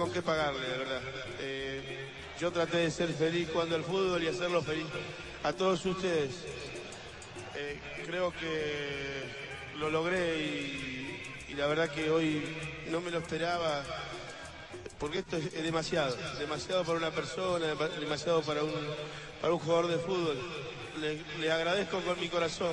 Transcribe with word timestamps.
con 0.00 0.10
qué 0.10 0.22
pagarle, 0.22 0.66
la 0.66 0.78
verdad. 0.78 1.02
Eh, 1.40 2.08
yo 2.40 2.50
traté 2.50 2.78
de 2.78 2.90
ser 2.90 3.12
feliz 3.12 3.50
cuando 3.52 3.76
el 3.76 3.84
fútbol 3.84 4.22
y 4.22 4.28
hacerlo 4.28 4.62
feliz 4.62 4.86
a 5.42 5.52
todos 5.52 5.84
ustedes. 5.84 6.36
Eh, 7.54 7.78
creo 8.06 8.32
que 8.32 9.24
lo 9.78 9.90
logré 9.90 10.38
y, 10.38 11.54
la 11.54 11.66
verdad 11.66 11.90
que 11.90 12.08
hoy 12.08 12.42
no 12.90 13.02
me 13.02 13.10
lo 13.10 13.18
esperaba 13.18 13.84
porque 14.98 15.18
esto 15.18 15.36
es, 15.36 15.52
demasiado, 15.62 16.16
demasiado 16.38 16.82
para 16.84 16.96
una 16.96 17.10
persona, 17.10 17.66
demasiado 17.98 18.40
para 18.40 18.62
un, 18.62 18.72
para 19.42 19.52
un 19.52 19.58
jugador 19.58 19.88
de 19.88 19.98
fútbol. 19.98 20.38
Le, 20.98 21.20
le 21.40 21.52
agradezco 21.52 22.00
con 22.00 22.18
mi 22.18 22.30
corazón. 22.30 22.72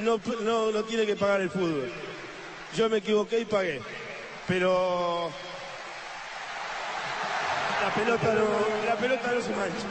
no, 0.00 0.20
no, 0.42 0.70
no 0.70 0.84
tiene 0.84 1.06
que 1.06 1.16
pagar 1.16 1.40
el 1.40 1.50
fútbol. 1.50 1.90
Yo 2.76 2.88
me 2.88 2.98
equivoqué 2.98 3.40
y 3.40 3.44
pagué. 3.44 3.80
Pero 4.46 5.30
la 7.82 7.94
pelota 7.94 8.34
no, 8.34 8.86
la 8.86 8.96
pelota 8.96 9.32
no 9.32 9.40
se 9.40 9.50
mancha. 9.50 9.86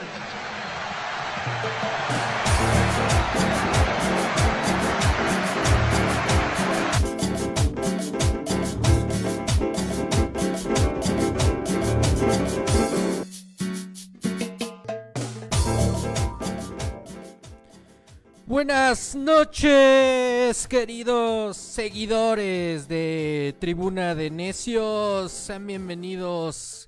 Buenas 18.54 19.16
noches, 19.16 20.68
queridos 20.68 21.58
seguidores 21.58 22.88
de 22.88 23.56
Tribuna 23.58 24.14
de 24.14 24.30
Necios. 24.30 25.32
Sean 25.32 25.66
bienvenidos 25.66 26.88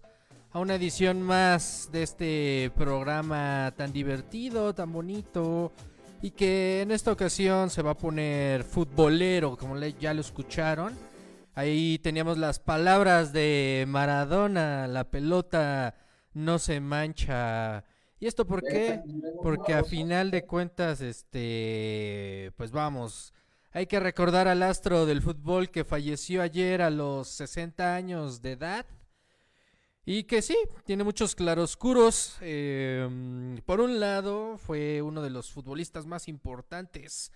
a 0.51 0.59
una 0.59 0.75
edición 0.75 1.23
más 1.23 1.89
de 1.91 2.03
este 2.03 2.71
programa 2.75 3.73
tan 3.75 3.91
divertido, 3.91 4.75
tan 4.75 4.93
bonito 4.93 5.71
y 6.21 6.29
que 6.29 6.83
en 6.83 6.91
esta 6.91 7.11
ocasión 7.11 7.71
se 7.71 7.81
va 7.81 7.91
a 7.91 7.97
poner 7.97 8.63
futbolero, 8.63 9.57
como 9.57 9.75
ya 9.79 10.13
lo 10.13 10.21
escucharon. 10.21 10.93
Ahí 11.55 11.97
teníamos 11.97 12.37
las 12.37 12.59
palabras 12.59 13.33
de 13.33 13.85
Maradona, 13.87 14.85
la 14.85 15.05
pelota 15.05 15.95
no 16.31 16.59
se 16.59 16.79
mancha. 16.79 17.83
¿Y 18.25 18.27
esto 18.27 18.47
por 18.47 18.63
qué? 18.63 19.03
Porque 19.43 19.75
a 19.75 19.83
final 19.83 20.31
de 20.31 20.47
cuentas, 20.47 20.99
este, 20.99 22.51
pues 22.57 22.71
vamos, 22.71 23.35
hay 23.71 23.85
que 23.85 23.99
recordar 23.99 24.47
al 24.47 24.63
astro 24.63 25.05
del 25.05 25.21
fútbol 25.21 25.69
que 25.69 25.83
falleció 25.83 26.41
ayer 26.41 26.81
a 26.81 26.89
los 26.89 27.27
60 27.27 27.93
años 27.93 28.41
de 28.41 28.53
edad. 28.53 28.87
Y 30.07 30.23
que 30.23 30.41
sí, 30.41 30.57
tiene 30.85 31.03
muchos 31.03 31.35
claroscuros. 31.35 32.37
eh, 32.41 33.07
por 33.63 33.79
un 33.79 33.99
lado, 33.99 34.57
fue 34.57 35.03
uno 35.03 35.21
de 35.21 35.29
los 35.29 35.51
futbolistas 35.51 36.07
más 36.07 36.27
importantes 36.27 37.31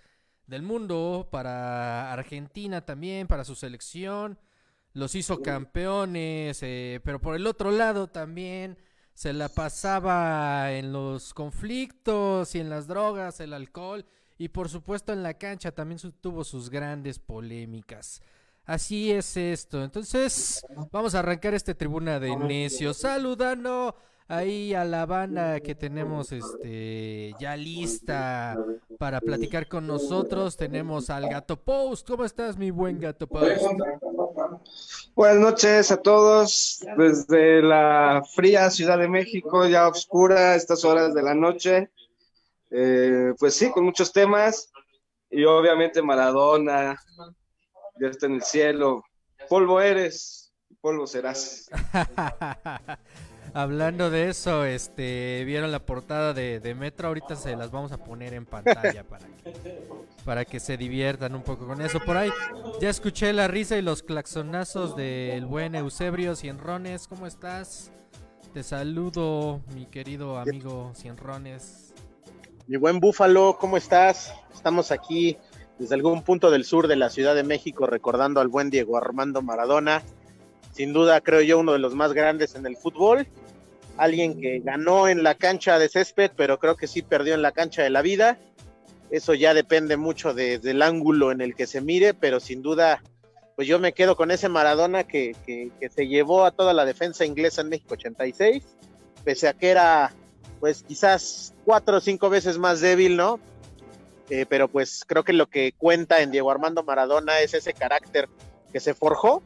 del 0.48 0.62
mundo 0.62 1.28
para 1.30 2.12
Argentina 2.12 2.84
también, 2.84 3.28
para 3.28 3.44
su 3.44 3.54
selección. 3.54 4.40
Los 4.92 5.14
hizo 5.14 5.40
campeones, 5.40 6.58
eh, 6.64 7.00
pero 7.04 7.20
por 7.20 7.36
el 7.36 7.46
otro 7.46 7.70
lado 7.70 8.08
también 8.08 8.76
se 9.14 9.32
la 9.32 9.48
pasaba 9.48 10.72
en 10.72 10.92
los 10.92 11.34
conflictos 11.34 12.54
y 12.54 12.60
en 12.60 12.70
las 12.70 12.86
drogas, 12.86 13.40
el 13.40 13.52
alcohol 13.52 14.04
y 14.38 14.48
por 14.48 14.68
supuesto 14.68 15.12
en 15.12 15.22
la 15.22 15.34
cancha 15.34 15.72
también 15.72 15.98
su- 15.98 16.12
tuvo 16.12 16.44
sus 16.44 16.70
grandes 16.70 17.18
polémicas. 17.18 18.22
Así 18.64 19.10
es 19.10 19.36
esto. 19.36 19.82
Entonces, 19.82 20.64
vamos 20.92 21.14
a 21.14 21.18
arrancar 21.18 21.54
este 21.54 21.74
tribuna 21.74 22.20
de 22.20 22.34
necios 22.36 22.98
saludando 22.98 23.96
ahí 24.30 24.74
a 24.74 24.84
la 24.84 25.06
banda 25.06 25.58
que 25.60 25.74
tenemos 25.74 26.30
este 26.30 27.34
ya 27.40 27.56
lista 27.56 28.56
para 28.98 29.20
platicar 29.20 29.66
con 29.66 29.86
nosotros. 29.86 30.56
Tenemos 30.56 31.10
al 31.10 31.28
Gato 31.28 31.56
Post. 31.56 32.06
¿Cómo 32.08 32.24
estás, 32.24 32.56
mi 32.56 32.70
buen 32.70 33.00
Gato 33.00 33.26
Post? 33.26 33.62
Buenas 35.16 35.38
noches 35.38 35.90
a 35.90 35.96
todos 35.96 36.80
desde 36.96 37.60
la 37.60 38.22
fría 38.34 38.70
Ciudad 38.70 38.98
de 38.98 39.08
México, 39.08 39.66
ya 39.66 39.88
oscura, 39.88 40.54
estas 40.54 40.84
horas 40.84 41.12
de 41.12 41.22
la 41.22 41.34
noche. 41.34 41.90
Eh, 42.70 43.34
pues 43.38 43.54
sí, 43.54 43.70
con 43.72 43.84
muchos 43.84 44.12
temas 44.12 44.70
y 45.28 45.44
obviamente 45.44 46.02
Maradona, 46.02 46.96
Dios 47.96 48.12
está 48.12 48.26
en 48.26 48.34
el 48.34 48.42
cielo. 48.42 49.02
Polvo 49.48 49.80
eres, 49.80 50.52
polvo 50.80 51.08
serás. 51.08 51.68
Hablando 53.54 54.10
de 54.10 54.28
eso, 54.28 54.64
este, 54.64 55.44
vieron 55.44 55.72
la 55.72 55.80
portada 55.80 56.32
de, 56.32 56.60
de 56.60 56.74
Metro, 56.74 57.08
ahorita 57.08 57.36
se 57.36 57.56
las 57.56 57.70
vamos 57.70 57.92
a 57.92 57.98
poner 57.98 58.34
en 58.34 58.46
pantalla 58.46 59.04
para 59.04 59.26
que, 59.26 59.88
para 60.24 60.44
que 60.44 60.60
se 60.60 60.76
diviertan 60.76 61.34
un 61.34 61.42
poco 61.42 61.66
con 61.66 61.80
eso. 61.80 62.00
Por 62.00 62.16
ahí 62.16 62.30
ya 62.80 62.88
escuché 62.88 63.32
la 63.32 63.48
risa 63.48 63.76
y 63.76 63.82
los 63.82 64.02
claxonazos 64.02 64.96
del 64.96 65.46
buen 65.46 65.74
Eusebio 65.74 66.36
Cienrones. 66.36 67.08
¿Cómo 67.08 67.26
estás? 67.26 67.90
Te 68.52 68.62
saludo, 68.62 69.60
mi 69.74 69.86
querido 69.86 70.38
amigo 70.38 70.92
Cienrones. 70.94 71.94
Mi 72.66 72.76
buen 72.76 73.00
Búfalo, 73.00 73.56
¿cómo 73.60 73.76
estás? 73.76 74.32
Estamos 74.54 74.92
aquí 74.92 75.38
desde 75.78 75.94
algún 75.94 76.22
punto 76.22 76.50
del 76.50 76.64
sur 76.64 76.86
de 76.88 76.96
la 76.96 77.10
Ciudad 77.10 77.34
de 77.34 77.42
México 77.42 77.86
recordando 77.86 78.40
al 78.40 78.48
buen 78.48 78.70
Diego 78.70 78.96
Armando 78.96 79.40
Maradona. 79.40 80.02
Sin 80.80 80.94
duda, 80.94 81.20
creo 81.20 81.42
yo, 81.42 81.58
uno 81.58 81.72
de 81.74 81.78
los 81.78 81.94
más 81.94 82.14
grandes 82.14 82.54
en 82.54 82.64
el 82.64 82.74
fútbol. 82.74 83.26
Alguien 83.98 84.40
que 84.40 84.60
ganó 84.60 85.08
en 85.08 85.22
la 85.22 85.34
cancha 85.34 85.78
de 85.78 85.90
césped, 85.90 86.30
pero 86.34 86.58
creo 86.58 86.74
que 86.74 86.86
sí 86.86 87.02
perdió 87.02 87.34
en 87.34 87.42
la 87.42 87.52
cancha 87.52 87.82
de 87.82 87.90
la 87.90 88.00
vida. 88.00 88.38
Eso 89.10 89.34
ya 89.34 89.52
depende 89.52 89.98
mucho 89.98 90.32
de- 90.32 90.58
del 90.58 90.80
ángulo 90.80 91.32
en 91.32 91.42
el 91.42 91.54
que 91.54 91.66
se 91.66 91.82
mire, 91.82 92.14
pero 92.14 92.40
sin 92.40 92.62
duda, 92.62 93.02
pues 93.56 93.68
yo 93.68 93.78
me 93.78 93.92
quedo 93.92 94.16
con 94.16 94.30
ese 94.30 94.48
Maradona 94.48 95.04
que, 95.04 95.36
que- 95.44 95.70
que 95.78 95.90
se 95.90 96.08
llevó 96.08 96.46
a 96.46 96.50
toda 96.50 96.72
la 96.72 96.86
defensa 96.86 97.26
inglesa 97.26 97.60
en 97.60 97.68
México 97.68 97.92
86, 97.92 98.64
pese 99.22 99.48
a 99.48 99.52
que 99.52 99.68
era 99.68 100.14
pues 100.60 100.82
quizás 100.82 101.52
cuatro 101.66 101.98
o 101.98 102.00
cinco 102.00 102.30
veces 102.30 102.56
más 102.56 102.80
débil, 102.80 103.18
¿no? 103.18 103.38
Eh, 104.30 104.46
pero 104.48 104.66
pues 104.66 105.04
creo 105.06 105.24
que 105.24 105.34
lo 105.34 105.46
que 105.50 105.72
cuenta 105.76 106.22
en 106.22 106.30
Diego 106.30 106.50
Armando 106.50 106.82
Maradona 106.84 107.40
es 107.40 107.52
ese 107.52 107.74
carácter 107.74 108.30
que 108.72 108.80
se 108.80 108.94
forjó. 108.94 109.42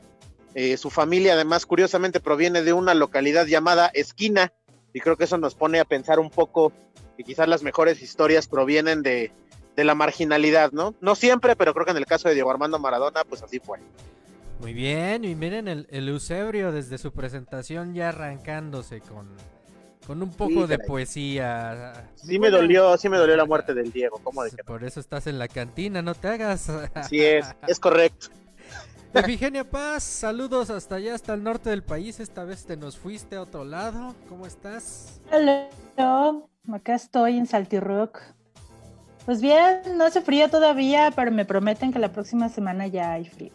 Eh, 0.54 0.76
su 0.76 0.90
familia 0.90 1.34
además 1.34 1.66
curiosamente 1.66 2.20
proviene 2.20 2.62
de 2.62 2.72
una 2.72 2.94
localidad 2.94 3.46
llamada 3.46 3.90
Esquina 3.92 4.52
y 4.92 5.00
creo 5.00 5.16
que 5.16 5.24
eso 5.24 5.36
nos 5.38 5.54
pone 5.54 5.80
a 5.80 5.84
pensar 5.84 6.18
un 6.20 6.30
poco 6.30 6.72
que 7.16 7.24
quizás 7.24 7.48
las 7.48 7.62
mejores 7.62 8.00
historias 8.02 8.46
provienen 8.46 9.02
de, 9.02 9.32
de 9.74 9.84
la 9.84 9.94
marginalidad, 9.96 10.70
¿no? 10.72 10.94
No 11.00 11.16
siempre, 11.16 11.56
pero 11.56 11.74
creo 11.74 11.84
que 11.84 11.90
en 11.90 11.96
el 11.96 12.06
caso 12.06 12.28
de 12.28 12.34
Diego 12.34 12.50
Armando 12.50 12.78
Maradona 12.78 13.24
pues 13.24 13.42
así 13.42 13.58
fue. 13.58 13.78
Muy 14.60 14.72
bien, 14.72 15.24
y 15.24 15.34
miren 15.34 15.66
el, 15.66 15.88
el 15.90 16.08
Eusebio 16.08 16.70
desde 16.70 16.98
su 16.98 17.12
presentación 17.12 17.92
ya 17.92 18.10
arrancándose 18.10 19.00
con, 19.00 19.28
con 20.06 20.22
un 20.22 20.30
poco 20.30 20.50
Sí, 20.52 20.66
de 20.68 20.76
caray. 20.76 20.86
poesía. 20.88 22.10
Sí 22.14 22.38
me 22.38 22.50
dolió, 22.50 22.96
sí 22.96 23.08
me 23.08 23.18
dolió 23.18 23.36
la 23.36 23.44
muerte 23.44 23.74
del 23.74 23.90
Diego, 23.90 24.20
¿cómo 24.22 24.44
de 24.44 24.52
no? 24.52 24.64
Por 24.64 24.84
eso 24.84 25.00
estás 25.00 25.26
en 25.26 25.40
la 25.40 25.48
cantina, 25.48 26.00
no 26.02 26.14
te 26.14 26.28
hagas. 26.28 26.68
Así 26.94 27.20
es, 27.24 27.44
es 27.66 27.80
correcto. 27.80 28.28
Efigenia 29.14 29.62
Paz, 29.62 30.02
saludos 30.02 30.70
hasta 30.70 30.96
allá, 30.96 31.14
hasta 31.14 31.34
el 31.34 31.42
norte 31.44 31.70
del 31.70 31.84
país. 31.84 32.18
Esta 32.18 32.44
vez 32.44 32.66
te 32.66 32.76
nos 32.76 32.98
fuiste 32.98 33.36
a 33.36 33.42
otro 33.42 33.64
lado. 33.64 34.14
¿Cómo 34.28 34.44
estás? 34.44 35.20
Hola, 35.30 35.68
acá 36.72 36.94
estoy 36.94 37.38
en 37.38 37.46
Saltirock. 37.46 38.20
Pues 39.24 39.40
bien, 39.40 39.80
no 39.96 40.04
hace 40.04 40.20
frío 40.20 40.50
todavía, 40.50 41.12
pero 41.14 41.30
me 41.30 41.44
prometen 41.44 41.92
que 41.92 41.98
la 41.98 42.12
próxima 42.12 42.48
semana 42.48 42.88
ya 42.88 43.12
hay 43.12 43.24
frío. 43.24 43.52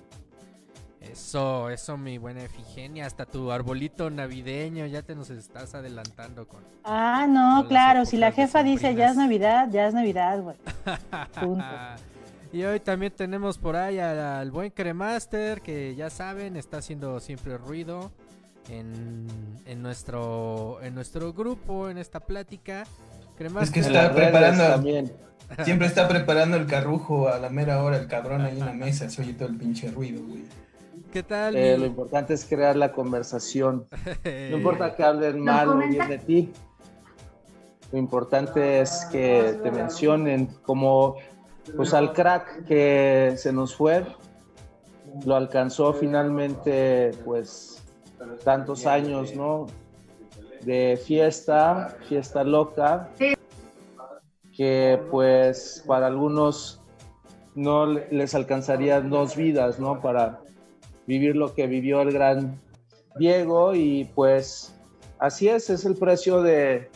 Eso, 1.02 1.70
eso, 1.70 1.98
mi 1.98 2.18
buena 2.18 2.44
Efigenia. 2.44 3.06
Hasta 3.06 3.26
tu 3.26 3.52
arbolito 3.52 4.10
navideño 4.10 4.86
ya 4.86 5.02
te 5.02 5.14
nos 5.16 5.30
estás 5.30 5.76
adelantando 5.76 6.48
con. 6.48 6.64
Ah, 6.84 7.26
no, 7.28 7.68
claro. 7.68 8.06
Si 8.06 8.18
la 8.18 8.32
jefa 8.32 8.64
dice 8.64 8.96
ya 8.96 9.10
es 9.10 9.18
Navidad, 9.18 9.68
ya 9.72 9.88
es 9.88 9.94
Navidad, 9.94 10.42
güey. 10.42 10.56
y 12.52 12.64
hoy 12.64 12.80
también 12.80 13.12
tenemos 13.16 13.58
por 13.58 13.76
ahí 13.76 14.00
al, 14.00 14.52
buen 14.52 14.72
Cremaster, 14.72 15.62
que 15.62 15.96
ya 15.96 16.10
saben, 16.10 16.56
está 16.56 16.78
haciendo 16.78 17.20
siempre 17.20 17.58
ruido 17.58 18.12
en, 18.70 19.28
en, 19.66 19.82
nuestro, 19.82 20.80
en 20.82 20.96
nuestro 20.96 21.34
grupo, 21.34 21.90
en 21.90 21.98
esta 21.98 22.20
plática. 22.20 22.86
Cremaster. 23.38 23.64
Es 23.64 23.72
que 23.72 23.80
está 23.80 24.14
preparando. 24.14 24.64
También. 24.64 25.12
Siempre 25.64 25.88
está 25.88 26.08
preparando 26.08 26.58
el 26.58 26.68
carrujo 26.68 27.28
a 27.28 27.40
la 27.40 27.50
mera 27.50 27.84
hora, 27.84 27.98
el 27.98 28.08
cabrón 28.08 28.42
ahí 28.42 28.60
en 28.60 28.66
la 28.66 28.74
mesa, 28.74 29.10
se 29.10 29.22
oye 29.22 29.34
todo 29.34 29.50
el 29.50 29.58
pinche 29.58 29.90
ruido, 29.90 30.22
güey. 30.24 30.44
¿Qué 31.12 31.24
tal? 31.24 31.56
Eh, 31.56 31.76
lo 31.78 31.88
importante 31.88 32.36
es 32.36 32.46
crear 32.46 32.76
la 32.76 32.92
conversación. 32.92 33.88
No 34.24 34.58
importa 34.58 34.96
que 34.96 35.04
hablen 35.04 35.44
mal 35.44 35.70
o 35.70 35.78
bien 35.78 36.08
de 36.08 36.18
ti. 36.20 36.54
Lo 37.92 37.98
importante 37.98 38.82
es 38.82 39.08
que 39.12 39.60
te 39.64 39.72
mencionen 39.72 40.48
como 40.62 41.16
pues 41.76 41.94
al 41.94 42.14
crack 42.14 42.66
que 42.66 43.34
se 43.38 43.52
nos 43.52 43.76
fue. 43.76 44.06
Lo 45.26 45.36
alcanzó 45.36 45.94
finalmente 45.94 47.12
pues 47.26 47.84
tantos 48.44 48.86
años, 48.86 49.36
¿no? 49.36 49.68
De 50.62 51.00
fiesta, 51.04 51.98
fiesta 52.08 52.44
loca. 52.44 53.10
Que 54.56 55.02
pues 55.10 55.84
para 55.88 56.08
algunos 56.08 56.82
no 57.56 57.86
les 57.86 58.36
alcanzaría 58.36 59.02
dos 59.02 59.36
vidas, 59.36 59.80
¿no? 59.80 60.02
Para 60.02 60.42
vivir 61.08 61.36
lo 61.36 61.54
que 61.54 61.66
vivió 61.66 62.02
el 62.02 62.12
gran 62.12 62.60
Diego 63.18 63.74
y 63.74 64.06
pues 64.16 64.76
así 65.18 65.50
es, 65.50 65.70
es 65.70 65.86
el 65.86 65.96
precio 65.96 66.42
de 66.42 66.90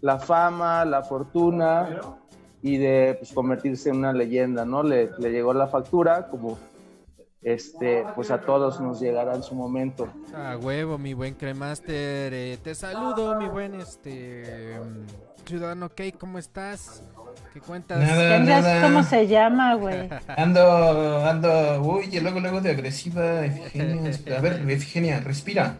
la 0.00 0.18
fama, 0.18 0.84
la 0.84 1.02
fortuna 1.02 2.18
y 2.62 2.78
de 2.78 3.16
pues, 3.18 3.32
convertirse 3.32 3.90
en 3.90 3.96
una 3.96 4.12
leyenda, 4.12 4.64
¿no? 4.64 4.82
Le, 4.82 5.10
llegó 5.18 5.52
la 5.52 5.66
factura 5.66 6.28
como 6.28 6.58
este, 7.42 8.04
pues 8.14 8.30
a 8.30 8.40
todos 8.40 8.80
nos 8.80 9.00
llegará 9.00 9.34
en 9.34 9.42
su 9.42 9.56
momento. 9.56 10.08
A 10.32 10.56
huevo, 10.56 10.96
mi 10.96 11.12
buen 11.12 11.34
cremaster, 11.34 12.32
eh, 12.32 12.58
te 12.62 12.74
saludo, 12.74 13.38
mi 13.38 13.48
buen 13.48 13.74
este 13.74 14.78
ciudadano 15.44 15.88
Kate, 15.88 16.12
¿cómo 16.12 16.38
estás? 16.38 17.02
¿Qué 17.52 17.60
cuentas? 17.60 17.98
Nada, 17.98 18.82
¿Cómo 18.82 19.02
se 19.02 19.26
llama, 19.26 19.74
güey? 19.74 20.08
Ando, 20.36 21.26
ando, 21.26 21.82
uy, 21.82 22.08
y 22.12 22.20
luego, 22.20 22.38
luego 22.38 22.60
de 22.60 22.70
agresiva, 22.70 23.44
Efigenia. 23.44 24.12
A 24.36 24.40
ver, 24.40 24.70
Efigenia, 24.70 25.20
respira. 25.20 25.76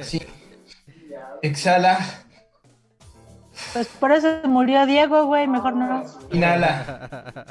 Sí. 0.00 0.20
Exhala. 1.42 2.23
Pues 3.72 3.86
por 3.86 4.12
eso 4.12 4.28
murió 4.44 4.86
Diego, 4.86 5.26
güey, 5.26 5.46
mejor 5.46 5.74
no. 5.76 6.04
Inhala. 6.32 7.46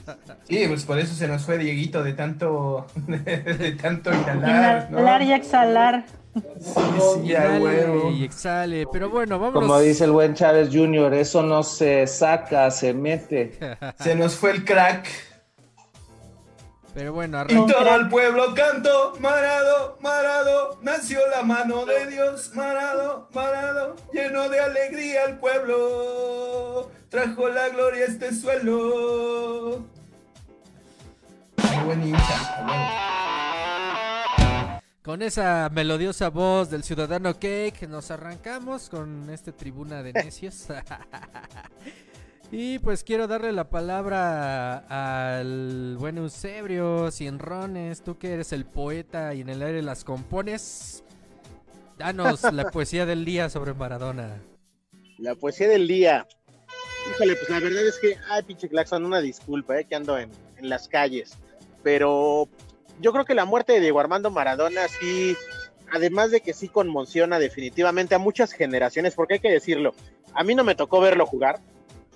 Sí, 0.48 0.66
pues 0.68 0.84
por 0.84 1.00
eso 1.00 1.14
se 1.16 1.28
nos 1.28 1.44
fue 1.44 1.58
Dieguito 1.58 2.04
de 2.04 2.14
tanto, 2.14 2.88
de, 2.96 3.78
tanto 3.82 4.12
inhalar. 4.14 4.88
Inhalar 4.90 5.22
y 5.22 5.34
exhalar. 5.34 6.06
Sí, 6.60 6.82
sí, 7.22 7.28
ya, 7.28 7.60
y 8.12 8.24
exhale, 8.24 8.88
pero 8.92 9.10
bueno, 9.10 9.38
vamos. 9.38 9.54
Como 9.54 9.80
dice 9.80 10.06
el 10.06 10.12
buen 10.12 10.34
Chávez 10.34 10.70
Jr., 10.74 11.14
eso 11.14 11.44
no 11.44 11.62
se 11.62 12.08
saca, 12.08 12.72
se 12.72 12.94
mete. 12.94 13.60
se 14.00 14.16
nos 14.16 14.36
fue 14.36 14.52
el 14.52 14.66
crack. 14.66 15.08
Pero 16.94 17.12
bueno, 17.12 17.44
Y 17.50 17.56
todo 17.56 17.96
el 17.96 18.08
pueblo 18.08 18.54
cantó, 18.54 19.16
Marado, 19.20 19.98
Marado, 20.02 20.78
nació 20.84 21.20
la 21.30 21.42
mano 21.42 21.86
de 21.86 22.06
Dios, 22.08 22.52
Marado, 22.54 23.30
Marado, 23.34 23.96
lleno 24.14 24.48
de 24.50 24.60
alegría 24.60 25.26
el 25.26 25.38
pueblo, 25.38 26.92
trajo 27.10 27.50
la 27.50 27.70
gloria 27.70 28.06
a 28.06 28.08
este 28.08 28.34
suelo. 28.34 29.86
Muy 31.58 31.84
buen 31.86 32.14
con 35.04 35.22
esa 35.22 35.70
melodiosa 35.70 36.30
voz 36.30 36.70
del 36.70 36.82
ciudadano 36.82 37.34
Cake 37.34 37.88
nos 37.90 38.10
arrancamos 38.10 38.88
con 38.88 39.30
este 39.30 39.52
tribuna 39.52 40.02
de 40.02 40.14
necios. 40.14 40.68
y 42.56 42.78
pues 42.78 43.04
quiero 43.04 43.26
darle 43.26 43.52
la 43.52 43.72
palabra 43.72 44.78
al 44.88 45.98
buen 45.98 46.20
Eusebio 46.20 47.10
Cienrones, 47.10 48.04
tú 48.04 48.20
que 48.20 48.32
eres 48.32 48.54
el 48.54 48.64
poeta 48.64 49.34
y 49.34 49.42
en 49.42 49.50
el 49.50 49.64
aire 49.64 49.82
las 49.82 50.04
compones. 50.04 51.04
Danos 51.98 52.44
la 52.54 52.70
poesía 52.70 53.08
del 53.08 53.26
día 53.26 53.50
sobre 53.50 53.74
Maradona. 53.74 54.40
La 55.18 55.34
poesía 55.34 55.68
del 55.68 55.88
día. 55.88 56.28
Híjole, 57.10 57.36
pues 57.38 57.50
la 57.50 57.60
verdad 57.60 57.88
es 57.88 57.98
que, 58.00 58.18
ay, 58.30 58.44
pinche 58.44 58.70
Claxon, 58.70 59.04
una 59.04 59.20
disculpa, 59.20 59.80
eh, 59.80 59.86
que 59.86 59.96
ando 59.96 60.20
en, 60.20 60.30
en 60.58 60.70
las 60.70 60.88
calles. 60.88 61.36
Pero 61.82 62.48
yo 63.02 63.12
creo 63.14 63.26
que 63.26 63.34
la 63.34 63.46
muerte 63.46 63.74
de 63.74 63.80
Diego 63.80 64.00
Armando 64.00 64.30
Maradona 64.30 64.88
sí, 64.88 65.36
además 65.92 66.30
de 66.30 66.42
que 66.42 66.54
sí 66.54 66.68
conmociona 66.68 67.40
definitivamente 67.40 68.14
a 68.14 68.20
muchas 68.20 68.54
generaciones, 68.54 69.16
porque 69.16 69.34
hay 69.36 69.40
que 69.40 69.52
decirlo, 69.52 69.96
a 70.36 70.44
mí 70.44 70.54
no 70.54 70.64
me 70.64 70.76
tocó 70.76 71.02
verlo 71.02 71.26
jugar, 71.26 71.60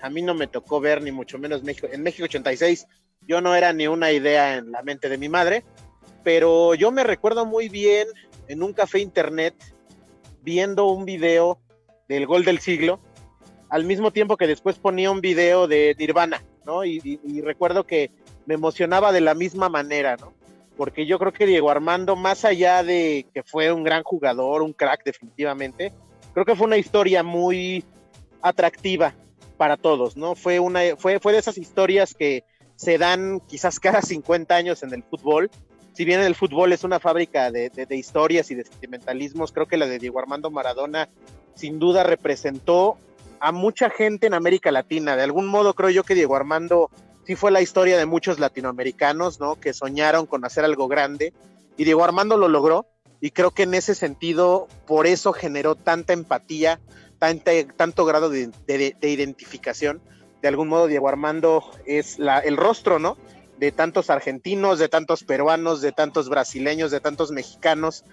a 0.02 0.10
mí 0.10 0.22
no 0.22 0.34
me 0.34 0.48
tocó 0.48 0.80
ver 0.80 1.02
ni 1.02 1.12
mucho 1.12 1.40
menos 1.40 1.64
México, 1.64 1.88
en 1.92 2.04
México 2.04 2.26
86 2.26 2.88
yo 3.28 3.42
no 3.42 3.56
era 3.56 3.74
ni 3.74 3.88
una 3.88 4.12
idea 4.12 4.56
en 4.56 4.72
la 4.72 4.84
mente 4.84 5.10
de 5.10 5.18
mi 5.18 5.28
madre, 5.28 5.66
pero 6.24 6.76
yo 6.76 6.92
me 6.92 7.04
recuerdo 7.04 7.46
muy 7.46 7.68
bien 7.68 8.08
en 8.48 8.64
un 8.64 8.74
café 8.74 9.00
internet 9.00 9.56
viendo 10.42 10.86
un 10.88 11.06
video 11.06 11.60
del 12.08 12.26
gol 12.26 12.46
del 12.46 12.60
siglo, 12.60 13.02
al 13.70 13.84
mismo 13.84 14.12
tiempo 14.12 14.38
que 14.38 14.48
después 14.48 14.78
ponía 14.78 15.12
un 15.12 15.20
video 15.20 15.68
de 15.68 15.94
Nirvana, 16.00 16.42
¿no? 16.66 16.86
Y, 16.86 17.02
y 17.04 17.42
recuerdo 17.42 17.86
que 17.86 18.12
me 18.46 18.54
emocionaba 18.54 19.12
de 19.12 19.20
la 19.20 19.34
misma 19.34 19.68
manera, 19.68 20.16
¿no? 20.16 20.38
porque 20.78 21.08
yo 21.08 21.18
creo 21.20 21.34
que 21.34 21.48
Diego 21.48 21.72
Armando, 21.72 22.16
más 22.16 22.46
allá 22.46 22.84
de 22.84 23.26
que 23.34 23.44
fue 23.44 23.72
un 23.72 23.84
gran 23.84 24.04
jugador, 24.04 24.62
un 24.62 24.74
crack 24.74 25.04
definitivamente, 25.04 25.92
creo 26.34 26.46
que 26.46 26.56
fue 26.56 26.68
una 26.68 26.78
historia 26.78 27.24
muy 27.24 27.84
atractiva 28.42 29.14
para 29.58 29.78
todos, 29.78 30.16
¿no? 30.16 30.36
Fue, 30.36 30.60
una, 30.60 30.82
fue, 30.98 31.20
fue 31.20 31.34
de 31.34 31.40
esas 31.40 31.58
historias 31.58 32.14
que 32.14 32.44
se 32.76 32.98
dan 32.98 33.42
quizás 33.42 33.80
cada 33.80 34.02
50 34.02 34.56
años 34.56 34.84
en 34.84 34.94
el 34.94 35.04
fútbol. 35.04 35.50
Si 35.94 36.06
bien 36.06 36.22
el 36.22 36.36
fútbol 36.36 36.74
es 36.74 36.84
una 36.84 37.00
fábrica 37.00 37.52
de, 37.52 37.70
de 37.70 37.96
historias 37.96 38.52
y 38.52 38.56
de 38.56 38.64
sentimentalismos, 38.64 39.52
creo 39.52 39.68
que 39.68 39.78
la 39.78 39.88
de 39.88 39.98
Diego 39.98 40.20
Armando 40.20 40.52
Maradona 40.52 41.10
sin 41.56 41.80
duda 41.80 42.04
representó 42.04 42.98
a 43.40 43.52
mucha 43.52 43.90
gente 43.90 44.28
en 44.28 44.36
América 44.36 44.72
Latina. 44.72 45.16
De 45.16 45.24
algún 45.24 45.48
modo 45.48 45.74
creo 45.74 45.90
yo 45.90 46.04
que 46.04 46.16
Diego 46.16 46.36
Armando 46.36 46.92
sí 47.26 47.36
fue 47.36 47.52
la 47.52 47.62
historia 47.62 47.98
de 47.98 48.06
muchos 48.06 48.40
latinoamericanos, 48.40 49.40
¿no? 49.40 49.56
Que 49.56 49.74
soñaron 49.74 50.28
con 50.28 50.46
hacer 50.46 50.64
algo 50.64 50.88
grande 50.88 51.34
y 51.78 51.84
Diego 51.84 52.04
Armando 52.04 52.38
lo 52.38 52.48
logró 52.48 52.86
y 53.20 53.32
creo 53.32 53.52
que 53.52 53.64
en 53.64 53.74
ese 53.74 53.96
sentido 53.96 54.68
por 54.86 55.08
eso 55.08 55.34
generó 55.34 55.76
tanta 55.76 56.14
empatía, 56.14 56.80
tanto 57.18 58.06
grado 58.06 58.30
de, 58.30 58.52
identificación. 59.02 60.02
De 60.42 60.48
algún 60.48 60.68
modo 60.68 60.88
Diego 60.88 61.10
Armando 61.10 61.64
es 61.86 62.18
el 62.20 62.58
rostro, 62.58 63.00
¿no? 63.00 63.18
De 63.58 63.72
tantos 63.72 64.10
argentinos, 64.10 64.78
de 64.78 64.88
tantos 64.88 65.24
peruanos, 65.24 65.82
de 65.82 65.92
tantos 65.92 66.30
brasileños, 66.30 66.92
de 66.92 67.00
tantos 67.00 67.32
mexicanos, 67.32 68.04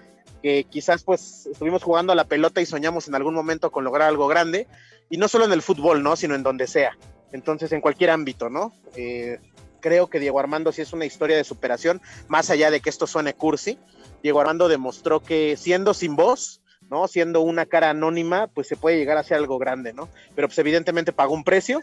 que 0.42 0.64
quizás 0.64 1.04
pues 1.04 1.46
estuvimos 1.46 1.82
jugando 1.82 2.12
a 2.12 2.16
la 2.16 2.25
pelota 2.25 2.61
y 2.61 2.66
soñamos 2.66 3.08
en 3.08 3.14
algún 3.14 3.34
momento 3.34 3.70
con 3.70 3.84
lograr 3.84 4.08
algo 4.08 4.26
grande, 4.26 4.66
y 5.11 5.18
no 5.18 5.28
solo 5.28 5.44
en 5.44 5.52
el 5.52 5.62
fútbol, 5.62 6.02
¿no? 6.02 6.16
Sino 6.16 6.34
en 6.34 6.42
donde 6.42 6.66
sea. 6.66 6.96
Entonces, 7.32 7.73
en 7.73 7.80
cualquier 7.80 8.11
ámbito, 8.11 8.49
¿no? 8.49 8.73
Eh, 8.96 9.38
creo 9.80 10.08
que 10.08 10.18
Diego 10.18 10.40
Armando 10.40 10.73
sí 10.73 10.80
es 10.80 10.94
una 10.94 11.04
historia 11.04 11.37
de 11.37 11.44
superación, 11.44 12.00
más 12.26 12.49
allá 12.49 12.70
de 12.70 12.80
que 12.80 12.88
esto 12.88 13.06
suene 13.06 13.34
cursi. 13.34 13.78
Diego 14.23 14.40
Armando 14.40 14.68
demostró 14.68 15.20
que 15.20 15.58
siendo 15.58 15.92
sin 15.92 16.16
voz, 16.16 16.62
¿no? 16.95 17.09
Siendo 17.09 17.41
una 17.41 17.67
cara 17.67 17.91
anónima, 17.91 18.47
pues 18.47 18.69
se 18.69 18.77
puede 18.77 18.99
llegar 18.99 19.17
a 19.17 19.21
hacer 19.21 19.37
algo 19.37 19.59
grande, 19.59 19.93
¿no? 19.93 20.09
Pero 20.37 20.47
pues 20.47 20.57
evidentemente 20.59 21.13
pagó 21.13 21.35
un 21.35 21.43
precio, 21.43 21.81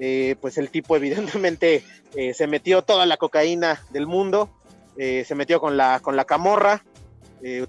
eh, 0.00 0.34
pues 0.40 0.58
el 0.58 0.68
tipo 0.70 0.96
evidentemente 0.96 1.84
eh, 2.16 2.34
se 2.34 2.48
metió 2.48 2.82
toda 2.82 3.06
la 3.06 3.16
cocaína 3.18 3.80
del 3.90 4.06
mundo, 4.06 4.50
se 4.96 5.34
metió 5.36 5.60
con 5.60 5.76
la, 5.76 6.00
con 6.00 6.16
la 6.16 6.24
camorra, 6.24 6.82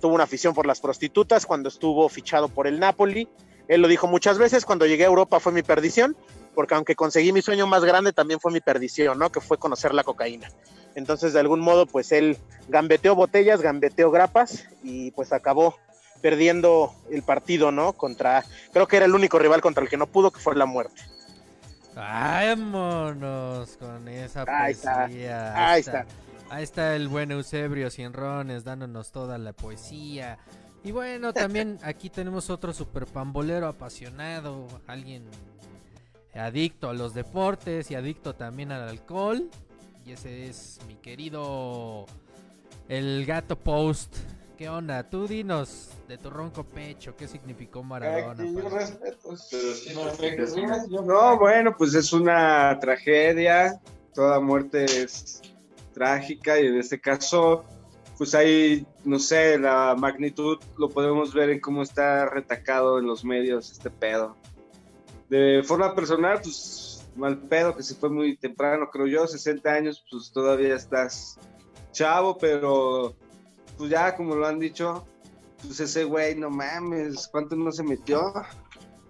tuvo 0.02 0.16
una 0.16 0.24
afición 0.24 0.56
por 0.56 0.66
las 0.66 0.80
prostitutas 0.80 1.46
cuando 1.46 1.70
estuvo 1.70 2.10
fichado 2.10 2.48
por 2.48 2.66
el 2.66 2.80
Napoli. 2.80 3.28
Él 3.68 3.84
lo 3.84 3.88
dijo 3.88 4.08
muchas 4.08 4.40
veces, 4.40 4.66
cuando 4.66 4.88
llegué 4.88 5.04
a 5.04 5.10
Europa 5.10 5.40
fue 5.40 5.52
mi 5.52 5.62
perdición, 5.62 6.18
porque 6.56 6.74
aunque 6.74 6.96
conseguí 6.96 7.32
mi 7.32 7.44
sueño 7.44 7.68
más 7.68 7.86
grande, 7.86 8.14
también 8.14 8.40
fue 8.40 8.52
mi 8.52 8.62
perdición, 8.62 9.20
¿no? 9.20 9.32
Que 9.32 9.42
fue 9.42 9.60
conocer 9.60 9.94
la 9.94 10.04
cocaína. 10.04 10.50
Entonces, 10.96 11.34
de 11.34 11.40
algún 11.40 11.60
modo, 11.60 11.86
pues 11.86 12.12
él 12.12 12.38
gambeteó 12.68 13.16
botellas, 13.16 13.62
gambeteó 13.62 14.12
grapas 14.12 14.66
y 14.84 15.12
pues 15.12 15.32
acabó 15.32 15.76
perdiendo 16.22 16.94
el 17.12 17.24
partido, 17.24 17.72
¿no? 17.72 17.94
Contra, 17.94 18.44
creo 18.72 18.88
que 18.88 18.98
era 18.98 19.06
el 19.06 19.16
único 19.16 19.40
rival 19.40 19.62
contra 19.62 19.84
el 19.84 19.90
que 19.90 19.98
no 19.98 20.08
pudo, 20.08 20.32
que 20.32 20.40
fue 20.40 20.56
la 20.56 20.66
muerte. 20.66 21.02
Vámonos 21.96 23.78
con 23.78 24.08
esa 24.08 24.46
Ahí 24.48 24.72
está. 24.72 25.06
poesía. 25.06 25.70
Ahí 25.72 25.80
está. 25.82 26.06
Ahí 26.50 26.64
está 26.64 26.96
el 26.96 27.08
buen 27.08 27.32
Eusebio 27.32 27.90
Cienrones 27.92 28.64
dándonos 28.64 29.12
toda 29.12 29.38
la 29.38 29.54
poesía. 29.54 30.40
Y 30.84 30.92
bueno, 30.92 31.34
también 31.34 31.78
aquí 31.84 32.10
tenemos 32.10 32.50
otro 32.50 32.74
super 32.74 33.06
pambolero 33.06 33.68
apasionado, 33.68 34.68
alguien 34.88 35.26
adicto 36.34 36.90
a 36.90 36.94
los 36.94 37.14
deportes 37.14 37.92
y 37.92 37.96
adicto 37.96 38.34
también 38.34 38.72
al 38.72 38.88
alcohol. 38.88 39.50
Y 40.06 40.14
ese 40.14 40.48
es 40.48 40.80
mi 40.88 40.96
querido 40.96 42.06
el 42.88 43.26
gato 43.26 43.58
post. 43.58 44.16
¿Qué 44.60 44.68
onda? 44.68 45.10
Tú 45.10 45.26
dinos 45.26 45.88
de 46.10 46.18
tu 46.18 46.30
ronco 46.30 46.66
pecho, 46.66 47.16
¿qué 47.16 47.30
significó 47.30 47.82
Maradona? 47.82 48.36
para 48.36 48.44
ti? 48.44 48.54
No, 50.90 51.40
bueno, 51.40 51.78
pues 51.78 51.96
es 51.96 52.12
una 52.12 52.78
tragedia. 52.82 53.80
Toda 54.14 54.42
muerte 54.42 54.84
es 54.84 55.42
trágica 55.94 56.60
y 56.60 56.68
en 56.68 56.78
este 56.78 57.00
caso, 57.00 57.64
pues 58.18 58.36
hay, 58.36 58.86
no 59.06 59.18
sé, 59.18 59.58
la 59.58 59.96
magnitud 59.98 60.60
lo 60.78 60.90
podemos 60.90 61.34
ver 61.34 61.52
en 61.52 61.62
cómo 61.62 61.82
está 61.82 62.26
retacado 62.26 63.00
en 63.00 63.06
los 63.06 63.24
medios 63.24 63.72
este 63.72 63.90
pedo. 63.90 64.36
De 65.30 65.64
forma 65.64 65.96
personal, 65.96 66.42
pues 66.44 67.08
mal 67.16 67.38
pedo 67.38 67.78
que 67.78 67.84
se 67.84 67.96
fue 67.96 68.10
muy 68.10 68.36
temprano, 68.36 68.90
creo 68.92 69.08
yo, 69.08 69.26
60 69.26 69.72
años, 69.72 70.04
pues 70.12 70.34
todavía 70.34 70.76
estás 70.76 71.40
chavo, 71.94 72.38
pero 72.38 73.16
pues 73.80 73.90
ya 73.90 74.16
como 74.16 74.36
lo 74.36 74.46
han 74.46 74.60
dicho, 74.60 75.06
pues 75.66 75.80
ese 75.80 76.04
güey, 76.04 76.36
no 76.36 76.50
mames, 76.52 77.28
¿cuánto 77.32 77.56
no 77.56 77.72
se 77.72 77.82
metió? 77.82 78.32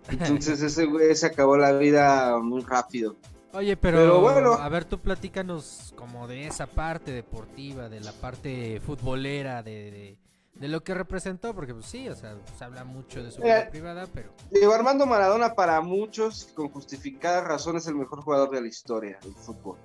Entonces 0.08 0.62
ese 0.62 0.86
güey 0.86 1.14
se 1.16 1.26
acabó 1.26 1.58
la 1.58 1.74
vida 1.74 2.38
muy 2.40 2.62
rápido. 2.62 3.16
Oye, 3.52 3.76
pero, 3.76 3.98
Pero 3.98 4.22
bueno. 4.22 4.54
a 4.54 4.70
ver, 4.70 4.86
tú 4.86 5.00
platícanos 5.00 5.94
como 5.98 6.28
de 6.28 6.46
esa 6.46 6.68
parte 6.68 7.12
deportiva, 7.12 7.90
de 7.90 8.00
la 8.00 8.12
parte 8.14 8.80
futbolera, 8.80 9.64
de, 9.64 9.90
de, 9.92 10.18
de 10.54 10.68
lo 10.68 10.84
que 10.84 10.94
representó, 10.94 11.56
porque 11.56 11.74
pues 11.74 11.88
sí, 11.88 12.08
o 12.10 12.16
sea, 12.16 12.38
se 12.58 12.64
habla 12.64 12.84
mucho 12.84 13.24
de 13.24 13.32
su 13.32 13.42
vida 13.42 13.62
Eh, 13.62 13.68
privada, 13.72 14.06
pero... 14.14 14.30
Diego 14.52 14.72
Armando 14.74 15.08
Maradona 15.08 15.56
para 15.56 15.82
muchos, 15.82 16.50
con 16.54 16.70
justificada 16.70 17.42
razón, 17.42 17.78
es 17.78 17.88
el 17.88 17.96
mejor 17.96 18.22
jugador 18.22 18.52
de 18.52 18.62
la 18.62 18.68
historia 18.68 19.18
del 19.24 19.34
fútbol. 19.34 19.78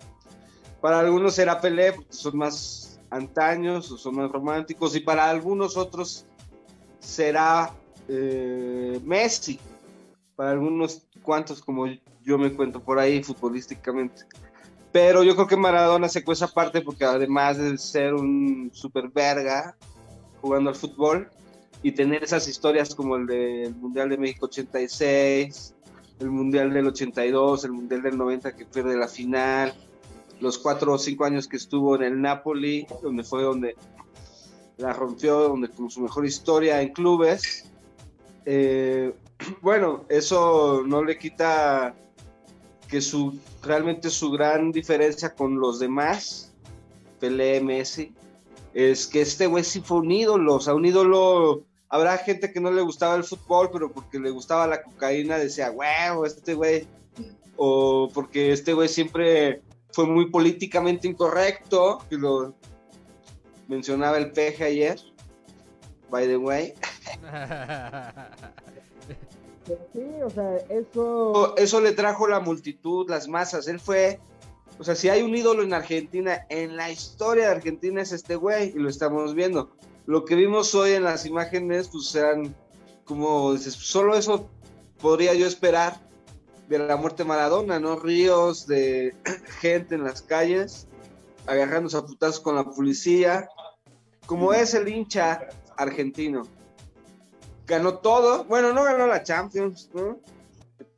Para 0.83 1.01
algunos 1.01 1.35
será 1.35 1.59
Pelé, 1.59 1.95
porque 1.95 2.13
son 2.13 2.37
más 2.37 2.94
antaños 3.15 3.91
o 3.91 3.99
son 3.99 4.17
más 4.17 4.31
románticos, 4.31 4.95
y 4.97 5.01
para 5.01 5.29
algunos 5.29 5.77
otros 5.77 6.27
será 6.99 7.71
eh, 8.09 9.01
Messi. 9.05 9.59
Para 10.37 10.51
algunos 10.51 11.07
cuantos, 11.23 11.63
como 11.63 11.87
yo 12.23 12.39
me 12.39 12.53
cuento 12.53 12.81
por 12.81 12.99
ahí 12.99 13.23
futbolísticamente. 13.23 14.23
Pero 14.91 15.23
yo 15.23 15.35
creo 15.35 15.47
que 15.47 15.57
Maradona 15.57 16.09
se 16.09 16.25
esa 16.27 16.49
parte 16.49 16.81
porque 16.81 17.05
además 17.05 17.59
de 17.59 17.79
ser 17.79 18.15
un 18.15 18.71
super 18.73 19.09
verga 19.09 19.77
jugando 20.41 20.71
al 20.71 20.77
fútbol, 20.77 21.31
y 21.85 21.93
tener 21.93 22.25
esas 22.25 22.49
historias 22.49 22.95
como 22.95 23.17
el 23.17 23.27
del 23.27 23.75
Mundial 23.75 24.09
de 24.09 24.17
México 24.17 24.47
86, 24.47 25.75
el 26.19 26.31
Mundial 26.31 26.73
del 26.73 26.87
82, 26.87 27.65
el 27.67 27.73
Mundial 27.73 28.03
del 28.03 28.17
90 28.17 28.57
que 28.57 28.65
pierde 28.65 28.97
la 28.97 29.07
final, 29.07 29.75
los 30.45 30.59
cuatro 30.59 30.93
o 30.93 30.99
cinco 30.99 31.25
años 31.25 31.49
que 31.49 31.57
estuvo 31.57 31.97
en 31.97 32.03
el 32.03 32.21
Napoli, 32.21 32.87
donde 33.03 33.25
fue 33.25 33.43
donde 33.43 33.75
la 34.77 34.93
rompió, 34.93 35.49
donde 35.49 35.69
con 35.69 35.91
su 35.91 36.01
mejor 36.01 36.27
historia 36.27 36.81
en 36.81 36.93
clubes. 36.93 37.71
Eh, 38.45 39.13
bueno, 39.63 40.05
eso 40.09 40.85
no 40.87 41.03
le 41.03 41.19
quita 41.19 41.95
que 42.89 43.01
su 43.01 43.37
realmente 43.63 44.11
su 44.11 44.31
gran 44.31 44.71
diferencia 44.71 45.35
con 45.35 45.59
los 45.59 45.79
demás, 45.79 46.53
Pelé, 47.19 47.61
Messi, 47.61 48.13
es 48.75 49.07
que 49.07 49.23
este 49.23 49.47
güey 49.47 49.65
sí 49.65 49.81
fue 49.81 49.99
un 49.99 50.11
ídolo, 50.11 50.57
o 50.57 50.61
sea, 50.61 50.75
un 50.75 50.85
ídolo 50.85 51.65
habrá 51.89 52.19
gente 52.19 52.53
que 52.53 52.61
no 52.61 52.71
le 52.71 52.83
gustaba 52.83 53.15
el 53.15 53.25
fútbol, 53.25 53.71
pero 53.73 53.91
porque 53.91 54.19
le 54.19 54.31
gustaba 54.31 54.67
la 54.67 54.83
cocaína 54.83 55.39
decía, 55.39 55.71
huevo, 55.71 56.27
este 56.27 56.55
güey, 56.55 56.87
o 57.57 58.11
porque 58.13 58.53
este 58.53 58.75
güey 58.75 58.89
siempre 58.89 59.63
fue 59.95 60.07
muy 60.07 60.29
políticamente 60.31 61.07
incorrecto, 61.07 62.05
que 62.11 62.17
lo 62.17 62.55
mencionaba 63.69 64.19
el 64.19 64.33
peje 64.33 64.65
ayer, 64.65 65.01
by 66.11 66.27
the 66.27 66.37
way. 66.37 66.75
Sí, 69.95 70.03
o 70.23 70.29
sea, 70.29 70.57
eso. 70.69 71.57
Eso 71.57 71.81
le 71.81 71.93
trajo 71.93 72.29
la 72.29 72.39
multitud, 72.39 73.09
las 73.09 73.29
masas, 73.29 73.67
él 73.67 73.81
fue, 73.81 74.21
o 74.79 74.85
sea, 74.85 74.95
si 74.95 75.09
hay 75.09 75.23
un 75.23 75.35
ídolo 75.35 75.63
en 75.63 75.73
Argentina, 75.73 76.45
en 76.51 76.77
la 76.77 76.91
historia 76.91 77.47
de 77.47 77.53
Argentina 77.53 78.03
es 78.03 78.13
este 78.13 78.37
güey, 78.37 78.75
y 78.77 78.79
lo 78.79 78.91
estamos 78.91 79.35
viendo. 79.35 79.75
Lo 80.05 80.27
que 80.27 80.35
vimos 80.35 80.75
hoy 80.75 80.93
en 80.93 81.05
las 81.05 81.25
imágenes, 81.25 81.89
pues 81.89 82.15
eran 82.15 82.55
como, 83.07 83.57
solo 83.57 84.15
eso 84.17 84.51
podría 85.01 85.33
yo 85.33 85.47
esperar 85.47 85.99
de 86.69 86.79
la 86.79 86.97
muerte 86.97 87.25
Maradona, 87.25 87.79
¿no? 87.79 87.97
Ríos 87.97 88.67
de 88.67 89.15
gente 89.61 89.95
en 89.95 90.05
las 90.05 90.23
calles, 90.23 90.87
agarrándose 91.47 91.97
a 91.97 92.03
putazos 92.03 92.41
con 92.41 92.57
la 92.57 92.65
policía, 92.65 93.49
como 94.27 94.53
es 94.53 94.75
el 94.75 94.89
hincha 94.89 95.49
argentino. 95.77 96.43
Ganó 97.67 97.99
todo, 97.99 98.45
bueno, 98.45 98.73
no 98.73 98.85
ganó 98.85 99.07
la 99.07 99.23
Champions, 99.23 99.91
¿no? 99.95 100.19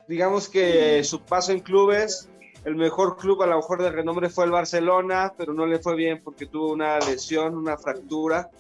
Digamos 0.09 0.49
que 0.49 1.03
su 1.03 1.21
paso 1.23 1.53
en 1.53 1.61
clubes, 1.61 2.29
el 2.65 2.77
mejor 2.77 3.17
club 3.17 3.43
a 3.43 3.47
lo 3.47 3.57
mejor 3.57 3.83
de 3.83 3.91
renombre 3.91 4.29
fue 4.29 4.45
el 4.45 4.51
Barcelona, 4.51 5.33
pero 5.37 5.53
no 5.53 5.67
le 5.67 5.79
fue 5.79 5.95
bien 5.95 6.21
porque 6.23 6.47
tuvo 6.47 6.73
una 6.73 6.99
lesión, 6.99 7.57
una 7.57 7.77
fractura, 7.77 8.51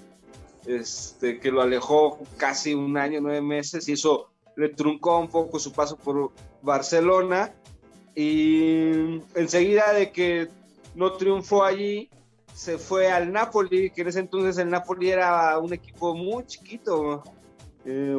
este, 0.64 1.38
que 1.38 1.50
lo 1.50 1.62
alejó 1.62 2.18
casi 2.36 2.74
un 2.74 2.96
año, 2.96 3.20
nueve 3.20 3.42
meses, 3.42 3.88
y 3.88 3.92
eso 3.92 4.30
le 4.56 4.70
truncó 4.70 5.18
un 5.18 5.28
poco 5.28 5.58
su 5.58 5.72
paso 5.72 5.96
por 5.96 6.32
Barcelona. 6.62 7.54
Y 8.14 9.20
enseguida 9.34 9.92
de 9.92 10.10
que 10.10 10.48
no 10.94 11.12
triunfó 11.12 11.64
allí, 11.64 12.10
se 12.54 12.78
fue 12.78 13.10
al 13.12 13.30
Napoli, 13.32 13.90
que 13.90 14.00
en 14.00 14.08
ese 14.08 14.20
entonces 14.20 14.56
el 14.56 14.70
Napoli 14.70 15.10
era 15.10 15.58
un 15.58 15.74
equipo 15.74 16.14
muy 16.14 16.46
chiquito. 16.46 17.22
eh, 17.84 18.16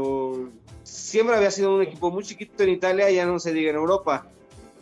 siempre 0.83 1.35
había 1.35 1.51
sido 1.51 1.75
un 1.75 1.81
equipo 1.81 2.11
muy 2.11 2.23
chiquito 2.23 2.63
en 2.63 2.69
Italia, 2.69 3.09
ya 3.09 3.25
no 3.25 3.39
se 3.39 3.51
diga 3.51 3.71
en 3.71 3.77
Europa. 3.77 4.27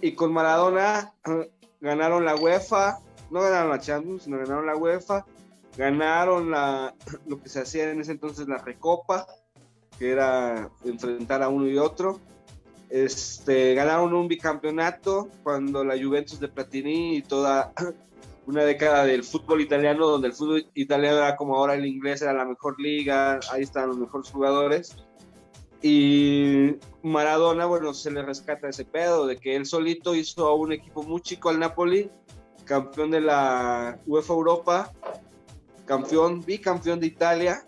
Y 0.01 0.13
con 0.13 0.33
Maradona 0.33 1.13
eh, 1.25 1.50
ganaron 1.79 2.25
la 2.25 2.35
UEFA, 2.35 3.00
no 3.31 3.41
ganaron 3.41 3.71
la 3.71 3.79
Champions, 3.79 4.24
sino 4.24 4.38
ganaron 4.38 4.65
la 4.65 4.75
UEFA, 4.75 5.25
ganaron 5.77 6.51
la, 6.51 6.93
lo 7.25 7.41
que 7.41 7.50
se 7.50 7.62
hacía 7.62 7.89
en 7.89 8.01
ese 8.01 8.12
entonces 8.12 8.47
la 8.47 8.57
Recopa, 8.57 9.25
que 9.97 10.11
era 10.11 10.69
enfrentar 10.83 11.41
a 11.43 11.49
uno 11.49 11.67
y 11.67 11.77
otro. 11.77 12.19
Este, 12.89 13.73
ganaron 13.73 14.13
un 14.13 14.27
bicampeonato 14.27 15.29
cuando 15.43 15.83
la 15.83 15.97
Juventus 16.01 16.39
de 16.39 16.47
Platini 16.47 17.17
y 17.17 17.21
toda 17.21 17.73
una 18.45 18.63
década 18.63 19.05
del 19.05 19.23
fútbol 19.23 19.61
italiano, 19.61 20.07
donde 20.07 20.27
el 20.27 20.33
fútbol 20.33 20.67
italiano 20.75 21.17
era 21.17 21.35
como 21.35 21.55
ahora 21.55 21.75
el 21.75 21.85
inglés, 21.85 22.21
era 22.21 22.33
la 22.33 22.45
mejor 22.45 22.79
liga, 22.79 23.39
ahí 23.51 23.63
estaban 23.63 23.89
los 23.89 23.97
mejores 23.97 24.29
jugadores. 24.29 24.95
Y 25.81 26.77
Maradona, 27.03 27.65
bueno, 27.65 27.93
se 27.93 28.11
le 28.11 28.23
rescata 28.23 28.69
ese 28.69 28.85
pedo 28.85 29.27
de 29.27 29.37
que 29.37 29.55
él 29.55 29.65
solito 29.65 30.15
hizo 30.15 30.47
a 30.47 30.55
un 30.55 30.71
equipo 30.71 31.03
muy 31.03 31.21
chico 31.21 31.49
al 31.49 31.59
Napoli, 31.59 32.09
campeón 32.65 33.11
de 33.11 33.21
la 33.21 33.99
UEFA 34.07 34.33
Europa, 34.33 34.93
campeón, 35.85 36.43
bicampeón 36.43 36.99
de 36.99 37.07
Italia, 37.07 37.65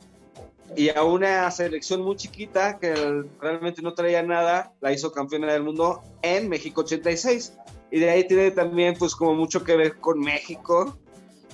y 0.76 0.90
a 0.90 1.04
una 1.04 1.50
selección 1.52 2.02
muy 2.02 2.16
chiquita 2.16 2.78
que 2.78 3.24
realmente 3.40 3.82
no 3.82 3.94
traía 3.94 4.22
nada, 4.22 4.74
la 4.82 4.92
hizo 4.92 5.12
campeona 5.12 5.52
del 5.54 5.64
mundo 5.64 6.02
en 6.22 6.50
México 6.50 6.82
86. 6.82 7.54
Y 7.90 8.00
de 8.00 8.10
ahí 8.10 8.28
tiene 8.28 8.52
también 8.52 8.96
pues 8.98 9.16
como 9.16 9.34
mucho 9.34 9.64
que 9.64 9.76
ver 9.78 9.98
con 9.98 10.20
México. 10.20 10.98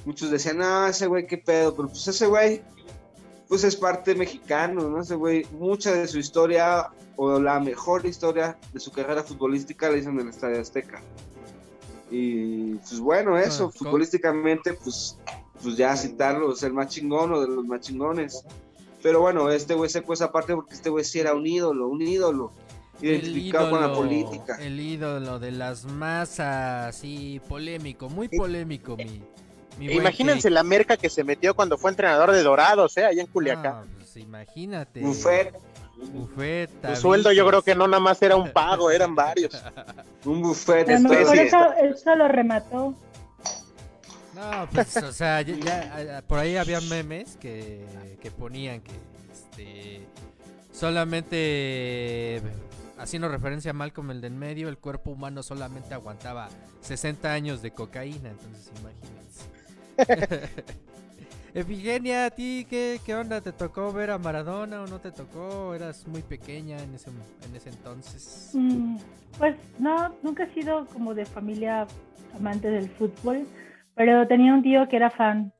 Muchos 0.05 0.31
decían, 0.31 0.57
no, 0.57 0.87
ese 0.87 1.07
güey 1.07 1.27
qué 1.27 1.37
pedo, 1.37 1.75
pero 1.75 1.87
pues 1.87 2.07
ese 2.07 2.25
güey 2.27 2.61
pues 3.47 3.63
es 3.63 3.75
parte 3.75 4.15
mexicano, 4.15 4.89
¿no? 4.89 5.01
Ese 5.01 5.15
güey, 5.15 5.45
mucha 5.51 5.93
de 5.93 6.07
su 6.07 6.17
historia 6.17 6.89
o 7.15 7.39
la 7.39 7.59
mejor 7.59 8.05
historia 8.05 8.57
de 8.73 8.79
su 8.79 8.91
carrera 8.91 9.21
futbolística 9.23 9.89
la 9.91 9.97
hizo 9.97 10.09
en 10.09 10.19
el 10.21 10.29
Estadio 10.29 10.59
Azteca. 10.59 11.01
Y 12.09 12.75
pues 12.75 12.99
bueno, 12.99 13.37
eso, 13.37 13.65
Ah, 13.65 13.71
¿cómo? 13.77 13.91
futbolísticamente 13.91 14.73
pues, 14.73 15.17
pues 15.61 15.77
ya 15.77 15.95
citarlo, 15.95 16.53
es 16.53 16.63
el 16.63 16.73
más 16.73 16.87
chingón 16.89 17.31
o 17.33 17.41
de 17.41 17.47
los 17.47 17.65
más 17.65 17.81
chingones. 17.81 18.43
Pero 19.03 19.19
bueno, 19.19 19.51
este 19.51 19.75
güey 19.75 19.89
se 19.89 20.03
esa 20.09 20.31
parte 20.31 20.55
porque 20.55 20.73
este 20.73 20.89
güey 20.89 21.03
sí 21.03 21.19
era 21.19 21.35
un 21.35 21.45
ídolo, 21.45 21.89
un 21.89 22.01
ídolo. 22.01 22.51
identificado 23.01 23.69
con 23.69 23.81
la 23.81 23.93
política. 23.93 24.57
El 24.61 24.79
ídolo 24.79 25.39
de 25.39 25.51
las 25.51 25.83
masas, 25.83 26.95
sí, 26.95 27.41
polémico, 27.49 28.09
muy 28.09 28.29
polémico, 28.29 28.95
mi, 28.95 29.21
mi 29.77 29.87
buen 29.87 29.99
Imagínense 29.99 30.49
la 30.49 30.63
merca 30.63 30.95
que 30.95 31.09
se 31.09 31.25
metió 31.25 31.53
cuando 31.53 31.77
fue 31.77 31.91
entrenador 31.91 32.31
de 32.31 32.41
Dorados, 32.43 32.95
¿eh? 32.95 33.03
Allá 33.03 33.21
en 33.21 33.27
Culiacán. 33.27 33.73
Ah, 33.73 33.83
pues 33.97 34.15
imagínate. 34.15 35.01
Buffet, 35.01 35.53
Buffet, 36.13 36.69
Su 36.95 37.01
sueldo 37.01 37.33
yo 37.33 37.45
creo 37.45 37.61
que 37.61 37.75
no 37.75 37.87
nada 37.87 37.99
más 37.99 38.21
era 38.21 38.37
un 38.37 38.51
pago, 38.51 38.89
eran 38.89 39.15
varios. 39.15 39.61
un 40.25 40.41
buffet 40.41 40.87
A 40.87 40.99
lo 40.99 41.09
mejor 41.09 41.37
eso, 41.37 41.73
eso 41.73 42.15
lo 42.15 42.29
remató. 42.29 42.95
No, 44.35 44.67
pues, 44.71 44.97
o 44.97 45.11
sea, 45.11 45.41
ya, 45.41 45.55
ya, 46.03 46.21
por 46.27 46.39
ahí 46.39 46.55
había 46.57 46.81
memes 46.81 47.37
que, 47.37 47.85
que 48.21 48.31
ponían 48.31 48.81
que 48.81 48.91
este, 49.31 50.07
solamente 50.71 52.41
haciendo 52.97 53.27
referencia 53.29 53.71
a 53.71 53.73
Malcolm 53.73 54.11
el 54.11 54.21
de 54.21 54.27
en 54.27 54.39
medio, 54.39 54.69
el 54.69 54.77
cuerpo 54.79 55.11
humano 55.11 55.43
solamente 55.43 55.93
aguantaba 55.93 56.49
60 56.81 57.31
años 57.31 57.61
de 57.61 57.71
cocaína, 57.71 58.29
entonces 58.31 58.71
imagínense. 58.79 59.49
Efigenia, 61.53 62.25
¿a 62.25 62.31
ti 62.31 62.65
qué, 62.67 62.99
qué 63.05 63.13
onda? 63.15 63.41
¿Te 63.41 63.53
tocó 63.53 63.93
ver 63.93 64.09
a 64.09 64.17
Maradona 64.17 64.81
o 64.81 64.87
no 64.87 64.99
te 64.99 65.11
tocó? 65.11 65.75
¿Eras 65.75 66.07
muy 66.07 66.23
pequeña 66.23 66.81
en 66.81 66.95
ese, 66.95 67.11
en 67.41 67.55
ese 67.55 67.69
entonces? 67.69 68.49
Mm, 68.53 68.97
Pues 69.37 69.55
no, 69.79 70.15
nunca 70.23 70.43
he 70.43 70.53
sido 70.53 70.87
como 70.87 71.13
de 71.13 71.25
familia 71.27 71.87
amante 72.33 72.69
del 72.69 72.89
fútbol, 72.89 73.47
pero 73.95 74.27
tenía 74.27 74.53
un 74.53 74.63
tío 74.63 74.87
que 74.87 74.95
era 74.95 75.09
fan. 75.09 75.53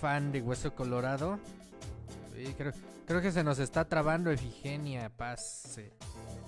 fan 0.00 0.32
de 0.32 0.42
Hueso 0.42 0.74
Colorado. 0.74 1.38
Sí, 2.34 2.54
creo, 2.56 2.72
creo 3.06 3.20
que 3.20 3.32
se 3.32 3.44
nos 3.44 3.58
está 3.58 3.84
trabando 3.86 4.30
Efigenia 4.30 5.10
Paz. 5.10 5.78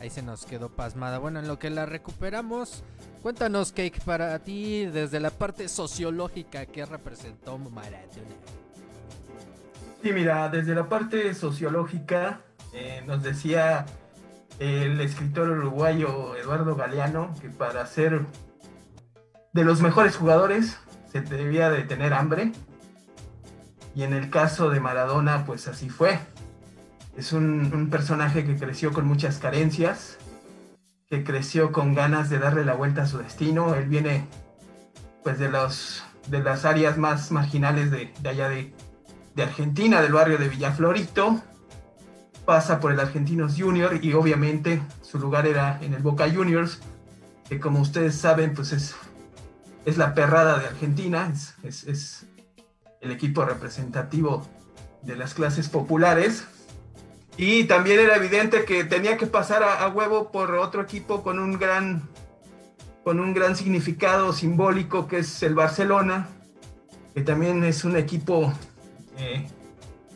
ahí 0.01 0.11
se 0.11 0.23
nos 0.23 0.45
quedó 0.45 0.69
pasmada. 0.69 1.19
Bueno, 1.19 1.39
en 1.39 1.49
lo 1.49 1.59
que 1.59 1.71
la 1.71 1.87
recuperamos, 1.87 2.85
cuéntanos, 3.23 3.73
Cake, 3.73 4.01
para 4.05 4.39
ti, 4.41 4.87
desde 4.87 5.21
la 5.21 5.31
parte 5.31 5.69
sociológica, 5.69 6.67
¿qué 6.67 6.85
representó 6.85 7.59
Maradona? 7.59 8.37
Sí, 10.03 10.13
mira, 10.13 10.49
desde 10.49 10.75
la 10.75 10.89
parte 10.89 11.35
sociológica 11.35 12.41
eh, 12.73 13.03
nos 13.07 13.23
decía 13.23 13.87
el 14.59 15.01
escritor 15.01 15.51
uruguayo 15.51 16.37
Eduardo 16.37 16.77
Galeano 16.77 17.35
que 17.41 17.49
para 17.49 17.85
ser 17.87 18.21
de 19.57 19.65
los 19.65 19.81
mejores 19.81 20.17
jugadores 20.17 20.77
se 21.11 21.23
debía 21.23 21.71
de 21.71 21.83
tener 21.83 22.13
hambre. 22.13 22.53
Y 23.95 24.03
en 24.03 24.13
el 24.13 24.29
caso 24.29 24.69
de 24.69 24.81
Maradona, 24.81 25.47
pues 25.47 25.67
así 25.67 25.89
fue. 25.89 26.19
Es 27.17 27.33
un, 27.33 27.89
personaje 27.91 28.45
que 28.45 28.59
creció 28.59 28.93
con 28.93 29.07
muchas 29.07 29.39
carencias, 29.39 30.19
que 31.09 31.25
creció 31.25 31.73
con 31.73 31.95
ganas 31.95 32.29
de 32.29 32.39
darle 32.39 32.67
la 32.67 32.75
vuelta 32.75 33.03
a 33.03 33.07
su 33.07 33.17
destino. 33.17 33.75
Él 33.75 33.89
viene 33.89 34.27
pues 35.25 35.39
de 35.39 35.49
los 35.49 36.05
de 36.29 36.41
las 36.41 36.65
áreas 36.65 36.99
más 36.99 37.31
marginales 37.31 37.91
de, 37.91 38.13
de 38.21 38.29
allá 38.29 38.51
de, 38.51 38.75
de 39.37 39.43
Argentina, 39.43 40.03
del 40.03 40.13
barrio 40.13 40.39
de 40.39 40.49
Villaflorito, 40.49 41.41
pasa 42.45 42.81
por 42.81 42.93
el 42.93 42.99
Argentinos 42.99 43.55
Junior 43.57 44.05
y 44.05 44.13
obviamente 44.13 44.83
su 45.03 45.19
lugar 45.19 45.47
era 45.47 45.79
en 45.81 45.95
el 45.95 46.03
Boca 46.03 46.29
Juniors, 46.29 46.81
que 47.49 47.61
como 47.61 47.81
ustedes 47.81 48.17
saben, 48.17 48.55
pues 48.55 48.73
es, 48.73 48.97
es 49.87 49.97
la 49.97 50.13
perrada 50.15 50.59
de 50.59 50.67
Argentina, 50.67 51.33
es, 51.33 51.55
es- 51.63 51.85
es 51.85 52.27
el 53.01 53.11
equipo 53.13 53.45
representativo 53.47 54.47
de 55.03 55.17
las 55.17 55.33
clases 55.33 55.69
populares. 55.71 56.45
Y 57.39 57.65
también 57.65 58.01
era 58.01 58.17
evidente 58.17 58.65
que 58.65 58.85
tenía 58.85 59.17
que 59.17 59.27
pasar 59.27 59.63
a, 59.63 59.89
huevo 59.89 60.31
por 60.33 60.55
otro 60.57 60.83
equipo 60.83 61.23
con 61.23 61.39
un 61.39 61.59
gran 61.59 62.03
con 63.05 63.21
un 63.21 63.33
gran 63.35 63.55
significado 63.55 64.33
simbólico 64.33 65.07
que 65.07 65.19
es 65.19 65.41
el 65.45 65.55
Barcelona, 65.55 66.27
que 67.15 67.23
también 67.23 67.63
es 67.63 67.85
un 67.85 67.97
equipo 67.97 68.53
eh, 69.19 69.47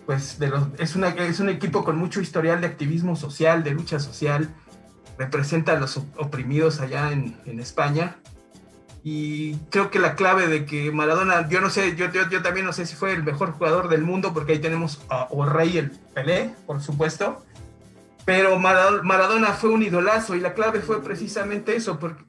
pues 0.06 0.40
de 0.40 0.48
los, 0.48 0.66
es, 0.76 0.96
una, 0.96 1.10
es 1.10 1.38
un 1.38 1.50
equipo 1.50 1.84
con 1.84 1.96
mucho 1.96 2.20
historial 2.20 2.60
de 2.60 2.66
activismo 2.66 3.14
social, 3.14 3.62
de 3.62 3.70
lucha 3.72 4.00
social, 4.00 4.48
representa 5.18 5.72
a 5.72 5.76
los 5.78 5.98
op- 5.98 6.18
oprimidos 6.18 6.80
allá 6.80 7.12
en, 7.12 7.36
en 7.46 7.60
España. 7.60 8.16
Y 9.02 9.54
creo 9.70 9.90
que 9.90 9.98
la 9.98 10.14
clave 10.14 10.46
de 10.46 10.66
que 10.66 10.92
Maradona, 10.92 11.48
yo 11.48 11.60
no 11.62 11.70
sé, 11.70 11.96
yo, 11.96 12.10
yo, 12.12 12.28
yo 12.28 12.42
también 12.42 12.66
no 12.66 12.72
sé 12.74 12.84
si 12.84 12.94
fue 12.96 13.12
el 13.12 13.22
mejor 13.22 13.52
jugador 13.52 13.88
del 13.88 14.02
mundo, 14.02 14.34
porque 14.34 14.52
ahí 14.52 14.58
tenemos 14.58 15.00
a 15.08 15.26
o 15.30 15.46
Rey 15.46 15.78
el 15.78 15.90
Pelé, 16.14 16.50
por 16.66 16.82
supuesto. 16.82 17.42
Pero 18.26 18.58
Mara- 18.58 19.02
Maradona 19.02 19.48
fue 19.54 19.70
un 19.70 19.82
idolazo 19.82 20.34
y 20.36 20.40
la 20.40 20.52
clave 20.52 20.80
fue 20.80 21.02
precisamente 21.02 21.74
eso, 21.74 21.98
porque, 21.98 22.22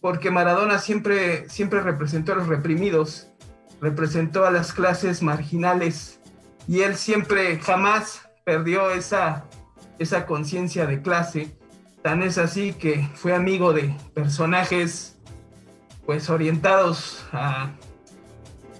porque 0.00 0.30
Maradona 0.32 0.78
siempre, 0.80 1.48
siempre 1.48 1.80
representó 1.80 2.32
a 2.32 2.36
los 2.36 2.48
reprimidos, 2.48 3.28
representó 3.80 4.44
a 4.44 4.50
las 4.50 4.72
clases 4.72 5.22
marginales 5.22 6.18
y 6.66 6.80
él 6.80 6.96
siempre 6.96 7.60
jamás 7.60 8.22
perdió 8.44 8.90
esa, 8.90 9.44
esa 10.00 10.26
conciencia 10.26 10.86
de 10.86 11.00
clase. 11.02 11.56
Tan 12.02 12.22
es 12.24 12.36
así 12.38 12.72
que 12.72 13.08
fue 13.14 13.32
amigo 13.32 13.72
de 13.72 13.96
personajes 14.14 15.15
pues 16.06 16.30
orientados 16.30 17.24
a, 17.32 17.72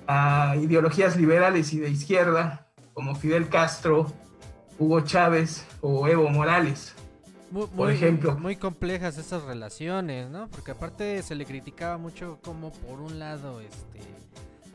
a 0.07 0.57
ideologías 0.57 1.17
liberales 1.17 1.73
y 1.73 1.79
de 1.81 1.91
izquierda, 1.91 2.69
como 2.95 3.15
Fidel 3.15 3.49
Castro, 3.49 4.13
Hugo 4.79 5.01
Chávez 5.01 5.67
o 5.81 6.07
Evo 6.09 6.29
Morales. 6.31 6.95
Muy, 7.51 7.67
Por 7.67 7.87
muy- 7.87 7.95
ejemplo. 7.95 8.37
Muy 8.39 8.57
complejas 8.57 9.19
esas 9.19 9.43
relaciones, 9.45 10.29
¿no? 10.31 10.49
Porque 10.49 10.71
aparte 10.73 11.23
se 11.23 11.35
le 11.35 11.45
criticaba 11.45 11.99
mucho 11.99 12.39
como 12.43 12.73
por 12.73 13.01
un 13.01 13.19
lado 13.19 13.61
este 13.61 14.01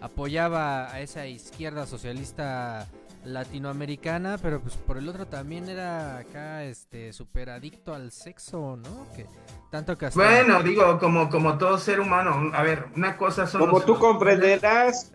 apoyaba 0.02 0.92
a 0.92 1.00
esa 1.00 1.28
izquierda 1.28 1.86
socialista 1.86 2.88
latinoamericana, 3.25 4.38
pero 4.41 4.62
pues 4.62 4.75
por 4.75 4.97
el 4.97 5.07
otro 5.07 5.27
también 5.27 5.69
era 5.69 6.17
acá 6.17 6.63
este 6.63 7.13
súper 7.13 7.49
adicto 7.49 7.93
al 7.93 8.12
sexo, 8.12 8.77
¿no? 8.77 9.07
Que 9.15 9.25
tanto 9.69 9.97
que 9.97 10.07
hasta- 10.07 10.19
Bueno, 10.19 10.63
digo, 10.63 10.97
como, 10.99 11.29
como 11.29 11.57
todo 11.57 11.77
ser 11.77 11.99
humano, 11.99 12.51
a 12.53 12.63
ver, 12.63 12.86
una 12.95 13.17
cosa 13.17 13.47
son 13.47 13.62
Como 13.62 13.73
los- 13.77 13.86
tú 13.86 13.97
comprenderás, 13.99 15.12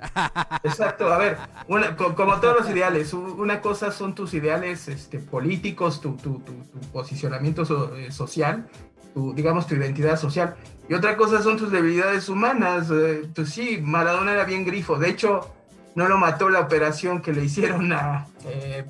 Exacto, 0.62 1.12
a 1.12 1.18
ver, 1.18 1.36
una- 1.68 1.96
co- 1.96 2.14
como 2.14 2.38
todos 2.40 2.60
los 2.60 2.70
ideales, 2.70 3.12
una 3.12 3.60
cosa 3.60 3.90
son 3.90 4.14
tus 4.14 4.34
ideales 4.34 4.88
este, 4.88 5.18
políticos, 5.18 6.00
tu, 6.00 6.16
tu- 6.16 6.40
tu- 6.40 6.52
tu 6.64 6.78
posicionamiento 6.92 7.64
so- 7.64 7.94
eh, 7.96 8.10
social, 8.12 8.68
tu, 9.14 9.32
digamos 9.34 9.66
tu 9.66 9.74
identidad 9.74 10.18
social, 10.18 10.56
y 10.88 10.94
otra 10.94 11.16
cosa 11.16 11.42
son 11.42 11.56
tus 11.56 11.70
debilidades 11.72 12.28
humanas. 12.28 12.88
eh, 12.92 13.28
pues 13.34 13.50
sí, 13.50 13.80
Maradona 13.82 14.32
era 14.32 14.44
bien 14.44 14.64
grifo, 14.64 14.98
de 14.98 15.10
hecho, 15.10 15.52
no 15.96 16.08
lo 16.08 16.18
mató 16.18 16.50
la 16.50 16.60
operación 16.60 17.22
que 17.22 17.32
le 17.32 17.42
hicieron 17.42 17.90
a, 17.92 18.26
eh, 18.44 18.84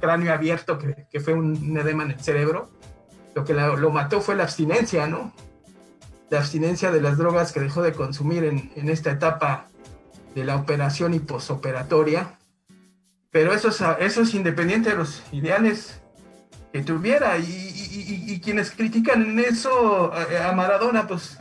cráneo 0.00 0.32
abierto, 0.32 0.78
que, 0.78 1.20
fue 1.20 1.34
un 1.34 1.76
edema 1.76 2.04
en 2.04 2.12
el 2.12 2.20
cerebro. 2.20 2.70
Lo 3.34 3.44
que 3.44 3.52
lo 3.52 3.90
mató 3.90 4.20
fue 4.20 4.36
la 4.36 4.44
abstinencia, 4.44 5.06
¿no? 5.08 5.34
La 6.30 6.38
abstinencia 6.38 6.92
de 6.92 7.02
las 7.02 7.18
drogas 7.18 7.52
que 7.52 7.60
dejó 7.60 7.82
de 7.82 7.92
consumir 7.92 8.44
en, 8.44 8.88
esta 8.88 9.10
etapa 9.10 9.66
de 10.36 10.44
la 10.44 10.56
operación 10.56 11.14
y 11.14 11.18
posoperatoria. 11.18 12.38
Pero 13.30 13.52
eso 13.52 13.68
es, 13.98 14.34
independiente 14.34 14.90
de 14.90 14.96
los 14.96 15.22
ideales 15.32 16.00
que 16.72 16.82
tuviera. 16.82 17.38
Y, 17.38 18.40
quienes 18.40 18.70
critican 18.70 19.36
eso 19.40 20.12
a, 20.14 20.48
a 20.48 20.52
Maradona, 20.52 21.08
pues 21.08 21.38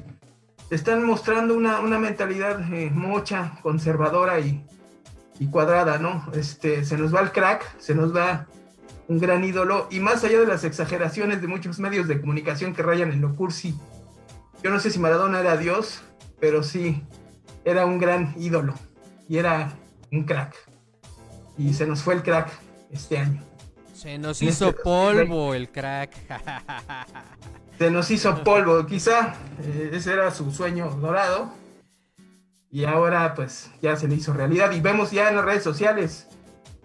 están 0.69 1.05
mostrando 1.05 1.55
una, 1.55 1.79
una 1.79 1.97
mentalidad 1.99 2.61
eh, 2.73 2.89
mocha, 2.93 3.57
conservadora 3.61 4.39
y, 4.39 4.65
y 5.39 5.47
cuadrada, 5.47 5.97
¿no? 5.97 6.25
Este, 6.33 6.83
se 6.83 6.97
nos 6.97 7.13
va 7.13 7.21
el 7.21 7.31
crack, 7.31 7.79
se 7.79 7.95
nos 7.95 8.15
va 8.15 8.47
un 9.07 9.19
gran 9.19 9.43
ídolo. 9.43 9.87
Y 9.89 9.99
más 9.99 10.23
allá 10.23 10.39
de 10.39 10.47
las 10.47 10.63
exageraciones 10.63 11.41
de 11.41 11.47
muchos 11.47 11.79
medios 11.79 12.07
de 12.07 12.19
comunicación 12.19 12.73
que 12.73 12.83
rayan 12.83 13.11
en 13.11 13.21
lo 13.21 13.35
cursi, 13.35 13.75
yo 14.63 14.69
no 14.69 14.79
sé 14.79 14.91
si 14.91 14.99
Maradona 14.99 15.39
era 15.39 15.55
Dios, 15.57 16.01
pero 16.39 16.63
sí, 16.63 17.03
era 17.63 17.85
un 17.85 17.99
gran 17.99 18.33
ídolo 18.37 18.73
y 19.29 19.37
era 19.37 19.73
un 20.11 20.23
crack. 20.25 20.55
Y 21.57 21.73
se 21.73 21.87
nos 21.87 22.01
fue 22.01 22.15
el 22.15 22.23
crack 22.23 22.49
este 22.91 23.17
año. 23.17 23.41
se 23.93 24.17
nos 24.17 24.41
hizo 24.41 24.69
este- 24.69 24.81
polvo 24.83 25.53
el 25.53 25.69
crack. 25.69 26.11
Se 27.77 27.91
nos 27.91 28.09
hizo 28.09 28.43
polvo, 28.43 28.85
quizá 28.85 29.35
eh, 29.61 29.91
ese 29.93 30.13
era 30.13 30.31
su 30.31 30.51
sueño 30.51 30.89
dorado. 31.01 31.51
Y 32.71 32.85
ahora 32.85 33.33
pues 33.35 33.71
ya 33.81 33.95
se 33.95 34.07
le 34.07 34.15
hizo 34.15 34.33
realidad. 34.33 34.71
Y 34.71 34.81
vemos 34.81 35.11
ya 35.11 35.29
en 35.29 35.35
las 35.35 35.45
redes 35.45 35.63
sociales 35.63 36.27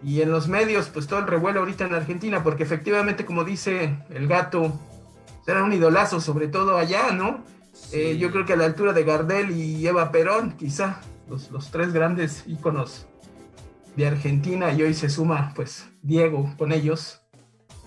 y 0.02 0.20
en 0.20 0.31
los 0.31 0.48
medios 0.48 0.88
pues 0.88 1.07
todo 1.07 1.20
el 1.20 1.26
revuelo 1.26 1.61
ahorita 1.61 1.87
en 1.87 1.94
Argentina, 1.94 2.42
porque 2.42 2.62
efectivamente 2.62 3.24
como 3.24 3.44
dice 3.44 4.05
el 4.11 4.28
gato, 4.28 4.78
era 5.46 5.64
un 5.64 5.72
idolazo, 5.72 6.20
sobre 6.20 6.48
todo 6.48 6.76
allá, 6.76 7.12
¿no? 7.12 7.42
Eh, 7.92 8.16
yo 8.18 8.31
creo 8.31 8.44
que 8.44 8.52
a 8.52 8.57
la 8.57 8.66
altura 8.66 8.92
de 8.92 9.05
Gardel 9.05 9.50
y 9.50 9.87
Eva 9.87 10.12
Perón, 10.12 10.52
quizá 10.52 11.00
los, 11.28 11.50
los 11.50 11.70
tres 11.70 11.92
grandes 11.92 12.44
íconos 12.46 13.07
de 13.96 14.07
Argentina, 14.07 14.72
y 14.72 14.83
hoy 14.83 14.94
se 14.94 15.09
suma 15.09 15.52
pues 15.55 15.88
Diego 16.02 16.55
con 16.59 16.72
ellos. 16.72 17.22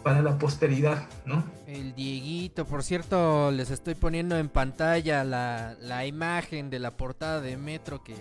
para 0.03 0.21
la 0.21 0.37
posteridad, 0.37 1.07
¿no? 1.25 1.43
El 1.67 1.95
Dieguito, 1.95 2.65
por 2.65 2.83
cierto, 2.83 3.49
les 3.51 3.71
estoy 3.71 3.95
poniendo 3.95 4.37
en 4.37 4.49
pantalla 4.49 5.23
la, 5.23 5.75
la 5.81 6.05
imagen 6.05 6.69
de 6.69 6.79
la 6.79 6.91
portada 6.91 7.41
de 7.41 7.57
Metro 7.57 8.03
que, 8.03 8.15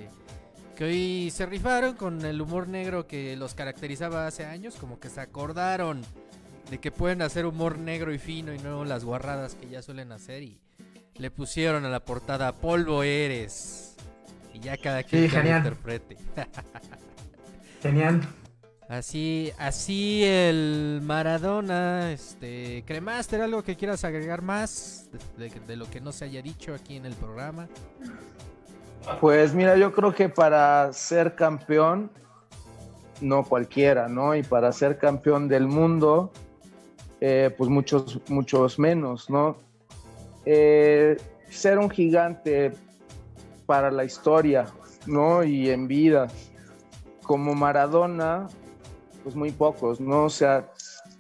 que 0.75 0.85
hoy 0.85 1.31
se 1.31 1.45
rifaron 1.45 1.95
con 1.95 2.25
el 2.25 2.41
humor 2.41 2.69
negro 2.69 3.07
que 3.07 3.37
los 3.37 3.55
caracterizaba 3.55 4.27
hace 4.27 4.47
años, 4.47 4.77
como 4.77 4.99
que 4.99 5.11
se 5.11 5.21
acordaron 5.21 6.03
de 6.71 6.79
que 6.79 6.91
pueden 6.91 7.21
hacer 7.21 7.45
humor 7.45 7.79
negro 7.79 8.15
y 8.15 8.19
fino 8.19 8.55
y 8.55 8.59
no 8.59 8.85
las 8.85 9.05
guarradas 9.05 9.55
que 9.55 9.69
ya 9.69 9.83
suelen 9.83 10.13
hacer 10.13 10.43
y 10.43 10.59
le 11.17 11.31
pusieron 11.31 11.85
a 11.85 11.91
la 11.91 12.01
portada 12.01 12.53
polvo 12.53 13.03
eres 13.03 13.97
y 14.55 14.61
ya 14.61 14.77
cada 14.77 15.03
quien 15.03 15.31
Sí, 15.31 15.37
lo 15.37 15.57
interprete. 15.57 16.17
Genial. 17.83 18.23
Así, 18.89 19.51
así 19.59 20.25
el 20.25 21.01
Maradona, 21.03 22.13
este, 22.13 22.85
Cremaster, 22.87 23.41
algo 23.41 23.63
que 23.63 23.77
quieras 23.77 24.05
agregar 24.05 24.43
más 24.43 25.09
de, 25.39 25.77
lo 25.77 25.89
que 25.89 26.03
no 26.03 26.13
se 26.13 26.27
haya 26.27 26.43
dicho 26.43 26.75
aquí 26.75 26.97
en 26.97 27.07
el 27.07 27.15
programa. 27.15 27.67
Pues 29.21 29.55
mira, 29.55 29.77
yo 29.77 29.93
creo 29.93 30.15
que 30.15 30.29
para 30.29 30.93
ser 30.93 31.35
campeón, 31.35 32.11
no 33.23 33.43
cualquiera, 33.45 34.07
¿no? 34.07 34.35
Y 34.35 34.43
para 34.43 34.71
ser 34.71 34.99
campeón 34.99 35.49
del 35.49 35.67
mundo, 35.67 36.31
eh, 37.21 37.55
pues 37.57 37.71
muchos, 37.71 38.21
muchos 38.29 38.79
menos, 38.79 39.31
¿no? 39.31 39.57
Eh, 40.45 41.17
ser 41.49 41.79
un 41.79 41.89
gigante 41.89 42.73
para 43.65 43.91
la 43.91 44.05
historia, 44.05 44.67
¿no? 45.07 45.43
Y 45.43 45.71
en 45.71 45.89
vida, 45.89 46.29
como 47.23 47.55
Maradona, 47.55 48.49
pues 49.25 49.35
muy 49.35 49.51
pocos, 49.51 50.01
¿no? 50.01 50.25
O 50.25 50.31
sea, 50.31 50.71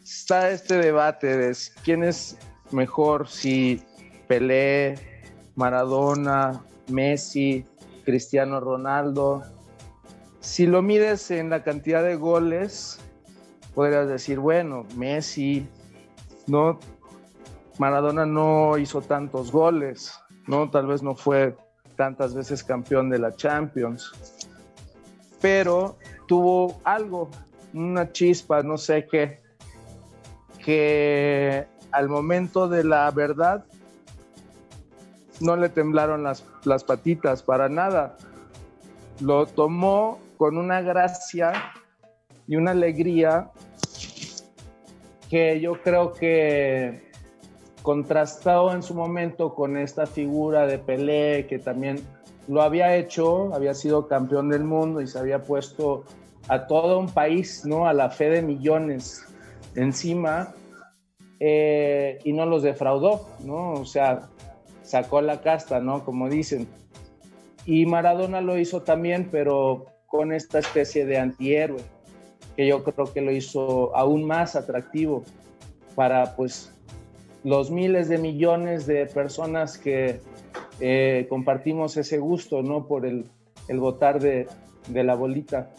está 0.04 0.50
este 0.50 0.76
debate 0.76 1.36
de 1.36 1.56
quién 1.82 2.04
es 2.04 2.36
mejor, 2.70 3.26
si 3.26 3.82
Pelé, 4.28 4.94
Maradona, 5.56 6.62
Messi, 6.88 7.64
Cristiano 8.04 8.60
Ronaldo. 8.60 9.42
Si 10.40 10.66
lo 10.66 10.82
mides 10.82 11.30
en 11.30 11.48
la 11.50 11.64
cantidad 11.64 12.02
de 12.02 12.16
goles, 12.16 12.98
podrías 13.74 14.06
decir, 14.06 14.38
bueno, 14.38 14.84
Messi, 14.94 15.66
no, 16.46 16.78
Maradona 17.78 18.26
no 18.26 18.76
hizo 18.78 19.00
tantos 19.00 19.50
goles, 19.50 20.12
no, 20.46 20.70
tal 20.70 20.86
vez 20.86 21.02
no 21.02 21.14
fue 21.14 21.56
tantas 21.96 22.34
veces 22.34 22.62
campeón 22.62 23.08
de 23.08 23.18
la 23.18 23.34
Champions, 23.34 24.12
pero 25.40 25.96
tuvo 26.26 26.80
algo, 26.84 27.30
una 27.74 28.12
chispa, 28.12 28.62
no 28.62 28.78
sé 28.78 29.06
qué, 29.10 29.40
que 30.64 31.66
al 31.90 32.08
momento 32.08 32.68
de 32.68 32.84
la 32.84 33.10
verdad 33.10 33.64
no 35.40 35.56
le 35.56 35.68
temblaron 35.68 36.22
las, 36.22 36.44
las 36.64 36.84
patitas 36.84 37.42
para 37.42 37.68
nada. 37.68 38.16
Lo 39.20 39.46
tomó 39.46 40.20
con 40.36 40.56
una 40.56 40.80
gracia 40.80 41.52
y 42.46 42.56
una 42.56 42.70
alegría 42.70 43.50
que 45.28 45.60
yo 45.60 45.80
creo 45.82 46.12
que 46.12 47.10
contrastado 47.82 48.72
en 48.72 48.82
su 48.82 48.94
momento 48.94 49.54
con 49.54 49.76
esta 49.76 50.06
figura 50.06 50.66
de 50.66 50.78
Pelé, 50.78 51.46
que 51.48 51.58
también 51.58 52.00
lo 52.48 52.62
había 52.62 52.96
hecho, 52.96 53.54
había 53.54 53.74
sido 53.74 54.06
campeón 54.06 54.48
del 54.48 54.64
mundo 54.64 55.00
y 55.00 55.06
se 55.06 55.18
había 55.18 55.42
puesto 55.42 56.04
a 56.48 56.66
todo 56.66 56.98
un 56.98 57.08
país, 57.08 57.64
¿no? 57.64 57.86
A 57.86 57.92
la 57.92 58.10
fe 58.10 58.30
de 58.30 58.42
millones 58.42 59.24
encima 59.74 60.54
eh, 61.40 62.18
y 62.24 62.32
no 62.32 62.46
los 62.46 62.62
defraudó, 62.62 63.28
¿no? 63.40 63.72
O 63.72 63.84
sea, 63.84 64.28
sacó 64.82 65.20
la 65.20 65.40
casta, 65.40 65.80
¿no? 65.80 66.04
Como 66.04 66.28
dicen. 66.28 66.68
Y 67.66 67.86
Maradona 67.86 68.40
lo 68.40 68.58
hizo 68.58 68.82
también, 68.82 69.28
pero 69.30 69.86
con 70.06 70.32
esta 70.32 70.58
especie 70.58 71.06
de 71.06 71.18
antihéroe, 71.18 71.80
que 72.56 72.66
yo 72.66 72.84
creo 72.84 73.12
que 73.12 73.20
lo 73.20 73.32
hizo 73.32 73.96
aún 73.96 74.24
más 74.24 74.54
atractivo 74.54 75.24
para, 75.94 76.36
pues, 76.36 76.72
los 77.42 77.70
miles 77.70 78.08
de 78.08 78.18
millones 78.18 78.86
de 78.86 79.06
personas 79.06 79.76
que 79.76 80.20
eh, 80.80 81.26
compartimos 81.28 81.96
ese 81.96 82.18
gusto, 82.18 82.62
¿no? 82.62 82.86
Por 82.86 83.06
el, 83.06 83.26
el 83.68 83.80
votar 83.80 84.20
de, 84.20 84.46
de 84.88 85.04
la 85.04 85.14
bolita. 85.14 85.70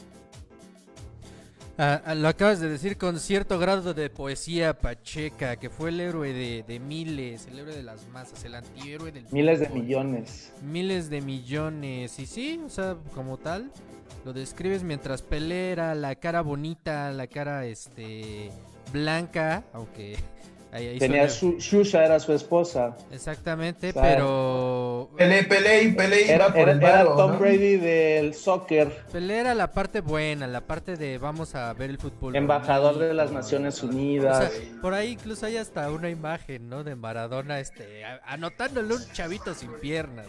Ah, 1.77 2.01
ah, 2.05 2.15
lo 2.15 2.29
acabas 2.29 2.61
de 2.61 2.69
decir 2.69 2.97
con 2.97 3.19
cierto 3.19 3.59
grado 3.59 3.93
de 3.93 4.09
poesía 4.09 4.79
pacheca, 4.79 5.57
que 5.57 5.69
fue 5.69 5.89
el 5.89 5.99
héroe 5.99 6.31
de, 6.31 6.63
de 6.65 6.79
miles, 6.79 7.47
el 7.47 7.59
héroe 7.59 7.75
de 7.75 7.83
las 7.83 8.07
masas, 8.07 8.45
el 8.45 8.55
antihéroe 8.55 9.11
del 9.11 9.25
Miles 9.31 9.59
de 9.59 9.67
millones. 9.69 10.53
Miles 10.61 11.09
de 11.09 11.19
millones. 11.19 12.17
Y 12.17 12.27
sí, 12.27 12.61
o 12.65 12.69
sea, 12.69 12.95
como 13.13 13.37
tal, 13.37 13.71
lo 14.23 14.31
describes 14.31 14.83
mientras 14.83 15.21
Pelé 15.21 15.71
era 15.71 15.93
la 15.95 16.15
cara 16.15 16.39
bonita, 16.39 17.11
la 17.11 17.27
cara 17.27 17.65
este 17.65 18.51
blanca, 18.93 19.65
aunque 19.73 20.15
ahí, 20.75 20.87
ahí 20.89 20.99
Tenía 20.99 21.29
su, 21.29 21.57
Shusha 21.57 22.05
era 22.05 22.19
su 22.19 22.33
esposa. 22.33 22.95
Exactamente, 23.11 23.89
O 23.89 23.93
sea, 23.93 24.01
pero 24.01 25.09
Pelé, 25.17 25.43
Pelé 25.43 25.83
y 25.83 25.91
Pelé 25.93 26.31
Era, 26.31 26.47
era- 26.55 27.03
Tom 27.05 27.31
¿no? 27.33 27.39
Brady 27.39 27.77
del 27.77 28.33
soccer, 28.33 28.91
Pelé 29.11 29.39
era 29.39 29.55
la 29.55 29.71
parte 29.71 30.01
buena, 30.01 30.47
la 30.47 30.61
parte 30.61 30.95
de 30.97 31.17
vamos 31.17 31.55
a 31.55 31.73
ver 31.73 31.89
el 31.89 31.97
fútbol. 31.97 32.35
embajador 32.35 32.97
de 32.99 33.13
las 33.13 33.31
Naciones 33.31 33.81
O 33.83 33.87
Unidas. 33.87 34.51
sea, 34.51 34.81
por 34.81 34.93
ahí 34.93 35.11
incluso 35.13 35.45
hay 35.45 35.57
hasta 35.57 35.89
una 35.91 36.09
imagen, 36.09 36.69
¿no? 36.69 36.83
De 36.83 36.95
Maradona, 36.95 37.59
este, 37.59 38.03
a- 38.05 38.21
anotándole 38.25 38.93
un 38.95 39.01
chavito 39.13 39.53
sin 39.53 39.71
piernas. 39.79 40.27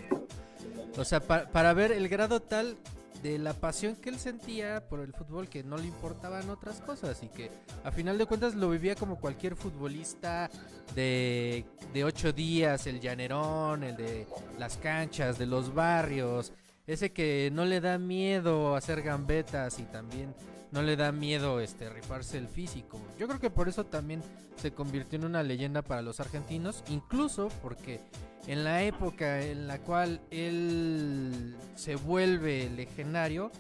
O 0.98 1.04
sea, 1.04 1.20
pa- 1.20 1.46
para 1.52 1.74
ver 1.74 1.92
el 1.92 2.08
grado 2.08 2.40
tal 2.40 2.76
de 3.22 3.38
la 3.38 3.54
pasión 3.54 3.96
que 3.96 4.08
él 4.08 4.18
sentía 4.18 4.88
por 4.88 5.00
el 5.00 5.12
fútbol 5.12 5.48
que 5.48 5.62
no 5.62 5.76
le 5.76 5.86
importaban 5.86 6.48
otras 6.50 6.80
cosas 6.80 7.22
y 7.22 7.28
que 7.28 7.50
a 7.84 7.90
final 7.90 8.18
de 8.18 8.26
cuentas 8.26 8.54
lo 8.54 8.70
vivía 8.70 8.94
como 8.94 9.18
cualquier 9.18 9.56
futbolista 9.56 10.50
de, 10.94 11.64
de 11.92 12.04
ocho 12.04 12.32
días, 12.32 12.86
el 12.86 13.00
llanerón, 13.00 13.84
el 13.84 13.96
de 13.96 14.26
las 14.58 14.76
canchas, 14.76 15.38
de 15.38 15.46
los 15.46 15.74
barrios, 15.74 16.52
ese 16.86 17.12
que 17.12 17.50
no 17.52 17.64
le 17.64 17.80
da 17.80 17.98
miedo 17.98 18.76
hacer 18.76 19.02
gambetas 19.02 19.78
y 19.78 19.84
también 19.84 20.34
no 20.70 20.82
le 20.82 20.96
da 20.96 21.10
miedo 21.12 21.60
este 21.60 21.88
rifarse 21.88 22.38
el 22.38 22.48
físico. 22.48 23.00
Yo 23.18 23.26
creo 23.26 23.40
que 23.40 23.50
por 23.50 23.68
eso 23.68 23.84
también 23.84 24.22
se 24.56 24.72
convirtió 24.72 25.18
en 25.18 25.24
una 25.24 25.42
leyenda 25.42 25.82
para 25.82 26.02
los 26.02 26.20
argentinos, 26.20 26.84
incluso 26.88 27.48
porque 27.62 28.00
en 28.46 28.64
la 28.64 28.82
época 28.82 29.42
en 29.42 29.66
la 29.66 29.78
cual 29.80 30.20
él 30.30 31.56
se 31.74 31.96
vuelve 31.96 32.70
legendario 32.70 33.50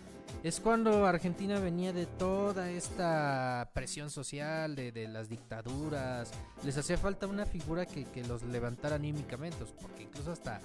es 0.44 0.60
cuando 0.60 1.06
Argentina 1.06 1.58
venía 1.58 1.92
de 1.92 2.06
toda 2.06 2.70
esta 2.70 3.68
presión 3.72 4.10
social, 4.10 4.76
de, 4.76 4.92
de 4.92 5.08
las 5.08 5.28
dictaduras. 5.28 6.30
Les 6.62 6.76
hacía 6.78 6.96
falta 6.98 7.26
una 7.26 7.46
figura 7.46 7.84
que, 7.84 8.04
que 8.04 8.22
los 8.24 8.42
levantara 8.44 8.94
anímicamente, 8.96 9.56
porque 9.80 10.04
incluso 10.04 10.30
hasta 10.32 10.60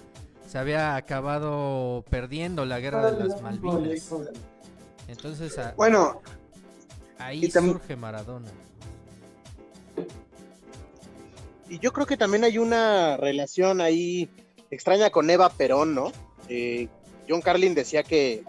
se 0.46 0.58
había 0.58 0.94
acabado 0.94 2.04
perdiendo 2.10 2.64
la 2.64 2.78
guerra 2.78 3.10
de 3.10 3.24
las 3.24 3.42
Malvinas. 3.42 4.08
Entonces 5.08 5.58
a- 5.58 5.72
Bueno, 5.72 6.20
ahí 7.18 7.40
surge 7.72 7.96
Maradona. 7.96 8.50
Y 11.72 11.78
yo 11.78 11.94
creo 11.94 12.04
que 12.04 12.18
también 12.18 12.44
hay 12.44 12.58
una 12.58 13.16
relación 13.16 13.80
ahí 13.80 14.28
extraña 14.70 15.08
con 15.08 15.30
Eva 15.30 15.48
Perón, 15.48 15.94
¿no? 15.94 16.12
Eh, 16.50 16.88
John 17.26 17.40
Carlin 17.40 17.74
decía 17.74 18.02
que 18.02 18.44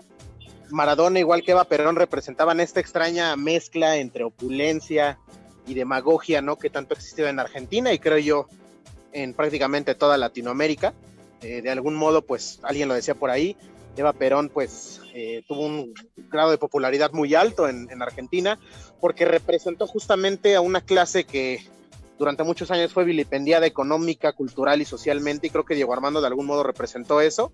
Maradona, 0.69 1.19
igual 1.19 1.41
que 1.41 1.51
Eva 1.51 1.63
Perón, 1.63 1.95
representaban 1.95 2.59
esta 2.59 2.81
extraña 2.81 3.33
mezcla 3.37 3.95
entre 3.95 4.25
opulencia 4.25 5.19
y 5.65 5.73
demagogia, 5.73 6.41
¿no? 6.41 6.57
Que 6.57 6.69
tanto 6.69 6.95
existió 6.95 7.29
en 7.29 7.39
Argentina 7.39 7.93
y 7.93 7.99
creo 7.99 8.17
yo 8.17 8.47
en 9.13 9.33
prácticamente 9.33 9.95
toda 9.95 10.17
Latinoamérica. 10.17 10.93
Eh, 11.41 11.61
de 11.61 11.69
algún 11.69 11.95
modo, 11.95 12.23
pues 12.23 12.59
alguien 12.61 12.89
lo 12.89 12.93
decía 12.93 13.15
por 13.15 13.29
ahí, 13.29 13.55
Eva 13.95 14.11
Perón, 14.11 14.49
pues 14.49 14.99
eh, 15.13 15.45
tuvo 15.47 15.65
un 15.65 15.93
grado 16.29 16.51
de 16.51 16.57
popularidad 16.57 17.13
muy 17.13 17.35
alto 17.35 17.69
en, 17.69 17.89
en 17.89 18.01
Argentina 18.01 18.59
porque 18.99 19.23
representó 19.23 19.87
justamente 19.87 20.57
a 20.57 20.61
una 20.61 20.81
clase 20.81 21.23
que 21.23 21.71
durante 22.17 22.43
muchos 22.43 22.71
años 22.71 22.93
fue 22.93 23.03
vilipendiada 23.03 23.65
económica, 23.65 24.33
cultural 24.33 24.81
y 24.81 24.85
socialmente, 24.85 25.47
y 25.47 25.49
creo 25.49 25.65
que 25.65 25.75
Diego 25.75 25.93
Armando 25.93 26.21
de 26.21 26.27
algún 26.27 26.45
modo 26.45 26.63
representó 26.63 27.21
eso. 27.21 27.51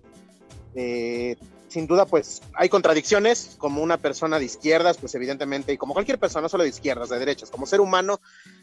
Eh, 0.74 1.36
sin 1.68 1.86
duda, 1.86 2.04
pues 2.04 2.42
hay 2.54 2.68
contradicciones, 2.68 3.54
como 3.58 3.82
una 3.82 3.96
persona 3.96 4.38
de 4.38 4.44
izquierdas, 4.44 4.98
pues 4.98 5.14
evidentemente, 5.14 5.72
y 5.72 5.78
como 5.78 5.94
cualquier 5.94 6.18
persona, 6.18 6.42
no 6.42 6.48
solo 6.48 6.64
de 6.64 6.70
izquierdas, 6.70 7.08
de 7.08 7.18
derechas, 7.18 7.50
como 7.50 7.64
ser 7.64 7.80
humano, 7.80 8.20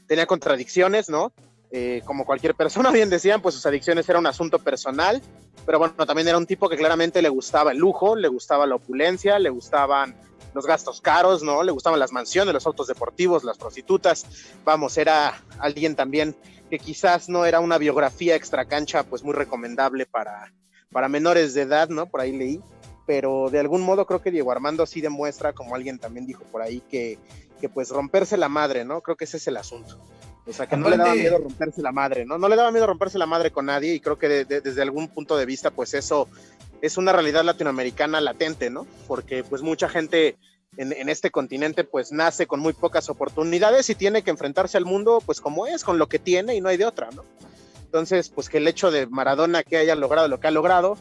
tenía 0.08 0.26
contradicciones, 0.26 1.10
¿no? 1.10 1.32
Eh, 1.72 2.02
como 2.06 2.26
cualquier 2.26 2.56
persona, 2.56 2.92
bien 2.92 3.10
decían, 3.10 3.42
pues 3.42 3.56
sus 3.56 3.66
adicciones 3.66 4.08
era 4.10 4.20
un 4.20 4.28
asunto 4.28 4.60
personal, 4.60 5.22
pero 5.66 5.80
bueno, 5.80 5.94
también 6.06 6.28
era 6.28 6.38
un 6.38 6.46
tipo 6.46 6.70
que 6.70 6.78
claramente 6.78 7.22
le 7.22 7.30
gustaba 7.30 7.72
el 7.72 7.78
lujo, 7.78 8.16
le 8.16 8.28
gustaba 8.28 8.66
la 8.66 8.76
opulencia, 8.76 9.40
le 9.40 9.50
gustaban 9.50 10.16
los 10.58 10.66
gastos 10.66 11.02
caros, 11.02 11.44
¿no? 11.44 11.62
Le 11.62 11.72
gustaban 11.72 12.00
las 12.00 12.12
mansiones, 12.12 12.52
los 12.52 12.66
autos 12.66 12.88
deportivos, 12.88 13.44
las 13.44 13.60
prostitutas. 13.60 14.26
Vamos, 14.66 14.98
era 14.98 15.44
alguien 15.60 15.96
también 15.96 16.36
que 16.72 16.80
quizás 16.80 17.30
no 17.30 17.46
era 17.46 17.60
una 17.60 17.78
biografía 17.78 18.36
extra 18.36 18.66
cancha, 18.66 19.04
pues 19.04 19.24
muy 19.24 19.36
recomendable 19.36 20.08
para, 20.08 20.52
para 20.92 21.10
menores 21.10 21.54
de 21.54 21.62
edad, 21.62 21.90
¿no? 21.90 22.08
Por 22.08 22.22
ahí 22.22 22.36
leí. 22.36 22.60
Pero 23.06 23.52
de 23.52 23.60
algún 23.60 23.84
modo 23.84 24.08
creo 24.08 24.24
que 24.24 24.32
Diego 24.32 24.52
Armando 24.52 24.88
sí 24.88 25.00
demuestra, 25.00 25.54
como 25.54 25.76
alguien 25.76 26.00
también 26.00 26.26
dijo 26.26 26.44
por 26.46 26.64
ahí, 26.64 26.82
que, 26.90 27.20
que 27.62 27.70
pues 27.70 27.90
romperse 27.90 28.36
la 28.36 28.50
madre, 28.50 28.84
¿no? 28.84 29.02
Creo 29.02 29.16
que 29.16 29.26
ese 29.26 29.38
es 29.38 29.48
el 29.48 29.58
asunto. 29.58 30.00
O 30.48 30.54
sea, 30.54 30.66
que 30.66 30.76
no 30.76 30.90
le 30.90 30.98
daba 30.98 31.14
miedo 31.14 31.38
romperse 31.38 31.84
la 31.84 31.92
madre, 31.92 32.26
¿no? 32.26 32.40
No 32.40 32.50
le 32.50 32.56
daba 32.56 32.72
miedo 32.72 32.88
romperse 32.88 33.20
la 33.20 33.28
madre 33.28 33.52
con 33.52 33.68
nadie 33.68 33.94
y 33.94 34.00
creo 34.00 34.18
que 34.18 34.44
desde 34.46 34.82
algún 34.82 35.10
punto 35.10 35.38
de 35.38 35.46
vista, 35.46 35.70
pues 35.70 35.94
eso 35.94 36.30
es 36.82 36.98
una 36.98 37.12
realidad 37.12 37.44
latinoamericana 37.44 38.22
latente, 38.22 38.70
¿no? 38.70 38.88
Porque 39.08 39.44
pues 39.44 39.62
mucha 39.62 39.90
gente 39.90 40.38
en, 40.78 41.10
este 41.10 41.32
continente 41.32 41.84
pues 41.84 42.12
nace 42.12 42.46
con 42.46 42.60
muy 42.60 42.74
pocas 42.74 43.10
oportunidades 43.10 43.90
y 43.90 43.96
tiene 43.96 44.22
que 44.22 44.30
enfrentarse 44.30 44.78
al 44.78 44.86
mundo 44.86 45.22
pues 45.26 45.42
como 45.42 45.66
es, 45.66 45.84
con 45.84 45.98
lo 45.98 46.08
que 46.08 46.20
tiene 46.20 46.56
y 46.56 46.62
no 46.62 46.70
hay 46.70 46.78
de 46.78 46.86
otra, 46.86 47.10
¿no? 47.16 47.24
Entonces, 47.86 48.30
pues 48.30 48.50
que 48.50 48.58
el 48.58 48.68
hecho 48.68 48.92
de 48.92 49.08
Maradona 49.08 49.64
que 49.64 49.78
haya 49.78 49.96
logrado 49.96 50.28
lo 50.28 50.40
que 50.40 50.48
ha 50.48 50.52
logrado, 50.52 50.98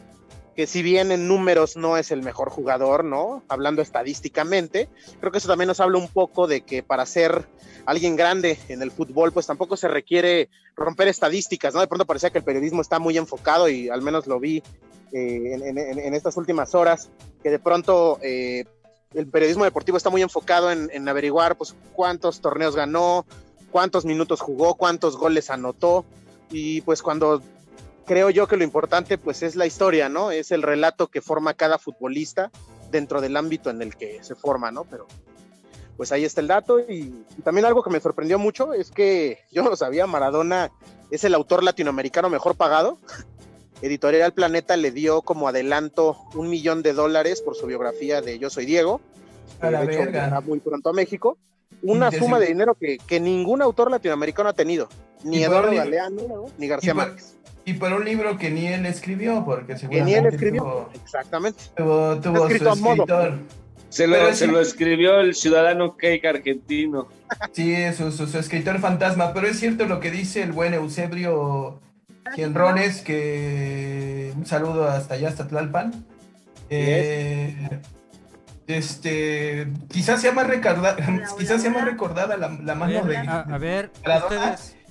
que 0.57 0.65
si 0.65 0.81
bien 0.81 1.11
en 1.11 1.27
números 1.27 1.77
no 1.77 1.97
es 1.97 2.09
el 2.09 2.23
mejor 2.23 2.49
jugador, 2.49 3.03
¿no? 3.05 3.43
Hablando 3.47 3.83
estadísticamente, 3.83 4.89
creo 5.19 5.31
que 5.31 5.37
eso 5.37 5.47
también 5.47 5.67
nos 5.67 5.79
habla 5.79 5.99
un 5.99 6.07
poco 6.07 6.47
de 6.47 6.61
que 6.61 6.81
para 6.81 7.05
ser 7.05 7.47
alguien 7.85 8.15
grande 8.15 8.57
en 8.67 8.81
el 8.81 8.89
fútbol, 8.89 9.31
pues 9.31 9.45
tampoco 9.45 9.77
se 9.77 9.87
requiere 9.87 10.49
romper 10.75 11.09
estadísticas, 11.09 11.75
¿no? 11.75 11.79
De 11.79 11.85
pronto 11.85 12.05
parecía 12.05 12.31
que 12.31 12.39
el 12.39 12.43
periodismo 12.43 12.81
está 12.81 12.97
muy 12.97 13.19
enfocado 13.19 13.69
y 13.69 13.89
al 13.89 14.01
menos 14.01 14.25
lo 14.25 14.39
vi 14.39 14.63
eh, 15.11 15.59
en, 15.63 16.13
estas 16.15 16.35
últimas 16.37 16.73
horas, 16.73 17.11
que 17.43 17.51
de 17.51 17.59
pronto 17.59 18.17
eh, 18.23 18.65
el 19.13 19.27
periodismo 19.27 19.63
deportivo 19.63 19.97
está 19.97 20.09
muy 20.09 20.23
enfocado 20.23 20.71
en, 20.71 21.07
averiguar 21.07 21.55
pues 21.55 21.75
cuántos 21.93 22.41
torneos 22.41 22.75
ganó, 22.75 23.27
cuántos 23.69 24.05
minutos 24.05 24.41
jugó, 24.41 24.73
cuántos 24.73 25.17
goles 25.17 25.51
anotó 25.51 26.03
y 26.49 26.81
pues 26.81 27.03
cuando 27.03 27.43
creo 28.07 28.29
yo 28.29 28.47
que 28.47 28.57
lo 28.57 28.63
importante 28.63 29.17
pues 29.17 29.43
es 29.43 29.55
la 29.55 29.67
historia, 29.67 30.09
¿no? 30.09 30.31
Es 30.31 30.51
el 30.51 30.63
relato 30.63 31.07
que 31.07 31.21
forma 31.21 31.53
cada 31.53 31.77
futbolista 31.77 32.49
dentro 32.89 33.21
del 33.21 33.37
ámbito 33.37 33.69
en 33.69 33.81
el 33.81 33.95
que 33.95 34.23
se 34.23 34.33
forma, 34.33 34.71
¿no? 34.71 34.85
Pero 34.85 35.05
pues 35.97 36.11
ahí 36.11 36.23
está 36.23 36.41
el 36.41 36.47
dato. 36.47 36.79
Y, 36.79 37.13
también 37.43 37.65
algo 37.65 37.83
que 37.83 37.89
me 37.89 37.99
sorprendió 37.99 38.39
mucho 38.39 38.73
es 38.73 38.89
que 38.89 39.39
yo 39.51 39.61
no 39.61 39.69
lo 39.69 39.75
sabía, 39.75 40.07
Maradona 40.07 40.71
es 41.11 41.23
el 41.23 41.35
autor 41.35 41.63
latinoamericano 41.63 42.29
mejor 42.29 42.55
pagado. 42.55 42.97
Editorial 43.81 44.33
Planeta 44.33 44.75
le 44.75 44.89
dio 44.89 45.21
como 45.21 45.47
adelanto 45.47 46.17
un 46.33 46.49
millón 46.49 46.81
de 46.81 46.93
dólares 46.93 47.41
por 47.41 47.55
su 47.55 47.67
biografía 47.67 48.21
de 48.21 48.39
Yo 48.39 48.49
Soy 48.49 48.65
Diego. 48.65 49.01
A 49.59 49.69
la 49.69 49.81
verga. 49.81 50.41
muy 50.41 50.59
pronto 50.59 50.89
a 50.89 50.93
México. 50.93 51.37
Una 51.81 52.11
suma 52.11 52.39
de 52.39 52.47
dinero 52.47 52.75
que, 52.75 52.97
que, 52.97 53.19
ningún 53.19 53.61
autor 53.61 53.91
latinoamericano 53.91 54.49
ha 54.49 54.53
tenido. 54.53 54.89
Ni 55.23 55.43
Eduardo 55.43 55.73
Galeano, 55.73 56.45
ni 56.57 56.67
García 56.67 56.93
Márquez. 56.93 57.37
Y 57.65 57.73
por 57.73 57.91
un 57.91 58.05
libro 58.05 58.37
que 58.37 58.49
ni 58.49 58.67
él 58.67 58.85
escribió, 58.85 59.43
porque 59.43 59.77
seguramente. 59.77 60.13
Que 60.13 60.21
ni 60.21 60.27
él 60.27 60.33
escribió, 60.33 60.89
exactamente. 61.03 61.63
Tuvo, 61.75 62.17
tuvo 62.19 62.47
su 62.47 62.69
escritor. 62.69 63.39
Se 63.89 64.05
lo, 64.05 64.33
se 64.33 64.47
lo 64.47 64.59
escribió 64.59 65.19
el 65.21 65.33
ciudadano 65.33 65.95
cake 65.95 66.25
argentino. 66.25 67.07
Sí, 67.53 67.75
su, 67.93 68.11
su, 68.11 68.37
escritor 68.37 68.79
fantasma, 68.79 69.33
pero 69.33 69.47
es 69.47 69.59
cierto 69.59 69.85
lo 69.85 69.99
que 69.99 70.11
dice 70.11 70.43
el 70.43 70.51
buen 70.51 70.73
Eusebio 70.73 71.79
Gienrones, 72.35 73.01
que 73.01 74.33
un 74.35 74.45
saludo 74.45 74.87
hasta 74.87 75.15
allá, 75.15 75.29
hasta 75.29 75.47
Tlalpan. 75.47 76.05
Eh, 76.69 77.79
este, 78.67 79.67
quizás 79.89 80.21
sea 80.21 80.33
más 80.33 80.47
recordada, 80.47 80.97
quizás 81.39 81.61
sea 81.61 81.71
más 81.71 81.85
recordada 81.85 82.37
la, 82.37 82.75
mano 82.75 83.03
de. 83.05 83.17
A, 83.17 83.57
ver, 83.57 83.91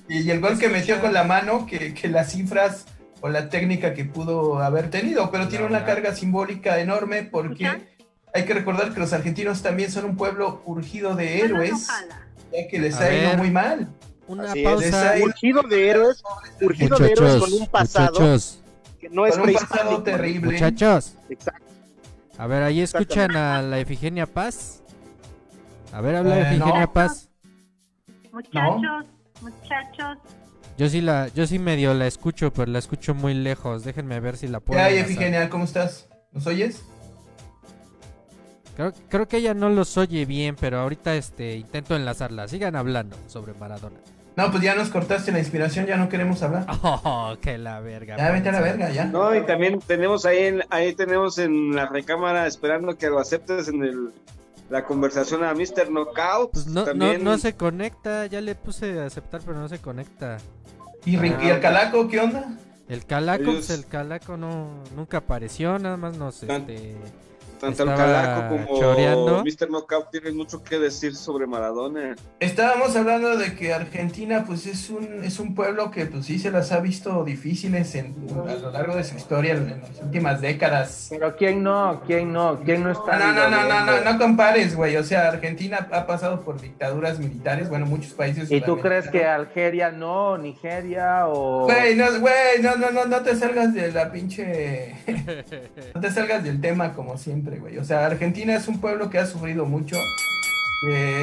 y 0.09 0.31
el 0.31 0.41
gol 0.41 0.59
que 0.59 0.69
metió 0.69 1.01
con 1.01 1.13
la 1.13 1.25
mano 1.25 1.67
que, 1.67 1.95
que 1.95 2.09
las 2.09 2.33
cifras 2.33 2.87
o 3.21 3.29
la 3.29 3.49
técnica 3.49 3.95
que 3.95 4.05
pudo 4.05 4.61
haber 4.61 4.91
tenido, 4.91 5.31
pero 5.31 5.49
tiene 5.49 5.67
una 5.67 5.85
carga 5.85 6.15
simbólica 6.15 6.81
enorme 6.81 7.23
porque 7.23 7.69
hay 8.33 8.45
que 8.45 8.55
recordar 8.55 8.93
que 8.93 9.01
los 9.01 9.13
argentinos 9.13 9.63
también 9.63 9.91
son 9.91 10.05
un 10.05 10.17
pueblo 10.17 10.63
urgido 10.65 11.15
de 11.15 11.41
héroes, 11.41 11.89
ya 12.53 12.69
que 12.69 12.79
les 12.79 13.01
ha 13.01 13.13
ido 13.13 13.37
muy 13.37 13.51
mal. 13.51 13.89
Una 14.27 14.53
pausa. 14.65 15.15
Urgido 15.23 15.63
de 15.63 15.89
héroes, 15.89 16.23
urgido 16.61 16.99
de 16.99 17.13
héroes 17.13 17.43
con 17.43 17.53
un 17.53 17.67
pasado 17.67 18.39
que 18.99 19.09
no 19.11 19.27
es 19.27 19.37
un 19.37 19.53
pasado 19.53 20.03
terrible. 20.03 20.53
Muchachos. 20.53 21.15
Exacto. 21.29 21.66
A 22.39 22.47
ver, 22.47 22.63
ahí 22.63 22.81
escuchan 22.81 23.35
a 23.37 23.63
la 23.63 23.79
Efigenia 23.79 24.27
Paz. 24.27 24.83
A 25.93 26.01
ver, 26.01 26.17
habla 26.17 26.39
eh, 26.39 26.43
Efigenia 26.43 26.87
Paz. 26.87 27.31
Muchachos, 28.33 29.07
muchachos. 29.41 30.19
Yo 30.77 30.89
sí 30.91 31.01
la, 31.01 31.29
yo 31.29 31.47
sí 31.47 31.59
medio 31.59 31.95
la 31.95 32.07
escucho, 32.07 32.53
pero 32.53 32.71
la 32.71 32.79
escucho 32.79 33.15
muy 33.15 33.33
lejos. 33.33 33.85
Déjenme 33.85 34.21
ver 34.21 34.37
si 34.37 34.49
la 34.49 34.61
puedo. 34.61 34.79
¿Qué 34.79 34.85
hay, 34.85 34.99
Efigenia? 34.99 35.49
¿Cómo 35.49 35.65
estás? 35.65 36.09
¿Nos 36.33 36.47
oyes? 36.47 36.85
Creo, 39.09 39.27
que 39.27 39.39
ella 39.39 39.55
no 39.55 39.71
los 39.71 39.97
oye 39.97 40.27
bien, 40.27 40.55
pero 40.55 40.81
ahorita 40.81 41.17
este 41.17 41.57
intento 41.57 41.97
enlazarla. 41.97 42.47
Sigan 42.47 42.77
hablando 42.77 43.17
sobre 43.27 43.55
Maradona. 43.55 43.97
No, 44.37 44.51
pues 44.51 44.63
ya 44.63 44.75
nos 44.75 44.91
cortaste 44.91 45.33
la 45.33 45.39
inspiración, 45.39 45.87
ya 45.87 45.97
no 45.97 46.09
queremos 46.11 46.43
hablar. 46.43 46.67
Oh, 46.83 47.37
que 47.41 47.57
la 47.57 47.81
verga. 47.81 48.17
Ya 48.17 48.31
vete 48.31 48.51
a 48.51 48.53
la 48.53 48.61
verga, 48.61 48.91
ya. 48.91 49.07
No, 49.07 49.35
y 49.35 49.41
también 49.47 49.81
tenemos 49.81 50.27
ahí 50.27 50.45
en, 50.45 50.63
ahí 50.71 50.95
tenemos 50.95 51.39
en 51.39 51.75
la 51.75 51.87
recámara 51.87 52.47
esperando 52.47 52.97
que 52.97 53.09
lo 53.09 53.19
aceptes 53.19 53.69
en 53.69 53.83
el, 53.83 54.13
la 54.69 54.85
conversación 54.85 55.43
a 55.43 55.55
Mr. 55.55 55.91
Knockout. 55.91 56.53
Pues 56.53 56.67
no, 56.67 56.85
no, 56.95 57.17
no, 57.17 57.39
se 57.39 57.55
conecta, 57.55 58.27
ya 58.27 58.41
le 58.43 58.55
puse 58.55 59.01
a 59.01 59.07
aceptar, 59.07 59.41
pero 59.45 59.59
no 59.59 59.69
se 59.69 59.79
conecta. 59.79 60.37
¿Y, 61.07 61.17
ah, 61.17 61.55
el 61.55 61.61
calaco 61.61 62.07
qué 62.09 62.21
onda? 62.21 62.59
El 62.89 63.07
calaco, 63.07 63.45
pues 63.45 63.71
el 63.71 63.87
calaco 63.87 64.37
no, 64.37 64.69
nunca 64.95 65.19
apareció, 65.19 65.79
nada 65.79 65.97
más 65.97 66.17
nos 66.17 66.43
este 66.43 66.97
tanto 67.59 67.83
el 67.83 67.95
Calaco 67.95 68.57
como 68.57 69.43
Mr. 69.43 69.69
Knockout 69.71 70.11
tienen 70.11 70.37
mucho 70.37 70.63
que 70.63 70.79
decir 70.79 71.15
sobre 71.15 71.47
Maradona. 71.47 72.17
Estábamos 72.41 72.97
hablando 72.97 73.37
de 73.37 73.55
que 73.55 73.73
Argentina 73.73 74.45
pues 74.47 74.67
es 74.67 74.91
un, 74.91 75.25
es 75.25 75.39
un 75.39 75.55
pueblo 75.55 75.91
que 75.91 76.07
pues 76.07 76.27
sí 76.27 76.39
se 76.39 76.51
las 76.51 76.73
ha 76.73 76.81
visto 76.81 77.25
difíciles 77.25 77.95
en, 77.95 78.15
a 78.49 78.55
lo 78.55 78.71
largo 78.71 78.97
de 78.97 79.05
su 79.05 79.17
historia 79.17 79.55
en, 79.55 79.81
las 79.81 80.03
últimas 80.03 80.41
décadas. 80.41 81.09
Pero 81.11 81.37
¿quién 81.37 81.63
no? 81.63 82.03
¿Quién 82.07 82.33
no? 82.33 82.61
¿Quién 82.65 82.83
no 82.83 82.91
está? 82.91 83.19
No, 83.19 83.33
no, 83.33 83.51
no, 83.51 83.69
no, 83.69 83.87
no, 83.87 84.13
no, 84.13 84.19
compares, 84.19 84.75
güey. 84.75 84.97
O 84.97 85.05
sea, 85.05 85.29
Argentina 85.29 85.89
ha 85.91 86.07
pasado 86.07 86.41
por 86.41 86.61
dictaduras 86.61 87.19
militares, 87.19 87.69
bueno, 87.69 87.87
muchos 87.87 88.13
países. 88.13 88.51
¿Y 88.51 88.61
tú 88.61 88.79
crees 88.79 89.09
que 89.09 89.25
Algeria 89.25 89.91
no? 89.91 90.39
¿Nigeria 90.39 91.27
o...? 91.27 91.65
Güey, 91.65 91.95
no, 91.97 92.07
güey, 92.21 92.63
no, 92.63 92.77
no, 92.77 92.91
no, 92.91 93.05
no 93.07 93.21
te 93.21 93.35
salgas 93.37 93.75
de 93.75 93.93
la 93.93 94.11
pinche... 94.11 94.95
no 95.95 96.01
te 96.01 96.11
salgas 96.11 96.45
del 96.45 96.61
tema 96.61 96.93
como 96.93 97.17
siempre. 97.17 97.46
O 97.81 97.85
sea, 97.85 98.07
Argentina 98.07 98.57
es 98.57 98.67
un 98.69 98.81
pueblo 98.81 99.09
que 99.11 99.19
ha 99.19 99.27
sufrido 99.27 99.67
mucho, 99.67 99.97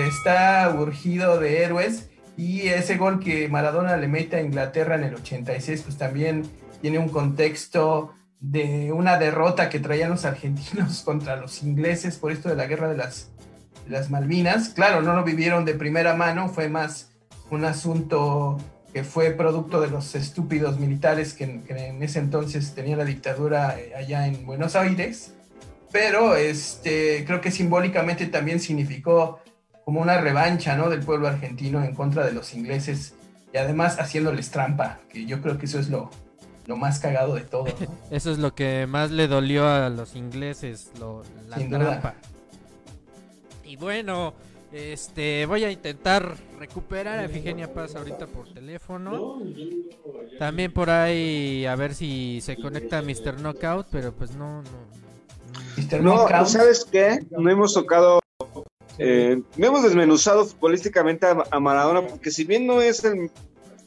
está 0.08 0.74
urgido 0.78 1.40
de 1.40 1.64
héroes 1.64 2.10
y 2.38 2.62
ese 2.68 2.98
gol 2.98 3.20
que 3.20 3.50
Maradona 3.50 3.98
le 3.98 4.08
mete 4.08 4.38
a 4.38 4.42
Inglaterra 4.42 4.96
en 4.96 5.04
el 5.04 5.16
86, 5.16 5.82
pues 5.82 5.98
también 5.98 6.44
tiene 6.82 6.98
un 6.98 7.10
contexto 7.10 8.14
de 8.40 8.92
una 8.92 9.18
derrota 9.18 9.70
que 9.70 9.80
traían 9.80 10.10
los 10.10 10.26
argentinos 10.26 11.02
contra 11.06 11.36
los 11.36 11.62
ingleses 11.64 12.18
por 12.18 12.32
esto 12.32 12.50
de 12.50 12.56
la 12.56 12.68
guerra 12.68 12.90
de 12.90 12.98
las, 12.98 13.32
las 13.88 14.10
Malvinas. 14.10 14.70
Claro, 14.70 15.02
no 15.02 15.14
lo 15.14 15.24
vivieron 15.24 15.66
de 15.66 15.74
primera 15.76 16.14
mano, 16.14 16.50
fue 16.50 16.70
más 16.70 17.12
un 17.50 17.66
asunto 17.66 18.58
que 18.94 19.04
fue 19.04 19.32
producto 19.32 19.82
de 19.82 19.90
los 19.90 20.16
estúpidos 20.16 20.80
militares 20.80 21.34
que, 21.34 21.44
en 21.44 22.04
ese 22.04 22.20
entonces 22.20 22.74
tenía 22.76 22.96
la 22.96 23.06
dictadura 23.06 23.78
eh, 23.80 23.94
allá 23.96 24.28
en 24.28 24.46
Buenos 24.46 24.76
Aires 24.76 25.34
pero 25.93 26.36
este, 26.36 27.23
creo 27.23 27.39
que 27.39 27.51
simbólicamente 27.51 28.25
también 28.25 28.60
significó 28.60 29.39
como 29.86 30.01
una 30.01 30.19
revancha 30.19 30.75
¿no? 30.75 30.89
del 30.89 31.01
pueblo 31.01 31.27
argentino 31.27 31.84
en 31.84 31.93
contra 31.93 32.25
de 32.25 32.34
los 32.34 32.56
ingleses 32.56 33.13
y 33.53 33.58
además 33.58 33.99
haciéndoles 33.99 34.49
trampa, 34.49 34.99
que 35.10 35.27
yo 35.27 35.39
creo 35.41 35.60
que 35.60 35.67
eso 35.67 35.79
es 35.79 35.89
lo, 35.89 36.10
lo 36.65 36.77
más 36.77 36.99
cagado 36.99 37.36
de 37.36 37.41
todo. 37.41 37.65
eso 38.12 38.32
es 38.32 38.39
lo 38.39 38.56
que 38.56 38.88
más 38.88 39.12
le 39.12 39.27
dolió 39.27 39.67
a 39.67 39.88
los 39.89 40.15
ingleses, 40.15 40.91
lo, 40.99 41.21
la 41.47 41.58
trampa. 41.58 42.15
Y 43.63 43.75
bueno, 43.75 44.34
este, 44.71 45.45
voy 45.45 45.63
a 45.63 45.71
intentar 45.71 46.36
recuperar 46.58 47.19
a 47.19 47.25
Efigenia 47.25 47.71
Paz 47.71 47.95
ahorita 47.95 48.25
por 48.25 48.51
teléfono. 48.51 49.39
También 50.39 50.73
por 50.73 50.89
ahí 50.89 51.67
a 51.67 51.75
ver 51.75 51.93
si 51.93 52.41
se 52.41 52.58
conecta 52.58 52.97
a 52.97 53.01
Mr. 53.03 53.39
Knockout, 53.39 53.88
pero 53.91 54.12
pues 54.12 54.36
no, 54.36 54.63
no, 54.63 55.03
no, 56.02 56.46
¿sabes 56.46 56.86
qué? 56.86 57.20
No 57.32 57.50
hemos 57.50 57.74
tocado, 57.74 58.20
eh, 58.98 59.42
no 59.58 59.68
hemos 59.68 59.84
desmenuzado 59.84 60.46
futbolísticamente 60.46 61.26
a, 61.26 61.60
Maradona, 61.60 62.06
porque 62.06 62.32
si 62.32 62.44
bien 62.44 62.66
no 62.66 62.82
es 62.82 63.04
el, 63.04 63.32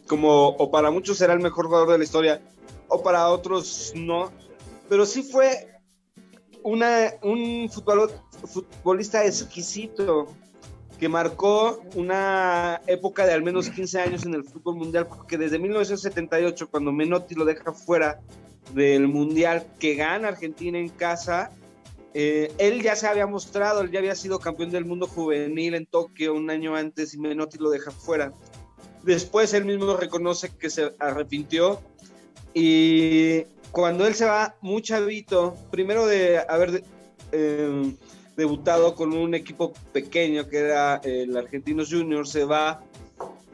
como, 0.06 0.48
o 0.48 0.70
para 0.70 0.90
muchos 0.90 1.18
será 1.18 1.34
el 1.34 1.40
mejor 1.40 1.66
jugador 1.66 1.90
de 1.90 1.98
la 1.98 2.04
historia, 2.04 2.40
o 2.88 3.02
para 3.02 3.28
otros 3.28 3.92
no, 3.94 4.30
pero 4.88 5.06
sí 5.06 5.22
fue 5.22 5.68
una, 6.62 7.12
un 7.22 7.68
futbolista 7.70 9.24
exquisito 9.24 10.28
que 10.98 11.08
marcó 11.08 11.82
una 11.94 12.80
época 12.86 13.26
de 13.26 13.34
al 13.34 13.42
menos 13.42 13.68
15 13.68 14.00
años 14.00 14.24
en 14.24 14.34
el 14.34 14.44
fútbol 14.44 14.76
mundial, 14.76 15.06
porque 15.06 15.36
desde 15.36 15.58
1978, 15.58 16.68
cuando 16.70 16.92
Menotti 16.92 17.34
lo 17.34 17.44
deja 17.44 17.72
fuera 17.72 18.20
del 18.74 19.06
mundial, 19.08 19.66
que 19.78 19.94
gana 19.94 20.28
Argentina 20.28 20.78
en 20.78 20.88
casa, 20.88 21.52
eh, 22.18 22.50
él 22.56 22.82
ya 22.82 22.96
se 22.96 23.06
había 23.06 23.26
mostrado, 23.26 23.82
él 23.82 23.90
ya 23.90 23.98
había 23.98 24.14
sido 24.14 24.38
campeón 24.38 24.70
del 24.70 24.86
mundo 24.86 25.06
juvenil 25.06 25.74
en 25.74 25.84
Tokio 25.84 26.32
un 26.32 26.48
año 26.48 26.74
antes 26.74 27.12
y 27.12 27.18
Menotti 27.18 27.58
lo 27.58 27.68
deja 27.68 27.90
fuera. 27.90 28.32
Después 29.02 29.52
él 29.52 29.66
mismo 29.66 29.94
reconoce 29.98 30.48
que 30.56 30.70
se 30.70 30.94
arrepintió 30.98 31.78
y 32.54 33.42
cuando 33.70 34.06
él 34.06 34.14
se 34.14 34.24
va 34.24 34.56
muy 34.62 34.80
chavito, 34.80 35.58
primero 35.70 36.06
de 36.06 36.38
haber 36.48 36.82
eh, 37.32 37.92
debutado 38.34 38.94
con 38.94 39.12
un 39.12 39.34
equipo 39.34 39.74
pequeño 39.92 40.48
que 40.48 40.60
era 40.60 40.96
el 41.04 41.36
Argentinos 41.36 41.90
Juniors, 41.92 42.30
se 42.30 42.46
va 42.46 42.82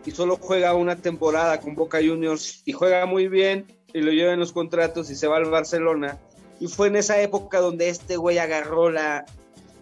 y 0.06 0.12
solo 0.12 0.36
juega 0.36 0.72
una 0.76 0.94
temporada 0.94 1.58
con 1.58 1.74
Boca 1.74 1.98
Juniors 1.98 2.62
y 2.64 2.70
juega 2.70 3.06
muy 3.06 3.26
bien 3.26 3.66
y 3.92 4.02
lo 4.02 4.12
lleva 4.12 4.34
en 4.34 4.38
los 4.38 4.52
contratos 4.52 5.10
y 5.10 5.16
se 5.16 5.26
va 5.26 5.38
al 5.38 5.46
Barcelona 5.46 6.16
y 6.62 6.68
fue 6.68 6.86
en 6.86 6.94
esa 6.94 7.20
época 7.20 7.58
donde 7.58 7.88
este 7.88 8.16
güey 8.16 8.38
agarró 8.38 8.88
la, 8.88 9.24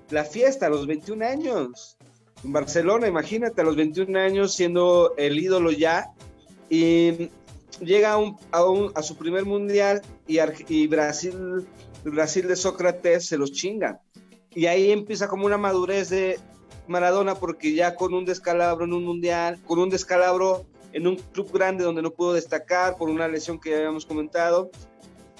la 0.08 0.24
fiesta 0.24 0.64
a 0.64 0.70
los 0.70 0.86
21 0.86 1.26
años. 1.26 1.98
En 2.42 2.54
Barcelona, 2.54 3.06
imagínate, 3.06 3.60
a 3.60 3.64
los 3.64 3.76
21 3.76 4.18
años 4.18 4.54
siendo 4.54 5.12
el 5.18 5.38
ídolo 5.38 5.72
ya. 5.72 6.10
Y 6.70 7.28
llega 7.82 8.12
a, 8.12 8.16
un, 8.16 8.92
a, 8.94 9.02
su 9.02 9.14
primer 9.18 9.44
mundial 9.44 10.00
y, 10.26 10.38
y 10.70 10.86
Brasil, 10.86 11.68
Brasil 12.02 12.48
de 12.48 12.56
Sócrates 12.56 13.26
se 13.26 13.36
los 13.36 13.52
chinga. 13.52 14.00
Y 14.54 14.64
ahí 14.64 14.90
empieza 14.90 15.28
como 15.28 15.44
una 15.44 15.58
madurez 15.58 16.08
de 16.08 16.40
Maradona 16.88 17.34
porque 17.34 17.74
ya 17.74 17.94
con 17.94 18.14
un 18.14 18.24
descalabro 18.24 18.86
en 18.86 18.94
un 18.94 19.04
mundial, 19.04 19.60
con 19.66 19.80
un 19.80 19.90
descalabro 19.90 20.64
en 20.94 21.06
un 21.06 21.16
club 21.16 21.52
grande 21.52 21.84
donde 21.84 22.00
no 22.00 22.10
pudo 22.10 22.32
destacar 22.32 22.96
por 22.96 23.10
una 23.10 23.28
lesión 23.28 23.60
que 23.60 23.68
ya 23.68 23.76
habíamos 23.76 24.06
comentado, 24.06 24.70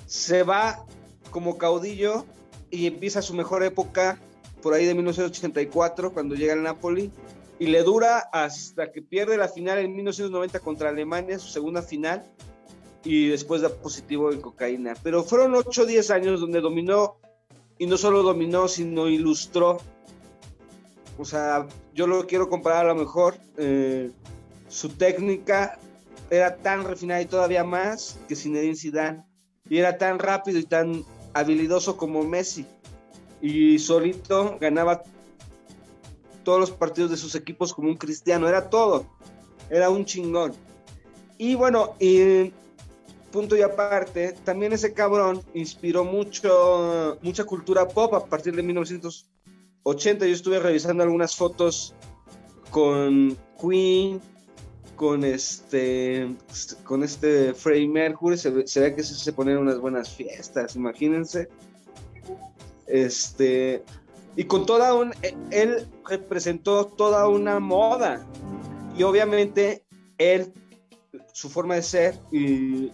se 0.05 0.43
va 0.43 0.85
como 1.31 1.59
caudillo 1.59 2.25
y 2.71 2.87
empieza 2.87 3.23
su 3.23 3.35
mejor 3.35 3.63
época 3.63 4.19
por 4.63 4.75
ahí 4.75 4.87
de 4.87 4.95
1984 4.95 6.13
cuando 6.13 6.35
llega 6.35 6.53
al 6.53 6.63
Napoli 6.63 7.11
y 7.61 7.67
le 7.67 7.83
dura 7.83 8.19
hasta 8.33 8.91
que 8.91 9.03
pierde 9.03 9.37
la 9.37 9.47
final 9.47 9.79
en 9.79 9.95
1990 9.95 10.61
contra 10.61 10.89
Alemania, 10.89 11.39
su 11.39 11.49
segunda 11.49 11.83
final, 11.83 12.25
y 13.05 13.29
después 13.29 13.61
da 13.61 13.69
positivo 13.69 14.33
en 14.33 14.41
cocaína. 14.41 14.95
Pero 15.03 15.23
fueron 15.23 15.55
8 15.55 15.83
o 15.83 15.87
10 15.87 16.11
años 16.11 16.41
donde 16.41 16.63
dominó, 16.63 17.19
y 17.79 17.87
no 17.87 17.99
solo 17.99 18.23
dominó, 18.23 18.67
sino 18.67 19.09
ilustró. 19.09 19.77
O 21.19 21.25
sea, 21.27 21.67
yo 21.95 22.07
lo 22.07 22.27
quiero 22.27 22.49
comparar 22.49 22.87
a 22.87 22.95
lo 22.95 23.01
mejor, 23.01 23.37
eh, 23.59 24.11
su 24.69 24.89
técnica 24.89 25.79
era 26.31 26.57
tan 26.57 26.85
refinada 26.85 27.21
y 27.21 27.27
todavía 27.27 27.63
más 27.63 28.19
que 28.27 28.37
Zinedine 28.37 28.77
Zidane, 28.77 29.25
y 29.69 29.77
era 29.77 29.99
tan 29.99 30.19
rápido 30.19 30.59
y 30.59 30.65
tan 30.65 31.05
habilidoso 31.33 31.97
como 31.97 32.23
Messi 32.25 32.67
y 33.41 33.79
solito 33.79 34.59
ganaba 34.61 35.03
todos 36.43 36.61
los 36.61 36.71
partidos 36.71 37.11
de 37.11 37.17
sus 37.17 37.35
equipos 37.35 37.73
como 37.73 37.89
un 37.89 37.97
cristiano, 37.97 38.49
era 38.49 38.69
todo, 38.69 39.07
era 39.69 39.91
un 39.91 40.05
chingón. 40.05 40.53
Y 41.39 41.55
bueno, 41.55 41.95
y 41.99 42.53
punto 43.31 43.57
y 43.57 43.63
aparte, 43.63 44.35
también 44.45 44.73
ese 44.73 44.93
cabrón 44.93 45.43
inspiró 45.55 46.05
mucho, 46.05 47.19
mucha 47.23 47.45
cultura 47.45 47.89
pop 47.89 48.15
a 48.15 48.27
partir 48.27 48.55
de 48.55 48.63
1980. 48.63 50.27
Yo 50.27 50.33
estuve 50.33 50.59
revisando 50.59 51.03
algunas 51.03 51.37
fotos 51.37 51.95
con 52.71 53.37
Queen, 53.61 54.21
con 55.01 55.25
este 55.25 56.29
con 56.85 57.03
este 57.03 57.55
Freddie 57.55 57.89
Mercury 57.89 58.37
se, 58.37 58.51
ve 58.51 58.95
que 58.95 59.03
se, 59.03 59.15
se 59.15 59.33
ponen 59.33 59.57
unas 59.57 59.79
buenas 59.79 60.11
fiestas, 60.11 60.77
imagínense. 60.77 61.49
Este 62.87 63.83
y 64.37 64.45
con 64.45 64.67
toda 64.67 64.93
un 64.93 65.15
él 65.51 65.89
representó 66.07 66.85
toda 66.85 67.29
una 67.29 67.61
moda 67.61 68.27
y 68.95 69.03
obviamente 69.05 69.87
él 70.19 70.53
su 71.33 71.49
forma 71.49 71.77
de 71.77 71.83
ser 71.83 72.19
y, 72.31 72.93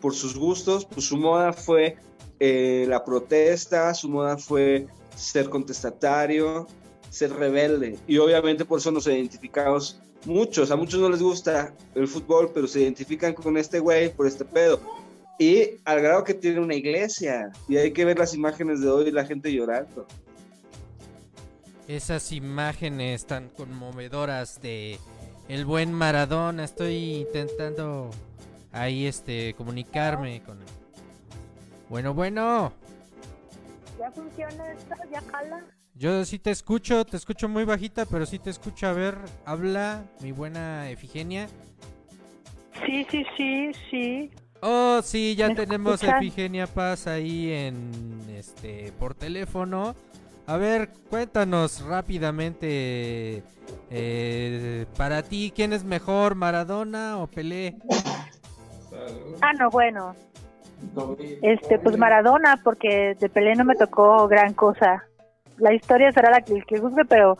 por 0.00 0.12
sus 0.12 0.36
gustos, 0.36 0.86
pues 0.86 1.06
su 1.06 1.18
moda 1.18 1.52
fue 1.52 1.98
eh, 2.40 2.84
la 2.88 3.04
protesta, 3.04 3.94
su 3.94 4.08
moda 4.08 4.36
fue 4.38 4.88
ser 5.14 5.48
contestatario, 5.48 6.66
ser 7.10 7.32
rebelde 7.32 7.96
y 8.08 8.18
obviamente 8.18 8.64
por 8.64 8.80
eso 8.80 8.90
nos 8.90 9.06
identificamos 9.06 10.00
muchos, 10.26 10.70
a 10.70 10.76
muchos 10.76 11.00
no 11.00 11.08
les 11.08 11.22
gusta 11.22 11.72
el 11.94 12.08
fútbol, 12.08 12.50
pero 12.52 12.66
se 12.66 12.80
identifican 12.80 13.34
con 13.34 13.56
este 13.56 13.78
güey 13.78 14.12
por 14.12 14.26
este 14.26 14.44
pedo. 14.44 14.80
Y 15.38 15.80
al 15.84 16.00
grado 16.00 16.24
que 16.24 16.34
tiene 16.34 16.60
una 16.60 16.74
iglesia. 16.74 17.50
Y 17.68 17.76
hay 17.76 17.92
que 17.92 18.04
ver 18.04 18.18
las 18.18 18.34
imágenes 18.34 18.80
de 18.80 18.88
hoy, 18.88 19.10
la 19.10 19.24
gente 19.24 19.52
llorando. 19.52 20.06
Esas 21.88 22.32
imágenes 22.32 23.26
tan 23.26 23.48
conmovedoras 23.50 24.60
de 24.60 24.98
el 25.48 25.64
buen 25.64 25.92
Maradona. 25.92 26.64
Estoy 26.64 27.26
intentando 27.26 28.10
ahí 28.72 29.06
este 29.06 29.54
comunicarme 29.54 30.42
con 30.42 30.58
Bueno, 31.88 32.14
bueno. 32.14 32.72
¿Ya 33.98 34.10
funciona 34.10 34.72
esto? 34.72 34.94
¿Ya 35.10 35.20
jala? 35.30 35.64
Yo 35.98 36.26
sí 36.26 36.38
te 36.38 36.50
escucho, 36.50 37.06
te 37.06 37.16
escucho 37.16 37.48
muy 37.48 37.64
bajita, 37.64 38.04
pero 38.04 38.26
sí 38.26 38.38
te 38.38 38.50
escucho. 38.50 38.86
A 38.86 38.92
ver, 38.92 39.16
habla 39.46 40.02
mi 40.20 40.30
buena 40.30 40.90
Efigenia. 40.90 41.48
Sí, 42.84 43.06
sí, 43.10 43.24
sí, 43.34 43.70
sí. 43.90 44.30
Oh, 44.60 45.00
sí, 45.02 45.34
ya 45.36 45.54
tenemos 45.54 46.04
a 46.04 46.18
Efigenia 46.18 46.66
Paz 46.66 47.06
ahí 47.06 47.50
en 47.50 47.90
este 48.36 48.92
por 48.98 49.14
teléfono. 49.14 49.94
A 50.46 50.58
ver, 50.58 50.90
cuéntanos 51.08 51.80
rápidamente 51.82 53.42
eh, 53.90 54.84
para 54.98 55.22
ti 55.22 55.50
quién 55.56 55.72
es 55.72 55.82
mejor, 55.82 56.34
Maradona 56.34 57.16
o 57.18 57.26
Pelé. 57.26 57.74
Ah, 59.40 59.54
no, 59.54 59.70
bueno. 59.70 60.14
Este, 61.40 61.78
pues 61.78 61.96
Maradona, 61.96 62.60
porque 62.62 63.16
de 63.18 63.28
Pelé 63.30 63.56
no 63.56 63.64
me 63.64 63.76
tocó 63.76 64.28
gran 64.28 64.52
cosa 64.52 65.06
la 65.58 65.74
historia 65.74 66.12
será 66.12 66.30
la 66.30 66.40
que, 66.40 66.54
el 66.54 66.64
que 66.64 66.78
guste, 66.78 67.04
pero 67.04 67.36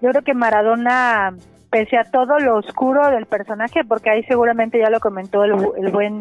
yo 0.00 0.10
creo 0.10 0.22
que 0.22 0.34
Maradona, 0.34 1.34
pese 1.70 1.98
a 1.98 2.04
todo 2.04 2.38
lo 2.38 2.56
oscuro 2.56 3.08
del 3.10 3.26
personaje, 3.26 3.84
porque 3.84 4.10
ahí 4.10 4.22
seguramente 4.24 4.78
ya 4.78 4.90
lo 4.90 5.00
comentó 5.00 5.44
el, 5.44 5.54
buen 5.90 6.20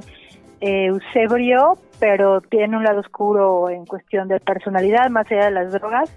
eh, 0.61 0.85
Eusebio, 0.85 1.77
pero 1.99 2.41
tiene 2.41 2.77
un 2.77 2.83
lado 2.83 3.01
oscuro 3.01 3.69
en 3.69 3.85
cuestión 3.85 4.27
de 4.27 4.39
personalidad, 4.39 5.09
más 5.09 5.29
allá 5.31 5.45
de 5.45 5.51
las 5.51 5.71
drogas. 5.71 6.09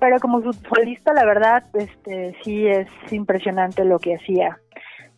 Pero 0.00 0.18
como 0.18 0.42
futbolista, 0.42 1.12
la 1.14 1.24
verdad, 1.24 1.64
este 1.74 2.36
sí 2.42 2.66
es 2.66 2.88
impresionante 3.10 3.84
lo 3.84 3.98
que 3.98 4.16
hacía. 4.16 4.58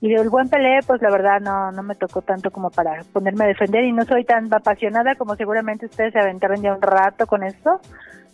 Y 0.01 0.11
del 0.11 0.29
buen 0.29 0.49
Pelé, 0.49 0.81
pues 0.87 1.01
la 1.01 1.11
verdad 1.11 1.41
no, 1.41 1.73
no 1.73 1.83
me 1.83 1.95
tocó 1.95 2.21
tanto 2.21 2.51
como 2.51 2.71
para 2.71 3.03
ponerme 3.13 3.45
a 3.45 3.49
defender 3.49 3.85
y 3.85 3.93
no 3.93 4.05
soy 4.05 4.25
tan 4.25 4.53
apasionada 4.53 5.15
como 5.15 5.35
seguramente 5.37 5.87
ustedes 5.87 6.13
se 6.13 6.19
aventaron 6.19 6.61
ya 6.63 6.75
un 6.75 6.83
rato 6.83 7.27
con 7.27 7.43
esto. 7.43 7.81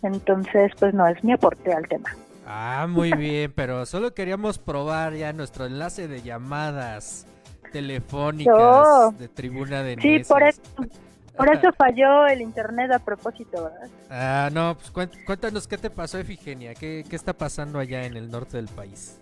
Entonces, 0.03 0.73
pues 0.79 0.95
no, 0.95 1.07
es 1.07 1.23
mi 1.23 1.33
aporte 1.33 1.73
al 1.73 1.87
tema. 1.89 2.11
Ah, 2.47 2.87
muy 2.89 3.13
bien, 3.17 3.53
pero 3.55 3.87
solo 3.87 4.15
queríamos 4.15 4.59
probar 4.59 5.15
ya 5.15 5.33
nuestro 5.33 5.67
enlace 5.67 6.09
de 6.09 6.23
llamadas 6.23 7.27
telefónicas 7.73 9.19
de 9.19 9.29
tribuna 9.29 9.83
de 9.83 9.97
Sí, 9.97 10.21
por 10.29 10.43
eso, 10.43 10.61
por 11.37 11.55
eso 11.55 11.73
falló 11.73 12.27
el 12.27 12.43
internet 12.43 12.93
a 12.93 12.99
propósito, 12.99 13.65
¿verdad? 13.65 13.89
Ah, 14.11 14.51
no, 14.53 14.77
pues 14.77 15.09
cuéntanos 15.25 15.67
qué 15.67 15.79
te 15.79 15.89
pasó, 15.89 16.19
Efigenia, 16.19 16.75
qué, 16.75 17.05
qué 17.09 17.17
está 17.17 17.33
pasando 17.33 17.79
allá 17.79 18.05
en 18.05 18.17
el 18.17 18.31
norte 18.31 18.59
del 18.59 18.69
país. 18.69 19.19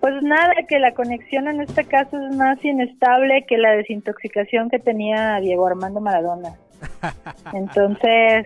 Pues 0.00 0.22
nada, 0.22 0.52
que 0.68 0.78
la 0.78 0.92
conexión 0.92 1.48
en 1.48 1.62
este 1.62 1.84
caso 1.84 2.18
es 2.18 2.36
más 2.36 2.62
inestable 2.62 3.46
que 3.48 3.56
la 3.56 3.70
desintoxicación 3.70 4.68
que 4.68 4.78
tenía 4.78 5.36
Diego 5.40 5.66
Armando 5.66 6.00
Maradona. 6.00 6.56
Entonces, 7.54 8.44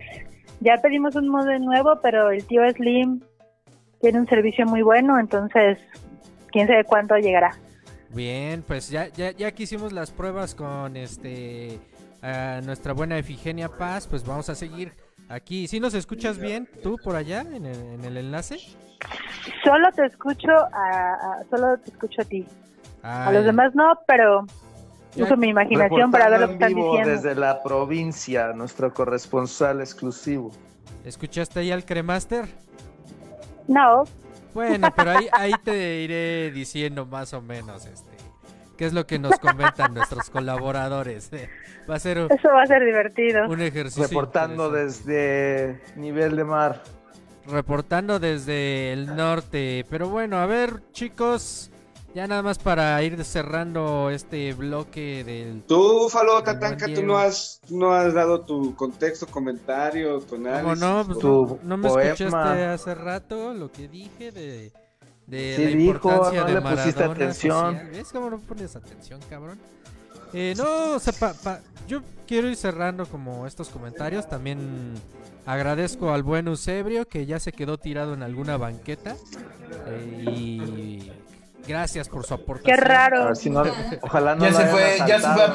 ya 0.59 0.77
pedimos 0.77 1.15
un 1.15 1.29
modelo 1.29 1.59
nuevo, 1.59 1.99
pero 2.01 2.31
el 2.31 2.45
tío 2.45 2.61
Slim 2.71 3.21
tiene 4.01 4.19
un 4.19 4.27
servicio 4.27 4.65
muy 4.65 4.81
bueno, 4.81 5.19
entonces 5.19 5.77
quién 6.51 6.67
sabe 6.67 6.83
cuándo 6.83 7.17
llegará. 7.17 7.51
Bien, 8.09 8.63
pues 8.67 8.89
ya, 8.89 9.07
ya, 9.09 9.31
ya 9.31 9.51
que 9.51 9.63
hicimos 9.63 9.93
las 9.93 10.11
pruebas 10.11 10.55
con 10.55 10.97
este 10.97 11.79
nuestra 12.65 12.93
buena 12.93 13.17
Efigenia 13.17 13.69
Paz, 13.69 14.07
pues 14.07 14.25
vamos 14.25 14.49
a 14.49 14.55
seguir 14.55 14.93
aquí. 15.29 15.67
¿Sí 15.67 15.79
nos 15.79 15.93
escuchas 15.93 16.37
bien 16.37 16.67
tú 16.83 16.97
por 17.03 17.15
allá 17.15 17.41
en 17.41 17.65
el, 17.65 18.17
enlace? 18.17 18.57
Solo 19.63 19.89
te 19.93 20.05
escucho 20.05 20.51
a, 20.51 21.43
solo 21.49 21.77
te 21.77 21.91
escucho 21.91 22.21
a 22.21 22.25
ti. 22.25 22.45
A 23.03 23.31
los 23.31 23.45
demás 23.45 23.73
no, 23.75 23.93
pero 24.05 24.45
uso 25.15 25.37
mi 25.37 25.49
imaginación 25.49 26.11
para 26.11 26.29
ver 26.29 26.41
lo 26.41 26.47
que 26.47 26.53
están 26.53 26.75
diciendo. 26.75 27.09
Desde 27.09 27.35
la 27.35 27.61
provincia, 27.63 28.53
nuestro 28.53 28.93
corresponsal 28.93 29.81
exclusivo. 29.81 30.51
¿Escuchaste 31.05 31.59
ahí 31.59 31.71
al 31.71 31.85
Cremaster? 31.85 32.45
No. 33.67 34.03
Bueno, 34.53 34.89
pero 34.95 35.11
ahí, 35.11 35.27
ahí 35.31 35.53
te 35.63 36.01
iré 36.01 36.51
diciendo 36.51 37.05
más 37.05 37.33
o 37.33 37.41
menos 37.41 37.85
este 37.85 38.19
qué 38.79 38.85
es 38.85 38.93
lo 38.93 39.05
que 39.05 39.19
nos 39.19 39.37
comentan 39.39 39.93
nuestros 39.93 40.29
colaboradores. 40.29 41.29
Va 41.89 41.95
a 41.95 41.99
ser 41.99 42.17
Eso 42.17 42.49
va 42.53 42.61
a 42.61 42.65
ser 42.67 42.85
divertido. 42.85 43.49
Un 43.49 43.61
ejercicio. 43.61 44.03
Reportando 44.03 44.69
desde 44.69 45.81
nivel 45.97 46.37
de 46.37 46.43
mar. 46.45 46.83
Reportando 47.45 48.19
desde 48.19 48.93
el 48.93 49.15
norte. 49.17 49.85
Pero 49.89 50.07
bueno, 50.07 50.37
a 50.37 50.45
ver, 50.45 50.83
chicos. 50.91 51.71
Ya 52.15 52.27
nada 52.27 52.41
más 52.41 52.57
para 52.57 53.01
ir 53.03 53.23
cerrando 53.23 54.09
este 54.09 54.53
bloque 54.53 55.23
del... 55.23 55.61
Tú, 55.63 56.09
Falo 56.09 56.41
Tatanka, 56.41 56.87
tú 56.93 57.03
no 57.03 57.17
has, 57.17 57.61
no 57.69 57.93
has 57.93 58.13
dado 58.15 58.41
tu 58.41 58.75
contexto, 58.75 59.27
comentario, 59.27 60.19
tu 60.21 60.35
análisis. 60.35 60.79
no? 60.79 61.05
Pues 61.05 61.19
tu 61.19 61.59
no, 61.61 61.77
me 61.77 61.87
escuchaste 61.87 62.65
hace 62.65 62.95
rato 62.95 63.53
lo 63.53 63.71
que 63.71 63.87
dije 63.87 64.31
de, 64.31 64.71
de 65.27 65.57
la 65.75 65.81
importancia 65.81 66.43
de 66.43 66.53
le 66.53 66.61
pusiste 66.61 67.03
atención. 67.03 67.79
¿Ves 67.91 68.09
cómo 68.11 68.31
no 68.31 68.39
pones 68.39 68.75
atención, 68.75 69.19
cabrón? 69.29 69.59
Eh, 70.33 70.53
no, 70.57 70.95
o 70.95 70.99
sea, 70.99 71.13
yo 71.87 72.01
quiero 72.27 72.47
ir 72.47 72.55
cerrando 72.55 73.05
como 73.05 73.45
estos 73.45 73.69
comentarios. 73.69 74.27
También 74.27 74.95
agradezco 75.45 76.11
al 76.11 76.23
buen 76.23 76.47
Eusebio 76.47 77.07
que 77.07 77.25
ya 77.25 77.39
se 77.39 77.51
quedó 77.51 77.77
tirado 77.77 78.13
en 78.13 78.23
alguna 78.23 78.57
banqueta. 78.57 79.15
Eh, 79.87 80.23
y 80.27 81.11
Gracias 81.67 82.09
por 82.09 82.25
su 82.25 82.33
aportación. 82.33 82.75
Qué 82.75 82.81
raro. 82.81 83.31
ojalá 84.01 84.35
no 84.35 84.45
ya 84.45 84.53
se 84.53 84.65
fue, 84.67 84.97
ya 85.07 85.19
se 85.19 85.27
fue, 85.27 85.45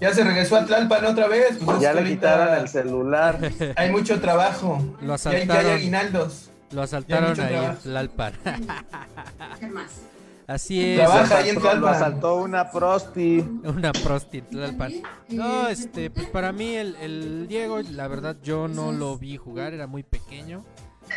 ya 0.00 0.12
se 0.12 0.24
regresó 0.24 0.56
a 0.56 0.64
Tlalpan 0.64 1.04
otra 1.06 1.28
vez. 1.28 1.58
Pues 1.64 1.80
ya 1.80 1.92
le 1.92 2.04
quitaron 2.04 2.54
el 2.54 2.68
celular. 2.68 3.38
Hay 3.76 3.90
mucho 3.90 4.20
trabajo. 4.20 4.82
Lo 5.00 5.14
asaltaron. 5.14 5.48
Ya, 5.48 5.60
hay 5.60 5.70
aguinaldos. 5.78 6.50
Lo 6.72 6.82
asaltaron 6.82 7.38
ahí 7.40 7.54
en 7.54 7.76
Tlalpan. 7.76 8.32
¿Qué 9.60 9.66
más? 9.68 10.02
Así 10.46 10.84
es. 10.84 10.98
Trabaja 10.98 11.38
ahí 11.38 11.50
en 11.50 11.56
Tlalpan. 11.56 11.80
Lo 11.80 11.88
asaltó 11.88 12.36
una 12.36 12.70
prosti. 12.70 13.38
Una 13.64 13.92
prosti 13.92 14.38
en 14.38 14.46
Tlalpan. 14.46 14.92
No, 15.28 15.68
este, 15.68 16.10
pues 16.10 16.26
para 16.26 16.52
mí 16.52 16.74
el, 16.74 16.96
el 16.96 17.46
Diego, 17.48 17.80
la 17.80 18.08
verdad 18.08 18.36
yo 18.42 18.66
no 18.66 18.92
lo 18.92 19.16
vi 19.16 19.36
jugar, 19.36 19.72
era 19.72 19.86
muy 19.86 20.02
pequeño 20.02 20.64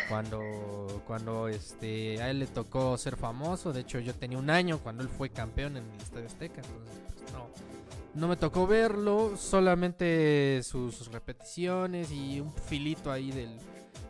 cuando 0.08 1.02
cuando 1.06 1.48
este 1.48 2.20
a 2.22 2.30
él 2.30 2.40
le 2.40 2.46
tocó 2.46 2.96
ser 2.96 3.16
famoso 3.16 3.72
de 3.72 3.80
hecho 3.80 3.98
yo 4.00 4.14
tenía 4.14 4.38
un 4.38 4.50
año 4.50 4.78
cuando 4.78 5.02
él 5.02 5.08
fue 5.08 5.30
campeón 5.30 5.76
en 5.76 5.84
el 5.84 6.00
Estadio 6.00 6.26
Azteca 6.26 6.60
entonces 6.62 6.98
pues, 7.06 7.18
no 8.14 8.28
me 8.28 8.36
tocó 8.36 8.66
verlo 8.66 9.36
solamente 9.36 10.60
sus, 10.62 11.12
repeticiones 11.12 12.10
y 12.10 12.40
un 12.40 12.52
filito 12.52 13.12
ahí 13.12 13.30
del 13.30 13.56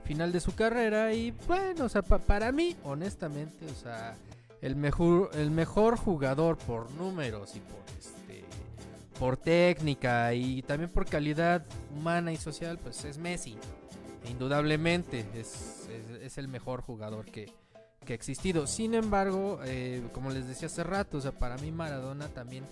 final 0.04 0.32
de 0.32 0.40
su 0.40 0.54
carrera 0.54 1.12
y 1.12 1.32
bueno 1.46 1.84
o 1.84 1.88
sea 1.88 2.02
para 2.02 2.50
mí 2.52 2.76
honestamente 2.84 3.66
o 3.66 3.74
sea 3.74 4.16
el 4.62 4.76
mejor 4.76 5.30
el 5.34 5.50
mejor 5.50 5.96
jugador 5.96 6.56
por 6.56 6.90
números 6.92 7.54
y 7.56 7.60
por 7.60 7.78
este 7.98 8.44
por 9.18 9.36
técnica 9.36 10.32
y 10.32 10.62
también 10.62 10.90
por 10.90 11.04
calidad 11.04 11.64
humana 11.94 12.32
y 12.32 12.36
social 12.36 12.78
pues 12.78 13.04
es 13.04 13.18
Messi 13.18 13.56
indudablemente 14.28 15.26
es, 15.34 15.88
es, 16.22 16.38
el 16.38 16.48
mejor 16.48 16.82
jugador 16.82 17.26
que, 17.26 17.52
que, 18.04 18.12
ha 18.12 18.16
existido. 18.16 18.66
Sin 18.66 18.94
embargo, 18.94 19.60
eh, 19.64 20.02
como 20.12 20.30
les 20.30 20.46
decía 20.46 20.66
hace 20.66 20.84
rato, 20.84 21.18
o 21.18 21.20
sea, 21.20 21.32
para 21.32 21.56
mí 21.58 21.70
Maradona 21.70 22.28
también 22.28 22.64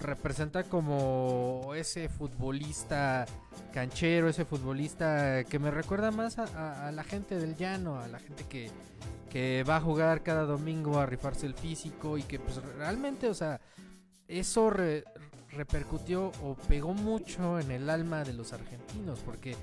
representa 0.00 0.64
como 0.64 1.72
ese 1.74 2.08
futbolista 2.08 3.26
canchero, 3.72 4.28
ese 4.28 4.44
futbolista 4.44 5.44
que 5.44 5.58
me 5.58 5.70
recuerda 5.70 6.10
más 6.10 6.38
a, 6.38 6.90
la 6.92 7.04
gente 7.04 7.38
del 7.38 7.56
llano, 7.56 7.98
a 7.98 8.08
la 8.08 8.18
gente 8.18 8.44
que, 8.48 8.70
que 9.30 9.64
va 9.68 9.76
a 9.76 9.80
jugar 9.80 10.22
cada 10.22 10.44
domingo 10.44 10.98
a 10.98 11.06
rifarse 11.06 11.46
el 11.46 11.54
físico 11.54 12.18
y 12.18 12.22
que 12.22 12.38
pues 12.38 12.56
realmente, 12.76 13.28
o 13.28 13.34
sea, 13.34 13.60
eso 14.28 14.70
repercutió 15.50 16.32
o 16.42 16.56
pegó 16.68 16.94
mucho 16.94 17.58
en 17.58 17.70
el 17.70 17.88
alma 17.90 18.24
de 18.24 18.32
los 18.32 18.52
argentinos, 18.52 19.20
porque 19.20 19.56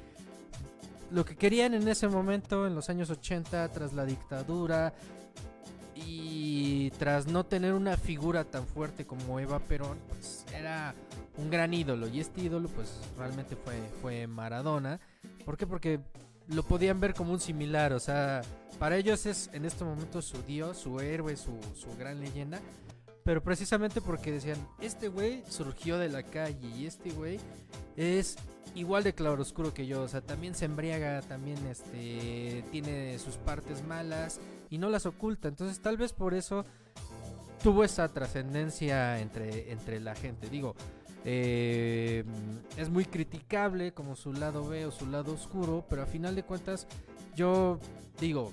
lo 1.11 1.25
que 1.25 1.35
querían 1.35 1.73
en 1.73 1.87
ese 1.87 2.07
momento, 2.07 2.65
en 2.65 2.75
los 2.75 2.89
años 2.89 3.09
80, 3.09 3.67
tras 3.69 3.93
la 3.93 4.05
dictadura 4.05 4.93
y 5.95 6.89
tras 6.91 7.27
no 7.27 7.45
tener 7.45 7.73
una 7.73 7.97
figura 7.97 8.45
tan 8.45 8.65
fuerte 8.65 9.05
como 9.05 9.39
Eva 9.39 9.59
Perón, 9.59 9.97
pues 10.09 10.45
era 10.53 10.95
un 11.37 11.49
gran 11.49 11.73
ídolo. 11.73 12.07
Y 12.07 12.19
este 12.19 12.41
ídolo, 12.41 12.69
pues 12.69 12.99
realmente 13.17 13.55
fue, 13.55 13.75
fue 14.01 14.27
Maradona. 14.27 14.99
¿Por 15.45 15.57
qué? 15.57 15.67
Porque 15.67 15.99
lo 16.47 16.63
podían 16.63 16.99
ver 16.99 17.13
como 17.13 17.33
un 17.33 17.39
similar, 17.39 17.93
o 17.93 17.99
sea, 17.99 18.41
para 18.79 18.97
ellos 18.97 19.25
es 19.25 19.49
en 19.53 19.65
este 19.65 19.83
momento 19.83 20.21
su 20.21 20.41
dios, 20.43 20.77
su 20.77 20.99
héroe, 20.99 21.35
su, 21.37 21.59
su 21.75 21.95
gran 21.97 22.19
leyenda. 22.19 22.59
Pero 23.23 23.43
precisamente 23.43 24.01
porque 24.01 24.31
decían, 24.31 24.57
este 24.79 25.07
güey 25.07 25.43
surgió 25.47 25.99
de 25.99 26.09
la 26.09 26.23
calle 26.23 26.67
y 26.75 26.87
este 26.87 27.11
güey 27.11 27.39
es 27.95 28.37
igual 28.75 29.03
de 29.03 29.13
claroscuro 29.13 29.73
que 29.73 29.87
yo, 29.87 30.03
o 30.03 30.07
sea, 30.07 30.21
también 30.21 30.55
se 30.55 30.65
embriaga, 30.65 31.21
también 31.21 31.57
este 31.67 32.63
tiene 32.71 33.19
sus 33.19 33.37
partes 33.37 33.83
malas 33.83 34.39
y 34.69 34.77
no 34.77 34.89
las 34.89 35.05
oculta, 35.05 35.47
entonces 35.47 35.79
tal 35.79 35.97
vez 35.97 36.13
por 36.13 36.33
eso 36.33 36.65
tuvo 37.63 37.83
esa 37.83 38.07
trascendencia 38.07 39.19
entre, 39.19 39.71
entre 39.71 39.99
la 39.99 40.15
gente, 40.15 40.49
digo, 40.49 40.75
eh, 41.23 42.23
es 42.77 42.89
muy 42.89 43.05
criticable 43.05 43.93
como 43.93 44.15
su 44.15 44.33
lado 44.33 44.67
B 44.67 44.85
o 44.85 44.91
su 44.91 45.05
lado 45.05 45.33
oscuro, 45.33 45.85
pero 45.89 46.01
a 46.01 46.05
final 46.05 46.35
de 46.35 46.43
cuentas 46.43 46.87
yo 47.35 47.79
digo, 48.19 48.51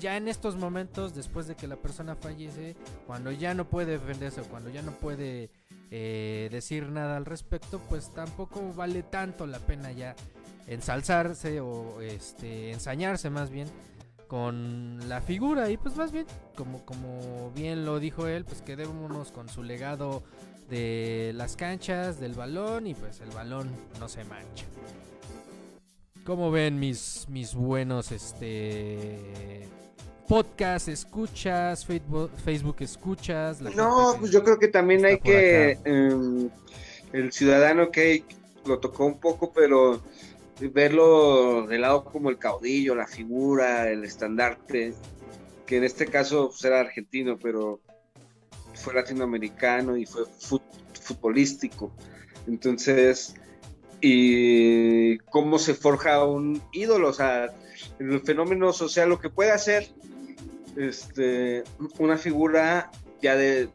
ya 0.00 0.16
en 0.16 0.28
estos 0.28 0.56
momentos, 0.56 1.14
después 1.14 1.46
de 1.46 1.54
que 1.54 1.68
la 1.68 1.76
persona 1.76 2.16
fallece, 2.16 2.76
cuando 3.06 3.30
ya 3.30 3.54
no 3.54 3.68
puede 3.68 3.92
defenderse 3.92 4.40
o 4.40 4.44
cuando 4.44 4.68
ya 4.68 4.82
no 4.82 4.92
puede 4.92 5.50
eh, 5.94 6.48
decir 6.50 6.88
nada 6.88 7.18
al 7.18 7.26
respecto, 7.26 7.78
pues 7.90 8.14
tampoco 8.14 8.72
vale 8.72 9.02
tanto 9.02 9.46
la 9.46 9.58
pena 9.58 9.92
ya 9.92 10.16
ensalzarse 10.66 11.60
o 11.60 12.00
este 12.00 12.72
ensañarse 12.72 13.28
más 13.28 13.50
bien 13.50 13.68
con 14.26 15.06
la 15.06 15.20
figura. 15.20 15.68
Y 15.68 15.76
pues 15.76 15.94
más 15.96 16.10
bien 16.10 16.24
como 16.56 16.82
como 16.86 17.50
bien 17.54 17.84
lo 17.84 18.00
dijo 18.00 18.26
él 18.26 18.46
pues 18.46 18.62
quedémonos 18.62 19.32
con 19.32 19.50
su 19.50 19.62
legado 19.62 20.22
de 20.70 21.32
las 21.34 21.56
canchas 21.56 22.18
del 22.18 22.32
balón 22.32 22.86
y 22.86 22.94
pues 22.94 23.20
el 23.20 23.28
balón 23.30 23.70
no 24.00 24.08
se 24.08 24.24
mancha. 24.24 24.64
Como 26.24 26.50
ven 26.50 26.80
mis 26.80 27.26
mis 27.28 27.54
buenos 27.54 28.12
este 28.12 29.68
podcast 30.32 30.88
escuchas, 30.88 31.84
Facebook, 31.84 32.30
Facebook 32.42 32.76
escuchas. 32.80 33.60
no, 33.60 34.16
pues 34.18 34.30
yo 34.30 34.42
creo 34.42 34.58
que 34.58 34.68
también 34.68 35.04
hay 35.04 35.20
que, 35.20 35.76
em, 35.84 36.48
el 37.12 37.30
ciudadano 37.32 37.90
que 37.90 38.24
lo 38.64 38.78
tocó 38.78 39.04
un 39.04 39.20
poco, 39.20 39.52
pero 39.52 40.00
verlo 40.58 41.66
de 41.66 41.78
lado 41.78 42.04
como 42.04 42.30
el 42.30 42.38
caudillo, 42.38 42.94
la 42.94 43.06
figura, 43.06 43.90
el 43.90 44.04
estandarte, 44.04 44.94
que 45.66 45.76
en 45.76 45.84
este 45.84 46.06
caso 46.06 46.48
pues, 46.48 46.64
era 46.64 46.80
argentino, 46.80 47.38
pero 47.38 47.80
fue 48.72 48.94
latinoamericano 48.94 49.98
y 49.98 50.06
fue 50.06 50.24
futbolístico. 50.98 51.92
Entonces, 52.46 53.34
y 54.00 55.18
cómo 55.18 55.58
se 55.58 55.74
forja 55.74 56.24
un 56.24 56.62
ídolo, 56.72 57.10
o 57.10 57.12
sea, 57.12 57.54
el 57.98 58.22
fenómeno 58.22 58.72
social, 58.72 59.10
lo 59.10 59.20
que 59.20 59.28
puede 59.28 59.50
hacer 59.50 59.92
este, 60.76 61.64
una 61.98 62.16
figura 62.16 62.90
ya 63.20 63.36
de 63.36 63.68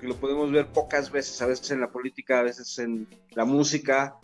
que 0.00 0.06
lo 0.06 0.16
podemos 0.16 0.50
ver 0.52 0.66
pocas 0.68 1.10
veces, 1.10 1.40
a 1.42 1.46
veces 1.46 1.70
en 1.72 1.80
la 1.80 1.90
política, 1.90 2.38
a 2.38 2.42
veces 2.42 2.78
en 2.78 3.08
la 3.32 3.44
música, 3.44 4.16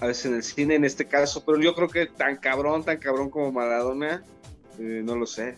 a 0.00 0.06
veces 0.06 0.26
en 0.26 0.34
el 0.34 0.42
cine 0.42 0.74
en 0.74 0.84
este 0.84 1.06
caso, 1.06 1.44
pero 1.44 1.58
yo 1.60 1.74
creo 1.74 1.88
que 1.88 2.06
tan 2.06 2.36
cabrón, 2.36 2.84
tan 2.84 2.98
cabrón 2.98 3.30
como 3.30 3.50
Maradona, 3.50 4.22
eh, 4.78 5.02
no 5.04 5.16
lo 5.16 5.26
sé. 5.26 5.56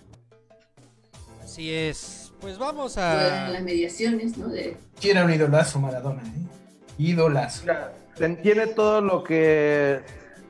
Así 1.42 1.72
es. 1.72 2.32
Pues 2.40 2.58
vamos 2.58 2.96
a... 2.96 3.50
las 3.50 3.62
mediaciones, 3.62 4.38
¿no? 4.38 4.48
De... 4.48 4.76
Tiene 4.98 5.22
un 5.22 5.32
idolazo 5.32 5.78
Maradona, 5.80 6.22
¿eh? 6.22 6.46
Idolazo. 6.96 7.66
Tiene 8.42 8.66
todo 8.68 9.00
lo 9.00 9.24
que 9.24 10.00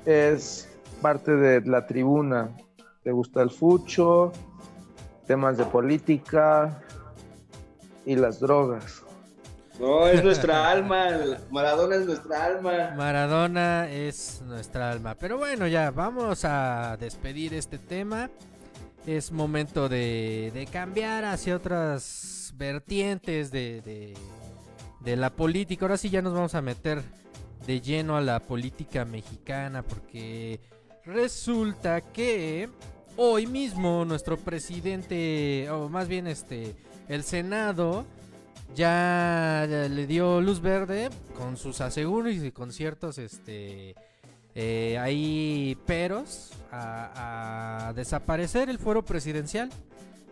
es 0.04 0.68
parte 1.00 1.32
de 1.32 1.60
la 1.62 1.86
tribuna. 1.86 2.56
Te 3.02 3.12
gusta 3.12 3.42
el 3.42 3.50
fucho, 3.50 4.32
temas 5.30 5.56
de 5.56 5.64
política 5.64 6.82
y 8.04 8.16
las 8.16 8.40
drogas. 8.40 9.04
No, 9.78 10.08
es 10.08 10.24
nuestra 10.24 10.68
alma. 10.72 11.06
Maradona 11.52 11.94
es 11.94 12.04
nuestra 12.04 12.46
alma. 12.46 12.94
Maradona 12.96 13.88
es 13.88 14.42
nuestra 14.44 14.90
alma. 14.90 15.14
Pero 15.14 15.38
bueno, 15.38 15.68
ya 15.68 15.92
vamos 15.92 16.44
a 16.44 16.96
despedir 16.98 17.54
este 17.54 17.78
tema. 17.78 18.28
Es 19.06 19.30
momento 19.30 19.88
de, 19.88 20.68
cambiar 20.72 21.24
hacia 21.24 21.54
otras 21.54 22.52
vertientes 22.56 23.52
de, 23.52 23.82
de, 23.82 24.14
de 24.98 25.16
la 25.16 25.30
política. 25.30 25.84
Ahora 25.84 25.96
sí 25.96 26.10
ya 26.10 26.22
nos 26.22 26.34
vamos 26.34 26.56
a 26.56 26.60
meter 26.60 27.02
de 27.68 27.80
lleno 27.80 28.16
a 28.16 28.20
la 28.20 28.40
política 28.40 29.04
mexicana 29.04 29.84
porque 29.84 30.58
Resulta 31.04 32.02
que 32.02 32.68
hoy 33.22 33.46
mismo 33.46 34.06
nuestro 34.06 34.38
presidente, 34.38 35.68
o 35.68 35.90
más 35.90 36.08
bien 36.08 36.26
este, 36.26 36.74
el 37.06 37.22
Senado 37.22 38.06
ya 38.74 39.66
le 39.68 40.06
dio 40.06 40.40
luz 40.40 40.62
verde 40.62 41.10
con 41.36 41.58
sus 41.58 41.82
aseguros 41.82 42.32
y 42.36 42.50
con 42.50 42.72
ciertos 42.72 43.18
este 43.18 43.94
eh, 44.54 44.96
hay 44.98 45.76
peros 45.84 46.52
a, 46.72 47.92
desaparecer 47.94 48.70
el 48.70 48.78
fuero 48.78 49.04
presidencial 49.04 49.68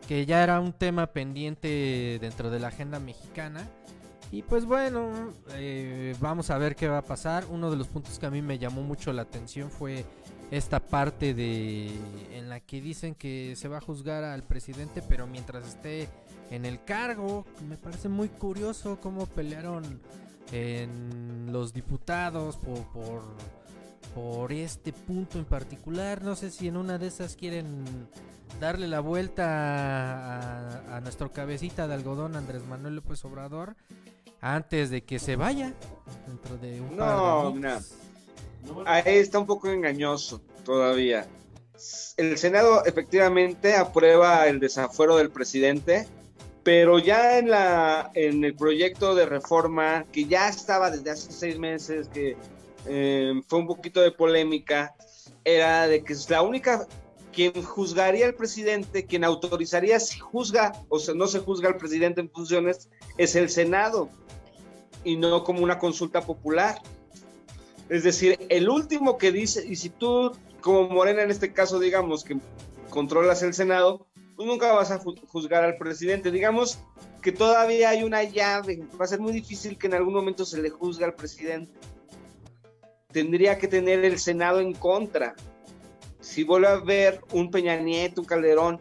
que 0.06 0.24
ya 0.24 0.42
era 0.42 0.58
un 0.58 0.72
tema 0.72 1.08
pendiente 1.08 2.16
dentro 2.22 2.48
de 2.48 2.58
la 2.58 2.68
agenda 2.68 2.98
mexicana. 2.98 3.68
Y 4.32 4.42
pues 4.42 4.64
bueno 4.64 5.34
eh, 5.52 6.16
vamos 6.20 6.48
a 6.48 6.56
ver 6.56 6.74
qué 6.74 6.88
va 6.88 6.98
a 6.98 7.02
pasar. 7.02 7.44
Uno 7.50 7.70
de 7.70 7.76
los 7.76 7.88
puntos 7.88 8.18
que 8.18 8.24
a 8.24 8.30
mí 8.30 8.40
me 8.40 8.58
llamó 8.58 8.80
mucho 8.80 9.12
la 9.12 9.22
atención 9.22 9.70
fue 9.70 10.06
esta 10.50 10.80
parte 10.80 11.34
de 11.34 11.90
en 12.32 12.48
la 12.48 12.60
que 12.60 12.80
dicen 12.80 13.14
que 13.14 13.54
se 13.56 13.68
va 13.68 13.78
a 13.78 13.80
juzgar 13.80 14.24
al 14.24 14.42
presidente 14.42 15.02
pero 15.06 15.26
mientras 15.26 15.66
esté 15.68 16.08
en 16.50 16.64
el 16.64 16.82
cargo. 16.84 17.44
Me 17.68 17.76
parece 17.76 18.08
muy 18.08 18.28
curioso 18.28 18.98
cómo 19.00 19.26
pelearon 19.26 20.00
en 20.52 21.52
los 21.52 21.72
diputados 21.72 22.56
por, 22.56 22.82
por, 22.92 23.22
por 24.14 24.52
este 24.52 24.92
punto 24.92 25.38
en 25.38 25.44
particular. 25.44 26.22
No 26.22 26.36
sé 26.36 26.50
si 26.50 26.68
en 26.68 26.76
una 26.76 26.98
de 26.98 27.08
esas 27.08 27.36
quieren 27.36 27.84
darle 28.60 28.88
la 28.88 29.00
vuelta 29.00 30.96
a, 30.96 31.00
nuestro 31.00 31.32
cabecita 31.32 31.86
de 31.86 31.94
algodón 31.94 32.34
Andrés 32.34 32.66
Manuel 32.66 32.96
López 32.96 33.24
Obrador 33.24 33.76
antes 34.40 34.90
de 34.90 35.02
que 35.02 35.18
se 35.18 35.36
vaya 35.36 35.74
dentro 36.26 36.56
de 36.58 36.80
un 36.80 36.96
no, 36.96 37.54
no. 37.54 37.78
Ahí 38.86 39.16
está 39.16 39.38
un 39.38 39.46
poco 39.46 39.68
engañoso 39.68 40.40
todavía. 40.64 41.26
El 42.16 42.36
Senado 42.38 42.84
efectivamente 42.84 43.74
aprueba 43.74 44.46
el 44.48 44.58
desafuero 44.58 45.16
del 45.16 45.30
presidente 45.30 46.06
pero 46.68 46.98
ya 46.98 47.38
en, 47.38 47.48
la, 47.48 48.10
en 48.12 48.44
el 48.44 48.54
proyecto 48.54 49.14
de 49.14 49.24
reforma, 49.24 50.04
que 50.12 50.26
ya 50.26 50.50
estaba 50.50 50.90
desde 50.90 51.12
hace 51.12 51.32
seis 51.32 51.58
meses, 51.58 52.08
que 52.08 52.36
eh, 52.84 53.40
fue 53.46 53.60
un 53.60 53.66
poquito 53.66 54.02
de 54.02 54.12
polémica, 54.12 54.94
era 55.46 55.88
de 55.88 56.04
que 56.04 56.12
es 56.12 56.28
la 56.28 56.42
única 56.42 56.86
quien 57.32 57.62
juzgaría 57.62 58.26
al 58.26 58.34
presidente, 58.34 59.06
quien 59.06 59.24
autorizaría 59.24 59.98
si 59.98 60.18
juzga 60.18 60.72
o 60.90 60.98
sea, 60.98 61.14
no 61.14 61.26
se 61.26 61.38
juzga 61.38 61.68
al 61.68 61.78
presidente 61.78 62.20
en 62.20 62.30
funciones, 62.30 62.90
es 63.16 63.34
el 63.34 63.48
Senado 63.48 64.10
y 65.04 65.16
no 65.16 65.44
como 65.44 65.62
una 65.62 65.78
consulta 65.78 66.20
popular. 66.20 66.82
Es 67.88 68.04
decir, 68.04 68.38
el 68.48 68.68
último 68.68 69.16
que 69.16 69.32
dice, 69.32 69.66
y 69.66 69.76
si 69.76 69.88
tú 69.88 70.32
como 70.60 70.88
Morena 70.88 71.22
en 71.22 71.30
este 71.30 71.52
caso 71.52 71.78
digamos 71.78 72.24
que 72.24 72.36
controlas 72.90 73.42
el 73.42 73.54
Senado, 73.54 74.06
tú 74.36 74.44
nunca 74.44 74.72
vas 74.72 74.90
a 74.90 74.98
juzgar 74.98 75.64
al 75.64 75.76
presidente. 75.76 76.30
Digamos 76.30 76.78
que 77.22 77.32
todavía 77.32 77.90
hay 77.90 78.02
una 78.02 78.22
llave, 78.22 78.84
va 79.00 79.04
a 79.04 79.08
ser 79.08 79.20
muy 79.20 79.32
difícil 79.32 79.78
que 79.78 79.86
en 79.86 79.94
algún 79.94 80.14
momento 80.14 80.44
se 80.44 80.60
le 80.60 80.70
juzgue 80.70 81.04
al 81.04 81.14
presidente. 81.14 81.72
Tendría 83.12 83.58
que 83.58 83.68
tener 83.68 84.04
el 84.04 84.18
Senado 84.18 84.60
en 84.60 84.74
contra. 84.74 85.34
Si 86.20 86.44
vuelve 86.44 86.68
a 86.68 86.76
ver 86.76 87.20
un 87.32 87.50
Peña 87.50 87.76
Nieto, 87.76 88.20
un 88.20 88.26
Calderón, 88.26 88.80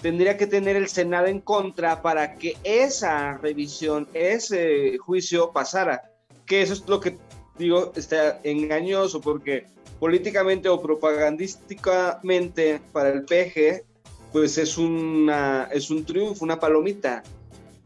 tendría 0.00 0.36
que 0.36 0.46
tener 0.46 0.76
el 0.76 0.88
Senado 0.88 1.26
en 1.26 1.40
contra 1.40 2.02
para 2.02 2.34
que 2.34 2.56
esa 2.64 3.38
revisión, 3.38 4.08
ese 4.12 4.98
juicio 4.98 5.52
pasara. 5.52 6.10
Que 6.44 6.62
eso 6.62 6.72
es 6.72 6.88
lo 6.88 6.98
que 6.98 7.16
digo, 7.62 7.92
está 7.96 8.40
engañoso 8.42 9.20
porque 9.20 9.66
políticamente 9.98 10.68
o 10.68 10.80
propagandísticamente 10.80 12.80
para 12.92 13.10
el 13.10 13.24
PG 13.24 13.84
pues 14.32 14.58
es, 14.58 14.78
una, 14.78 15.68
es 15.70 15.90
un 15.90 16.04
triunfo, 16.04 16.44
una 16.44 16.58
palomita. 16.58 17.22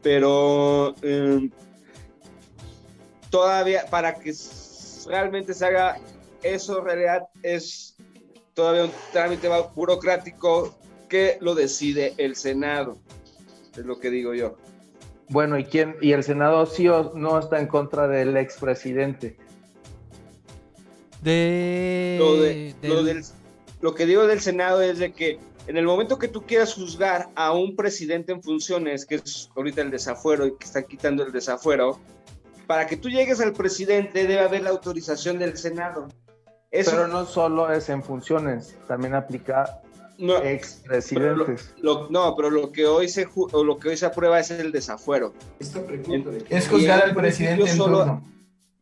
Pero 0.01 0.95
em, 1.01 1.51
todavía 3.29 3.85
para 3.89 4.15
que 4.15 4.33
realmente 5.07 5.53
se 5.53 5.65
haga 5.65 5.97
eso 6.41 6.81
realidad 6.81 7.27
es 7.43 7.97
todavía 8.53 8.85
un 8.85 8.91
trámite 9.11 9.49
burocrático 9.75 10.73
que 11.09 11.37
lo 11.41 11.55
decide 11.55 12.13
el 12.17 12.35
Senado. 12.35 12.97
Es 13.75 13.85
lo 13.85 13.99
que 13.99 14.09
digo 14.09 14.33
yo. 14.33 14.55
Bueno, 15.29 15.59
¿y 15.59 15.65
quién? 15.65 15.97
¿Y 16.01 16.13
el 16.13 16.23
Senado 16.23 16.65
sí 16.65 16.87
o 16.87 17.13
no 17.13 17.37
está 17.37 17.59
en 17.59 17.67
contra 17.67 18.07
del 18.07 18.37
expresidente? 18.37 19.35
De... 21.21 22.17
Lo, 22.19 23.03
de, 23.03 23.23
lo 23.81 23.95
que 23.95 24.05
digo 24.05 24.27
del 24.27 24.39
Senado 24.39 24.81
es 24.81 24.99
de 24.99 25.13
que 25.13 25.39
en 25.67 25.77
el 25.77 25.85
momento 25.85 26.17
que 26.17 26.27
tú 26.27 26.43
quieras 26.43 26.73
juzgar 26.73 27.29
a 27.35 27.51
un 27.51 27.75
presidente 27.75 28.31
en 28.31 28.41
funciones, 28.41 29.05
que 29.05 29.15
es 29.15 29.49
ahorita 29.55 29.81
el 29.81 29.91
desafuero 29.91 30.47
y 30.47 30.55
que 30.55 30.65
están 30.65 30.85
quitando 30.85 31.23
el 31.23 31.31
desafuero, 31.31 31.99
para 32.67 32.87
que 32.87 32.97
tú 32.97 33.09
llegues 33.09 33.41
al 33.41 33.53
presidente 33.53 34.27
debe 34.27 34.39
haber 34.39 34.63
la 34.63 34.69
autorización 34.69 35.39
del 35.39 35.57
Senado. 35.57 36.07
Pero 36.71 37.07
no 37.07 37.25
solo 37.25 37.71
es 37.71 37.89
en 37.89 38.03
funciones, 38.03 38.77
también 38.87 39.15
aplica 39.15 39.81
no, 40.17 40.37
expresidentes. 40.37 41.73
no, 41.81 42.35
pero 42.35 42.49
lo 42.49 42.71
que 42.71 42.85
hoy 42.85 43.07
se 43.07 43.27
lo 43.53 43.77
que 43.77 43.89
hoy 43.89 43.97
se 43.97 44.05
aprueba 44.05 44.39
es 44.39 44.51
el 44.51 44.71
desafuero. 44.71 45.33
es 46.49 46.67
juzgar 46.67 47.03
al 47.03 47.15
presidente 47.15 47.69
en 47.69 47.77
solo, 47.77 48.21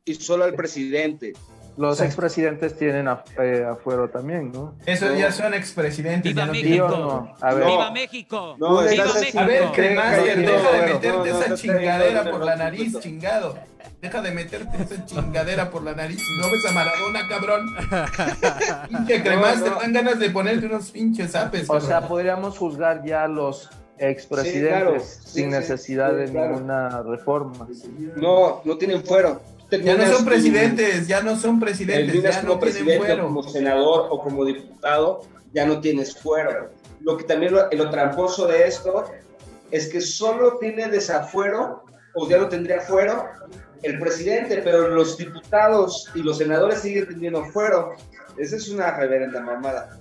y 0.04 0.16
solo 0.16 0.44
al 0.44 0.54
presidente. 0.56 1.34
Los 1.78 2.00
expresidentes 2.00 2.78
tienen 2.78 3.08
eh, 3.38 3.66
afuero 3.70 4.10
también, 4.10 4.52
¿no? 4.52 4.76
Esos 4.86 5.18
ya 5.18 5.32
son 5.32 5.54
expresidentes. 5.54 6.34
¡Viva 6.34 6.46
México! 6.46 7.36
¡Viva 7.42 7.92
México! 7.92 8.56
¡Viva 8.56 8.82
México! 9.14 9.40
A 9.40 9.46
ver, 9.46 9.72
Cremaster, 9.74 10.38
deja 10.38 10.72
de 10.72 10.94
meterte 10.94 11.30
esa 11.30 11.56
chingadera 11.56 12.32
por 12.32 12.46
la 12.46 12.56
nariz, 12.56 13.00
chingado. 13.00 13.58
Deja 14.02 14.22
de 14.22 14.32
meterte 14.32 14.84
esa 14.84 15.06
chingadera 15.06 15.70
por 15.70 15.84
la 15.84 15.94
nariz. 15.94 16.22
¿No 16.40 16.50
ves 16.50 16.66
a 16.66 16.72
Maradona, 16.72 17.28
cabrón? 17.28 17.66
Pinche 18.90 19.22
Cremaster, 19.22 19.74
dan 19.74 19.94
ganas 19.94 20.20
de 20.20 20.30
ponerte 20.30 20.68
unos 20.68 20.92
pinches 20.92 21.36
apes. 21.36 21.70
O 21.70 21.82
sea, 21.82 22.08
podríamos 22.08 22.58
juzgar 22.58 23.04
ya 23.04 23.26
a 23.26 23.28
los 23.28 23.70
expresidentes 23.98 25.22
sin 25.26 25.50
necesidad 25.50 26.14
de 26.14 26.28
ninguna 26.28 27.02
reforma. 27.02 27.68
No, 28.16 28.62
no 28.64 28.78
tienen 28.78 29.04
fuero 29.04 29.42
ya 29.84 29.96
no 29.96 30.06
son 30.14 30.26
presidentes, 30.26 31.08
ya 31.08 31.22
no 31.22 31.36
son 31.38 31.60
presidentes, 31.60 32.22
ya 32.22 32.42
no 32.42 32.60
tienen 32.60 32.98
fuero. 33.00 33.24
Como 33.24 33.44
senador 33.44 34.08
o 34.10 34.22
como 34.22 34.46
diputado, 34.46 35.22
ya 35.54 35.66
no 35.66 35.80
tienes 35.82 36.16
fuero. 36.16 36.72
Lo 37.02 37.18
que 37.18 37.24
también 37.24 37.54
lo, 37.54 37.70
lo 37.72 37.90
tramposo 37.90 38.48
de 38.48 38.68
esto 38.68 39.06
es 39.72 39.88
que 39.90 40.02
solo 40.02 40.58
tiene 40.58 40.88
desafuero, 40.88 41.84
o 42.14 42.30
ya 42.30 42.38
no 42.38 42.48
tendría 42.48 42.82
fuero, 42.82 43.26
el 43.84 44.00
presidente, 44.00 44.62
pero 44.64 44.90
los 44.90 45.18
diputados 45.18 46.10
y 46.16 46.24
los 46.24 46.38
senadores 46.38 46.80
siguen 46.80 47.08
teniendo 47.08 47.46
fuero. 47.46 47.94
Esa 48.38 48.56
es 48.56 48.70
una 48.70 48.96
reverenda 48.98 49.42
mamada. 49.42 50.00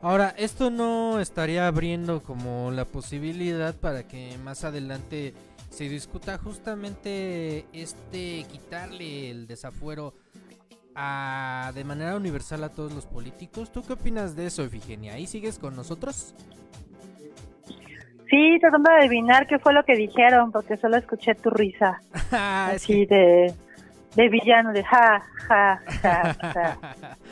Ahora, 0.00 0.32
esto 0.38 0.70
no 0.70 1.18
estaría 1.18 1.66
abriendo 1.66 2.22
como 2.22 2.70
la 2.70 2.84
posibilidad 2.84 3.74
para 3.74 4.06
que 4.06 4.38
más 4.44 4.62
adelante 4.62 5.34
se 5.78 5.88
discuta 5.88 6.38
justamente 6.38 7.64
este 7.72 8.44
quitarle 8.50 9.30
el 9.30 9.46
desafuero 9.46 10.12
a, 10.96 11.70
de 11.72 11.84
manera 11.84 12.16
universal 12.16 12.64
a 12.64 12.68
todos 12.70 12.92
los 12.92 13.06
políticos. 13.06 13.70
¿Tú 13.70 13.84
qué 13.86 13.92
opinas 13.92 14.34
de 14.34 14.46
eso, 14.46 14.64
Efigenia? 14.64 15.14
¿Ahí 15.14 15.28
sigues 15.28 15.56
con 15.56 15.76
nosotros? 15.76 16.34
Sí, 18.28 18.58
tratando 18.60 18.90
de 18.90 18.96
adivinar 18.96 19.46
qué 19.46 19.60
fue 19.60 19.72
lo 19.72 19.84
que 19.84 19.94
dijeron, 19.94 20.50
porque 20.50 20.76
solo 20.78 20.96
escuché 20.96 21.36
tu 21.36 21.48
risa. 21.50 22.00
Ah, 22.32 22.72
así 22.74 23.06
de, 23.06 23.54
de 24.16 24.28
villano, 24.28 24.72
de 24.72 24.82
ja, 24.82 25.22
ja, 25.46 25.80
ja, 26.02 26.34
ja. 26.34 26.78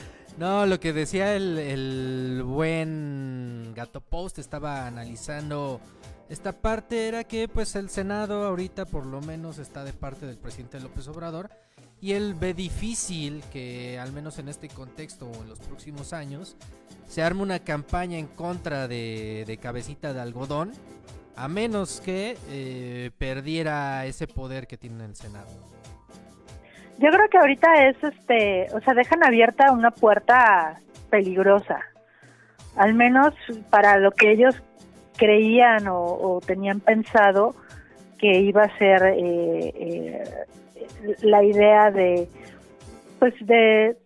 no, 0.38 0.66
lo 0.66 0.78
que 0.78 0.92
decía 0.92 1.34
el, 1.34 1.58
el 1.58 2.42
buen 2.44 3.72
Gato 3.74 4.00
Post 4.00 4.38
estaba 4.38 4.86
analizando 4.86 5.80
esta 6.28 6.52
parte 6.52 7.06
era 7.06 7.24
que 7.24 7.48
pues 7.48 7.76
el 7.76 7.88
Senado 7.88 8.44
ahorita 8.44 8.84
por 8.84 9.06
lo 9.06 9.20
menos 9.20 9.58
está 9.58 9.84
de 9.84 9.92
parte 9.92 10.26
del 10.26 10.38
presidente 10.38 10.80
López 10.80 11.06
Obrador 11.08 11.50
y 12.00 12.12
él 12.12 12.34
ve 12.34 12.52
difícil 12.52 13.42
que 13.52 13.98
al 13.98 14.12
menos 14.12 14.38
en 14.38 14.48
este 14.48 14.68
contexto 14.68 15.26
o 15.26 15.42
en 15.42 15.48
los 15.48 15.60
próximos 15.60 16.12
años 16.12 16.56
se 17.06 17.22
arme 17.22 17.42
una 17.42 17.60
campaña 17.60 18.18
en 18.18 18.26
contra 18.26 18.88
de, 18.88 19.58
cabecita 19.62 20.12
de 20.12 20.20
algodón 20.20 20.72
a 21.36 21.48
menos 21.48 22.00
que 22.00 22.36
eh, 22.48 23.10
perdiera 23.18 24.04
ese 24.06 24.26
poder 24.26 24.66
que 24.66 24.76
tiene 24.76 25.04
el 25.04 25.14
Senado. 25.14 25.50
Yo 26.98 27.10
creo 27.10 27.28
que 27.30 27.38
ahorita 27.38 27.88
es 27.88 27.96
este, 28.02 28.74
o 28.74 28.80
sea, 28.80 28.94
dejan 28.94 29.22
abierta 29.22 29.70
una 29.70 29.90
puerta 29.90 30.80
peligrosa, 31.10 31.80
al 32.74 32.94
menos 32.94 33.34
para 33.68 33.98
lo 33.98 34.12
que 34.12 34.32
ellos 34.32 34.62
creían 35.16 35.86
o, 35.88 36.40
tenían 36.46 36.80
pensado 36.80 37.54
que 38.18 38.40
iba 38.40 38.62
a 38.62 38.78
ser 38.78 39.02
eh, 39.02 39.72
eh, 39.74 40.24
la 41.22 41.44
idea 41.44 41.90
de 41.90 42.28
pues 43.18 43.34
de, 43.46 43.96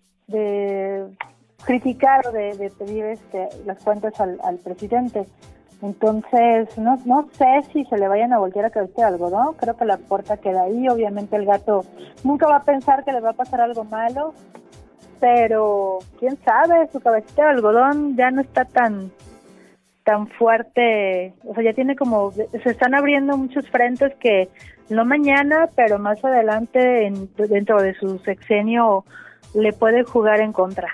criticar 1.65 2.27
o 2.27 2.33
de, 2.33 2.73
pedir 2.79 3.05
este, 3.05 3.49
las 3.67 3.83
cuentas 3.83 4.15
al, 4.21 4.59
presidente. 4.63 5.27
Entonces, 5.83 6.77
no, 6.79 6.99
no 7.07 7.29
sé 7.33 7.63
si 7.73 7.85
se 7.87 7.97
le 7.97 8.07
vayan 8.07 8.33
a 8.33 8.39
voltear 8.39 8.67
a 8.67 8.71
cabeza 8.71 9.03
de 9.03 9.09
algodón. 9.09 9.55
Creo 9.55 9.77
que 9.77 9.85
la 9.85 9.97
puerta 9.97 10.37
queda 10.37 10.63
ahí. 10.63 10.89
Obviamente, 10.89 11.37
el 11.37 11.47
gato 11.47 11.85
nunca 12.23 12.47
va 12.47 12.57
a 12.57 12.65
pensar 12.65 13.03
que 13.03 13.13
le 13.13 13.21
va 13.21 13.31
a 13.31 13.35
pasar 13.35 13.61
algo 13.63 13.85
malo. 13.85 14.35
Pero, 15.21 15.99
quién 16.19 16.39
sabe, 16.45 16.89
su 16.93 17.01
cabecita 17.01 17.45
de 17.45 17.51
algodón 17.51 18.17
ya 18.17 18.31
no 18.31 18.43
está 18.43 18.65
tan 18.65 19.11
tan 20.11 20.27
fuerte, 20.27 21.35
o 21.45 21.55
sea, 21.55 21.63
ya 21.63 21.73
tiene 21.73 21.95
como, 21.95 22.33
se 22.33 22.69
están 22.69 22.97
abriendo 22.97 23.37
muchos 23.37 23.65
frentes 23.71 24.13
que 24.17 24.49
no 24.89 25.05
mañana, 25.05 25.69
pero 25.77 26.01
más 26.01 26.25
adelante 26.25 27.07
en, 27.07 27.31
dentro 27.37 27.81
de 27.81 27.95
su 27.95 28.19
sexenio 28.19 29.05
le 29.55 29.73
puede 29.73 30.03
jugar 30.03 30.41
en 30.41 30.53
contra. 30.53 30.89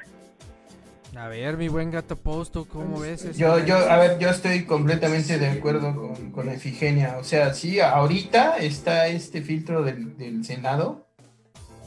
A 1.16 1.28
ver, 1.28 1.56
mi 1.56 1.68
buen 1.68 1.90
gato 1.90 2.16
Posto, 2.16 2.68
¿cómo 2.68 3.00
ves? 3.00 3.34
Yo, 3.38 3.58
yo, 3.64 3.76
a 3.76 3.96
ver, 3.96 4.18
yo 4.18 4.28
estoy 4.28 4.66
completamente 4.66 5.38
de 5.38 5.46
acuerdo 5.46 5.94
con, 5.96 6.30
con 6.30 6.50
Efigenia. 6.50 7.16
O 7.18 7.24
sea, 7.24 7.54
sí, 7.54 7.80
ahorita 7.80 8.58
está 8.58 9.06
este 9.06 9.40
filtro 9.40 9.82
del, 9.82 10.18
del 10.18 10.44
Senado 10.44 11.06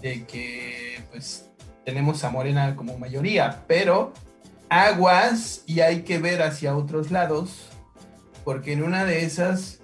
de 0.01 0.25
que, 0.25 1.03
pues, 1.11 1.47
tenemos 1.85 2.23
a 2.23 2.31
Morena 2.31 2.75
como 2.75 2.97
mayoría, 2.97 3.65
pero 3.67 4.13
aguas 4.69 5.63
y 5.65 5.81
hay 5.81 6.03
que 6.03 6.19
ver 6.19 6.41
hacia 6.41 6.75
otros 6.75 7.11
lados, 7.11 7.69
porque 8.43 8.73
en 8.73 8.83
una 8.83 9.05
de 9.05 9.25
esas 9.25 9.79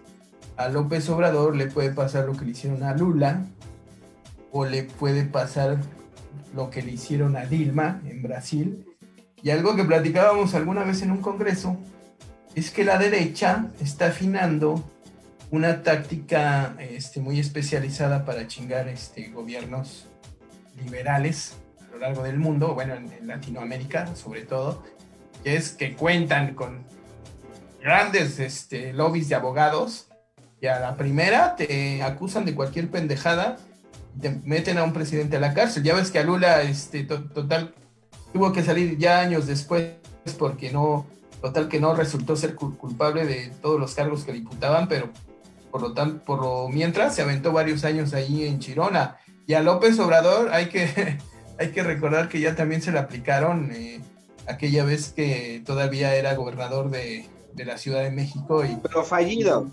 a 0.57 0.69
López 0.69 1.09
Obrador 1.09 1.55
le 1.55 1.67
puede 1.67 1.91
pasar 1.91 2.25
lo 2.25 2.33
que 2.33 2.45
le 2.45 2.51
hicieron 2.51 2.83
a 2.83 2.95
Lula, 2.95 3.45
o 4.51 4.65
le 4.65 4.83
puede 4.83 5.25
pasar 5.25 5.77
lo 6.55 6.69
que 6.69 6.81
le 6.81 6.93
hicieron 6.93 7.35
a 7.35 7.45
Dilma 7.45 8.01
en 8.05 8.23
Brasil. 8.23 8.85
Y 9.43 9.49
algo 9.49 9.75
que 9.75 9.83
platicábamos 9.83 10.53
alguna 10.55 10.83
vez 10.83 11.01
en 11.01 11.11
un 11.11 11.21
congreso 11.21 11.77
es 12.55 12.71
que 12.71 12.85
la 12.85 12.97
derecha 12.97 13.67
está 13.81 14.07
afinando 14.07 14.83
una 15.51 15.83
táctica 15.83 16.75
este, 16.79 17.19
muy 17.19 17.39
especializada 17.39 18.23
para 18.23 18.47
chingar 18.47 18.87
este, 18.87 19.27
gobiernos 19.29 20.07
liberales 20.81 21.55
lo 21.95 22.01
largo 22.01 22.23
del 22.23 22.37
mundo, 22.37 22.73
bueno, 22.73 22.95
en, 22.95 23.27
Latinoamérica 23.27 24.15
sobre 24.15 24.41
todo, 24.41 24.83
que 25.43 25.55
es 25.55 25.71
que 25.71 25.95
cuentan 25.95 26.53
con 26.53 26.85
grandes 27.81 28.39
este, 28.39 28.93
lobbies 28.93 29.29
de 29.29 29.35
abogados 29.35 30.07
y 30.59 30.67
a 30.67 30.79
la 30.79 30.97
primera 30.97 31.55
te 31.55 32.01
acusan 32.03 32.45
de 32.45 32.55
cualquier 32.55 32.89
pendejada 32.89 33.57
te 34.19 34.29
meten 34.43 34.77
a 34.77 34.83
un 34.83 34.93
presidente 34.93 35.37
a 35.37 35.39
la 35.39 35.53
cárcel. 35.53 35.83
Ya 35.83 35.93
ves 35.93 36.11
que 36.11 36.19
a 36.19 36.23
Lula, 36.23 36.61
este, 36.61 37.03
total, 37.03 37.73
tuvo 38.33 38.53
que 38.53 38.63
salir 38.63 38.97
ya 38.97 39.19
años 39.19 39.47
después 39.47 39.91
porque 40.39 40.71
no, 40.71 41.05
total 41.41 41.67
que 41.67 41.79
no 41.79 41.93
resultó 41.95 42.35
ser 42.35 42.55
culpable 42.55 43.25
de 43.25 43.51
todos 43.61 43.79
los 43.79 43.93
cargos 43.93 44.23
que 44.23 44.31
le 44.31 44.39
imputaban, 44.39 44.87
pero 44.87 45.09
por 45.69 45.81
lo 45.81 45.93
tanto, 45.93 46.23
por 46.23 46.41
lo 46.41 46.69
mientras 46.69 47.15
se 47.15 47.21
aventó 47.21 47.51
varios 47.51 47.83
años 47.83 48.13
ahí 48.13 48.45
en 48.45 48.59
Chirona. 48.59 49.17
Y 49.47 49.53
a 49.53 49.61
López 49.61 49.99
Obrador 49.99 50.49
hay 50.51 50.69
que 50.69 51.17
hay 51.57 51.69
que 51.69 51.83
recordar 51.83 52.29
que 52.29 52.39
ya 52.39 52.55
también 52.55 52.81
se 52.81 52.91
le 52.91 52.99
aplicaron 52.99 53.71
eh, 53.71 54.01
aquella 54.47 54.83
vez 54.83 55.09
que 55.09 55.61
todavía 55.65 56.15
era 56.15 56.35
gobernador 56.35 56.89
de, 56.89 57.25
la 57.55 57.77
Ciudad 57.77 58.03
de 58.03 58.11
México. 58.11 58.65
Y, 58.65 58.77
pero 58.81 59.03
fallido. 59.03 59.69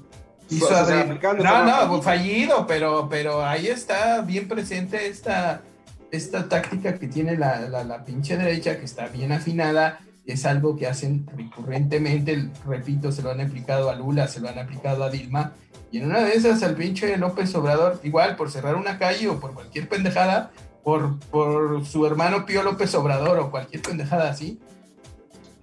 no, 1.39 1.87
no, 1.89 2.03
fallido, 2.03 2.67
pero, 2.67 3.09
pero 3.09 3.45
ahí 3.45 3.67
está 3.69 4.21
bien 4.23 4.49
presente 4.49 5.09
esta, 5.09 5.63
esta 6.11 6.49
táctica 6.49 6.99
que 6.99 7.09
tiene 7.09 7.37
la, 7.37 7.69
la, 7.69 8.05
pinche 8.05 8.37
derecha, 8.37 8.79
que 8.79 8.85
está 8.85 9.09
bien 9.09 9.33
afinada. 9.33 10.01
Es 10.25 10.47
algo 10.47 10.77
que 10.77 10.87
hacen 10.87 11.27
recurrentemente, 11.37 12.49
repito, 12.65 13.11
se 13.11 13.23
lo 13.23 13.33
han 13.33 13.41
aplicado 13.41 13.91
a 13.91 13.97
Lula, 13.97 14.29
se 14.29 14.39
lo 14.39 14.49
han 14.49 14.59
aplicado 14.59 15.03
a 15.03 15.11
Dilma, 15.11 15.53
y 15.93 15.99
en 15.99 16.07
una 16.07 16.21
de 16.21 16.33
esas 16.33 16.63
al 16.63 16.75
pinche 16.75 17.17
López 17.19 17.55
Obrador, 17.55 18.01
igual 18.03 18.35
por 18.37 18.51
cerrar 18.51 18.77
una 18.77 18.99
calle 18.99 19.29
o 19.29 19.39
por 19.39 19.53
cualquier 19.53 19.89
pendejada, 19.89 20.51
por, 20.83 21.19
por 21.31 21.85
su 21.85 22.07
hermano 22.07 22.45
Pío 22.47 22.63
López 22.63 22.95
Obrador 22.95 23.39
o 23.39 23.51
cualquier 23.51 23.83
pendejada 23.83 24.31
así, 24.31 24.61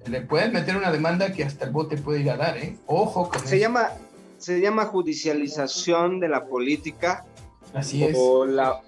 le 0.05 0.21
pueden 0.21 0.53
meter 0.53 0.77
una 0.77 0.91
demanda 0.91 1.33
que 1.33 1.43
hasta 1.43 1.65
el 1.65 1.71
bote 1.71 1.97
puede 1.97 2.21
ir 2.21 2.31
a 2.31 2.37
dar, 2.37 2.57
¿eh? 2.57 2.77
Ojo 2.87 3.29
con 3.29 3.39
se 3.45 3.59
Llama, 3.59 3.89
se 4.37 4.59
llama 4.59 4.85
judicialización 4.85 6.19
de 6.19 6.29
la 6.29 6.45
política. 6.45 7.25
Así 7.73 8.03
es. 8.03 8.15
O 8.17 8.45
la 8.45 8.81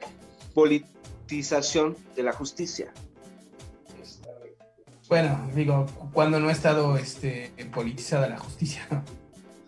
politización 0.54 1.96
de 2.16 2.24
la 2.24 2.34
justicia. 2.34 2.92
Bueno, 5.10 5.50
digo, 5.54 5.86
cuando 6.14 6.40
no 6.40 6.48
ha 6.48 6.54
estado 6.54 6.98
este, 6.98 7.52
politizada 7.74 8.30
la 8.30 8.38
justicia, 8.38 8.88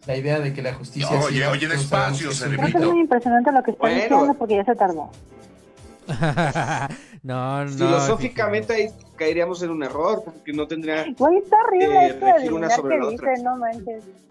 La 0.05 0.17
idea 0.17 0.39
de 0.39 0.53
que 0.53 0.61
la 0.61 0.73
justicia... 0.73 1.17
Oye, 1.21 1.47
oye, 1.47 1.67
despacio, 1.67 2.29
Es 2.31 2.45
muy 2.75 2.99
impresionante 2.99 3.51
lo 3.51 3.63
que 3.63 3.71
está 3.71 3.87
diciendo 3.87 4.35
porque 4.37 4.55
ya 4.57 4.65
se 4.65 4.75
tardó. 4.75 5.09
no, 7.23 7.65
no. 7.65 7.71
Filosóficamente 7.71 8.73
ahí 8.73 8.89
caeríamos 9.15 9.61
en 9.63 9.69
un 9.69 9.83
error, 9.83 10.23
porque 10.25 10.53
no 10.53 10.67
tendría 10.67 11.05
Güey, 11.17 11.37
está 11.37 11.57
horrible 11.65 12.51
una 12.51 12.69
sobre 12.69 12.97
la 12.99 13.07
otra. 13.07 13.33
no 13.37 13.57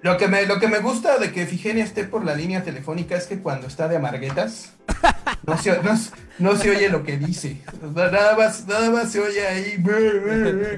Lo 0.03 0.17
que, 0.17 0.29
me, 0.29 0.47
lo 0.47 0.59
que 0.59 0.69
me 0.69 0.81
gusta 0.81 1.19
de 1.19 1.33
que 1.33 1.47
Figenia 1.47 1.85
esté 1.85 2.05
por 2.05 2.25
la 2.25 2.35
línea 2.35 2.63
telefónica 2.63 3.17
es 3.17 3.27
que 3.27 3.41
cuando 3.41 3.67
está 3.67 3.89
de 3.89 3.97
amarguetas, 3.97 4.73
no 5.47 5.57
se, 5.57 5.79
no, 6.39 6.57
se 6.57 6.71
oye 6.71 6.89
lo 6.89 7.03
que 7.05 7.19
dice. 7.19 7.59
Nada 7.95 8.37
más, 8.37 8.67
nada 8.67 8.91
más 8.91 9.11
se 9.11 9.21
oye 9.21 9.47
ahí, 9.47 9.83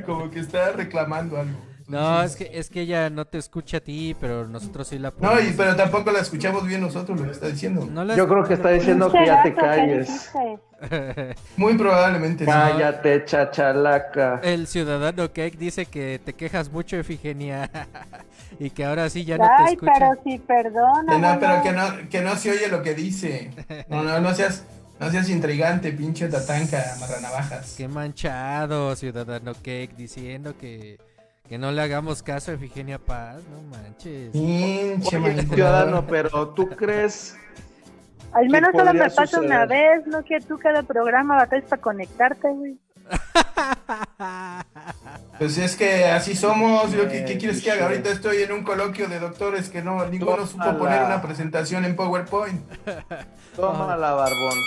como 0.05 0.31
que 0.31 0.41
está 0.41 0.73
reclamando 0.73 1.39
algo. 1.39 1.74
No, 1.87 2.23
es 2.23 2.37
que, 2.37 2.51
es 2.53 2.71
que 2.71 2.81
ella 2.81 3.11
no 3.11 3.27
te 3.27 3.37
escucha 3.37 3.77
a 3.77 3.81
ti, 3.81 4.17
pero 4.19 4.49
nosotros 4.49 4.89
sí 4.89 4.99
la 4.99 5.11
podemos. 5.11 5.43
No, 5.43 5.49
y, 5.49 5.53
pero 5.53 5.77
tampoco 5.77 6.11
la 6.13 6.21
escuchamos 6.21 6.67
bien 6.67 6.81
nosotros 6.81 7.19
lo 7.19 7.27
que 7.27 7.33
está 7.33 7.49
diciendo. 7.49 7.89
Yo 8.17 8.27
creo 8.27 8.45
que 8.45 8.55
está 8.55 8.71
diciendo 8.71 9.13
que 9.13 9.27
ya 9.27 9.43
te 9.43 9.55
calles. 9.55 10.31
Muy 11.57 11.75
probablemente. 11.77 12.45
Cállate, 12.47 13.25
chachalaca. 13.25 14.41
El 14.43 14.67
ciudadano 14.67 15.29
Cake 15.29 15.57
dice 15.59 15.87
que 15.87 16.21
te 16.25 16.33
quejas 16.35 16.71
mucho, 16.71 16.97
Efigenia. 16.97 17.71
y 18.59 18.71
que 18.71 18.85
ahora 18.85 19.09
sí 19.11 19.25
ya 19.25 19.37
no 19.37 19.45
te 19.45 19.73
escucha. 19.73 19.93
Ay, 19.93 20.01
pero 20.01 20.23
sí, 20.25 20.39
perdona. 20.39 21.19
no, 21.19 21.41
pero 21.41 21.63
que 21.63 21.73
no, 21.73 22.09
que 22.09 22.21
no 22.23 22.37
se 22.37 22.51
oye 22.51 22.69
lo 22.69 22.83
que 22.83 22.95
dice. 22.95 23.51
No, 23.89 24.03
no, 24.03 24.21
no 24.21 24.35
seas... 24.35 24.65
No 25.01 25.11
seas 25.11 25.29
intrigante, 25.29 25.91
pinche 25.91 26.29
tatanca, 26.29 26.95
marranavajas. 27.01 27.75
Qué 27.77 27.89
manchado, 27.89 28.95
ciudadano 28.95 29.53
Cake, 29.55 29.91
diciendo 29.97 30.57
que 30.57 30.99
que 31.49 31.59
no 31.59 31.73
le 31.73 31.83
hagamos 31.83 32.23
caso 32.23 32.51
a 32.51 32.55
Efigenia 32.55 32.99
Paz, 32.99 33.43
no 33.51 33.63
manches. 33.63 34.31
Pinche 34.33 35.47
ciudadano, 35.47 36.07
pero 36.07 36.49
¿tú 36.49 36.69
crees? 36.69 37.37
Al 38.33 38.49
menos 38.49 38.71
solo 38.73 38.95
me 38.95 39.11
pasa 39.11 39.41
una 39.41 39.67
vez, 39.67 40.07
no 40.07 40.25
que 40.25 40.41
tú 40.41 40.59
cada 40.59 40.83
programa 40.83 41.37
batallas 41.37 41.69
para 41.69 41.83
conectarte, 41.83 42.49
güey. 42.49 42.79
Pues 45.39 45.59
es 45.59 45.77
que 45.77 46.05
así 46.05 46.37
somos. 46.37 46.95
¿qué, 46.95 47.25
¿qué, 47.25 47.37
quieres 47.37 47.61
que 47.61 47.71
haga? 47.73 47.87
Ahorita 47.87 48.11
estoy 48.11 48.43
en 48.43 48.53
un 48.53 48.63
coloquio 48.63 49.09
de 49.09 49.19
doctores 49.19 49.69
que 49.69 49.83
no 49.83 50.07
ninguno 50.07 50.47
supo 50.47 50.79
poner 50.79 51.03
una 51.03 51.21
presentación 51.21 51.85
en 51.85 51.97
PowerPoint. 51.97 52.63
Toma 53.57 53.97
la 53.97 54.13
barbón. 54.13 54.59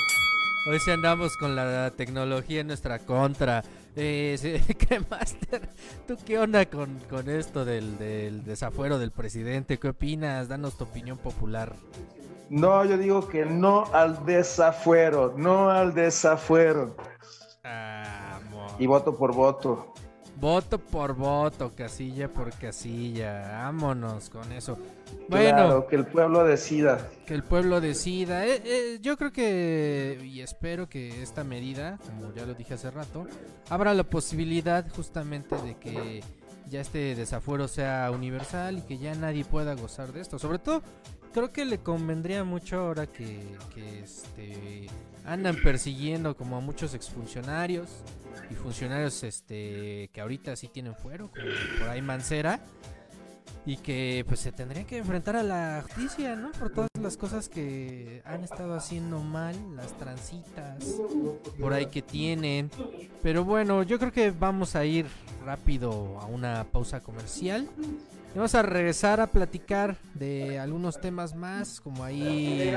Hoy 0.70 0.80
sí 0.82 0.92
andamos 0.92 1.38
con 1.38 1.56
la 1.56 1.92
tecnología 1.92 2.60
en 2.60 2.68
nuestra 2.68 3.00
contra. 3.00 3.64
Eh, 4.00 4.62
Master, 5.10 5.68
¿tú 6.08 6.18
qué 6.24 6.38
onda 6.38 6.68
con, 6.68 7.00
esto 7.28 7.66
del, 7.66 7.98
desafuero 8.46 9.00
del 9.00 9.10
presidente? 9.10 9.80
¿Qué 9.80 9.90
opinas? 9.90 10.48
Danos 10.48 10.78
tu 10.78 10.84
opinión 10.84 11.18
popular. 11.18 11.74
No, 12.52 12.86
yo 12.86 12.98
digo 13.00 13.28
que 13.28 13.44
no 13.44 13.86
al 13.94 14.24
desafuero, 14.24 15.34
no 15.36 15.72
al 15.72 15.96
desafuero. 15.96 16.96
y 18.78 18.86
voto 18.86 19.18
por 19.18 19.34
voto. 19.34 19.96
Voto 20.40 20.78
por 20.78 21.16
voto, 21.16 21.72
casilla 21.76 22.32
por 22.32 22.54
casilla. 22.54 23.64
Vámonos 23.64 24.30
con 24.30 24.52
eso. 24.52 24.78
Bueno, 25.30 25.88
que 25.88 25.96
el 25.96 26.06
pueblo 26.06 26.44
decida. 26.44 27.10
Que 27.26 27.34
el 27.34 27.44
pueblo 27.44 27.82
decida. 27.82 28.46
Eh, 28.46 28.62
eh, 28.64 29.00
yo 29.02 29.18
creo 29.18 29.32
que, 29.32 30.20
y 30.24 30.42
espero 30.42 30.88
que 30.88 31.22
esta 31.22 31.44
medida, 31.44 32.00
como 32.06 32.34
ya 32.34 32.46
lo 32.46 32.54
dije 32.54 32.76
hace 32.76 32.92
rato, 32.92 33.28
abra 33.70 33.94
la 33.94 34.04
posibilidad 34.04 34.86
justamente 34.90 35.56
de 35.58 35.76
que 35.76 36.24
ya 36.70 36.82
este 36.82 37.16
desafuero 37.16 37.68
sea 37.68 38.12
universal 38.12 38.80
y 38.80 38.82
que 38.82 38.98
ya 38.98 39.16
nadie 39.16 39.44
pueda 39.44 39.74
gozar 39.76 40.14
de 40.14 40.22
esto. 40.22 40.40
Sobre 40.40 40.60
todo, 40.60 40.82
creo 41.34 41.52
que 41.52 41.66
le 41.66 41.80
convendría 41.80 42.44
mucho 42.44 42.80
ahora 42.80 43.08
que, 43.08 43.40
que 43.74 44.00
este, 44.00 44.88
andan 45.26 45.58
persiguiendo 45.62 46.36
como 46.36 46.58
a 46.58 46.62
muchos 46.62 46.94
exfuncionarios 46.94 47.90
y 48.50 48.56
funcionarios 48.56 49.24
este 49.24 50.10
que 50.14 50.22
ahorita 50.22 50.56
sí 50.56 50.68
tienen 50.68 50.96
fuero, 50.96 51.30
como 51.30 51.80
por 51.80 51.90
ahí 51.90 52.02
Mancera. 52.02 52.60
Y 53.66 53.78
que 53.78 54.24
pues 54.28 54.40
se 54.40 54.52
tendría 54.52 54.86
que 54.86 54.98
enfrentar 54.98 55.36
a 55.36 55.44
la 55.44 55.84
justicia, 55.84 56.36
¿no? 56.36 56.52
Por 56.54 56.72
todas 56.72 56.90
las 57.02 57.18
cosas 57.18 57.50
que 57.50 58.22
han 58.26 58.44
estado 58.44 58.74
haciendo 58.76 59.20
mal, 59.20 59.56
las 59.76 59.92
transitas 59.98 60.84
por 61.60 61.74
ahí 61.74 61.88
que 61.88 62.02
tienen. 62.02 62.72
Pero 63.22 63.44
bueno, 63.44 63.84
yo 63.84 64.00
creo 64.00 64.12
que 64.12 64.32
vamos 64.32 64.76
a 64.76 64.86
ir 64.86 65.06
rápido 65.46 66.20
a 66.20 66.26
una 66.26 66.66
pausa 66.66 67.02
comercial. 67.02 67.68
Vamos 68.36 68.54
a 68.54 68.62
regresar 68.62 69.20
a 69.20 69.28
platicar 69.28 69.98
de 70.14 70.60
algunos 70.60 71.02
temas 71.02 71.34
más, 71.34 71.82
como 71.82 72.04
ahí... 72.04 72.72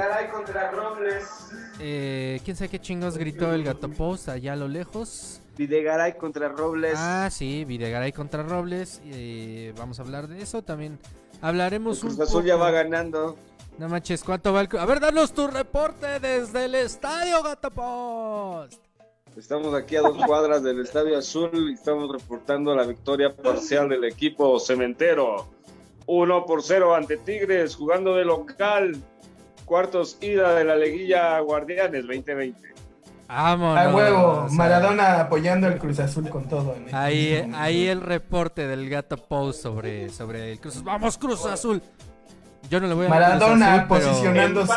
Eh, 1.78 2.40
¿Quién 2.44 2.56
sabe 2.56 2.70
qué 2.70 2.80
chingos 2.80 3.18
gritó 3.18 3.52
el 3.52 3.62
gato 3.62 3.90
post 3.90 4.28
allá 4.30 4.54
a 4.54 4.56
lo 4.56 4.68
lejos? 4.68 5.39
Videgaray 5.56 6.16
contra 6.16 6.48
Robles. 6.48 6.94
Ah, 6.96 7.28
sí, 7.30 7.64
Videgaray 7.64 8.12
contra 8.12 8.42
Robles. 8.42 9.00
Eh, 9.04 9.72
vamos 9.76 9.98
a 9.98 10.02
hablar 10.02 10.28
de 10.28 10.42
eso. 10.42 10.62
También 10.62 10.98
hablaremos 11.40 12.02
un 12.02 12.14
Cruz 12.14 12.20
Azul 12.28 12.44
ya 12.44 12.56
va 12.56 12.70
ganando. 12.70 13.36
No 13.78 13.88
manches, 13.88 14.22
¿cuánto 14.22 14.52
va 14.52 14.60
el... 14.62 14.68
A 14.78 14.84
ver, 14.84 15.00
danos 15.00 15.32
tu 15.32 15.46
reporte 15.46 16.20
desde 16.20 16.66
el 16.66 16.74
estadio, 16.74 17.42
Gato 17.42 17.70
Post. 17.70 18.82
Estamos 19.36 19.72
aquí 19.74 19.96
a 19.96 20.02
dos 20.02 20.16
cuadras 20.26 20.62
del 20.62 20.80
Estadio 20.80 21.16
Azul 21.16 21.70
y 21.70 21.74
estamos 21.74 22.12
reportando 22.12 22.74
la 22.74 22.84
victoria 22.84 23.34
parcial 23.34 23.88
del 23.88 24.04
equipo 24.04 24.58
cementero. 24.58 25.48
1 26.06 26.46
por 26.46 26.62
0 26.62 26.94
ante 26.94 27.16
Tigres, 27.16 27.76
jugando 27.76 28.16
de 28.16 28.24
local. 28.24 28.96
Cuartos 29.64 30.18
ida 30.20 30.54
de 30.56 30.64
la 30.64 30.74
Leguilla 30.74 31.38
Guardianes 31.38 32.06
2020. 32.06 32.69
Vámonos. 33.30 33.78
A 33.78 33.94
huevo, 33.94 34.46
Maradona 34.50 35.20
apoyando 35.20 35.68
el 35.68 35.78
Cruz 35.78 36.00
Azul 36.00 36.28
con 36.28 36.48
todo. 36.48 36.74
En 36.74 36.92
ahí, 36.92 37.48
ahí 37.54 37.86
el 37.86 38.00
reporte 38.00 38.66
del 38.66 38.90
gato 38.90 39.16
Post 39.16 39.62
sobre, 39.62 40.08
sobre 40.08 40.50
el 40.50 40.58
Cruz 40.58 40.74
Azul. 40.74 40.86
¡Vamos, 40.86 41.16
Cruz 41.16 41.46
Azul! 41.46 41.80
Yo 42.68 42.80
no 42.80 42.88
le 42.88 42.94
voy 42.94 43.06
a 43.06 43.08
Maradona 43.08 43.86
posicionándose. 43.86 44.72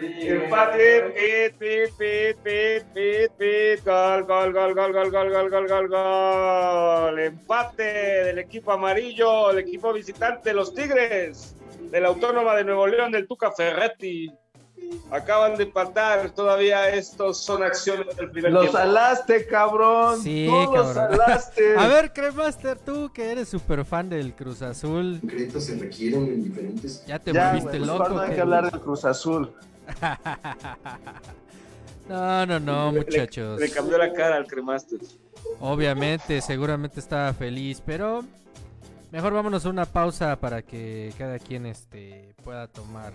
Empate, 0.00 1.00
pit, 1.16 1.58
pit, 1.58 1.90
pit, 1.98 2.36
pit, 2.42 2.84
pit, 2.94 3.32
pit, 3.36 3.84
gol, 3.84 4.24
gol, 4.24 4.52
gol, 4.52 4.74
gol, 4.74 4.92
gol, 4.92 5.10
gol, 5.10 5.30
gol, 5.30 5.50
gol, 5.50 5.68
gol, 5.68 5.88
gol. 5.88 7.18
Empate 7.18 7.82
del 7.82 8.38
equipo 8.38 8.72
amarillo, 8.72 9.50
el 9.50 9.58
equipo 9.58 9.92
visitante, 9.92 10.54
los 10.54 10.72
Tigres, 10.72 11.54
de 11.90 12.00
la 12.00 12.08
Autónoma 12.08 12.54
de 12.54 12.64
Nuevo 12.64 12.86
León, 12.86 13.12
del 13.12 13.26
Tuca 13.26 13.50
Ferretti. 13.50 14.32
Acaban 15.10 15.56
de 15.56 15.64
empatar, 15.64 16.30
todavía 16.30 16.90
estos 16.90 17.38
son 17.42 17.62
acciones 17.62 18.14
del 18.16 18.30
primer 18.30 18.52
Los 18.52 18.62
tiempo. 18.64 18.78
salaste, 18.78 19.46
cabrón. 19.46 20.22
Sí, 20.22 20.46
Tú 20.48 20.54
los 20.74 20.94
cabrón. 20.94 21.16
salaste. 21.18 21.76
A 21.78 21.86
ver, 21.88 22.12
Cremaster, 22.12 22.78
tú 22.78 23.10
que 23.12 23.32
eres 23.32 23.48
súper 23.48 23.84
fan 23.86 24.10
del 24.10 24.34
Cruz 24.34 24.60
Azul. 24.60 25.18
Créditos 25.26 25.64
se 25.64 25.76
requieren 25.78 26.24
en 26.26 26.44
diferentes. 26.44 27.04
Ya 27.06 27.18
te 27.18 27.32
Ya, 27.32 27.48
volviste 27.52 27.78
loco. 27.78 27.98
mejor 28.00 28.12
no 28.12 28.20
hay 28.20 28.34
que 28.34 28.40
hablar 28.40 28.70
del 28.70 28.80
Cruz 28.80 29.04
Azul. 29.04 29.50
No, 32.08 32.46
no, 32.46 32.58
no, 32.58 32.90
Le- 32.92 33.00
muchachos. 33.04 33.60
Le, 33.60 33.70
cambió 33.70 33.98
la 33.98 34.12
cara 34.12 34.36
al 34.36 34.46
Cremaster. 34.46 34.98
Obviamente, 35.60 36.40
seguramente 36.40 37.00
estaba 37.00 37.32
feliz, 37.34 37.82
pero 37.84 38.24
mejor 39.12 39.34
vámonos 39.34 39.66
a 39.66 39.68
una 39.68 39.84
pausa 39.84 40.36
para 40.36 40.62
que 40.62 41.12
cada 41.18 41.38
quien 41.38 41.66
este 41.66 42.34
pueda 42.42 42.66
tomar 42.66 43.12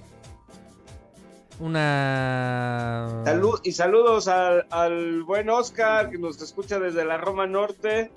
una 1.59 3.21
Salud, 3.25 3.59
y 3.63 3.71
saludos 3.71 4.27
al, 4.27 4.65
al 4.69 5.23
buen 5.23 5.49
Oscar 5.49 6.09
que 6.09 6.17
nos 6.17 6.41
escucha 6.41 6.79
desde 6.79 7.05
la 7.05 7.17
Roma 7.17 7.47
Norte. 7.47 8.11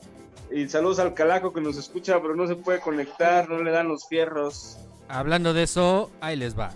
Y 0.51 0.69
saludos 0.69 1.01
al 1.01 1.15
Calaco 1.15 1.53
que 1.53 1.61
nos 1.61 1.77
escucha, 1.77 2.21
pero 2.23 2.37
no 2.37 2.47
se 2.47 2.55
puede 2.55 2.81
conectar, 2.81 3.49
no 3.49 3.63
le 3.63 3.73
dan 3.73 3.89
los 3.89 4.07
fierros. 4.07 4.79
Hablando 5.09 5.53
de 5.53 5.65
eso, 5.65 6.11
ahí 6.21 6.37
les 6.37 6.59
va. 6.59 6.73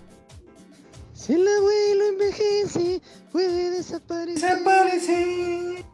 Si 1.13 1.33
el 1.33 1.47
abuelo 1.47 2.05
envejece, 2.09 3.01
puede 3.31 3.71
desaparecer. 3.71 4.57
Desaparece. 4.57 5.85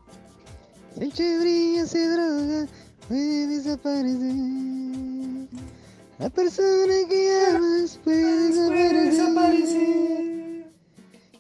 Si 0.95 1.03
el 1.03 1.13
chebrilla 1.13 1.86
se 1.86 2.07
droga, 2.09 2.68
puede 3.07 3.47
desaparecer. 3.47 4.36
La 6.18 6.30
persona 6.30 6.93
que 7.09 7.45
amas 7.55 7.99
puede 8.03 8.49
desaparecer. 9.11 10.57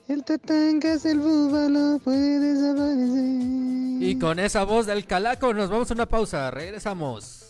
El 0.07 0.23
tatancas, 0.23 1.03
el 1.03 1.19
búfalo 1.19 1.99
puede 2.01 2.39
desaparecer. 2.39 4.01
Y 4.01 4.17
con 4.17 4.39
esa 4.39 4.63
voz 4.63 4.85
del 4.85 5.05
calaco 5.05 5.53
nos 5.53 5.69
vamos 5.69 5.91
a 5.91 5.95
una 5.95 6.05
pausa, 6.05 6.49
regresamos. 6.49 7.43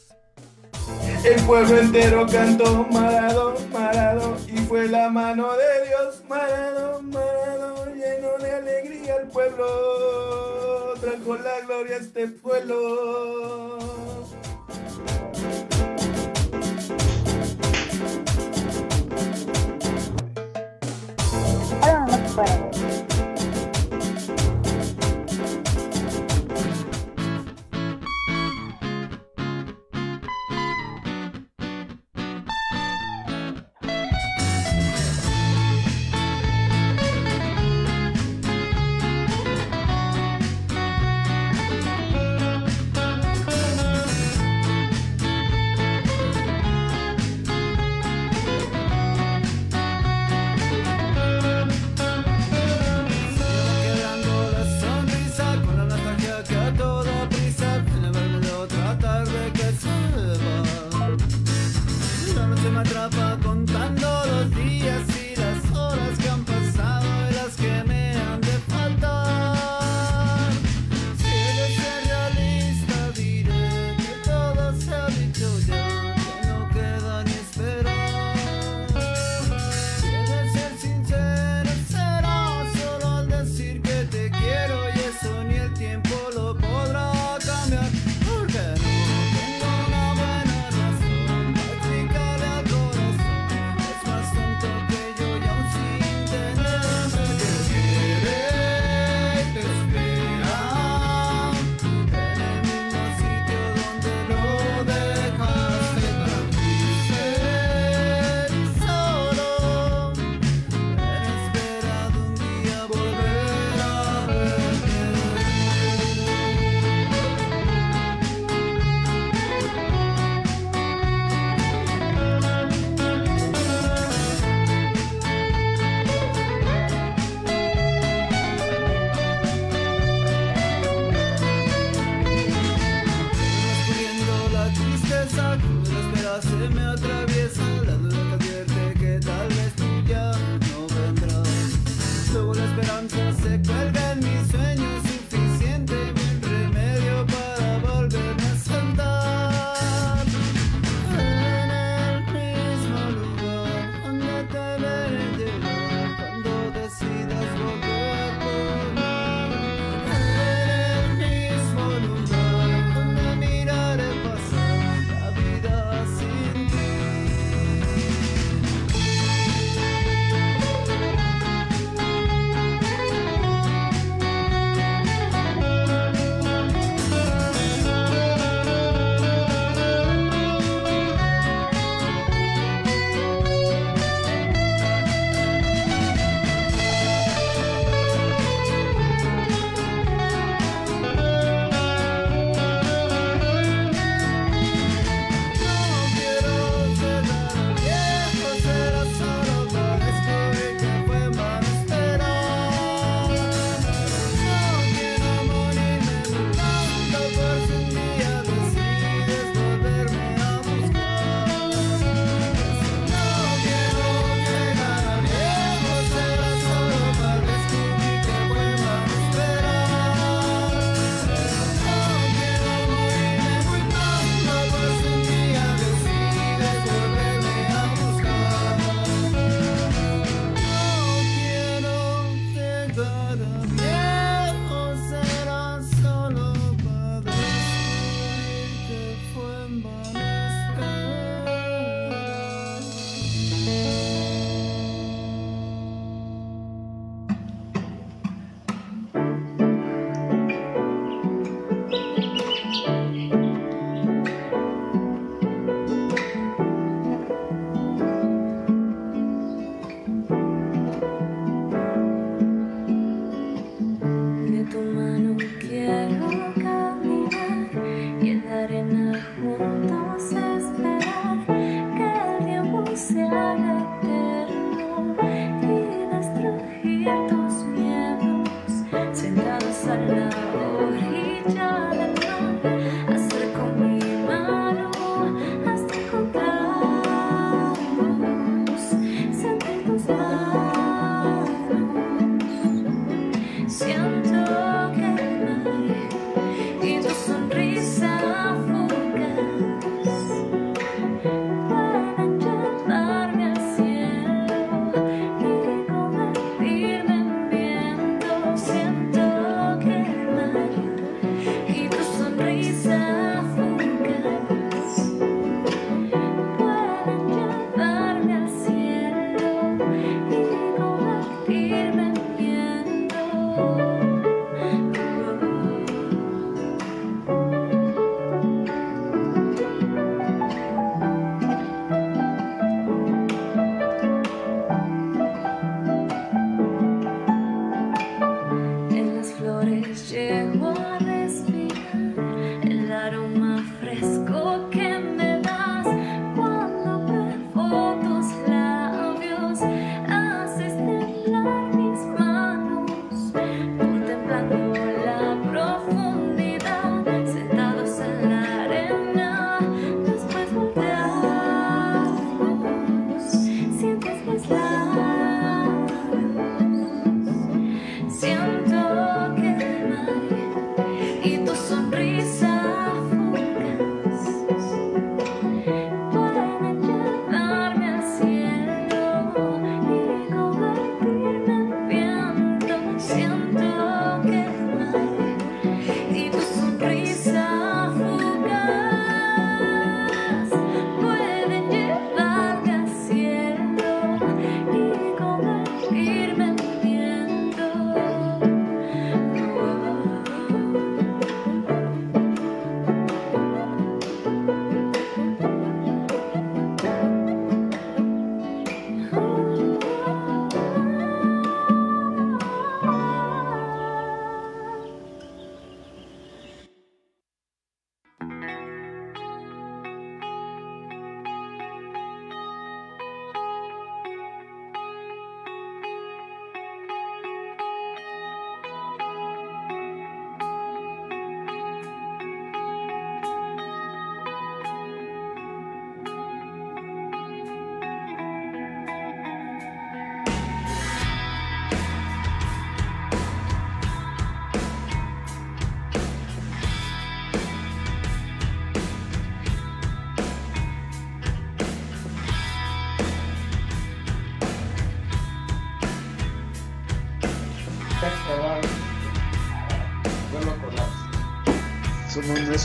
El 1.23 1.39
pueblo 1.43 1.77
entero 1.77 2.25
cantó 2.25 2.87
Marado, 2.91 3.55
Marado, 3.71 4.37
y 4.47 4.57
fue 4.61 4.87
la 4.87 5.07
mano 5.09 5.49
de 5.53 5.87
Dios, 5.87 6.23
Marado, 6.27 6.99
Marado, 7.03 7.85
lleno 7.93 8.37
de 8.39 8.51
alegría 8.51 9.17
el 9.17 9.27
pueblo, 9.27 10.95
trajo 10.99 11.35
la 11.35 11.59
gloria 11.63 11.97
a 11.97 11.99
este 11.99 12.27
pueblo. 12.27 13.77
I 21.81 21.91
don't 21.91 22.07
know 22.07 22.17
what 22.35 22.49
it 22.49 22.75
is. 22.75 23.06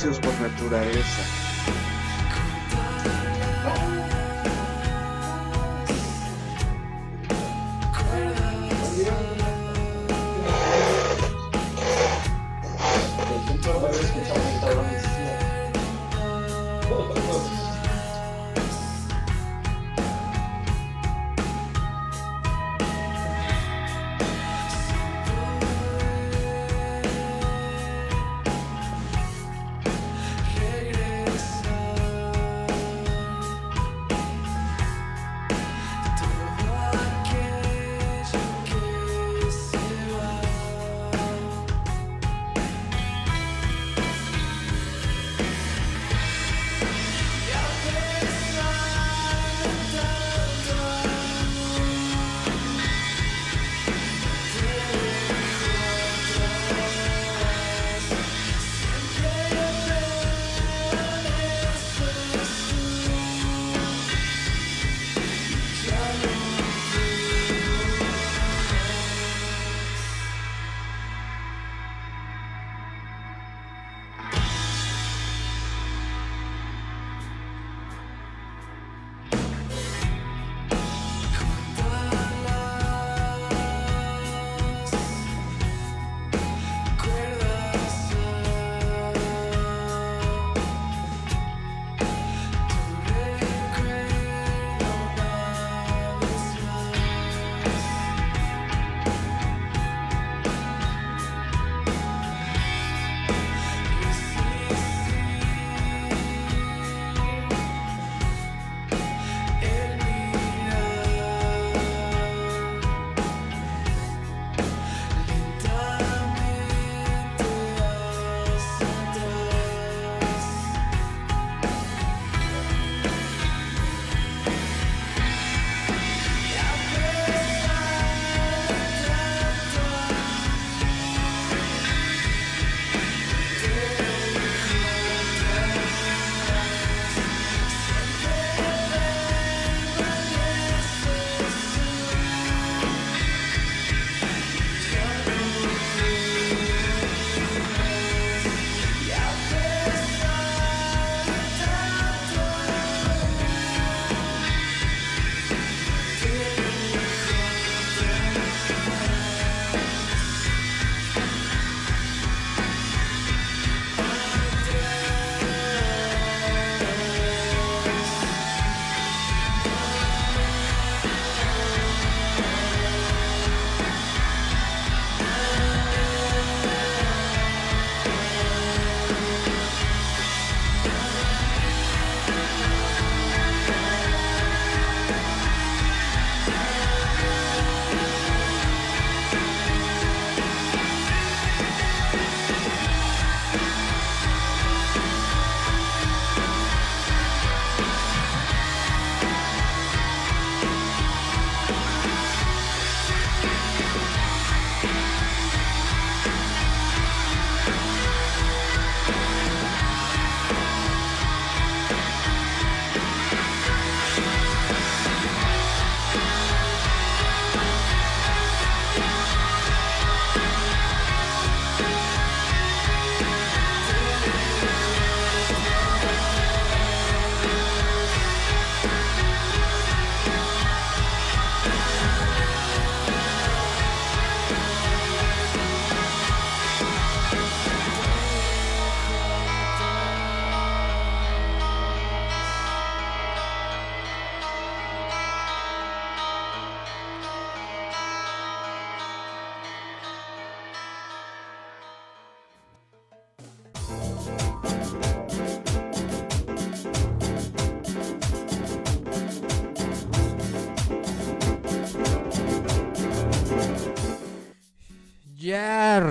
Necios 0.05 0.19
por 0.19 0.41
naturaleza. 0.41 1.32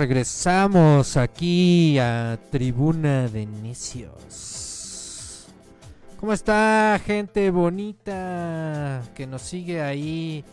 Regresamos 0.02 1.16
aquí 1.16 1.96
a 2.00 2.36
Tribuna 2.50 3.28
de 3.28 3.46
Necios. 3.46 5.46
¿Cómo 6.18 6.32
está 6.32 7.00
gente 7.06 7.48
bonita 7.52 9.00
que 9.14 9.28
nos 9.28 9.42
sigue 9.42 9.80
ahí 9.80 10.44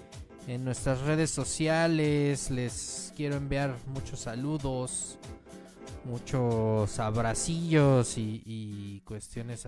en 0.48 0.64
nuestras 0.64 1.02
redes 1.02 1.32
sociales? 1.32 2.52
Les 2.52 3.12
quiero 3.18 3.38
enviar 3.38 3.76
muchos 3.88 4.20
saludos, 4.20 5.18
muchos 6.06 7.00
abracillos 7.00 8.20
y, 8.20 9.02
cuestiones 9.04 9.68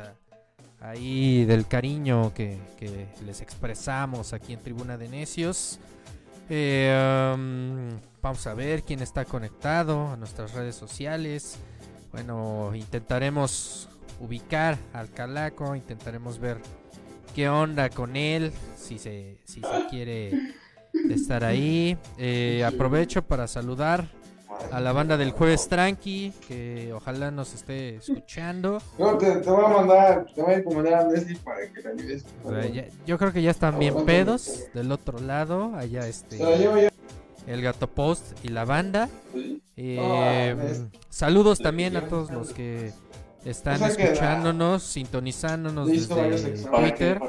ahí 0.80 1.44
del 1.46 1.66
cariño 1.66 2.32
que, 2.36 2.60
que 2.78 3.08
les 3.26 3.42
expresamos 3.42 4.34
aquí 4.34 4.54
en 4.54 4.60
Tribuna 4.60 4.96
de 4.96 5.10
Necios. 5.10 5.80
Eh, 6.50 7.34
um, 7.36 8.00
vamos 8.22 8.46
a 8.48 8.54
ver 8.54 8.84
quién 8.84 9.02
está 9.02 9.26
conectado 9.26 10.10
a 10.10 10.18
nuestras 10.18 10.54
redes 10.54 10.76
sociales. 10.76 11.58
bueno, 12.12 12.72
intentaremos 12.76 13.90
ubicar 14.20 14.78
al 14.94 15.10
Calaco, 15.12 15.76
intentaremos 15.76 16.40
ver 16.40 16.58
qué 17.34 17.50
onda 17.50 17.90
con 17.90 18.16
él, 18.16 18.52
si 18.78 19.00
se, 19.00 19.38
si 19.46 19.62
se 19.62 19.88
quiere 19.90 20.32
estar 21.10 21.44
ahí. 21.44 21.98
Eh, 22.18 22.64
aprovecho 22.66 23.22
para 23.22 23.48
saludar 23.48 24.08
a 24.72 24.80
la 24.80 24.92
banda 24.92 25.18
del 25.18 25.32
Jueves 25.32 25.68
Tranqui, 25.68 26.34
que 26.48 26.92
ojalá 26.94 27.32
nos 27.32 27.54
esté 27.54 27.96
escuchando. 27.96 28.82
No, 28.98 29.18
te, 29.18 29.32
te 29.38 29.50
voy 29.50 29.66
a 29.66 29.68
mandar, 29.70 30.26
te 30.34 30.42
voy 30.42 30.54
a 30.54 30.58
encomendar 30.58 30.94
a 30.96 31.08
Leslie 31.08 31.38
para 31.38 31.72
que 31.72 31.82
la 31.82 31.90
ayudes. 31.92 32.26
O 32.44 32.52
sea, 32.52 32.66
ya- 32.68 32.86
yo 33.06 33.18
creo 33.18 33.34
que 33.34 33.42
ya 33.42 33.52
están 33.52 33.80
bien 33.80 34.06
pedos 34.06 34.66
del 34.74 34.92
otro 34.92 35.20
lado, 35.20 35.74
allá 35.76 36.08
este 36.08 36.38
el 37.48 37.62
Gato 37.62 37.88
Post 37.88 38.38
y 38.44 38.50
la 38.50 38.66
banda. 38.66 39.10
Eh, 39.76 40.56
saludos 41.10 41.60
también 41.60 41.96
a 41.98 42.08
todos 42.08 42.30
los 42.32 42.52
que 42.54 42.92
están 43.44 43.82
escuchándonos, 43.84 44.84
sintonizándonos 44.84 45.88
desde. 45.88 46.64
Twitter. 46.70 47.20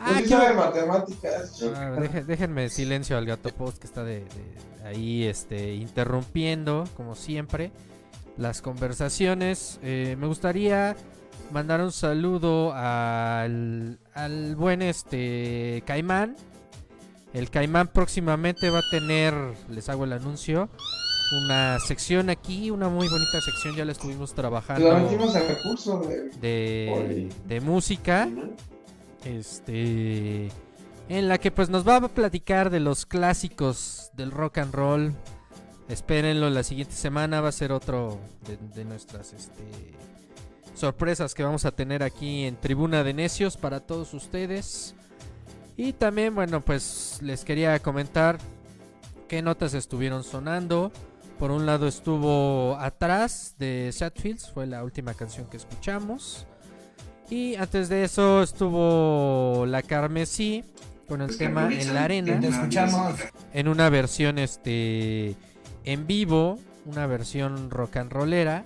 Ah, 0.00 0.18
qué 0.18 0.28
sabe 0.28 0.54
bueno. 0.54 0.60
matemáticas. 0.66 1.62
Ah, 1.74 1.96
déjenme 2.26 2.68
silencio 2.68 3.18
al 3.18 3.26
gato 3.26 3.50
post 3.50 3.78
que 3.78 3.86
está 3.86 4.04
de, 4.04 4.20
de 4.20 4.86
ahí 4.88 5.24
este, 5.24 5.74
interrumpiendo, 5.74 6.84
como 6.96 7.14
siempre, 7.14 7.72
las 8.36 8.62
conversaciones. 8.62 9.80
Eh, 9.82 10.16
me 10.18 10.26
gustaría 10.26 10.96
mandar 11.50 11.80
un 11.80 11.92
saludo 11.92 12.72
al, 12.74 13.98
al 14.14 14.54
buen 14.56 14.82
este 14.82 15.82
Caimán. 15.86 16.36
El 17.34 17.50
Caimán 17.50 17.88
próximamente 17.88 18.70
va 18.70 18.78
a 18.78 18.90
tener, 18.90 19.34
les 19.68 19.88
hago 19.88 20.04
el 20.04 20.12
anuncio, 20.14 20.70
una 21.42 21.78
sección 21.80 22.30
aquí, 22.30 22.70
una 22.70 22.88
muy 22.88 23.06
bonita 23.06 23.40
sección, 23.42 23.76
ya 23.76 23.84
la 23.84 23.92
estuvimos 23.92 24.30
La 24.30 24.36
trabajando 24.36 24.98
metimos 24.98 25.36
al 25.36 25.46
recurso 25.46 26.00
de... 26.00 26.30
de, 26.40 27.28
de 27.46 27.60
música. 27.60 28.28
Este. 29.24 30.50
En 31.08 31.28
la 31.28 31.38
que 31.38 31.50
pues 31.50 31.70
nos 31.70 31.86
va 31.86 31.96
a 31.96 32.08
platicar 32.08 32.70
de 32.70 32.80
los 32.80 33.06
clásicos 33.06 34.10
del 34.14 34.30
rock 34.30 34.58
and 34.58 34.74
roll. 34.74 35.14
Espérenlo 35.88 36.50
la 36.50 36.62
siguiente 36.62 36.94
semana. 36.94 37.40
Va 37.40 37.48
a 37.48 37.52
ser 37.52 37.72
otro 37.72 38.18
de, 38.74 38.84
nuestras 38.84 39.32
este, 39.32 39.64
sorpresas 40.74 41.34
que 41.34 41.42
vamos 41.42 41.64
a 41.64 41.70
tener 41.70 42.02
aquí 42.02 42.44
en 42.44 42.56
Tribuna 42.56 43.02
de 43.02 43.14
Necios 43.14 43.56
para 43.56 43.80
todos 43.80 44.12
ustedes. 44.12 44.94
Y 45.76 45.92
también, 45.92 46.34
bueno, 46.34 46.60
pues 46.60 47.20
les 47.22 47.44
quería 47.44 47.78
comentar 47.78 48.38
qué 49.28 49.42
notas 49.42 49.74
estuvieron 49.74 50.24
sonando. 50.24 50.90
Por 51.38 51.52
un 51.52 51.66
lado 51.66 51.86
estuvo 51.86 52.76
Atrás 52.80 53.54
de 53.58 53.90
Satfields, 53.92 54.50
fue 54.50 54.66
la 54.66 54.82
última 54.82 55.14
canción 55.14 55.46
que 55.46 55.56
escuchamos. 55.56 56.47
Y 57.30 57.56
antes 57.56 57.88
de 57.88 58.04
eso 58.04 58.42
estuvo 58.42 59.64
La 59.66 59.82
Carmesí 59.82 60.64
con 61.06 61.20
el 61.22 61.36
tema 61.36 61.72
En 61.72 61.94
la 61.94 62.04
Arena. 62.04 62.40
Te 62.40 62.48
escuchamos. 62.48 63.14
En 63.52 63.68
una 63.68 63.88
versión 63.90 64.38
este 64.38 65.34
en 65.84 66.06
vivo, 66.06 66.58
una 66.86 67.06
versión 67.06 67.70
rock 67.70 67.96
and 67.96 68.12
rollera. 68.12 68.64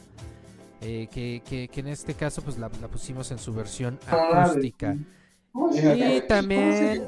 eh, 0.80 1.06
que, 1.12 1.42
que- 1.48 1.68
que 1.68 1.80
en 1.80 1.86
este 1.88 2.14
caso 2.14 2.42
pues 2.42 2.58
la, 2.58 2.68
la 2.80 2.88
pusimos 2.88 3.30
en 3.30 3.38
su 3.38 3.52
versión 3.54 4.00
acústica. 4.08 4.96
Y 5.74 6.20
también 6.26 7.02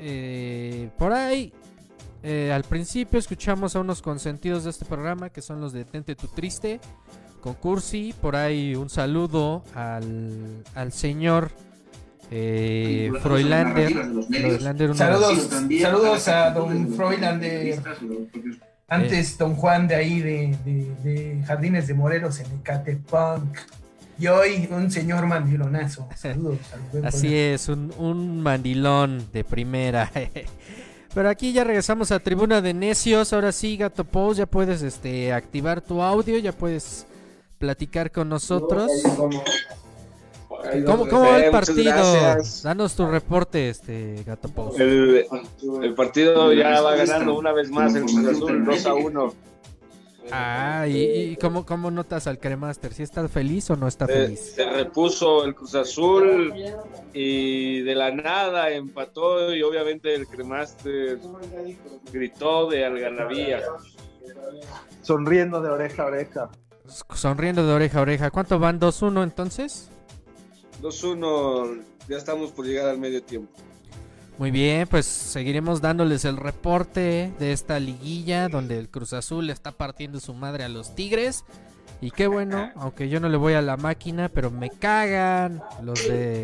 eh, 0.00 0.90
por 0.98 1.12
ahí 1.14 1.52
eh, 2.22 2.52
al 2.52 2.64
principio 2.64 3.18
escuchamos 3.18 3.76
a 3.76 3.80
unos 3.80 4.02
consentidos 4.02 4.64
de 4.64 4.70
este 4.70 4.84
programa 4.84 5.30
que 5.30 5.40
son 5.40 5.60
los 5.60 5.72
de 5.72 5.84
Tente 5.86 6.14
tu 6.16 6.26
Triste 6.28 6.80
con 7.46 7.54
Cursi. 7.54 8.12
Por 8.20 8.34
ahí 8.34 8.74
un 8.74 8.90
saludo 8.90 9.62
al, 9.74 10.64
al 10.74 10.90
señor 10.92 11.50
eh, 12.32 13.12
Saludos, 14.94 15.48
saludos 15.80 16.26
a 16.26 16.50
don 16.50 16.92
Froilander. 16.94 17.80
Antes 18.88 19.38
don 19.38 19.54
Juan 19.54 19.86
de 19.86 19.94
ahí 19.94 20.20
de, 20.20 20.56
de- 20.64 20.94
de 21.04 21.42
Jardines 21.44 21.86
de 21.86 21.94
Morelos 21.94 22.40
en 22.40 22.46
Ecatepunk. 22.58 23.58
Y 24.18 24.26
hoy 24.26 24.68
un 24.72 24.90
señor 24.90 25.26
mandilonazo. 25.26 26.08
Saludos 26.16 26.58
Así 27.04 27.36
es, 27.36 27.68
un, 27.68 27.92
un 27.98 28.40
mandilón 28.42 29.24
de 29.32 29.44
primera. 29.44 30.10
Pero 31.14 31.28
aquí 31.28 31.52
ya 31.52 31.62
regresamos 31.64 32.10
a 32.10 32.18
Tribuna 32.18 32.60
de 32.60 32.74
Necios. 32.74 33.32
Ahora 33.32 33.52
sí, 33.52 33.76
Gato 33.76 34.04
Pose, 34.04 34.38
ya 34.40 34.46
puedes 34.46 34.82
este, 34.82 35.32
activar 35.32 35.80
tu 35.80 36.02
audio, 36.02 36.38
ya 36.38 36.52
puedes 36.52 37.06
platicar 37.58 38.10
con 38.12 38.28
nosotros. 38.28 38.90
¿Cómo, 40.84 41.06
cómo 41.08 41.20
va 41.22 41.36
el 41.38 41.44
Eh, 41.44 41.50
partido? 41.50 42.36
Danos 42.62 42.96
tu 42.96 43.06
reporte, 43.06 43.68
este 43.68 44.22
Gato 44.26 44.48
Pose. 44.48 44.82
El, 44.82 45.26
el 45.82 45.94
partido 45.94 46.52
ya 46.52 46.80
va 46.80 46.96
ganando 46.96 47.38
una 47.38 47.52
vez 47.52 47.70
más 47.70 47.94
el 47.94 48.02
Cruz 48.04 48.26
Azul 48.26 48.64
2 48.64 48.86
a 48.86 48.94
1. 48.94 49.34
Ah, 50.32 50.86
¿y, 50.88 50.96
y 51.04 51.36
cómo, 51.36 51.64
cómo 51.64 51.88
notas 51.92 52.26
al 52.26 52.40
Cremaster? 52.40 52.92
¿Si 52.92 53.04
está 53.04 53.28
feliz 53.28 53.70
o 53.70 53.76
no 53.76 53.86
está 53.86 54.06
Se, 54.06 54.12
feliz? 54.12 54.40
se 54.56 54.68
repuso 54.68 55.44
el 55.44 55.54
Cruz 55.54 55.76
Azul 55.76 56.52
y 57.12 57.82
de 57.82 57.94
la 57.94 58.10
nada 58.10 58.70
empató 58.70 59.54
y 59.54 59.62
obviamente 59.62 60.12
el 60.16 60.26
Cremaster 60.26 61.20
gritó 62.12 62.68
de 62.68 62.84
algarabía. 62.84 63.62
Sonriendo 65.02 65.62
de 65.62 65.70
oreja 65.70 66.02
a 66.02 66.06
oreja. 66.06 66.50
Sonriendo 67.14 67.66
de 67.66 67.72
oreja 67.72 67.98
a 67.98 68.02
oreja. 68.02 68.30
¿Cuánto 68.30 68.58
van? 68.58 68.80
¿2-1 68.80 69.22
entonces? 69.22 69.90
2-1, 70.82 71.82
ya 72.08 72.16
estamos 72.16 72.52
por 72.52 72.66
llegar 72.66 72.88
al 72.88 72.98
medio 72.98 73.22
tiempo. 73.22 73.52
Muy 74.38 74.50
bien, 74.50 74.86
pues 74.86 75.06
seguiremos 75.06 75.80
dándoles 75.80 76.26
el 76.26 76.36
reporte 76.36 77.32
de 77.38 77.52
esta 77.52 77.80
liguilla 77.80 78.48
donde 78.48 78.78
el 78.78 78.90
Cruz 78.90 79.14
Azul 79.14 79.48
está 79.48 79.72
partiendo 79.72 80.20
su 80.20 80.34
madre 80.34 80.64
a 80.64 80.68
los 80.68 80.94
Tigres. 80.94 81.44
Y 82.02 82.10
qué 82.10 82.26
bueno, 82.26 82.70
aunque 82.76 83.08
yo 83.08 83.20
no 83.20 83.30
le 83.30 83.38
voy 83.38 83.54
a 83.54 83.62
la 83.62 83.78
máquina, 83.78 84.28
pero 84.28 84.50
me 84.50 84.68
cagan 84.68 85.62
los 85.82 86.06
de 86.06 86.42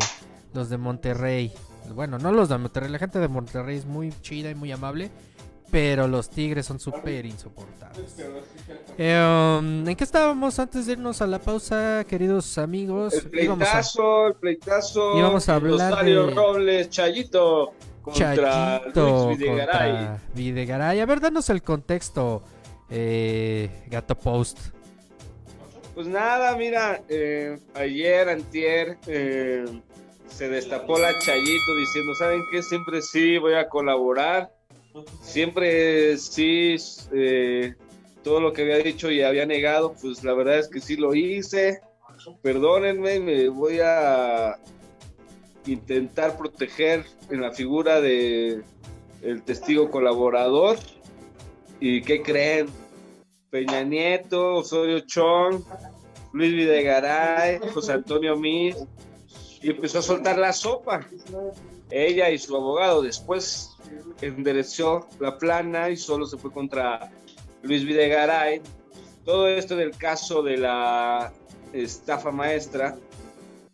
los 0.53 0.69
de 0.69 0.77
Monterrey. 0.77 1.53
Bueno, 1.93 2.17
no 2.17 2.31
los 2.31 2.49
de 2.49 2.57
Monterrey, 2.57 2.89
la 2.89 2.97
gente 2.97 3.19
de 3.19 3.27
Monterrey 3.27 3.77
es 3.77 3.85
muy 3.85 4.11
chida 4.21 4.49
y 4.49 4.55
muy 4.55 4.71
amable, 4.71 5.11
pero 5.73 6.07
los 6.07 6.29
Tigres 6.29 6.67
son 6.67 6.79
súper 6.79 7.25
insoportables. 7.25 8.15
Eh, 8.95 9.57
um, 9.59 9.87
¿En 9.89 9.95
qué 9.95 10.03
estábamos 10.03 10.59
antes 10.59 10.85
de 10.85 10.91
irnos 10.91 11.19
a 11.23 11.25
la 11.25 11.39
pausa, 11.39 12.05
queridos 12.07 12.59
amigos? 12.59 13.15
El 13.15 13.43
Íbamos 13.45 13.67
a- 13.67 13.71
pleitazo, 13.71 14.27
el 14.27 14.33
pleitazo. 14.35 15.17
íbamos 15.17 15.49
a 15.49 15.55
hablar 15.55 15.89
Rosario 15.89 16.27
de- 16.27 16.33
Robles, 16.35 16.89
Chayito 16.91 17.73
contra 18.03 18.35
Chayito 18.35 19.25
Luis 19.25 19.39
Videgaray. 19.39 19.91
contra 19.95 20.21
Videgaray. 20.35 20.99
A 20.99 21.05
ver, 21.07 21.19
danos 21.19 21.49
el 21.49 21.63
contexto, 21.63 22.43
eh, 22.91 23.71
Gato 23.89 24.13
Post. 24.13 24.59
Pues 25.95 26.05
nada, 26.05 26.55
mira, 26.55 27.01
eh, 27.09 27.57
ayer, 27.73 28.29
antier, 28.29 28.99
eh, 29.07 29.65
se 30.27 30.49
destapó 30.49 30.99
la 30.99 31.17
Chayito 31.17 31.75
diciendo, 31.79 32.13
¿saben 32.19 32.41
qué? 32.51 32.61
Siempre 32.61 33.01
sí 33.01 33.39
voy 33.39 33.55
a 33.55 33.67
colaborar, 33.69 34.51
siempre 35.21 36.17
sí, 36.17 36.75
eh, 37.13 37.75
todo 38.23 38.39
lo 38.39 38.53
que 38.53 38.63
había 38.63 38.77
dicho 38.77 39.11
y 39.11 39.21
había 39.21 39.45
negado, 39.45 39.95
pues 40.01 40.23
la 40.23 40.33
verdad 40.33 40.59
es 40.59 40.67
que 40.67 40.79
sí 40.79 40.95
lo 40.95 41.13
hice, 41.13 41.81
perdónenme, 42.41 43.19
me 43.19 43.49
voy 43.49 43.79
a 43.81 44.57
intentar 45.65 46.37
proteger 46.37 47.05
en 47.29 47.41
la 47.41 47.51
figura 47.51 48.01
de 48.01 48.63
el 49.21 49.41
testigo 49.43 49.89
colaborador. 49.89 50.77
¿Y 51.79 52.01
qué 52.01 52.21
creen? 52.21 52.67
Peña 53.49 53.83
Nieto, 53.83 54.55
Osorio 54.55 55.01
Chong, 55.01 55.63
Luis 56.33 56.51
Videgaray, 56.51 57.59
José 57.73 57.93
Antonio 57.93 58.35
Mir, 58.35 58.75
y 59.61 59.69
empezó 59.69 59.99
a 59.99 60.01
soltar 60.01 60.37
la 60.37 60.53
sopa. 60.53 61.07
Ella 61.89 62.29
y 62.29 62.37
su 62.37 62.55
abogado 62.55 63.01
después 63.01 63.72
enderezó 64.21 65.07
la 65.19 65.37
plana 65.37 65.89
y 65.89 65.97
solo 65.97 66.25
se 66.25 66.37
fue 66.37 66.51
contra 66.51 67.11
Luis 67.61 67.85
Videgaray. 67.85 68.61
Todo 69.25 69.47
esto 69.47 69.75
del 69.75 69.95
caso 69.97 70.43
de 70.43 70.57
la 70.57 71.31
estafa 71.71 72.31
maestra, 72.31 72.95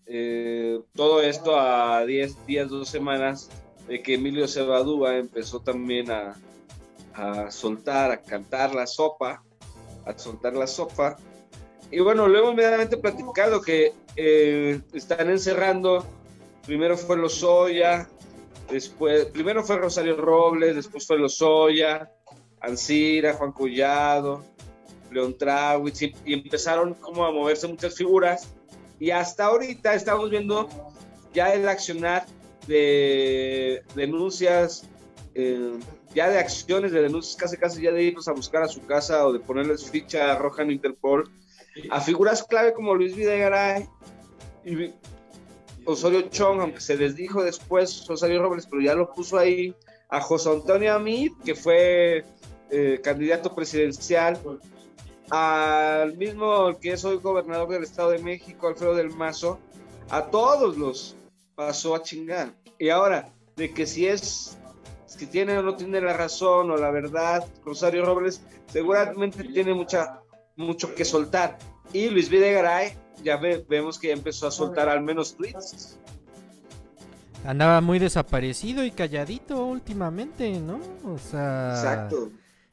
eh, 0.05 0.79
todo 0.95 1.21
esto 1.21 1.59
a 1.59 2.05
10 2.05 2.45
días, 2.45 2.69
dos 2.69 2.89
semanas 2.89 3.49
de 3.87 4.01
que 4.01 4.15
Emilio 4.15 4.47
Cebadúa 4.47 5.17
empezó 5.17 5.59
también 5.59 6.11
a, 6.11 6.35
a 7.13 7.51
soltar, 7.51 8.11
a 8.11 8.21
cantar 8.21 8.73
la 8.73 8.87
sopa, 8.87 9.43
a 10.05 10.17
soltar 10.17 10.53
la 10.53 10.67
sopa. 10.67 11.17
Y 11.91 11.99
bueno, 11.99 12.27
luego 12.27 12.51
inmediatamente 12.51 12.97
platicado 12.97 13.61
que 13.61 13.93
eh, 14.15 14.79
están 14.93 15.29
encerrando, 15.29 16.05
primero 16.65 16.97
fue 16.97 17.17
Lozoya, 17.17 18.07
después, 18.71 19.25
primero 19.25 19.63
fue 19.63 19.77
Rosario 19.77 20.17
Robles, 20.17 20.75
después 20.75 21.05
fue 21.05 21.17
Lozoya, 21.17 22.11
Ancira, 22.61 23.33
Juan 23.33 23.51
Collado, 23.51 24.43
León 25.11 25.37
Trawitz, 25.37 26.01
y, 26.01 26.13
empezaron 26.25 26.93
como 26.93 27.25
a 27.25 27.31
moverse 27.31 27.67
muchas 27.67 27.95
figuras. 27.95 28.47
Y 28.99 29.11
hasta 29.11 29.45
ahorita 29.45 29.93
estamos 29.93 30.29
viendo 30.29 30.67
ya 31.33 31.53
el 31.53 31.67
accionar 31.67 32.25
de 32.67 33.83
denuncias, 33.95 34.87
eh, 35.35 35.73
ya 36.13 36.29
de 36.29 36.37
acciones 36.37 36.91
de 36.91 37.01
denuncias, 37.01 37.35
casi 37.35 37.57
casi 37.57 37.81
ya 37.81 37.91
de 37.91 38.03
irnos 38.03 38.27
a 38.27 38.33
buscar 38.33 38.63
a 38.63 38.67
su 38.67 38.81
casa 38.85 39.25
o 39.25 39.33
de 39.33 39.39
ponerles 39.39 39.89
ficha 39.89 40.35
roja 40.35 40.63
en 40.63 40.71
Interpol, 40.71 41.31
a 41.91 42.01
figuras 42.01 42.43
clave 42.43 42.73
como 42.73 42.93
Luis 42.93 43.15
Videgaray 43.15 43.87
Osorio 45.89 46.21
Chong, 46.29 46.61
aunque 46.61 46.81
se 46.81 46.95
les 46.95 47.15
dijo 47.15 47.43
después 47.43 48.07
Osorio 48.07 48.41
Robles, 48.41 48.67
pero 48.67 48.81
ya 48.81 48.93
lo 48.93 49.11
puso 49.11 49.37
ahí, 49.39 49.75
a 50.09 50.21
José 50.21 50.51
Antonio 50.51 50.93
Amid, 50.93 51.31
que 51.43 51.55
fue 51.55 52.23
eh, 52.69 52.99
candidato 53.03 53.55
presidencial, 53.55 54.39
al 55.31 56.15
mismo 56.17 56.77
que 56.79 56.93
es 56.93 57.03
hoy 57.05 57.17
gobernador 57.17 57.69
del 57.69 57.83
Estado 57.83 58.11
de 58.11 58.19
México, 58.19 58.67
Alfredo 58.67 58.93
del 58.95 59.09
Mazo, 59.09 59.59
a 60.09 60.25
todos 60.25 60.77
los 60.77 61.15
pasó 61.55 61.95
a 61.95 62.03
chingar. 62.03 62.53
Y 62.77 62.89
ahora, 62.89 63.33
de 63.55 63.73
que 63.73 63.87
si 63.87 64.07
es, 64.07 64.57
si 65.07 65.25
tiene 65.25 65.57
o 65.57 65.63
no 65.63 65.75
tiene 65.75 66.01
la 66.01 66.13
razón 66.13 66.69
o 66.69 66.77
la 66.77 66.91
verdad, 66.91 67.45
Rosario 67.65 68.05
Robles 68.05 68.41
seguramente 68.67 69.43
tiene 69.43 69.73
mucha, 69.73 70.21
mucho 70.55 70.93
que 70.93 71.03
soltar. 71.03 71.57
Y 71.93 72.09
Luis 72.09 72.29
Videgaray, 72.29 72.93
ya 73.23 73.37
ve- 73.37 73.65
vemos 73.69 73.97
que 73.99 74.07
ya 74.07 74.13
empezó 74.13 74.47
a 74.47 74.51
soltar 74.51 74.89
al 74.89 75.01
menos 75.01 75.35
tweets. 75.35 75.97
Andaba 77.45 77.79
muy 77.81 77.99
desaparecido 77.99 78.83
y 78.83 78.91
calladito 78.91 79.63
últimamente, 79.65 80.59
¿no? 80.59 80.79
O 81.05 81.17
sea, 81.17 81.69
Exacto. 81.75 82.29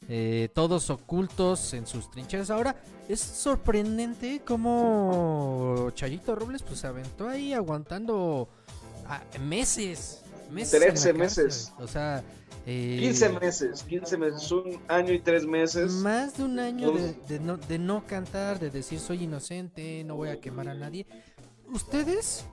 eh, 0.09 0.49
todos 0.55 0.91
ocultos 0.91 1.73
en 1.73 1.87
sus 1.87 2.11
trincheras. 2.11 2.51
Ahora, 2.51 2.75
es 3.09 3.21
sorprendente 3.21 4.43
cómo 4.45 5.91
Chayito 5.95 6.35
Robles 6.35 6.63
pues 6.65 6.81
se 6.81 6.89
aventó 6.89 7.29
ahí 7.29 7.53
aguantando 7.53 8.49
meses. 9.41 10.23
meses 10.51 10.75
en 10.75 10.81
la 10.81 10.87
13 10.87 10.95
cárcel. 11.13 11.17
meses. 11.17 11.73
O 11.79 11.87
sea, 11.87 12.25
eh, 12.67 12.97
15 12.99 13.29
meses, 13.41 13.83
15 13.85 14.19
meses, 14.19 14.51
un 14.51 14.81
año 14.89 15.13
y 15.13 15.21
tres 15.21 15.47
meses. 15.47 15.93
Más 15.93 16.37
de 16.37 16.45
un 16.45 16.59
año 16.59 16.91
de, 16.91 17.15
de 17.29 17.39
no, 17.39 17.57
de 17.57 17.79
no 17.79 18.05
cantar, 18.07 18.59
de 18.59 18.71
decir 18.71 18.99
soy 18.99 19.23
inocente, 19.23 20.03
no 20.05 20.17
voy 20.17 20.31
a 20.31 20.41
quemar 20.41 20.69
a 20.69 20.75
nadie. 20.75 21.07
¿Ustedes 21.73 22.45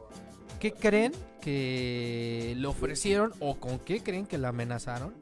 qué 0.60 0.72
creen 0.72 1.14
que 1.42 2.54
le 2.56 2.68
ofrecieron 2.68 3.34
o 3.40 3.56
con 3.56 3.80
qué 3.80 4.02
creen 4.02 4.28
que 4.28 4.38
la 4.38 4.50
amenazaron? 4.50 5.14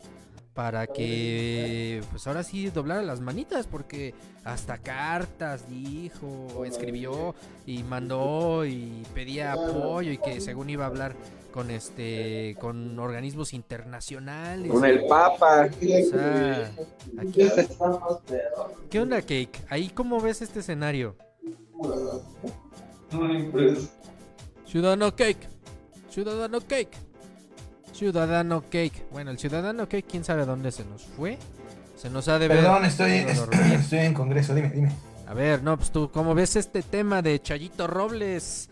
Para 0.54 0.86
que, 0.86 2.04
pues 2.12 2.28
ahora 2.28 2.44
sí, 2.44 2.70
doblara 2.70 3.02
las 3.04 3.22
manitas, 3.22 3.68
porque 3.68 4.14
hasta 4.44 4.78
cartas 4.80 5.70
dijo, 5.70 6.66
escribió 6.66 7.34
y 7.66 7.84
mandó 7.84 8.66
y 8.66 9.04
pedía 9.14 9.54
apoyo 9.54 10.12
y 10.12 10.18
que 10.18 10.42
según 10.42 10.70
iba 10.70 10.84
a 10.84 10.88
hablar 10.88 11.16
con 11.54 11.72
este, 11.72 12.58
con 12.60 13.00
organismos 13.00 13.54
internacionales. 13.54 14.70
Con 14.70 14.84
el 14.84 15.06
Papa. 15.06 15.70
O 15.70 16.10
sea, 16.10 16.72
aquí- 17.18 17.48
¿Qué 18.90 19.00
onda, 19.00 19.22
Cake? 19.22 19.58
Ahí, 19.70 19.90
¿cómo 19.90 20.20
ves 20.20 20.42
este 20.42 20.60
escenario? 20.60 21.16
Ciudadano 24.66 25.16
Cake. 25.16 25.48
Ciudadano 26.10 26.60
Cake. 26.62 26.98
Ciudadano 28.02 28.64
Cake. 28.64 29.06
Bueno, 29.12 29.30
el 29.30 29.38
Ciudadano 29.38 29.84
Cake, 29.88 30.08
quién 30.10 30.24
sabe 30.24 30.44
dónde 30.44 30.72
se 30.72 30.84
nos 30.86 31.04
fue. 31.04 31.38
Se 31.96 32.10
nos 32.10 32.28
ha 32.30 32.40
de 32.40 32.48
ver. 32.48 32.58
Perdón, 32.58 32.84
estoy, 32.86 33.12
ido 33.12 33.28
a 33.28 33.32
est- 33.32 33.40
dormir. 33.46 33.74
estoy 33.74 34.00
en 34.00 34.14
congreso, 34.16 34.56
dime, 34.56 34.72
dime. 34.72 34.92
A 35.28 35.36
ver, 35.36 35.62
no, 35.62 35.78
pues 35.78 35.92
tú, 35.92 36.10
¿cómo 36.10 36.34
ves 36.34 36.56
este 36.56 36.82
tema 36.82 37.22
de 37.22 37.40
Chayito 37.40 37.86
Robles? 37.86 38.70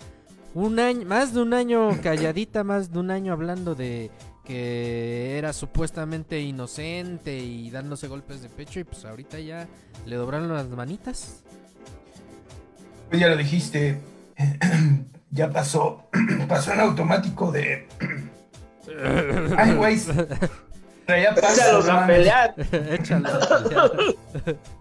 Un 0.56 0.80
año, 0.80 1.06
más 1.06 1.36
de 1.36 1.44
un 1.44 1.54
año 1.54 1.90
calladita, 2.02 2.64
más 2.64 2.92
de 2.92 2.98
un 2.98 3.12
año 3.12 3.32
hablando 3.32 3.76
de 3.76 4.10
que 4.46 5.38
era 5.38 5.54
supuestamente 5.54 6.40
inocente 6.42 7.38
y 7.38 7.70
dándose 7.70 8.08
golpes 8.08 8.42
de 8.42 8.50
pecho 8.50 8.80
y 8.80 8.84
pues 8.84 9.06
ahorita 9.06 9.40
ya 9.40 9.68
le 10.08 10.16
doblaron 10.16 10.52
las 10.52 10.68
manitas. 10.70 11.44
Pues 13.10 13.22
ya 13.22 13.28
lo 13.28 13.38
dijiste, 13.38 14.00
ya 15.30 15.52
pasó, 15.52 16.10
pasó 16.48 16.74
en 16.74 16.80
automático 16.80 17.52
de... 17.52 17.88
Ay, 19.58 19.74
güey. 19.76 19.98
Traía 21.06 21.34
pasto. 21.34 21.50
Échalos 21.62 21.90
a 21.90 22.06
pelear. 22.06 22.54
Échalos 22.92 23.52
a 23.52 23.64
pelear. 23.64 23.92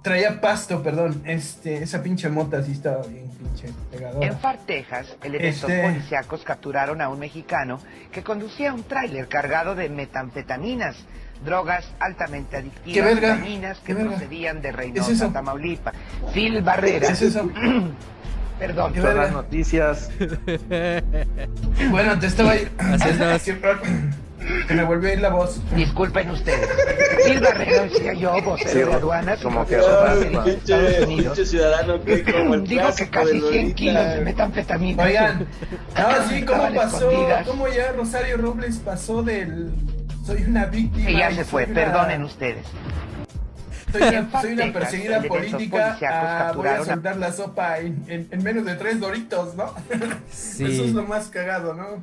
Traía 0.03 0.41
pasto, 0.41 0.83
perdón. 0.83 1.23
Este, 1.25 1.83
esa 1.83 2.03
pinche 2.03 2.29
mota 2.29 2.63
sí 2.63 2.73
estaba 2.73 3.03
bien 3.07 3.29
pinche 3.31 3.69
pegadora. 3.91 4.27
En 4.27 4.39
Far, 4.39 4.59
Texas, 4.67 5.17
elementos 5.23 5.63
Este- 5.71 5.83
policíacos 5.83 6.43
capturaron 6.45 7.01
a 7.01 7.09
un 7.09 7.19
mexicano 7.19 7.81
que 8.13 8.23
conducía 8.23 8.75
un 8.75 8.83
tráiler 8.83 9.27
cargado 9.29 9.75
de 9.75 9.89
metanfetaminas, 9.89 10.97
drogas 11.45 11.87
altamente 11.99 12.51
¿Qué 12.51 12.57
adictivas, 13.01 13.21
dañinas 13.23 13.79
que 13.79 13.87
¿Qué 13.87 13.95
verga? 13.95 14.11
procedían 14.11 14.57
de 14.57 14.63
¿Qué 14.63 14.69
es 14.69 14.77
Reynosa, 14.77 15.13
eso? 15.13 15.29
Tamaulipas. 15.31 15.95
Phil 16.35 16.61
Barrera. 16.63 17.07
¿Qué 17.07 17.13
es 17.15 17.23
eso? 17.23 17.49
Perdón. 18.59 18.93
¿Qué 18.93 19.01
verga? 19.01 19.31
noticias. 19.31 20.11
Bueno, 21.91 22.19
te 22.19 22.27
estaba 22.27 22.53
ahí. 22.53 22.69
Así 22.79 23.09
es, 23.09 23.43
Se 24.69 24.75
me 24.75 24.85
volvió 24.85 25.11
a 25.11 25.13
ir 25.13 25.21
la 25.21 25.29
voz. 25.31 25.61
Disculpen 25.75 26.31
ustedes. 26.31 26.69
Barrera 27.41 27.83
decía 27.83 28.15
yo, 28.15 28.41
vocero 28.43 28.71
Sí, 28.71 28.79
de 28.79 28.93
aduanas, 28.95 29.41
como 29.41 29.67
que- 29.67 29.77
pinche, 29.77 30.51
Estados 30.55 31.07
Unidos. 31.07 31.35
pinche 31.37 31.47
ciudadano 31.51 32.03
que 32.05 32.23
como 32.25 32.55
el 32.55 32.65
Digo 32.69 32.89
que 32.97 33.11
casi 33.11 33.33
de 33.35 33.41
100 33.41 33.43
Lolita. 33.43 33.75
kilos 33.75 34.07
de 34.15 34.21
metanfetamina. 34.23 35.03
Oigan, 35.03 35.47
no, 35.99 36.29
sí, 36.29 36.45
¿cómo 36.45 36.75
pasó? 36.75 37.11
¿Cómo 37.47 37.69
ya 37.69 37.93
Rosario 37.93 38.37
Robles 38.39 38.77
pasó 38.79 39.23
del 39.23 39.71
soy 40.25 40.45
una 40.45 40.67
víctima? 40.67 41.11
Y 41.11 41.35
se 41.35 41.45
fue, 41.45 41.67
perdonen 41.67 42.25
ustedes. 42.25 42.65
Soy 43.93 44.03
una, 44.09 44.41
soy 44.43 44.71
perseguida 44.73 45.23
política. 45.23 45.99
ah, 46.11 46.53
voy 46.55 46.69
a 46.69 46.85
soltar 46.85 47.17
la 47.17 47.33
sopa 47.33 47.79
en, 47.79 48.05
en- 48.09 48.29
en 48.31 48.43
menos 48.43 48.65
de 48.65 48.75
tres 48.75 49.01
doritos, 49.01 49.55
¿no? 49.55 49.75
Sí. 50.31 50.65
Eso 50.65 50.85
es 50.85 50.93
lo 50.93 51.05
más 51.05 51.29
cagado, 51.29 51.75
¿no? 51.75 52.03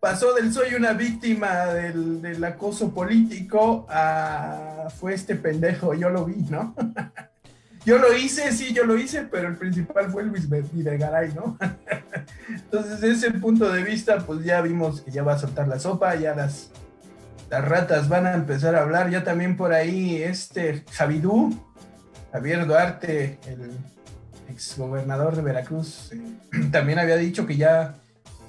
Pasó 0.00 0.34
del 0.34 0.52
soy 0.52 0.74
una 0.74 0.92
víctima 0.92 1.66
del, 1.66 2.20
del 2.20 2.44
acoso 2.44 2.92
político 2.92 3.86
a 3.88 4.88
fue 5.00 5.14
este 5.14 5.34
pendejo, 5.34 5.94
yo 5.94 6.10
lo 6.10 6.24
vi, 6.26 6.36
¿no? 6.50 6.74
Yo 7.86 7.98
lo 7.98 8.14
hice, 8.16 8.50
sí, 8.52 8.72
yo 8.72 8.84
lo 8.84 8.96
hice, 8.96 9.24
pero 9.30 9.46
el 9.46 9.56
principal 9.56 10.10
fue 10.10 10.22
Luis 10.24 10.48
Videgaray, 10.48 11.34
¿no? 11.34 11.58
Entonces, 12.48 12.98
desde 13.02 13.12
ese 13.28 13.38
punto 13.38 13.70
de 13.70 13.82
vista, 13.82 14.20
pues 14.20 14.42
ya 14.42 14.62
vimos 14.62 15.02
que 15.02 15.10
ya 15.10 15.22
va 15.22 15.34
a 15.34 15.38
soltar 15.38 15.68
la 15.68 15.78
sopa, 15.78 16.14
ya 16.14 16.34
las, 16.34 16.70
las 17.54 17.68
ratas 17.68 18.08
van 18.08 18.26
a 18.26 18.34
empezar 18.34 18.74
a 18.74 18.82
hablar, 18.82 19.10
ya 19.10 19.22
también 19.22 19.56
por 19.56 19.72
ahí 19.72 20.20
este 20.20 20.82
Javidú, 20.90 21.56
Javier 22.32 22.66
Duarte, 22.66 23.38
el 23.46 23.70
exgobernador 24.48 25.36
de 25.36 25.42
Veracruz, 25.42 26.10
eh, 26.12 26.20
también 26.72 26.98
había 26.98 27.16
dicho 27.16 27.46
que 27.46 27.56
ya 27.56 27.94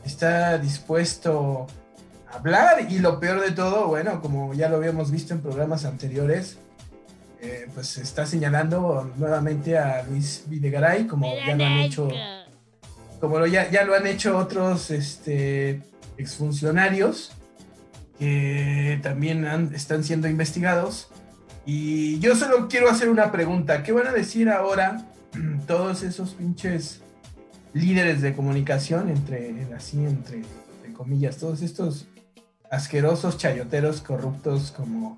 está 0.03 0.57
dispuesto 0.57 1.67
a 2.31 2.37
hablar. 2.37 2.87
Y 2.89 2.97
lo 2.97 3.19
peor 3.19 3.41
de 3.41 3.51
todo, 3.51 3.89
bueno, 3.89 4.21
como 4.21 4.55
ya 4.55 4.69
lo 4.69 4.77
habíamos 4.77 5.11
visto 5.11 5.35
en 5.35 5.41
programas 5.41 5.85
anteriores, 5.85 6.57
eh, 7.41 7.67
pues 7.75 7.99
está 7.99 8.25
señalando 8.25 9.13
nuevamente 9.17 9.77
a 9.77 10.01
Luis 10.09 10.45
Videgaray 10.47 11.05
como 11.05 11.31
ya 11.45 11.55
lo 11.55 11.63
han 11.63 11.77
hecho 11.77 12.09
como 13.19 13.37
lo, 13.37 13.45
ya, 13.45 13.69
ya 13.69 13.83
lo 13.83 13.93
han 13.93 14.07
hecho 14.07 14.35
otros 14.35 14.89
este, 14.89 15.81
exfuncionarios 16.17 17.35
que 18.19 18.99
también 19.01 19.45
están 19.73 20.03
siendo 20.03 20.27
investigados. 20.27 21.09
Y 21.65 22.19
yo 22.19 22.35
solo 22.35 22.67
quiero 22.67 22.89
hacer 22.89 23.09
una 23.09 23.31
pregunta. 23.31 23.83
¿Qué 23.83 23.91
van 23.91 24.07
a 24.07 24.11
decir 24.11 24.49
ahora 24.49 25.05
todos 25.67 26.03
esos 26.03 26.31
pinches 26.31 27.01
líderes 27.73 28.21
de 28.21 28.33
comunicación, 28.33 29.09
entre, 29.09 29.67
así, 29.75 29.97
entre, 29.97 30.37
entre 30.37 30.93
comillas, 30.93 31.37
todos 31.37 31.61
estos 31.61 32.07
asquerosos 32.71 33.37
chayoteros 33.37 34.01
corruptos 34.01 34.71
como 34.71 35.17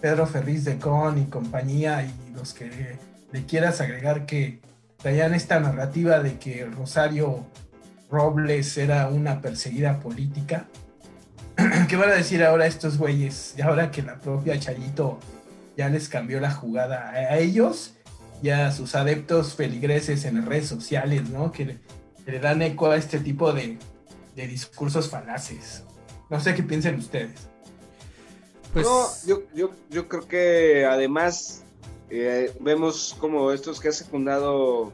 Pedro 0.00 0.26
Ferriz 0.26 0.64
de 0.64 0.78
Con 0.78 1.18
y 1.18 1.26
compañía 1.26 2.04
y 2.04 2.32
los 2.34 2.54
que 2.54 2.96
le 3.32 3.44
quieras 3.44 3.80
agregar 3.80 4.26
que 4.26 4.60
traían 4.96 5.34
esta 5.34 5.60
narrativa 5.60 6.20
de 6.20 6.38
que 6.38 6.64
Rosario 6.66 7.46
Robles 8.10 8.76
era 8.78 9.08
una 9.08 9.40
perseguida 9.40 10.00
política. 10.00 10.66
¿Qué 11.88 11.96
van 11.96 12.10
a 12.10 12.14
decir 12.14 12.42
ahora 12.44 12.66
estos 12.66 12.98
güeyes? 12.98 13.54
Y 13.56 13.62
ahora 13.62 13.90
que 13.90 14.02
la 14.02 14.18
propia 14.18 14.58
Chayito 14.58 15.18
ya 15.76 15.88
les 15.88 16.08
cambió 16.08 16.40
la 16.40 16.50
jugada 16.50 17.10
a, 17.10 17.12
a 17.12 17.38
ellos 17.38 17.94
y 18.42 18.50
a 18.50 18.70
sus 18.72 18.94
adeptos 18.94 19.54
feligreses 19.54 20.24
en 20.24 20.36
las 20.36 20.44
redes 20.44 20.68
sociales, 20.68 21.28
¿no? 21.28 21.50
Que 21.52 21.64
le, 21.64 21.78
que 22.24 22.32
le 22.32 22.40
dan 22.40 22.62
eco 22.62 22.90
a 22.90 22.96
este 22.96 23.18
tipo 23.18 23.52
de, 23.52 23.78
de 24.36 24.46
discursos 24.46 25.08
falaces. 25.10 25.82
No 26.30 26.40
sé 26.40 26.54
qué 26.54 26.62
piensen 26.62 26.96
ustedes. 26.96 27.48
Pues 28.72 28.86
No, 28.86 29.06
yo, 29.26 29.42
yo, 29.54 29.70
yo 29.90 30.08
creo 30.08 30.26
que 30.28 30.84
además 30.86 31.64
Eh, 32.10 32.54
vemos 32.60 33.14
como 33.20 33.52
estos 33.52 33.80
que 33.80 33.88
ha 33.88 33.92
secundado 33.92 34.92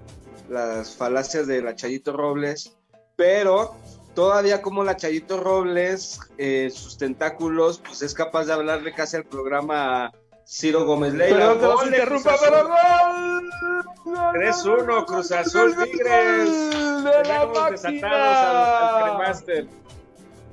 las 0.51 0.97
falacias 0.97 1.47
de 1.47 1.62
la 1.62 1.77
Chayito 1.77 2.12
Robles, 2.12 2.73
pero 3.15 3.77
todavía 4.15 4.62
como 4.62 4.85
la 4.85 4.97
Chayito 4.97 5.39
Robles, 5.41 6.20
eh, 6.39 6.70
sus 6.73 6.97
tentáculos, 6.99 7.81
pues 7.85 8.03
es 8.03 8.15
capaz 8.15 8.45
de 8.47 8.53
hablarle 8.53 8.93
casi 8.95 9.16
al 9.16 9.24
programa 9.24 10.12
Ciro 10.47 10.85
Gómez 10.85 11.15
Leiva. 11.15 11.36
Pero 11.39 11.55
no 11.55 11.61
se 11.61 11.66
¡Gol 11.66 11.91
de 11.91 11.97
interrumpa, 11.99 12.31
Cruz 12.31 12.43
Azul! 12.43 12.49
pero 12.51 12.69
gol. 12.69 13.51
3-1, 14.35 15.05
Cruz 15.07 15.32
Azul 15.32 15.74
Tigres. 15.85 16.70
De 17.05 17.24
la 17.28 17.41
al, 17.41 17.57
al 17.57 17.73
máquina. 17.73 19.03
Cremaster. 19.03 19.66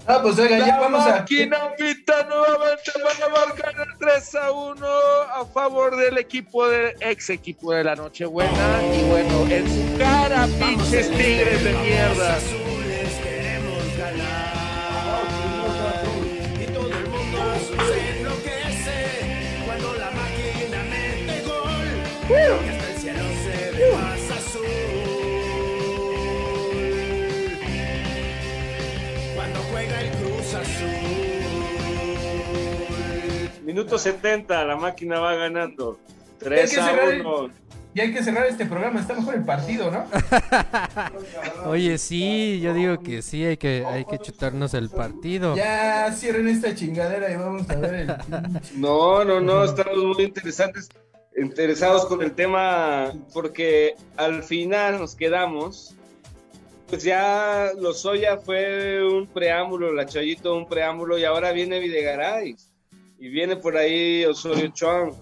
Ah, 0.07 0.19
pues 0.21 0.39
oiga, 0.39 0.57
ya 0.57 0.65
La 0.67 0.79
vamos 0.79 1.05
a. 1.05 1.09
máquina 1.17 1.57
pita 1.77 2.23
nuevamente 2.23 2.91
para 3.03 3.29
marcar 3.31 3.73
el 3.88 3.97
3 3.99 4.35
a 4.35 4.51
1 4.51 4.88
a 5.35 5.45
favor 5.45 5.95
del 5.95 6.17
equipo 6.17 6.67
de 6.67 6.95
ex 7.01 7.29
equipo 7.29 7.71
de 7.71 7.83
la 7.83 7.95
Nochebuena. 7.95 8.81
Y 8.95 9.03
bueno, 9.09 9.45
en 9.47 9.67
su 9.69 9.97
cara, 9.99 10.47
pinches 10.59 11.09
tigres 11.11 11.63
de 11.63 11.73
mierda. 11.73 12.38
Minuto 33.72 33.98
70, 33.98 34.65
la 34.65 34.76
máquina 34.76 35.22
va 35.22 35.34
ganando. 35.34 35.98
Ya 36.41 36.49
hay 36.49 36.68
3 36.68 36.73
que 36.73 36.80
a 36.81 36.85
cerrar 36.85 37.10
el- 37.14 37.22
1. 37.26 37.49
Y 37.93 37.99
hay 38.02 38.14
que 38.14 38.22
cerrar 38.22 38.45
este 38.48 38.65
programa, 38.65 38.99
está 38.99 39.14
mejor 39.14 39.35
el 39.35 39.45
partido, 39.45 39.89
¿no? 39.89 40.06
Oye, 41.69 41.98
sí, 41.98 42.60
yo 42.60 42.73
digo 42.73 42.99
que 43.02 43.22
sí, 43.22 43.45
hay 43.45 43.56
que, 43.56 43.85
hay 43.85 44.03
que 44.03 44.18
chutarnos 44.18 44.73
el 44.73 44.89
partido. 44.89 45.56
Ya 45.56 46.11
cierren 46.14 46.49
esta 46.49 46.76
chingadera 46.76 47.31
y 47.31 47.38
vamos 47.38 47.69
a 47.69 47.76
ver 47.76 47.93
el. 47.93 48.07
No, 48.76 49.23
no, 49.23 49.39
no, 49.39 49.64
estamos 49.64 49.98
muy 50.03 50.23
interesantes, 50.26 50.89
interesados 51.38 52.06
con 52.07 52.22
el 52.22 52.34
tema, 52.34 53.14
porque 53.34 53.95
al 54.18 54.43
final 54.43 54.99
nos 54.99 55.15
quedamos, 55.15 55.95
pues 56.89 57.03
ya 57.03 57.72
Lozoya 57.80 58.38
fue 58.38 59.02
un 59.02 59.27
preámbulo, 59.27 59.93
la 59.93 60.06
Chayito 60.06 60.56
un 60.56 60.68
preámbulo, 60.68 61.18
y 61.18 61.23
ahora 61.23 61.53
viene 61.53 61.80
Videgaray, 61.80 62.56
y 63.22 63.30
viene 63.30 63.56
por 63.56 63.77
ahí 63.77 64.26
Osorio 64.26 64.68
Chong. 64.69 65.14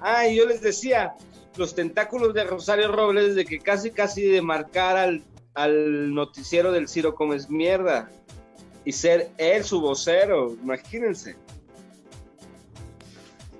Ah, 0.00 0.26
y 0.26 0.36
yo 0.36 0.46
les 0.46 0.62
decía, 0.62 1.14
los 1.56 1.74
tentáculos 1.74 2.32
de 2.32 2.44
Rosario 2.44 2.90
Robles, 2.90 3.34
de 3.34 3.44
que 3.44 3.60
casi, 3.60 3.90
casi 3.90 4.22
de 4.22 4.40
marcar 4.40 4.96
al, 4.96 5.22
al 5.54 6.14
noticiero 6.14 6.72
del 6.72 6.88
Ciro 6.88 7.14
Comes 7.14 7.50
Mierda, 7.50 8.10
y 8.86 8.92
ser 8.92 9.28
él 9.36 9.64
su 9.64 9.82
vocero, 9.82 10.56
imagínense. 10.62 11.36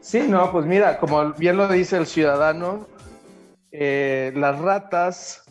Sí, 0.00 0.20
no, 0.26 0.50
pues 0.52 0.64
mira, 0.64 0.98
como 0.98 1.32
bien 1.32 1.58
lo 1.58 1.68
dice 1.68 1.98
el 1.98 2.06
ciudadano, 2.06 2.86
eh, 3.72 4.32
las 4.36 4.58
ratas 4.58 5.42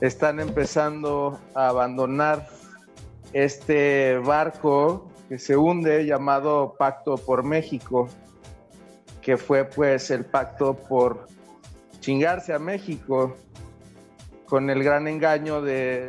están 0.00 0.40
empezando 0.40 1.38
a 1.54 1.68
abandonar 1.68 2.48
este 3.32 4.18
barco 4.18 5.09
que 5.30 5.38
se 5.38 5.56
hunde 5.56 6.06
llamado 6.06 6.74
Pacto 6.76 7.14
por 7.14 7.44
México, 7.44 8.08
que 9.22 9.36
fue 9.36 9.64
pues 9.64 10.10
el 10.10 10.24
pacto 10.24 10.74
por 10.74 11.28
chingarse 12.00 12.52
a 12.52 12.58
México 12.58 13.36
con 14.46 14.70
el 14.70 14.82
gran 14.82 15.06
engaño 15.06 15.62
de 15.62 16.08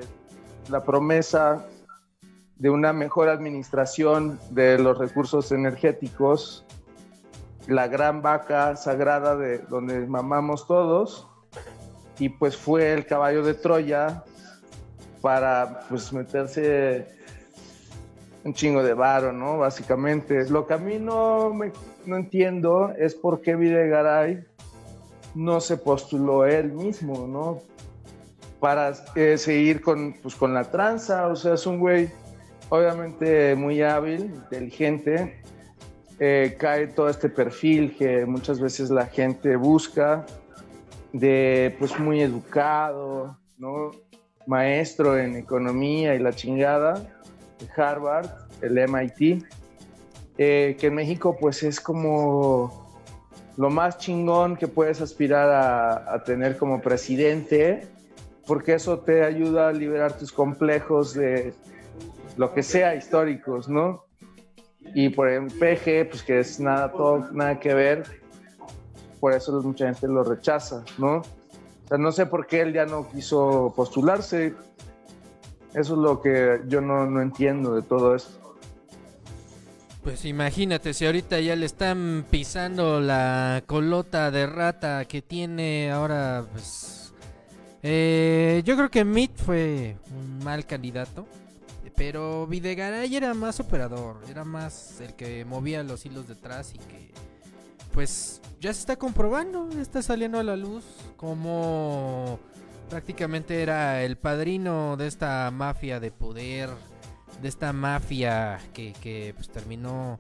la 0.72 0.84
promesa 0.84 1.68
de 2.56 2.72
una 2.72 2.94
mejor 2.94 3.30
administración 3.30 4.40
de 4.50 4.80
los 4.80 4.98
recursos 4.98 5.52
energéticos 5.52 6.66
la 7.68 7.88
gran 7.88 8.24
vaca 8.24 8.76
sagrada 8.76 9.36
de 9.36 9.60
donde 9.60 10.00
mamamos 10.08 10.66
todos 10.66 11.28
y 12.18 12.30
pues 12.30 12.58
fue 12.58 12.92
el 12.92 13.06
caballo 13.06 13.44
de 13.44 13.54
Troya 13.54 14.24
para 15.22 15.82
pues 15.90 16.12
meterse 16.12 17.21
un 18.44 18.54
chingo 18.54 18.84
de 18.84 18.94
varo, 18.94 19.32
¿no? 19.32 19.58
Básicamente. 19.60 20.50
Lo 20.50 20.66
que 20.66 20.74
a 20.74 20.78
mí 20.78 20.98
no, 21.00 21.54
me- 21.54 21.72
no 22.06 22.18
entiendo 22.18 22.92
es 22.98 23.14
por 23.16 23.42
qué 23.42 23.56
Videgaray 23.56 24.44
no 25.36 25.62
se 25.62 25.78
postuló 25.78 26.46
él 26.46 26.72
mismo, 26.74 27.28
¿no? 27.28 27.60
Para 28.60 28.94
eh, 29.16 29.38
seguir 29.38 29.82
con, 29.82 30.14
pues, 30.22 30.36
con 30.36 30.54
la 30.54 30.64
tranza, 30.66 31.28
o 31.28 31.36
sea, 31.36 31.54
es 31.56 31.66
un 31.66 31.80
güey 31.80 32.10
obviamente 32.70 33.56
muy 33.56 33.82
hábil, 33.82 34.26
inteligente, 34.26 35.42
eh, 36.20 36.56
cae 36.60 36.88
todo 36.88 37.10
este 37.10 37.28
perfil 37.30 37.96
que 37.98 38.26
muchas 38.26 38.60
veces 38.62 38.90
la 38.90 39.08
gente 39.08 39.56
busca 39.56 40.26
de 41.12 41.76
pues 41.80 42.00
muy 42.00 42.22
educado, 42.22 43.38
¿no? 43.58 43.92
Maestro 44.48 45.18
en 45.18 45.36
economía 45.36 46.16
y 46.16 46.20
la 46.20 46.32
chingada 46.34 47.21
Harvard, 47.76 48.30
el 48.62 48.78
MIT, 48.78 49.44
eh, 50.38 50.78
que 50.80 50.88
en 50.88 50.96
México 50.96 51.38
pues 51.40 51.64
es 51.64 51.80
como 51.80 52.90
lo 53.58 53.70
más 53.70 53.98
chingón 53.98 54.56
que 54.56 54.68
puedes 54.68 55.02
aspirar 55.02 55.50
a, 56.08 56.24
tener 56.24 56.58
como 56.58 56.82
presidente, 56.82 57.88
porque 58.48 58.74
eso 58.74 59.00
te 59.00 59.24
ayuda 59.24 59.70
a 59.70 59.72
liberar 59.72 60.18
tus 60.18 60.32
complejos 60.32 61.14
de 61.14 61.54
lo 62.38 62.54
que 62.54 62.64
sea 62.64 62.96
históricos, 62.96 63.68
¿no? 63.68 64.06
Y 64.96 65.10
por 65.10 65.30
el 65.30 65.48
PG, 65.48 66.10
pues 66.10 66.24
que 66.24 66.40
es 66.40 66.60
nada, 66.60 66.92
todo, 66.92 67.32
nada 67.32 67.60
que 67.60 67.74
ver, 67.74 68.04
por 69.20 69.34
eso 69.34 69.62
mucha 69.62 69.86
gente 69.86 70.08
lo 70.08 70.24
rechaza, 70.24 70.84
¿no? 70.98 71.18
O 71.18 71.88
sea, 71.88 71.98
no 71.98 72.12
sé 72.12 72.26
por 72.26 72.48
qué 72.48 72.62
él 72.62 72.74
ya 72.74 72.86
no 72.86 73.08
quiso 73.10 73.74
postularse. 73.76 74.56
Eso 75.74 75.94
es 75.94 76.00
lo 76.00 76.22
que 76.22 76.62
yo 76.68 76.82
no, 76.82 77.06
no 77.06 77.22
entiendo 77.22 77.76
de 77.76 77.82
todo 77.82 78.16
esto. 78.16 78.58
Pues 80.04 80.26
imagínate, 80.26 80.94
si 80.94 81.06
ahorita 81.06 81.40
ya 81.40 81.56
le 81.56 81.68
están 81.68 82.26
pisando 82.30 83.00
la 83.00 83.64
colota 83.68 84.32
de 84.32 84.48
rata 84.48 85.06
que 85.06 85.22
tiene 85.22 85.92
ahora, 85.92 86.44
pues... 86.52 87.14
eh, 87.84 88.64
yo 88.66 88.76
creo 88.76 88.90
que 88.90 89.06
Meat 89.06 89.32
fue 89.36 89.96
un 90.10 90.44
mal 90.44 90.66
candidato, 90.66 91.28
pero 91.96 92.48
Videgaray 92.48 93.16
era 93.16 93.36
más 93.36 93.60
operador, 93.60 94.18
era 94.28 94.44
más 94.44 95.00
el 95.02 95.14
que 95.14 95.46
movía 95.46 95.84
los 95.84 96.04
hilos 96.04 96.28
detrás 96.28 96.74
y 96.74 96.80
que, 96.80 97.12
pues, 97.94 98.42
ya 98.60 98.74
se 98.74 98.80
está 98.80 98.96
comprobando, 98.96 99.70
está 99.80 100.02
saliendo 100.02 100.40
a 100.40 100.44
la 100.44 100.56
luz 100.56 100.84
como 101.16 102.40
prácticamente 102.92 103.62
era 103.62 104.04
el 104.04 104.18
padrino 104.18 104.98
de 104.98 105.08
esta 105.08 105.50
mafia 105.50 106.02
de 106.02 106.12
poder 106.12 106.70
de 107.42 107.48
esta 107.48 107.72
mafia 107.72 108.60
que, 108.74 108.94
que, 109.02 109.34
pues, 109.34 109.50
terminó 109.50 110.20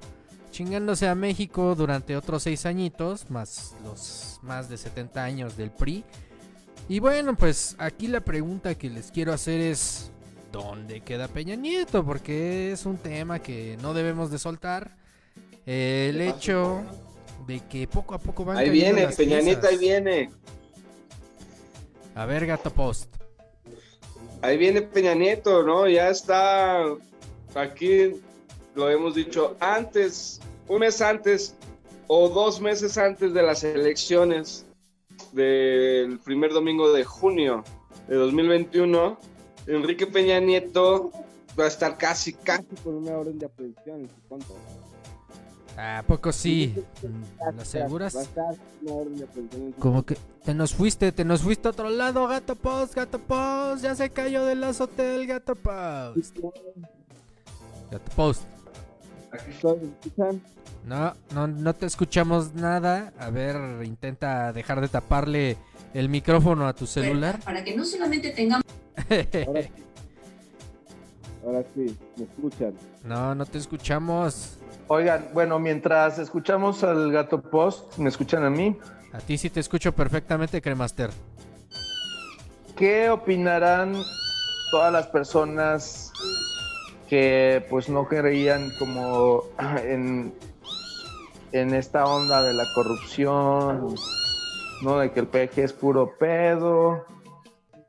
chingándose 0.52 1.07
a 1.10 1.14
México 1.14 1.76
durante 1.76 2.15
otros 2.15 2.43
seis 2.43 2.65
añitos, 2.65 3.30
más 3.30 3.76
los 3.84 4.39
más 4.41 4.69
de 4.69 4.77
70 4.77 5.22
años 5.22 5.57
del 5.57 5.69
PRI. 5.69 6.06
Y 6.88 6.99
bueno, 6.99 7.35
pues 7.35 7.76
aquí 7.77 8.07
la 8.07 8.22
pregunta 8.22 8.73
que 8.76 8.89
les 8.89 9.11
quiero 9.11 9.34
hacer 9.34 9.60
es, 9.60 10.10
¿dónde 10.52 11.02
queda 11.02 11.27
Peña 11.27 11.56
Nieto? 11.56 12.06
Porque 12.06 12.72
es 12.72 12.85
un 12.85 12.98
tema 12.98 13.39
que 13.39 13.77
no 13.81 13.93
debemos 13.93 14.31
de 14.31 14.39
soltar. 14.39 14.95
El 15.65 16.22
hecho 16.22 16.81
de 17.45 17.60
que 17.69 17.88
poco 17.88 18.15
a 18.15 18.19
poco 18.19 18.45
van 18.45 18.57
Ahí 18.57 18.69
viene, 18.69 19.03
las 19.03 19.15
Peña 19.15 19.41
Nieto, 19.41 19.68
ahí 19.68 19.77
viene. 19.77 20.31
A 22.15 22.25
ver, 22.25 22.45
Gato 22.45 22.69
Post. 22.71 23.15
Ahí 24.41 24.57
viene 24.57 24.81
Peña 24.81 25.13
Nieto, 25.13 25.63
¿no? 25.63 25.88
Ya 25.88 26.09
está 26.09 26.83
aquí, 27.55 28.21
lo 28.75 28.89
hemos 28.89 29.15
dicho 29.15 29.55
antes, 29.59 30.39
un 30.67 30.79
mes 30.79 31.01
antes 31.01 31.55
o 32.07 32.27
dos 32.27 32.59
meses 32.59 32.97
antes 32.97 33.33
de 33.33 33.43
las 33.43 33.63
elecciones 33.63 34.65
del 35.31 36.19
primer 36.19 36.51
domingo 36.51 36.91
de 36.91 37.03
junio 37.05 37.63
de 38.07 38.15
2021, 38.15 39.17
Enrique 39.67 40.07
Peña 40.07 40.39
Nieto 40.39 41.11
va 41.57 41.65
a 41.65 41.67
estar 41.67 41.97
casi, 41.97 42.33
casi 42.33 42.75
con 42.83 42.95
una 42.95 43.11
orden 43.11 43.38
de 43.39 43.45
aprehensión 43.45 44.01
en 44.01 44.09
su 44.09 44.21
contra. 44.27 44.55
¿A 45.77 46.03
poco 46.06 46.31
sí? 46.31 46.76
¿Lo 47.02 47.56
Va 47.56 47.61
aseguras? 47.61 48.14
su 48.14 49.73
Como 49.80 50.03
que 50.03 50.18
te 50.43 50.53
nos 50.53 50.73
fuiste, 50.73 51.11
te 51.11 51.23
nos 51.26 51.41
fuiste 51.41 51.68
a 51.68 51.72
otro 51.72 51.89
lado, 51.89 52.27
Gato 52.27 52.56
Post, 52.56 52.95
Gato 52.95 53.19
Post, 53.19 53.84
ya 53.84 53.95
se 53.95 54.10
cayó 54.10 54.45
del 54.45 54.64
azote 54.64 55.15
el 55.15 55.27
Gato 55.27 55.56
Post. 55.56 56.38
Gato 57.91 58.11
Post. 58.15 58.43
Aquí. 59.31 59.52
No, 60.85 61.14
no, 61.34 61.48
no 61.48 61.76
te 61.76 61.85
escuchamos 61.85 62.53
nada. 62.53 63.14
A 63.19 63.30
ver, 63.30 63.85
intenta 63.85 64.52
dejar 64.52 64.81
de 64.81 64.88
taparle 64.88 65.57
el 65.93 66.10
micrófono 66.10 66.68
a 66.68 66.73
tu 66.73 66.88
celular. 66.88 67.39
Para 67.39 67.64
que 67.64 67.76
no 67.76 67.85
solamente 67.85 68.31
tengamos... 68.31 68.65
Ahora 71.45 71.63
sí, 71.73 71.97
me 72.18 72.26
escuchan. 72.26 72.73
No, 73.03 73.34
no 73.34 73.45
te 73.45 73.57
escuchamos. 73.57 74.57
Oigan, 74.88 75.30
bueno, 75.34 75.57
mientras 75.59 76.19
escuchamos 76.19 76.84
al 76.84 77.11
gato 77.11 77.41
post, 77.41 77.97
¿me 77.97 78.09
escuchan 78.09 78.43
a 78.43 78.49
mí? 78.49 78.77
A 79.13 79.19
ti 79.19 79.38
sí 79.38 79.49
te 79.49 79.59
escucho 79.59 79.91
perfectamente, 79.93 80.61
Cremaster. 80.61 81.09
¿Qué 82.76 83.09
opinarán 83.09 83.93
todas 84.72 84.91
las 84.91 85.07
personas 85.07 86.11
que 87.09 87.65
pues 87.69 87.89
no 87.89 88.07
creían 88.07 88.72
como 88.80 89.43
en, 89.84 90.34
en 91.51 91.73
esta 91.73 92.05
onda 92.05 92.41
de 92.41 92.53
la 92.53 92.65
corrupción, 92.73 93.95
¿no? 94.81 94.97
De 94.97 95.11
que 95.11 95.19
el 95.19 95.27
PG 95.27 95.59
es 95.59 95.73
puro 95.73 96.15
pedo. 96.18 97.05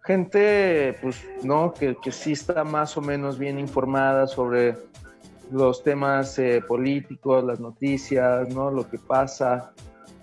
Gente, 0.05 0.97
pues, 1.01 1.25
¿no? 1.43 1.73
Que, 1.73 1.97
que 2.03 2.11
sí 2.11 2.33
está 2.33 2.65
más 2.65 2.97
o 2.97 3.01
menos 3.01 3.39
bien 3.39 3.59
informada 3.59 4.27
sobre 4.27 4.77
los 5.53 5.85
temas 5.85 6.39
eh, 6.39 6.63
políticos, 6.67 7.45
las 7.45 7.61
noticias, 7.61 8.49
¿no? 8.49 8.71
Lo 8.71 8.89
que 8.89 8.99
pasa. 8.99 9.73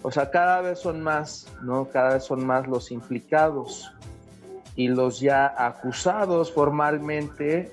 O 0.01 0.11
sea, 0.11 0.31
cada 0.31 0.61
vez 0.61 0.79
son 0.79 1.01
más, 1.01 1.47
¿no? 1.61 1.87
Cada 1.89 2.15
vez 2.15 2.23
son 2.23 2.45
más 2.45 2.67
los 2.67 2.91
implicados 2.91 3.93
y 4.75 4.87
los 4.87 5.19
ya 5.19 5.53
acusados 5.57 6.51
formalmente 6.51 7.71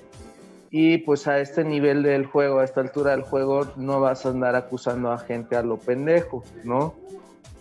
y 0.69 0.97
pues 0.99 1.27
a 1.27 1.39
este 1.39 1.63
nivel 1.63 2.03
del 2.03 2.25
juego, 2.25 2.59
a 2.59 2.65
esta 2.65 2.81
altura 2.81 3.11
del 3.11 3.21
juego, 3.21 3.71
no 3.77 3.99
vas 4.01 4.25
a 4.25 4.29
andar 4.29 4.55
acusando 4.55 5.11
a 5.11 5.17
gente 5.17 5.55
a 5.55 5.63
lo 5.63 5.77
pendejo, 5.77 6.43
¿no? 6.63 6.95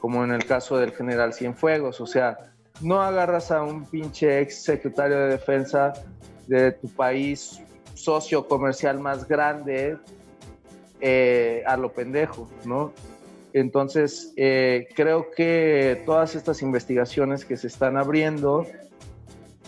Como 0.00 0.24
en 0.24 0.32
el 0.32 0.44
caso 0.44 0.76
del 0.78 0.92
general 0.92 1.32
Cienfuegos, 1.32 2.00
o 2.00 2.06
sea, 2.06 2.55
no 2.80 3.00
agarras 3.02 3.50
a 3.50 3.62
un 3.62 3.84
pinche 3.86 4.40
ex 4.40 4.62
secretario 4.62 5.18
de 5.18 5.28
defensa 5.28 5.92
de 6.46 6.72
tu 6.72 6.88
país 6.88 7.60
socio 7.94 8.46
comercial 8.46 9.00
más 9.00 9.26
grande 9.26 9.96
eh, 11.00 11.62
a 11.66 11.76
lo 11.76 11.92
pendejo, 11.92 12.48
¿no? 12.64 12.92
Entonces, 13.52 14.32
eh, 14.36 14.86
creo 14.94 15.30
que 15.30 16.02
todas 16.04 16.34
estas 16.34 16.60
investigaciones 16.62 17.44
que 17.44 17.56
se 17.56 17.68
están 17.68 17.96
abriendo, 17.96 18.66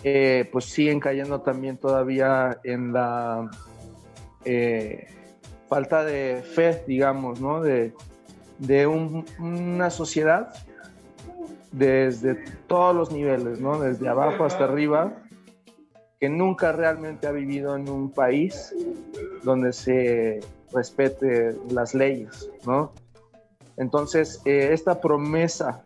eh, 0.04 0.48
pues 0.52 0.66
siguen 0.66 1.00
cayendo 1.00 1.40
también 1.40 1.78
todavía 1.78 2.58
en 2.64 2.92
la 2.92 3.50
falta 5.68 6.04
de 6.04 6.42
fe, 6.54 6.82
digamos, 6.86 7.40
¿no? 7.40 7.60
De, 7.62 7.92
de 8.58 8.86
un- 8.86 9.24
una 9.38 9.90
sociedad 9.90 10.52
desde 11.72 12.34
todos 12.66 12.94
los 12.94 13.12
niveles, 13.12 13.60
¿no? 13.60 13.78
Desde 13.78 14.08
abajo 14.08 14.44
hasta 14.44 14.64
arriba, 14.64 15.22
que 16.20 16.28
nunca 16.28 16.72
realmente 16.72 17.26
ha 17.26 17.32
vivido 17.32 17.76
en 17.76 17.88
un 17.88 18.10
país 18.10 18.74
donde 19.44 19.72
se 19.72 20.40
respete 20.72 21.56
las 21.70 21.94
leyes, 21.94 22.50
¿no? 22.66 22.92
Entonces, 23.76 24.42
eh, 24.44 24.70
esta 24.72 25.00
promesa 25.00 25.84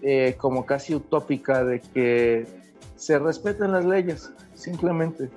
eh, 0.00 0.36
como 0.38 0.64
casi 0.64 0.94
utópica 0.94 1.64
de 1.64 1.80
que 1.80 2.46
se 2.94 3.18
respeten 3.18 3.72
las 3.72 3.84
leyes, 3.84 4.32
simplemente. 4.54 5.28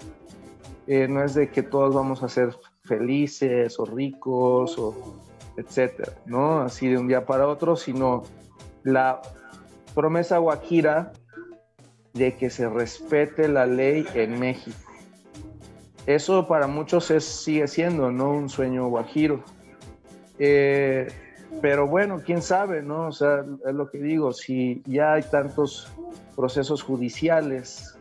Eh, 0.87 1.07
no 1.07 1.23
es 1.23 1.33
de 1.33 1.49
que 1.49 1.63
todos 1.63 1.93
vamos 1.93 2.21
a 2.21 2.29
ser 2.29 2.55
felices 2.83 3.79
o 3.79 3.85
ricos 3.85 4.77
o 4.77 5.15
etcétera, 5.57 6.13
¿no? 6.25 6.61
Así 6.61 6.87
de 6.87 6.97
un 6.97 7.07
día 7.07 7.25
para 7.25 7.47
otro, 7.47 7.75
sino 7.75 8.23
la 8.83 9.21
promesa 9.93 10.37
guajira 10.37 11.11
de 12.13 12.35
que 12.35 12.49
se 12.49 12.67
respete 12.69 13.47
la 13.47 13.65
ley 13.65 14.05
en 14.13 14.39
México. 14.39 14.77
Eso 16.05 16.47
para 16.47 16.67
muchos 16.67 17.11
es, 17.11 17.23
sigue 17.23 17.67
siendo, 17.67 18.11
¿no? 18.11 18.31
Un 18.31 18.49
sueño 18.49 18.87
guajiro. 18.87 19.43
Eh, 20.39 21.07
pero 21.61 21.87
bueno, 21.87 22.21
quién 22.25 22.41
sabe, 22.41 22.81
¿no? 22.81 23.07
O 23.07 23.11
sea, 23.11 23.45
es 23.65 23.73
lo 23.73 23.89
que 23.89 23.99
digo, 23.99 24.33
si 24.33 24.81
ya 24.85 25.13
hay 25.13 25.23
tantos 25.23 25.91
procesos 26.35 26.81
judiciales, 26.81 27.97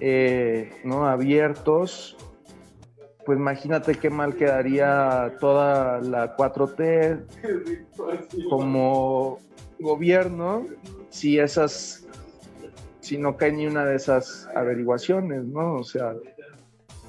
eh, 0.00 0.70
¿no? 0.84 1.06
Abiertos, 1.06 2.16
pues 3.24 3.38
imagínate 3.38 3.94
qué 3.94 4.10
mal 4.10 4.34
quedaría 4.34 5.34
toda 5.40 6.00
la 6.00 6.36
4T 6.36 7.24
como 8.50 9.38
gobierno 9.84 10.66
si 11.10 11.38
esas, 11.38 12.04
si 13.00 13.18
no 13.18 13.36
cae 13.36 13.52
ni 13.52 13.66
una 13.66 13.84
de 13.84 13.94
esas 13.96 14.48
averiguaciones, 14.54 15.44
¿no? 15.44 15.74
O 15.76 15.84
sea, 15.84 16.14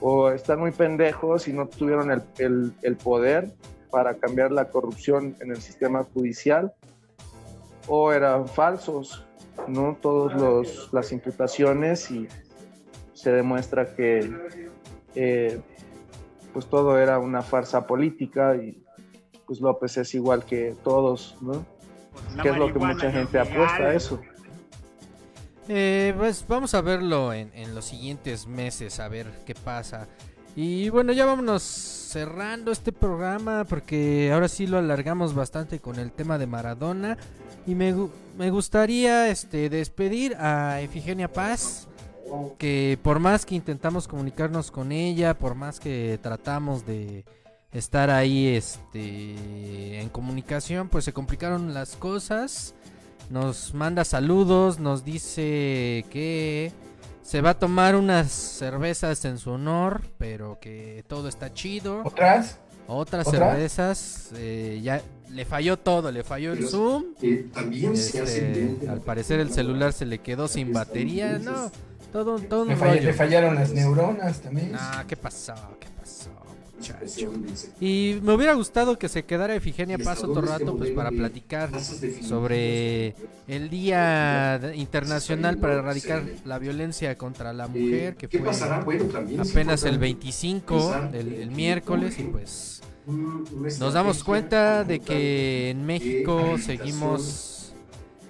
o 0.02 0.30
están 0.30 0.60
muy 0.60 0.72
pendejos 0.72 1.48
y 1.48 1.54
no 1.54 1.68
tuvieron 1.68 2.12
el, 2.12 2.74
el- 2.84 2.96
poder 2.98 3.52
para 3.90 4.16
cambiar 4.16 4.52
la 4.52 4.70
corrupción 4.70 5.36
en 5.40 5.52
el 5.52 5.62
sistema 5.62 6.04
judicial, 6.04 6.74
o 7.88 8.12
eran 8.12 8.48
falsos, 8.48 9.26
¿no? 9.68 9.98
Todas 10.02 10.92
las 10.92 11.12
imputaciones 11.12 12.12
y 12.12 12.28
se 13.14 13.32
demuestra 13.32 13.96
que 13.96 14.30
eh, 15.16 15.60
pues 16.54 16.66
todo 16.68 17.00
era 17.00 17.20
una 17.20 17.42
farsa 17.42 17.88
política 17.88 18.56
y 18.58 18.84
pues 19.48 19.62
López 19.62 19.98
es 19.98 20.14
igual 20.14 20.44
que 20.44 20.76
todos, 20.84 21.38
¿no? 21.42 21.66
Que 22.42 22.50
es 22.50 22.58
lo 22.58 22.72
que 22.72 22.80
mucha 22.80 23.12
gente 23.12 23.40
apuesta 23.40 23.84
a 23.84 23.94
eso. 23.94 24.22
Eh, 25.68 26.14
pues 26.18 26.46
vamos 26.48 26.74
a 26.76 26.82
verlo 26.82 27.34
en, 27.34 27.52
en 27.56 27.74
los 27.74 27.86
siguientes 27.86 28.46
meses, 28.46 29.00
a 29.00 29.08
ver 29.08 29.28
qué 29.46 29.56
pasa. 29.56 30.08
Y 30.56 30.90
bueno, 30.90 31.12
ya 31.12 31.26
vámonos 31.26 31.64
cerrando 31.64 32.72
este 32.72 32.94
programa 32.94 33.66
porque 33.66 34.32
ahora 34.32 34.48
sí 34.48 34.68
lo 34.68 34.78
alargamos 34.78 35.34
bastante 35.34 35.80
con 35.80 36.00
el 36.00 36.12
tema 36.12 36.38
de 36.38 36.48
Maradona. 36.48 37.18
Y 37.68 37.76
me, 37.76 37.94
me 38.38 38.52
gustaría 38.52 39.30
este, 39.30 39.70
despedir 39.70 40.36
a 40.36 40.80
Efigenia 40.82 41.28
Paz, 41.28 41.88
que 42.58 42.98
por 43.04 43.20
más 43.20 43.46
que 43.46 43.56
intentamos 43.56 44.08
comunicarnos 44.08 44.72
con 44.72 44.92
ella, 44.92 45.38
por 45.38 45.56
más 45.56 45.80
que 45.80 46.20
tratamos 46.22 46.86
de 46.86 47.26
estar 47.76 48.10
ahí 48.10 48.48
este, 48.48 50.00
en 50.02 50.10
comunicación, 50.10 50.90
pues 50.90 51.06
se 51.06 51.14
complicaron 51.14 51.74
las 51.74 51.96
cosas. 51.96 52.74
Nos 53.30 53.74
manda 53.74 54.04
saludos, 54.06 54.80
nos 54.80 55.04
dice 55.04 56.06
que 56.10 56.72
se 57.24 57.42
va 57.42 57.52
a 57.52 57.60
tomar 57.60 57.96
unas 57.96 58.32
cervezas 58.32 59.26
en 59.26 59.38
su 59.40 59.52
honor, 59.52 60.02
pero 60.18 60.60
que 60.62 61.04
todo 61.08 61.28
está 61.28 61.52
chido. 61.54 62.02
¿Otras? 62.04 62.60
Otras 62.88 63.28
cervezas, 63.28 64.30
eh, 64.36 64.80
ya 64.84 65.02
le 65.32 65.44
falló 65.44 65.78
todo, 65.78 66.12
le 66.12 66.24
falló 66.24 66.52
el 66.54 66.60
Pero, 66.60 66.70
Zoom. 66.70 67.04
eh, 67.24 67.48
también 67.52 67.98
se 67.98 68.22
hace 68.22 68.52
Este, 68.74 68.86
la 68.86 68.92
al 68.94 69.02
parecer 69.02 69.40
el 69.40 69.52
celular 69.52 69.92
se 69.92 70.06
le 70.06 70.20
quedó 70.20 70.48
sin 70.48 70.72
batería, 70.72 71.40
no, 71.40 71.72
todo, 72.14 72.38
todo 72.38 72.62
un 72.62 72.68
Le, 72.70 72.76
falla- 72.78 72.94
rollo. 72.94 73.04
le 73.06 73.14
fallaron 73.14 73.56
las 73.56 73.72
neuronas 73.72 74.40
también. 74.40 74.74
Ah, 74.76 75.04
¿qué 75.08 75.18
pasó? 75.18 75.56
¿Qué 75.80 75.88
pasó, 76.00 76.25
Y 77.80 78.20
me 78.22 78.34
hubiera 78.34 78.54
gustado 78.54 78.98
que 78.98 79.10
se 79.10 79.24
quedara 79.24 79.56
Efigenia 79.56 79.98
Paz 79.98 80.24
otro 80.24 80.42
rato 80.42 80.78
pues 80.78 80.92
para 80.92 81.12
platicar 81.12 81.70
sobre 81.82 83.16
el 83.48 83.70
Día 83.70 84.60
Internacional 84.76 85.58
para 85.58 85.76
erradicar 85.76 86.24
la 86.46 86.60
violencia 86.60 87.18
contra 87.18 87.54
la 87.54 87.66
Eh, 87.66 87.70
mujer 87.70 88.16
que 88.16 88.28
¿Qué 88.28 88.40
fue 88.40 88.50
apenas 88.50 89.84
el 89.84 89.96
importante 89.96 89.98
25 89.98 90.76
pensar 90.76 91.12
del 91.12 91.30
que 91.30 91.42
el 91.42 91.48
aquí 91.48 91.56
miércoles 91.56 92.20
y 92.20 92.24
pues 92.24 92.82
nos 93.80 93.94
damos 93.94 94.24
cuenta 94.24 94.84
de 94.84 95.00
que 95.00 95.70
en 95.70 95.86
México 95.86 96.58
seguimos 96.58 97.74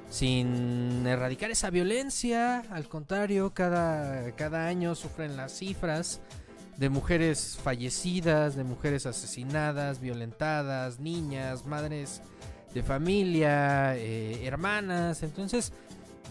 sin 0.09 1.05
erradicar 1.05 1.51
esa 1.51 1.69
violencia, 1.69 2.59
al 2.72 2.88
contrario, 2.88 3.53
cada, 3.53 4.31
cada 4.31 4.65
año 4.67 4.95
sufren 4.95 5.35
las 5.35 5.57
cifras 5.57 6.22
de 6.77 6.89
mujeres 6.89 7.57
fallecidas, 7.64 8.56
de 8.56 8.64
mujeres 8.64 9.06
asesinadas, 9.06 9.99
violentadas, 10.02 10.99
niñas, 10.99 11.65
madres 11.65 12.22
de 12.73 12.84
familia, 12.84 13.95
eh, 13.97 14.45
hermanas. 14.45 15.23
Entonces, 15.23 15.72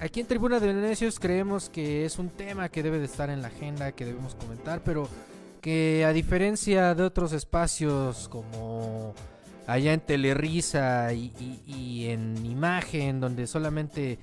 aquí 0.01 0.21
en 0.21 0.27
Tribuna 0.27 0.61
de 0.61 0.75
Necios 0.75 1.19
creemos 1.19 1.71
que 1.71 2.05
es 2.05 2.19
un 2.19 2.29
tema 2.29 2.69
que 2.69 2.83
debe 2.83 2.99
de 2.99 3.07
estar 3.07 3.31
en 3.31 3.41
la 3.41 3.49
agenda, 3.49 3.93
que 3.93 4.05
debemos 4.05 4.35
comentar, 4.35 4.83
pero 4.85 5.09
que 5.63 6.05
a 6.05 6.13
diferencia 6.13 6.95
de 6.95 7.05
otros 7.05 7.33
espacios 7.33 8.29
como 8.29 9.15
allá 9.67 9.95
en 9.95 10.01
Telerisa 10.01 11.11
y, 11.15 11.33
y- 11.41 11.73
y 11.75 12.07
en 12.09 12.45
Imagen, 12.45 13.19
donde 13.21 13.47
solamente 13.47 14.19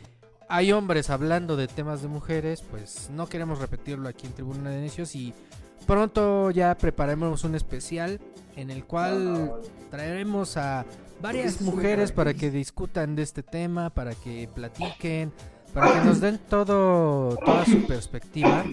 hay 0.47 0.71
hombres 0.71 1.09
hablando 1.09 1.55
de 1.55 1.67
temas 1.67 2.03
de 2.03 2.09
mujeres, 2.09 2.61
pues 2.69 3.09
no 3.11 3.27
queremos 3.27 3.57
repetirlo 3.57 4.07
aquí 4.07 4.27
en 4.27 4.33
Tribuna 4.33 4.69
de 4.69 4.81
Necios 4.81 5.15
y 5.15 5.33
pronto 5.91 6.51
ya 6.51 6.77
prepararemos 6.77 7.43
un 7.43 7.53
especial 7.53 8.21
en 8.55 8.69
el 8.71 8.85
cual 8.85 9.55
traeremos 9.89 10.55
a 10.55 10.85
varias 11.21 11.59
mujeres 11.59 12.13
para 12.13 12.33
que 12.33 12.49
discutan 12.49 13.17
de 13.17 13.23
este 13.23 13.43
tema, 13.43 13.89
para 13.89 14.15
que 14.15 14.47
platiquen, 14.55 15.33
para 15.73 15.91
que 15.91 16.05
nos 16.07 16.21
den 16.21 16.39
todo 16.49 17.35
toda 17.35 17.65
su 17.65 17.85
perspectiva. 17.87 18.63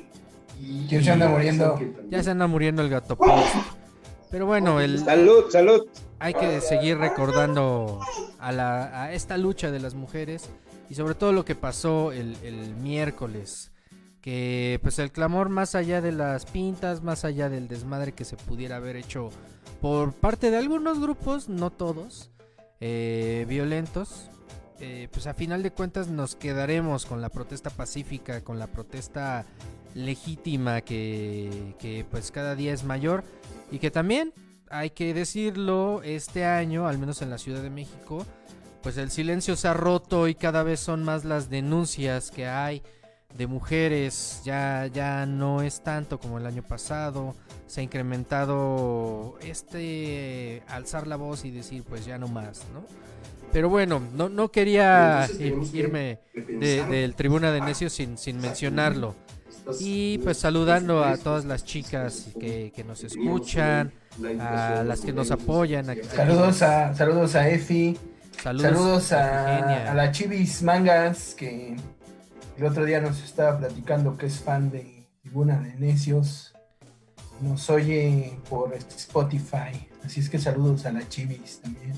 ¿Quién 0.88 1.02
se 1.02 1.10
anda 1.10 1.28
muriendo? 1.28 1.80
Ya 2.08 2.22
se 2.22 2.30
anda 2.30 2.46
muriendo 2.46 2.82
el 2.82 2.88
gato 2.88 3.16
post. 3.16 3.52
Pero 4.30 4.46
bueno, 4.46 4.80
el 4.80 5.00
Salud, 5.00 5.46
salud. 5.50 5.88
hay 6.20 6.34
que 6.34 6.60
seguir 6.60 6.98
recordando 6.98 7.98
a, 8.38 8.52
la, 8.52 9.02
a 9.02 9.12
esta 9.12 9.36
lucha 9.36 9.72
de 9.72 9.80
las 9.80 9.94
mujeres 9.94 10.48
y 10.88 10.94
sobre 10.94 11.16
todo 11.16 11.32
lo 11.32 11.44
que 11.44 11.56
pasó 11.56 12.12
el, 12.12 12.36
el 12.44 12.76
miércoles. 12.76 13.72
Que 14.28 14.78
pues 14.82 14.98
el 14.98 15.10
clamor 15.10 15.48
más 15.48 15.74
allá 15.74 16.02
de 16.02 16.12
las 16.12 16.44
pintas, 16.44 17.02
más 17.02 17.24
allá 17.24 17.48
del 17.48 17.66
desmadre 17.66 18.12
que 18.12 18.26
se 18.26 18.36
pudiera 18.36 18.76
haber 18.76 18.96
hecho 18.96 19.30
por 19.80 20.12
parte 20.12 20.50
de 20.50 20.58
algunos 20.58 21.00
grupos, 21.00 21.48
no 21.48 21.70
todos, 21.70 22.30
eh, 22.78 23.46
violentos, 23.48 24.28
eh, 24.80 25.08
pues 25.10 25.26
a 25.26 25.32
final 25.32 25.62
de 25.62 25.70
cuentas 25.70 26.08
nos 26.08 26.36
quedaremos 26.36 27.06
con 27.06 27.22
la 27.22 27.30
protesta 27.30 27.70
pacífica, 27.70 28.44
con 28.44 28.58
la 28.58 28.66
protesta 28.66 29.46
legítima 29.94 30.82
que, 30.82 31.74
que 31.78 32.04
pues 32.10 32.30
cada 32.30 32.54
día 32.54 32.74
es 32.74 32.84
mayor 32.84 33.24
y 33.70 33.78
que 33.78 33.90
también 33.90 34.34
hay 34.68 34.90
que 34.90 35.14
decirlo 35.14 36.02
este 36.04 36.44
año, 36.44 36.86
al 36.86 36.98
menos 36.98 37.22
en 37.22 37.30
la 37.30 37.38
Ciudad 37.38 37.62
de 37.62 37.70
México, 37.70 38.26
pues 38.82 38.98
el 38.98 39.10
silencio 39.10 39.56
se 39.56 39.68
ha 39.68 39.72
roto 39.72 40.28
y 40.28 40.34
cada 40.34 40.64
vez 40.64 40.80
son 40.80 41.02
más 41.02 41.24
las 41.24 41.48
denuncias 41.48 42.30
que 42.30 42.46
hay 42.46 42.82
de 43.36 43.46
mujeres, 43.46 44.40
ya, 44.44 44.86
ya 44.92 45.26
no 45.26 45.60
es 45.62 45.82
tanto 45.82 46.18
como 46.18 46.38
el 46.38 46.46
año 46.46 46.62
pasado, 46.62 47.34
se 47.66 47.80
ha 47.80 47.84
incrementado 47.84 49.38
este 49.42 50.62
alzar 50.68 51.06
la 51.06 51.16
voz 51.16 51.44
y 51.44 51.50
decir 51.50 51.84
pues 51.86 52.06
ya 52.06 52.16
no 52.18 52.26
más, 52.28 52.62
¿no? 52.72 52.82
Pero 53.52 53.68
bueno, 53.68 54.00
no, 54.14 54.28
no 54.28 54.50
quería 54.50 55.26
irme 55.72 56.18
de- 56.34 56.84
del 56.86 57.14
Tribuna 57.14 57.50
de 57.52 57.60
Necios 57.60 57.92
sin, 57.92 58.16
sin 58.18 58.38
mencionarlo. 58.40 59.14
Y 59.80 60.18
pues 60.18 60.38
saludando 60.38 61.04
a 61.04 61.16
todas 61.18 61.44
las 61.44 61.64
chicas 61.64 62.28
que, 62.40 62.72
que 62.74 62.84
nos 62.84 63.04
escuchan, 63.04 63.92
a 64.40 64.82
las 64.86 65.00
que 65.00 65.12
nos 65.12 65.30
apoyan. 65.30 65.88
a- 65.90 65.94
Saludos 66.14 66.62
a, 66.62 66.94
saludos 66.94 67.34
a 67.34 67.48
Efi. 67.50 67.96
Saludos 68.42 69.12
a, 69.12 69.90
a 69.90 69.94
la 69.94 70.12
Chivis 70.12 70.62
Mangas, 70.62 71.34
que 71.34 71.74
el 72.58 72.64
otro 72.64 72.84
día 72.84 73.00
nos 73.00 73.22
estaba 73.22 73.56
platicando 73.58 74.16
que 74.16 74.26
es 74.26 74.40
fan 74.40 74.70
de 74.70 75.06
Tribuna 75.22 75.60
de 75.60 75.76
Necios. 75.76 76.52
Nos 77.40 77.70
oye 77.70 78.36
por 78.50 78.74
Spotify. 78.74 79.88
Así 80.04 80.18
es 80.18 80.28
que 80.28 80.40
saludos 80.40 80.84
a 80.84 80.90
la 80.90 81.08
Chivis 81.08 81.60
también. 81.60 81.92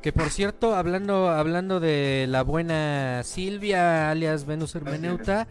Que 0.00 0.12
por 0.12 0.30
cierto, 0.30 0.76
hablando, 0.76 1.28
hablando 1.30 1.80
de 1.80 2.26
la 2.28 2.42
buena 2.42 3.22
Silvia, 3.24 4.08
alias 4.12 4.46
Venus 4.46 4.76
Hermeneuta, 4.76 5.48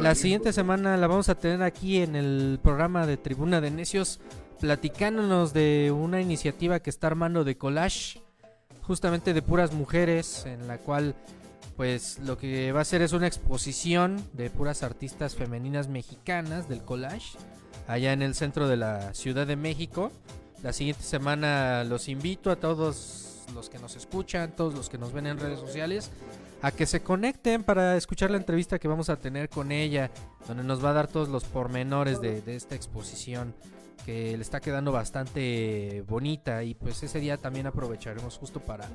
la 0.00 0.16
siguiente 0.16 0.52
semana 0.52 0.96
la 0.96 1.06
vamos 1.06 1.28
a 1.28 1.36
tener 1.36 1.62
aquí 1.62 1.98
en 1.98 2.16
el 2.16 2.58
programa 2.60 3.06
de 3.06 3.16
Tribuna 3.16 3.60
de 3.60 3.70
Necios, 3.70 4.18
platicándonos 4.58 5.52
de 5.52 5.92
una 5.96 6.20
iniciativa 6.20 6.80
que 6.80 6.90
está 6.90 7.06
armando 7.06 7.44
de 7.44 7.56
collage, 7.56 8.20
justamente 8.82 9.32
de 9.32 9.42
puras 9.42 9.72
mujeres, 9.72 10.44
en 10.46 10.66
la 10.66 10.78
cual 10.78 11.14
pues 11.76 12.18
lo 12.18 12.38
que 12.38 12.72
va 12.72 12.80
a 12.80 12.82
hacer 12.82 13.02
es 13.02 13.12
una 13.12 13.26
exposición 13.26 14.22
de 14.32 14.50
puras 14.50 14.82
artistas 14.82 15.34
femeninas 15.34 15.88
mexicanas 15.88 16.68
del 16.68 16.82
collage, 16.82 17.38
allá 17.88 18.12
en 18.12 18.22
el 18.22 18.34
centro 18.34 18.68
de 18.68 18.76
la 18.76 19.14
Ciudad 19.14 19.46
de 19.46 19.56
México. 19.56 20.12
La 20.62 20.72
siguiente 20.72 21.02
semana 21.02 21.84
los 21.84 22.08
invito 22.08 22.50
a 22.50 22.56
todos 22.56 23.44
los 23.54 23.68
que 23.68 23.78
nos 23.78 23.96
escuchan, 23.96 24.54
todos 24.54 24.74
los 24.74 24.88
que 24.88 24.98
nos 24.98 25.12
ven 25.12 25.26
en 25.26 25.38
redes 25.38 25.58
sociales, 25.58 26.10
a 26.62 26.70
que 26.70 26.86
se 26.86 27.02
conecten 27.02 27.64
para 27.64 27.96
escuchar 27.96 28.30
la 28.30 28.36
entrevista 28.36 28.78
que 28.78 28.88
vamos 28.88 29.08
a 29.08 29.16
tener 29.16 29.48
con 29.48 29.72
ella, 29.72 30.10
donde 30.46 30.62
nos 30.62 30.84
va 30.84 30.90
a 30.90 30.94
dar 30.94 31.08
todos 31.08 31.28
los 31.28 31.44
pormenores 31.44 32.20
de, 32.20 32.40
de 32.42 32.54
esta 32.54 32.74
exposición 32.74 33.54
que 34.04 34.36
le 34.36 34.42
está 34.42 34.60
quedando 34.60 34.92
bastante 34.92 36.04
bonita 36.08 36.64
y 36.64 36.74
pues 36.74 37.02
ese 37.02 37.20
día 37.20 37.36
también 37.36 37.66
aprovecharemos 37.66 38.36
justo 38.36 38.60
para 38.60 38.88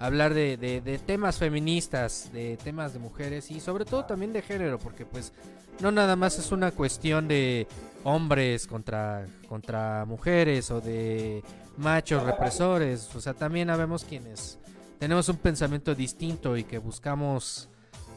hablar 0.00 0.34
de, 0.34 0.56
de- 0.56 0.98
temas 0.98 1.38
feministas, 1.38 2.30
de 2.32 2.56
temas 2.56 2.92
de 2.94 2.98
mujeres 2.98 3.50
y 3.50 3.60
sobre 3.60 3.84
todo 3.84 4.06
también 4.06 4.32
de 4.32 4.42
género, 4.42 4.78
porque 4.78 5.04
pues 5.06 5.32
no 5.80 5.92
nada 5.92 6.16
más 6.16 6.38
es 6.38 6.50
una 6.52 6.72
cuestión 6.72 7.28
de 7.28 7.68
hombres 8.02 8.66
contra, 8.66 9.26
contra 9.46 10.04
mujeres 10.06 10.70
o 10.70 10.80
de 10.80 11.44
machos 11.76 12.22
represores, 12.24 13.14
o 13.14 13.20
sea, 13.20 13.34
también 13.34 13.70
habemos 13.70 14.04
quienes 14.04 14.58
tenemos 14.98 15.28
un 15.28 15.36
pensamiento 15.36 15.94
distinto 15.94 16.56
y 16.56 16.64
que 16.64 16.78
buscamos, 16.78 17.68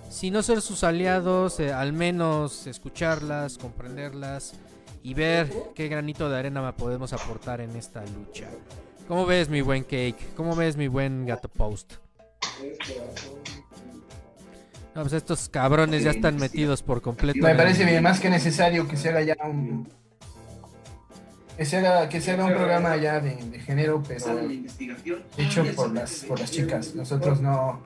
si 0.09 0.31
no 0.31 0.41
ser 0.41 0.61
sus 0.61 0.83
aliados, 0.83 1.59
eh, 1.59 1.71
al 1.73 1.91
menos 1.93 2.65
escucharlas, 2.65 3.57
comprenderlas 3.57 4.53
y 5.01 5.13
ver 5.13 5.51
qué 5.75 5.89
granito 5.89 6.29
de 6.29 6.37
arena 6.39 6.75
podemos 6.75 7.11
aportar 7.11 7.59
en 7.59 7.75
esta 7.75 8.03
lucha. 8.05 8.47
¿Cómo 9.07 9.25
ves 9.25 9.49
mi 9.49 9.61
buen 9.61 9.83
Cake? 9.83 10.17
¿Cómo 10.35 10.55
ves 10.55 10.77
mi 10.77 10.87
buen 10.87 11.25
Gato 11.25 11.49
Post? 11.49 11.93
No, 14.95 15.01
pues 15.01 15.13
estos 15.13 15.49
cabrones 15.49 16.03
ya 16.03 16.11
están 16.11 16.37
metidos 16.37 16.83
por 16.83 17.01
completo. 17.01 17.39
Me 17.41 17.55
parece 17.55 17.83
bien, 17.83 18.03
más 18.03 18.19
que 18.19 18.29
necesario 18.29 18.87
que 18.87 18.95
se 18.95 19.09
haga 19.09 19.21
ya 19.21 19.35
un. 19.43 19.89
Que 21.57 21.65
se 21.65 21.77
haga, 21.77 22.09
que 22.09 22.21
se 22.21 22.31
haga 22.31 22.45
un 22.45 22.53
programa 22.53 22.95
ya 22.97 23.19
de, 23.19 23.35
de 23.35 23.59
género, 23.59 24.01
pero 24.07 24.39
hecho 25.37 25.65
por 25.75 25.93
las, 25.93 26.25
por 26.25 26.39
las 26.39 26.51
chicas. 26.51 26.95
Nosotros 26.95 27.41
no 27.41 27.81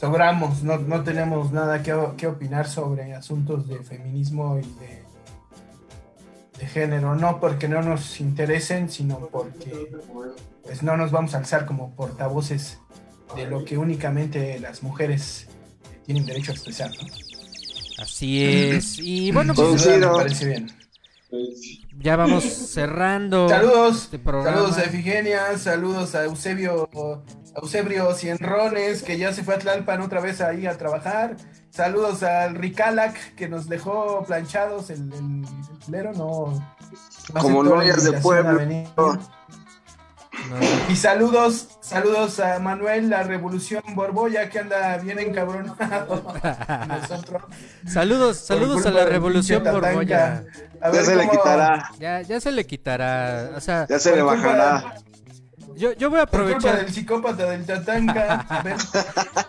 sobramos, 0.00 0.62
no, 0.62 0.78
no 0.78 1.02
tenemos 1.02 1.52
nada 1.52 1.82
que, 1.82 1.94
que 2.16 2.26
opinar 2.26 2.68
sobre 2.68 3.14
asuntos 3.14 3.68
de 3.68 3.78
feminismo 3.82 4.58
y 4.58 4.62
de, 4.80 4.86
de 4.86 5.02
género. 6.68 7.14
No 7.14 7.40
porque 7.40 7.68
no 7.68 7.82
nos 7.82 8.20
interesen, 8.20 8.90
sino 8.90 9.18
porque 9.28 9.90
pues, 10.62 10.82
no 10.82 10.96
nos 10.96 11.10
vamos 11.10 11.34
a 11.34 11.38
alzar 11.38 11.66
como 11.66 11.94
portavoces 11.94 12.78
de 13.36 13.46
lo 13.46 13.64
que 13.64 13.76
únicamente 13.76 14.58
las 14.60 14.82
mujeres 14.82 15.48
tienen 16.06 16.24
derecho 16.24 16.52
a 16.52 16.54
expresar. 16.54 16.90
¿no? 16.90 17.08
Así 17.98 18.44
es. 18.44 18.98
Y 18.98 19.32
bueno, 19.32 19.54
pues 19.54 19.84
duda 19.84 19.98
me 19.98 20.06
parece 20.06 20.46
bien. 20.46 20.70
ya 21.98 22.16
vamos 22.16 22.44
cerrando. 22.44 23.48
Saludos, 23.48 24.04
este 24.04 24.20
saludos 24.24 24.78
a 24.78 24.84
Efigenia, 24.84 25.58
saludos 25.58 26.14
a 26.14 26.24
Eusebio, 26.24 26.88
a 26.94 27.60
Eusebio 27.60 28.14
Cienrones, 28.14 29.02
que 29.02 29.18
ya 29.18 29.32
se 29.32 29.42
fue 29.42 29.56
a 29.56 29.58
Tlalpan 29.58 30.00
otra 30.00 30.20
vez 30.20 30.40
ahí 30.40 30.66
a 30.66 30.78
trabajar. 30.78 31.36
Saludos 31.70 32.22
al 32.22 32.54
Ricalac, 32.54 33.34
que 33.34 33.48
nos 33.48 33.68
dejó 33.68 34.24
planchados 34.26 34.90
el, 34.90 35.12
el, 35.12 35.44
el 35.44 35.78
culero, 35.84 36.12
no. 36.12 36.62
no 37.34 37.40
Como 37.40 37.62
novias 37.62 38.02
de 38.04 38.12
pueblo. 38.14 38.60
Y 40.88 40.94
saludos, 40.96 41.68
saludos 41.80 42.38
a 42.40 42.58
Manuel, 42.60 43.10
la 43.10 43.22
Revolución 43.24 43.82
Borboya, 43.94 44.48
que 44.48 44.60
anda 44.60 44.96
bien 44.98 45.18
encabronado. 45.18 46.24
Nosotros. 46.86 47.42
Saludos, 47.86 48.38
saludos 48.38 48.86
a 48.86 48.90
la 48.90 49.04
revolución 49.04 49.62
pinche 49.62 49.80
Tatanka. 49.80 49.94
borbolla. 49.96 50.44
A 50.80 50.90
ver 50.90 51.04
cómo- 51.26 51.42
Ya, 51.98 52.20
ya 52.22 52.40
se 52.40 52.52
le 52.52 52.66
quitará. 52.66 53.50
O 53.56 53.60
sea, 53.60 53.86
Ya 53.88 53.98
se 53.98 54.14
le 54.14 54.22
bajará. 54.22 54.94
Yo, 55.78 55.92
yo 55.92 56.10
voy 56.10 56.18
a 56.18 56.22
aprovechar. 56.24 56.76
del 56.84 56.92
psicópata 56.92 57.46
del 57.50 57.64
Tatanka. 57.64 58.40
A 58.48 58.62
ver, 58.62 58.76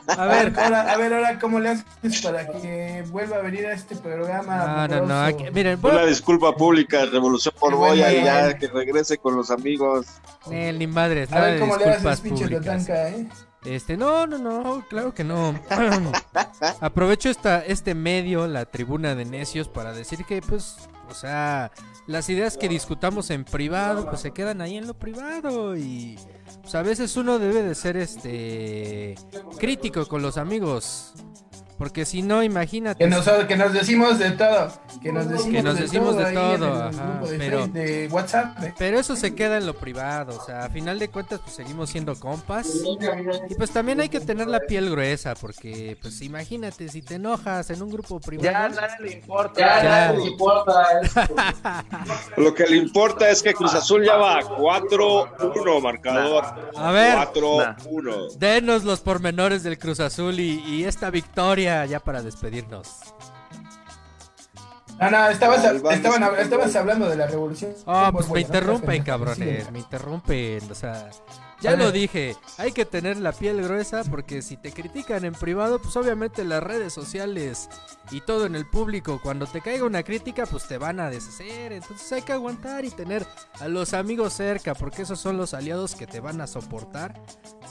A 0.08 0.26
ver. 0.26 0.54
ahora, 0.60 0.92
a 0.94 0.98
ver 0.98 1.14
ahora 1.14 1.40
cómo 1.40 1.60
le 1.60 1.70
haces 1.70 2.22
para 2.22 2.46
que 2.48 3.04
vuelva 3.10 3.38
a 3.38 3.42
venir 3.42 3.66
a 3.66 3.74
este 3.74 3.96
programa. 3.96 4.88
No, 4.88 5.00
no, 5.00 5.06
no. 5.08 5.22
aquí- 5.24 5.46
miren, 5.54 5.82
voy 5.82 5.92
Una 5.92 6.02
a- 6.02 6.06
disculpa 6.06 6.56
pública, 6.56 7.06
Revolución 7.06 7.54
por 7.60 7.76
Boya, 7.76 8.14
y 8.14 8.24
ya 8.24 8.56
que 8.58 8.68
regrese 8.68 9.18
con 9.18 9.36
los 9.36 9.50
amigos. 9.50 10.06
Eh, 10.52 10.72
ni 10.78 10.86
madres, 10.88 11.32
A 11.32 11.36
nada 11.36 11.46
ver 11.48 11.54
de 11.56 11.60
cómo 11.62 11.78
le 11.78 11.86
disculpas 11.86 12.14
haces, 12.14 12.22
pinche 12.22 12.44
públicas. 12.46 12.66
Tatanka, 12.86 13.10
¿eh? 13.10 13.28
Este, 13.66 13.98
no, 13.98 14.26
no, 14.26 14.38
no, 14.38 14.86
claro 14.90 15.14
que 15.14 15.24
no. 15.26 15.54
Aprovecho 16.82 17.30
esta, 17.30 17.60
este 17.66 17.94
medio, 17.96 18.48
la 18.48 18.66
tribuna 18.66 19.16
de 19.16 19.26
necios, 19.26 19.68
para 19.68 19.92
decir 19.94 20.24
que, 20.26 20.42
pues, 20.42 20.78
o 21.10 21.14
sea, 21.14 21.72
las 22.10 22.28
ideas 22.28 22.58
que 22.58 22.68
discutamos 22.68 23.30
en 23.30 23.46
privado, 23.46 24.10
pues 24.10 24.22
se 24.22 24.32
quedan 24.32 24.62
ahí 24.62 24.78
en 24.78 24.88
lo 24.88 24.96
privado 24.96 25.78
y, 25.78 26.18
pues, 26.64 26.74
a 26.74 26.82
veces 26.82 27.16
uno 27.18 27.38
debe 27.38 27.62
de 27.62 27.76
ser, 27.76 27.98
este, 27.98 29.14
crítico 29.60 30.08
con 30.08 30.24
los 30.24 30.38
amigos. 30.38 31.14
Porque 31.80 32.04
si 32.04 32.22
no, 32.24 32.44
imagínate. 32.44 33.02
Que 33.06 33.10
nos, 33.10 33.26
que 33.48 33.56
nos 33.56 33.72
decimos 33.72 34.20
de 34.20 34.32
todo. 34.32 34.70
Que 35.02 35.14
nos 35.14 35.30
decimos, 35.30 35.54
que 35.56 35.64
nos 35.64 35.76
de, 35.78 35.82
decimos 35.84 36.10
todo 36.10 36.26
de 36.26 36.34
todo, 36.34 36.74
ajá, 36.84 37.22
de, 37.26 37.38
pero- 37.38 37.68
de 37.68 38.10
WhatsApp. 38.12 38.64
¿eh? 38.66 38.74
Pero 38.78 39.00
eso 39.00 39.16
se 39.16 39.34
queda 39.34 39.58
en 39.58 39.66
lo 39.66 39.74
privado, 39.74 40.38
o 40.38 40.46
sea, 40.46 40.66
a 40.66 40.70
final 40.70 41.00
de 41.00 41.08
cuentas 41.08 41.40
pues 41.40 41.56
seguimos 41.56 41.90
siendo 41.90 42.20
compas. 42.20 42.68
Y 43.50 43.56
pues 43.56 43.72
también 43.72 44.02
hay 44.02 44.10
que 44.10 44.20
tener 44.20 44.50
la 44.50 44.60
piel 44.60 44.90
gruesa, 44.90 45.36
porque 45.36 45.98
pues 46.02 46.22
imagínate, 46.22 46.90
si 46.90 47.02
te 47.02 47.16
enojas 47.16 47.70
en 47.70 47.82
un 47.82 47.90
grupo 47.90 48.20
privado... 48.20 48.52
Ya 48.52 48.66
a 48.66 48.70
nadie 48.70 48.96
le 49.00 49.14
importa. 49.14 49.60
Ya. 49.62 49.82
Ya, 49.82 50.08
nadie 50.08 50.26
le 50.26 50.32
importa. 50.32 50.86
Lo 52.36 52.54
que 52.54 52.66
le 52.68 52.76
importa 52.76 53.30
es 53.30 53.42
que 53.42 53.54
Cruz 53.54 53.74
Azul 53.74 54.04
ya 54.04 54.18
va 54.18 54.42
4-1 54.42 55.82
marcador. 55.82 56.44
A 56.76 56.92
ver. 56.92 57.16
4-1. 57.16 58.34
Denos 58.38 58.84
los 58.84 59.00
pormenores 59.00 59.64
del 59.64 59.80
Cruz 59.80 60.02
Azul 60.02 60.42
y, 60.42 60.60
y 60.68 60.84
esta 60.84 61.10
victoria 61.10 61.69
ya 61.86 62.00
para 62.00 62.22
despedirnos. 62.22 63.00
No, 65.00 65.10
no, 65.10 65.30
estabas, 65.30 65.64
estaban, 65.64 66.24
estabas 66.40 66.76
hablando 66.76 67.10
de 67.10 67.16
la 67.16 67.28
revolución. 67.28 67.74
Ah, 67.88 68.08
Fútbol, 68.12 68.26
pues 68.26 68.32
me 68.32 68.42
interrumpen, 68.42 69.04
cabrones, 69.04 69.66
sí. 69.66 69.72
me 69.72 69.80
interrumpen, 69.80 70.72
o 70.72 70.76
sea... 70.76 71.10
Ya 71.62 71.76
lo 71.76 71.92
dije, 71.92 72.38
hay 72.58 72.72
que 72.72 72.86
tener 72.86 73.18
la 73.18 73.34
piel 73.34 73.62
gruesa 73.62 74.06
porque 74.06 74.42
si 74.42 74.56
te 74.56 74.72
critican 74.72 75.26
en 75.26 75.34
privado, 75.34 75.82
pues 75.82 75.98
obviamente 75.98 76.46
las 76.46 76.64
redes 76.64 76.94
sociales 76.94 77.70
y 78.12 78.22
todo 78.22 78.46
en 78.46 78.56
el 78.56 78.66
público, 78.66 79.20
cuando 79.22 79.46
te 79.46 79.60
caiga 79.60 79.84
una 79.84 80.04
crítica, 80.04 80.46
pues 80.46 80.68
te 80.70 80.78
van 80.78 81.02
a 81.02 81.10
deshacer. 81.10 81.74
Entonces 81.74 82.10
hay 82.14 82.22
que 82.22 82.32
aguantar 82.32 82.86
y 82.86 82.92
tener 82.92 83.28
a 83.60 83.68
los 83.68 83.94
amigos 83.94 84.34
cerca, 84.34 84.74
porque 84.74 85.02
esos 85.02 85.20
son 85.20 85.36
los 85.36 85.54
aliados 85.54 85.96
que 85.96 86.08
te 86.08 86.22
van 86.22 86.40
a 86.40 86.48
soportar 86.48 87.22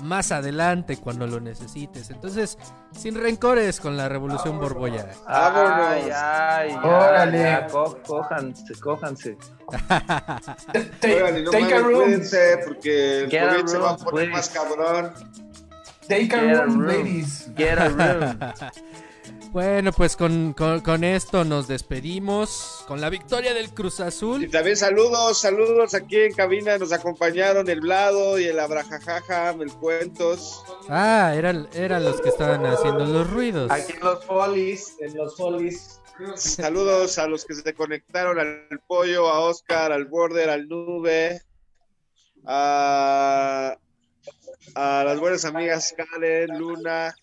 más 0.02 0.32
adelante 0.32 0.98
cuando 0.98 1.26
lo 1.26 1.40
necesites. 1.40 2.10
Entonces, 2.10 2.58
sin 2.93 3.15
rencores 3.15 3.81
con 3.81 3.97
la 3.97 4.09
revolución 4.09 4.59
borbolla. 4.59 5.06
Ay, 5.27 6.10
ay, 6.15 6.77
Órale. 6.82 7.39
ya, 7.43 7.66
co- 7.69 7.98
cójanse, 8.06 8.74
cójanse. 8.81 9.36
Oigan, 11.05 11.39
y 11.39 11.43
no 11.43 11.51
take 11.51 11.74
a 11.74 11.78
room. 11.81 12.02
cuídense 12.02 12.59
porque 12.66 13.19
el 13.24 13.31
COVID 13.31 13.66
se 13.66 13.78
va 13.78 13.90
a 13.90 13.97
room, 13.97 14.05
poner 14.05 14.31
please. 14.31 14.32
más 14.32 14.48
cabrón. 14.51 15.12
Take 16.09 16.24
a 16.35 16.40
Get 16.40 16.56
a 16.56 16.62
room, 16.65 16.81
room. 16.81 16.86
ladies. 16.86 17.51
Get 17.56 17.78
a 17.78 17.89
room. 17.89 18.39
Bueno, 19.50 19.92
pues 19.92 20.14
con, 20.16 20.52
con- 20.52 20.80
con 20.80 21.04
esto 21.04 21.42
nos 21.44 21.66
despedimos 21.68 22.84
con 22.86 23.00
la 23.00 23.08
victoria 23.08 23.54
del 23.54 23.70
Cruz 23.72 23.98
Y 23.98 24.02
Azul. 24.02 24.50
también 24.50 24.76
saludos, 24.76 25.40
saludos 25.40 25.94
aquí 25.94 26.16
en 26.20 26.32
cabina. 26.34 26.76
Nos 26.78 26.92
acompañaron 26.92 27.68
el 27.68 27.80
Vlado 27.80 28.38
y 28.38 28.44
el 28.44 28.58
Abrajajaja, 28.60 29.50
el 29.50 29.72
Cuentos. 29.72 30.62
Ah, 30.88 31.32
eran, 31.34 31.66
eran 31.74 32.04
los 32.04 32.20
que 32.20 32.28
estaban 32.28 32.64
haciendo 32.66 33.06
los 33.06 33.30
ruidos. 33.30 33.70
Aquí 33.70 33.92
en 33.92 34.00
los 34.00 34.24
folis, 34.24 34.94
en 35.00 35.16
los 35.16 35.36
folis. 35.36 36.00
Saludos 36.36 37.18
a 37.18 37.26
los 37.26 37.44
que 37.44 37.54
se 37.54 37.74
conectaron 37.74 38.38
al 38.38 38.68
pollo, 38.86 39.28
a 39.28 39.40
Oscar, 39.40 39.92
al 39.92 40.04
Border, 40.06 40.50
al 40.50 40.68
Nube, 40.68 41.40
a, 42.44 43.76
a 44.74 45.04
las 45.04 45.18
buenas 45.20 45.44
amigas 45.44 45.94
Karen, 45.96 46.58
Luna 46.58 47.14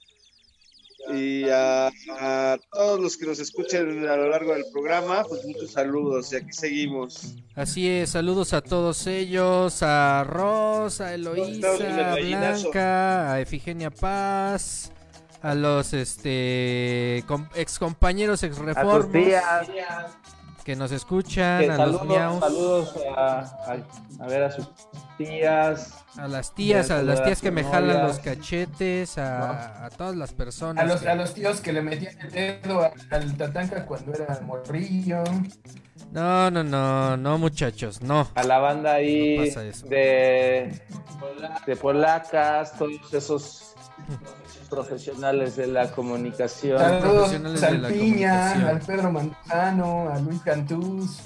y 1.14 1.50
a, 1.50 1.88
a 2.20 2.58
todos 2.72 3.00
los 3.00 3.18
que 3.18 3.26
nos 3.28 3.40
escuchen 3.40 4.08
a 4.08 4.16
lo 4.16 4.30
largo 4.30 4.54
del 4.54 4.66
programa, 4.72 5.24
pues 5.28 5.46
muchos 5.46 5.72
saludos 5.72 6.32
y 6.34 6.38
aquí 6.38 6.52
seguimos. 6.52 7.36
Así 7.56 7.90
es, 7.90 8.12
saludos 8.12 8.54
a 8.54 8.62
todos 8.62 9.06
ellos, 9.08 9.82
a 9.84 10.24
Rosa, 10.24 11.08
a 11.08 11.14
Eloísa, 11.14 12.12
a. 12.12 12.16
Blanca, 12.16 13.34
a 13.34 13.42
Efigenia 13.42 13.92
Paz, 13.92 14.92
a 15.42 15.54
los 15.54 15.94
este 15.94 17.24
com- 17.28 17.48
ex 17.56 17.78
compañeros 17.78 18.42
ex 18.44 18.56
A 18.56 18.58
tus 18.58 18.66
reformos 18.66 19.12
tías. 19.12 19.68
Que 20.66 20.76
nos 20.76 20.92
escuchan, 20.92 21.60
Que 21.64 21.72
a 21.72 21.86
los 21.86 22.04
miaus, 22.06 22.40
saludos 22.40 22.96
a, 23.16 23.40
a, 23.40 24.24
a 24.24 24.28
ver 24.28 24.44
a 24.44 24.52
sus 24.52 24.68
tías. 25.18 25.94
a 26.18 26.28
las 26.28 26.54
tías, 26.56 26.90
a 26.90 27.04
las 27.04 27.24
tías 27.24 27.40
que 27.40 27.52
me 27.52 27.64
jalan 27.64 27.98
novias. 27.98 28.08
los 28.08 28.20
cachetes, 28.20 29.18
a, 29.20 29.86
a 29.86 29.90
todas 29.92 30.16
las 30.16 30.34
personas. 30.34 30.84
A 30.84 30.88
los, 30.88 31.02
que- 31.02 31.10
a 31.10 31.16
los 31.16 31.34
tíos 31.36 31.62
que 31.62 31.72
le 31.72 31.82
metían 31.84 32.20
el 32.20 32.32
dedo 32.32 32.92
al 33.12 33.38
tatanca 33.38 33.86
cuando 33.86 34.12
era 34.16 34.40
morrillo. 34.42 35.24
No, 36.12 36.50
no, 36.50 36.64
no, 36.64 37.16
no 37.16 37.38
muchachos, 37.38 38.02
no. 38.02 38.28
A 38.34 38.44
la 38.44 38.58
banda 38.58 38.94
ahí 38.96 39.38
de, 39.88 40.82
de 41.68 41.76
polacas, 41.76 42.76
todos 42.78 43.14
esos 43.14 43.76
profesionales 44.70 45.56
de 45.56 45.68
la 45.68 45.92
comunicación. 45.92 46.78
Saludos 46.80 47.14
profesionales 47.14 47.62
de 47.62 47.68
al 47.68 47.82
la 47.82 47.88
Piña, 47.90 48.52
al 48.70 48.80
Pedro 48.82 49.12
Manzano, 49.12 50.10
a 50.10 50.20
Luis 50.20 50.42
Cantús. 50.42 51.20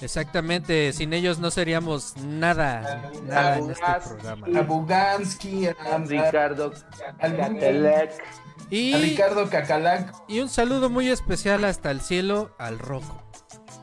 Exactamente, 0.00 0.92
sin 0.92 1.12
ellos 1.14 1.38
no 1.38 1.50
seríamos 1.50 2.16
nada, 2.18 3.10
nada 3.24 3.58
en 3.58 3.70
este 3.70 3.84
programa. 4.06 4.46
a 4.58 4.62
Bugansky, 4.62 5.66
a, 5.68 5.70
a- 5.94 5.98
Ricardo 5.98 6.72
Catelec. 7.18 8.12
a 8.12 8.74
Y, 8.74 8.94
Ricardo 8.94 9.48
Cacalac. 9.48 10.12
y 10.28 10.40
un 10.40 10.50
saludo 10.50 10.90
muy 10.90 11.08
especial 11.08 11.64
hasta 11.64 11.90
el 11.90 12.02
cielo 12.02 12.54
al 12.58 12.78
Rocco, 12.78 13.22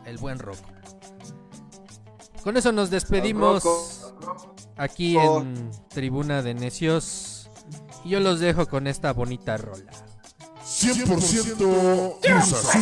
el 0.06 0.18
buen 0.20 0.38
Rocco. 0.38 0.62
Con 2.44 2.58
eso 2.58 2.72
nos 2.72 2.90
despedimos 2.92 4.14
aquí 4.78 5.18
en 5.18 5.72
Tribuna 5.88 6.42
de 6.44 6.54
Necios. 6.54 7.33
Y 8.06 8.10
yo 8.10 8.20
los 8.20 8.40
dejo 8.40 8.68
con 8.68 8.88
esta 8.88 9.14
bonita 9.14 9.58
rola. 9.58 9.92
100% 10.66 12.20
Cruz 12.22 12.54
Azul. 12.54 12.82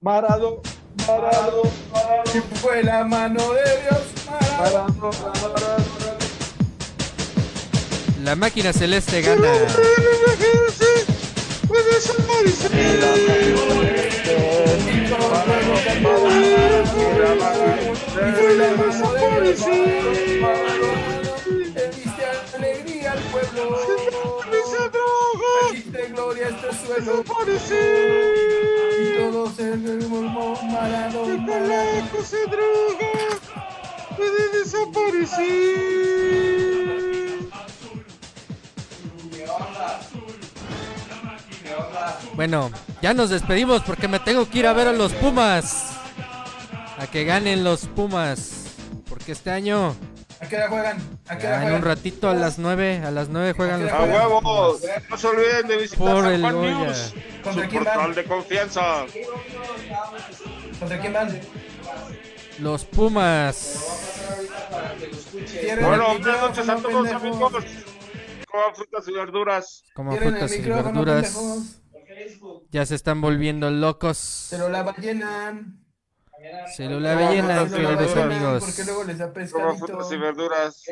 Marado, 0.00 0.62
Marado, 1.06 1.62
Que 2.32 2.40
fue 2.58 2.82
la 2.82 3.04
mano 3.04 3.42
de 3.52 3.62
Dios. 3.82 4.02
Marado. 4.58 5.10
La 8.22 8.34
máquina 8.34 8.72
celeste 8.72 9.22
gana. 9.22 9.52
Trajiste 25.60 26.08
gloria 26.08 26.48
este 26.48 26.68
suelo. 26.86 27.24
Y 28.98 29.18
todo 29.18 29.50
se 29.50 29.76
remolmó 29.76 30.54
Marado. 30.64 31.26
Marado. 31.38 32.22
se 32.22 32.42
droga, 32.46 33.12
puede 34.16 34.58
desaparecer. 34.58 35.96
Bueno, 42.34 42.70
ya 43.00 43.14
nos 43.14 43.30
despedimos 43.30 43.82
porque 43.82 44.08
me 44.08 44.20
tengo 44.20 44.48
que 44.50 44.58
ir 44.58 44.66
a 44.66 44.74
ver 44.74 44.88
a 44.88 44.92
los 44.92 45.14
Pumas. 45.14 45.92
A 46.98 47.06
que 47.06 47.24
ganen 47.24 47.64
los 47.64 47.86
Pumas. 47.86 48.66
Porque 49.08 49.32
este 49.32 49.50
año, 49.50 49.96
¿A 50.40 50.46
qué 50.48 50.56
hora 50.56 50.68
juegan? 50.68 50.98
¿A 51.28 51.38
qué 51.38 51.46
hora 51.46 51.56
ya 51.56 51.62
en 51.62 51.62
un 51.74 51.80
juegan? 51.80 51.82
ratito 51.96 52.28
a 52.28 52.34
las 52.34 52.58
9, 52.58 53.02
a 53.04 53.10
las 53.10 53.28
9 53.30 53.52
juegan 53.54 53.82
los 53.84 53.92
A 53.92 53.98
Pumas. 53.98 54.14
huevos, 54.16 54.82
no 55.10 55.16
se 55.16 55.26
olviden 55.26 55.66
de 55.66 55.76
visitar 55.78 55.98
Por 55.98 56.22
San 56.24 56.32
el 56.32 56.40
Juan 56.42 56.54
Goya. 56.56 56.78
News, 56.78 57.14
¿Contra 57.42 57.64
su 57.64 57.70
quién 57.70 57.84
portal 57.84 57.98
van? 58.06 58.14
de 58.14 58.24
confianza. 58.24 58.82
¿Contra 60.78 61.00
quién 61.00 61.12
van? 61.12 61.40
Los 62.58 62.84
Pumas. 62.84 63.84
Bueno, 65.80 66.08
buenas 66.18 66.40
noches 66.40 66.68
a 66.68 66.76
todos 66.76 67.08
amigos. 67.10 67.52
Coman 68.50 68.74
frutas 68.74 69.08
y 69.08 69.12
verduras. 69.12 69.84
Como 69.94 70.12
Cierren 70.12 70.30
frutas 70.32 70.52
y 70.56 70.60
verduras. 70.62 71.36
Ya 72.70 72.84
se 72.86 72.94
están 72.94 73.20
volviendo 73.20 73.70
locos. 73.70 74.16
Se 74.18 74.58
lo 74.58 74.68
la 74.68 74.82
ballenan. 74.82 75.85
Lo 76.78 77.00
la 77.00 77.66
queridos 77.68 78.16
amigos. 78.16 78.64
Porque 78.64 78.84
luego 78.84 79.04
les 79.04 79.18
da 79.18 79.32
pescadito. 79.32 79.86
frutas 79.86 80.12
y 80.12 80.16
verduras. 80.16 80.82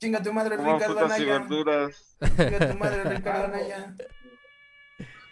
Chinga 0.00 0.22
tu 0.22 0.32
madre, 0.32 0.56
Coman 0.56 0.74
Ricardo 0.74 0.94
frutas 0.98 1.18
y 1.18 1.22
Anaya. 1.22 1.38
verduras. 1.38 2.16
Chinga 2.20 2.72
tu 2.72 2.78
madre, 2.78 3.04
Ricardo 3.04 3.44
Anaya. 3.44 3.94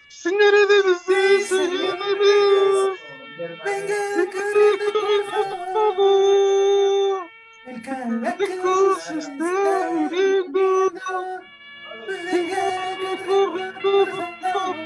Señores 0.09 0.69
de 0.69 0.89
los 0.89 1.03
señores. 1.03 2.99
Venga, 3.65 4.01
corriendo, 4.33 4.87
por 5.31 5.47
favor. 5.73 7.27
El 7.67 7.83
calaco 7.83 8.97
se 9.01 9.19
está 9.19 9.91
muriendo. 9.93 10.67
Venga, 12.07 12.65
por 13.25 14.09
favor. 14.09 14.79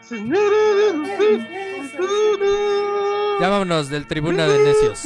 Señores 0.00 0.76
de 0.76 0.92
los 0.94 1.08
señores. 1.18 1.67
Ya 3.40 3.48
vámonos 3.48 3.88
del 3.88 4.06
Tribuna 4.06 4.46
de 4.46 4.58
Necios. 4.58 5.04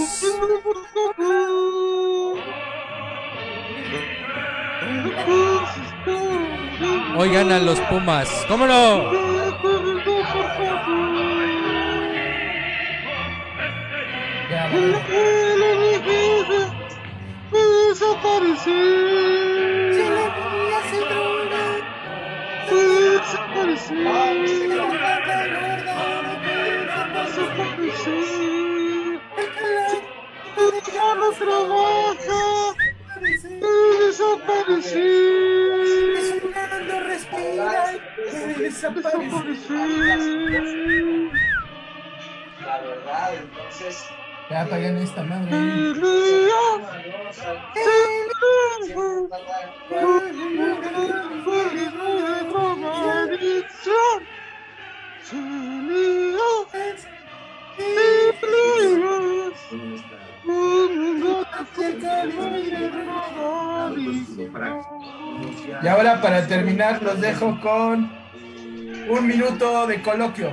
Hoy 7.17 7.31
ganan 7.31 7.67
los 7.67 7.79
Pumas. 7.81 8.29
¿Cómo 8.49 8.67
no? 8.67 9.11
Desaparecer. 17.53 19.13
Desaparecer. 28.03 29.21
Ya 30.93 31.15
no 31.15 31.31
trabaja. 31.33 32.75
Respirando, 36.15 37.01
respira. 37.01 37.83
Debe 38.33 38.55
desaparecer. 38.55 39.79
La 42.61 42.77
verdad, 42.81 43.35
entonces. 43.35 44.05
Ya 44.51 44.63
apaguen 44.63 44.97
esta 44.99 45.23
madre. 45.23 45.51
Y 65.83 65.89
ahora 65.89 66.21
para 66.21 66.47
terminar 66.47 67.03
los 67.03 67.21
dejo 67.21 67.59
con 67.61 68.11
un 69.09 69.27
minuto 69.27 69.87
de 69.87 70.03
coloquio. 70.03 70.51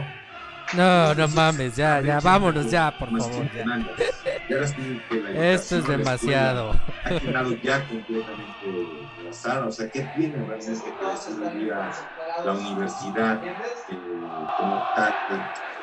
No, 0.73 1.15
no 1.15 1.27
mames, 1.29 1.75
ya, 1.75 1.99
ya, 1.99 2.19
vámonos 2.19 2.69
ya, 2.69 2.91
por 2.97 3.09
favor. 3.09 3.45
Ya. 4.47 5.53
Esto 5.53 5.77
es 5.77 5.87
demasiado. 5.87 6.79
Ha 7.03 7.09
quedado 7.19 7.55
ya 7.61 7.83
completamente 7.87 9.07
rebasada. 9.17 9.65
O 9.65 9.71
sea, 9.71 9.89
¿qué 9.89 10.01
tiene 10.15 10.35
realmente 10.37 10.83
que 10.99 11.05
decir 11.05 11.67
la, 11.67 11.91
la 12.45 12.51
universidad 12.51 13.43
eh, 13.43 13.53
como 14.57 14.83
tal? 14.95 15.09
Eh, 15.31 15.78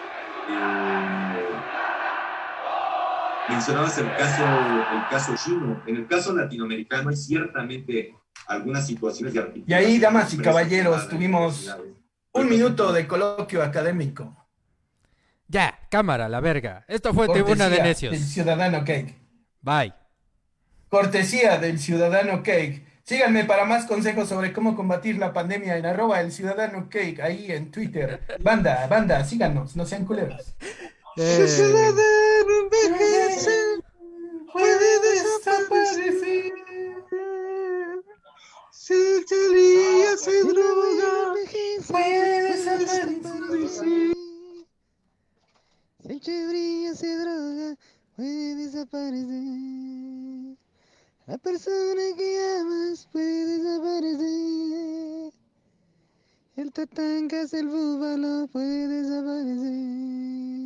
mencionabas 3.49 3.99
el 3.99 4.15
caso, 4.17 4.45
el 4.45 5.09
caso 5.11 5.35
chino. 5.37 5.83
En 5.87 5.97
el 5.97 6.07
caso 6.07 6.35
latinoamericano 6.35 7.11
hay 7.11 7.17
ciertamente 7.17 8.15
algunas 8.47 8.87
situaciones 8.87 9.35
de 9.35 9.63
Y 9.67 9.73
ahí, 9.73 9.99
damas 9.99 10.33
y 10.35 10.39
caballeros, 10.39 11.09
tuvimos 11.09 11.75
un 12.33 12.49
minuto 12.49 12.93
de 12.93 13.07
coloquio 13.07 13.63
académico. 13.63 14.37
Ya, 15.49 15.79
cámara, 15.91 16.29
la 16.29 16.41
verga. 16.41 16.85
Esto 16.89 17.15
fue 17.15 17.29
Tribuna 17.29 17.69
de 17.69 17.83
Necios. 17.83 18.13
Del 18.13 18.21
Ciudadano 18.21 18.79
Cake. 18.81 19.15
Bye. 19.61 19.93
Cortesía 20.89 21.59
del 21.59 21.79
Ciudadano 21.79 22.43
Cake. 22.43 22.86
Síganme 23.07 23.45
para 23.45 23.65
más 23.65 23.87
consejos 23.87 24.29
sobre 24.29 24.53
cómo 24.53 24.75
combatir 24.75 25.17
la 25.17 25.33
pandemia 25.33 25.77
en 25.77 25.87
arroba 25.87 26.21
el 26.21 26.33
Ciudadano 26.33 26.89
Cake, 26.91 27.21
ahí 27.21 27.53
en 27.53 27.71
Twitter. 27.71 28.21
Banda, 28.41 28.85
banda, 28.89 29.25
síganos, 29.25 29.77
no 29.77 29.87
sean 29.87 30.05
culeros. 30.05 30.57
El 31.17 31.49
ciudadano 31.49 32.63
envejece, 32.65 33.79
puede 34.53 35.01
desaparecer. 35.09 36.53
Si 38.73 38.93
el 38.93 39.25
día 39.55 40.17
se 40.17 40.43
droga, 40.43 41.35
puede 41.87 42.43
desaparecer. 42.43 43.09
Si 46.03 46.31
el 46.33 46.49
brilla 46.49 46.93
se 46.97 47.17
droga, 47.19 47.77
puede 48.17 48.57
desaparecer. 48.57 50.57
La 51.27 51.39
persona 51.39 52.03
que 52.17 52.59
amas 52.61 53.09
puede 53.11 53.59
desaparecer. 53.59 55.33
El 56.55 56.73
tatanca 56.73 57.43
el 57.53 57.67
búfalo, 57.67 58.47
puede 58.53 58.87
desaparecer. 58.87 60.47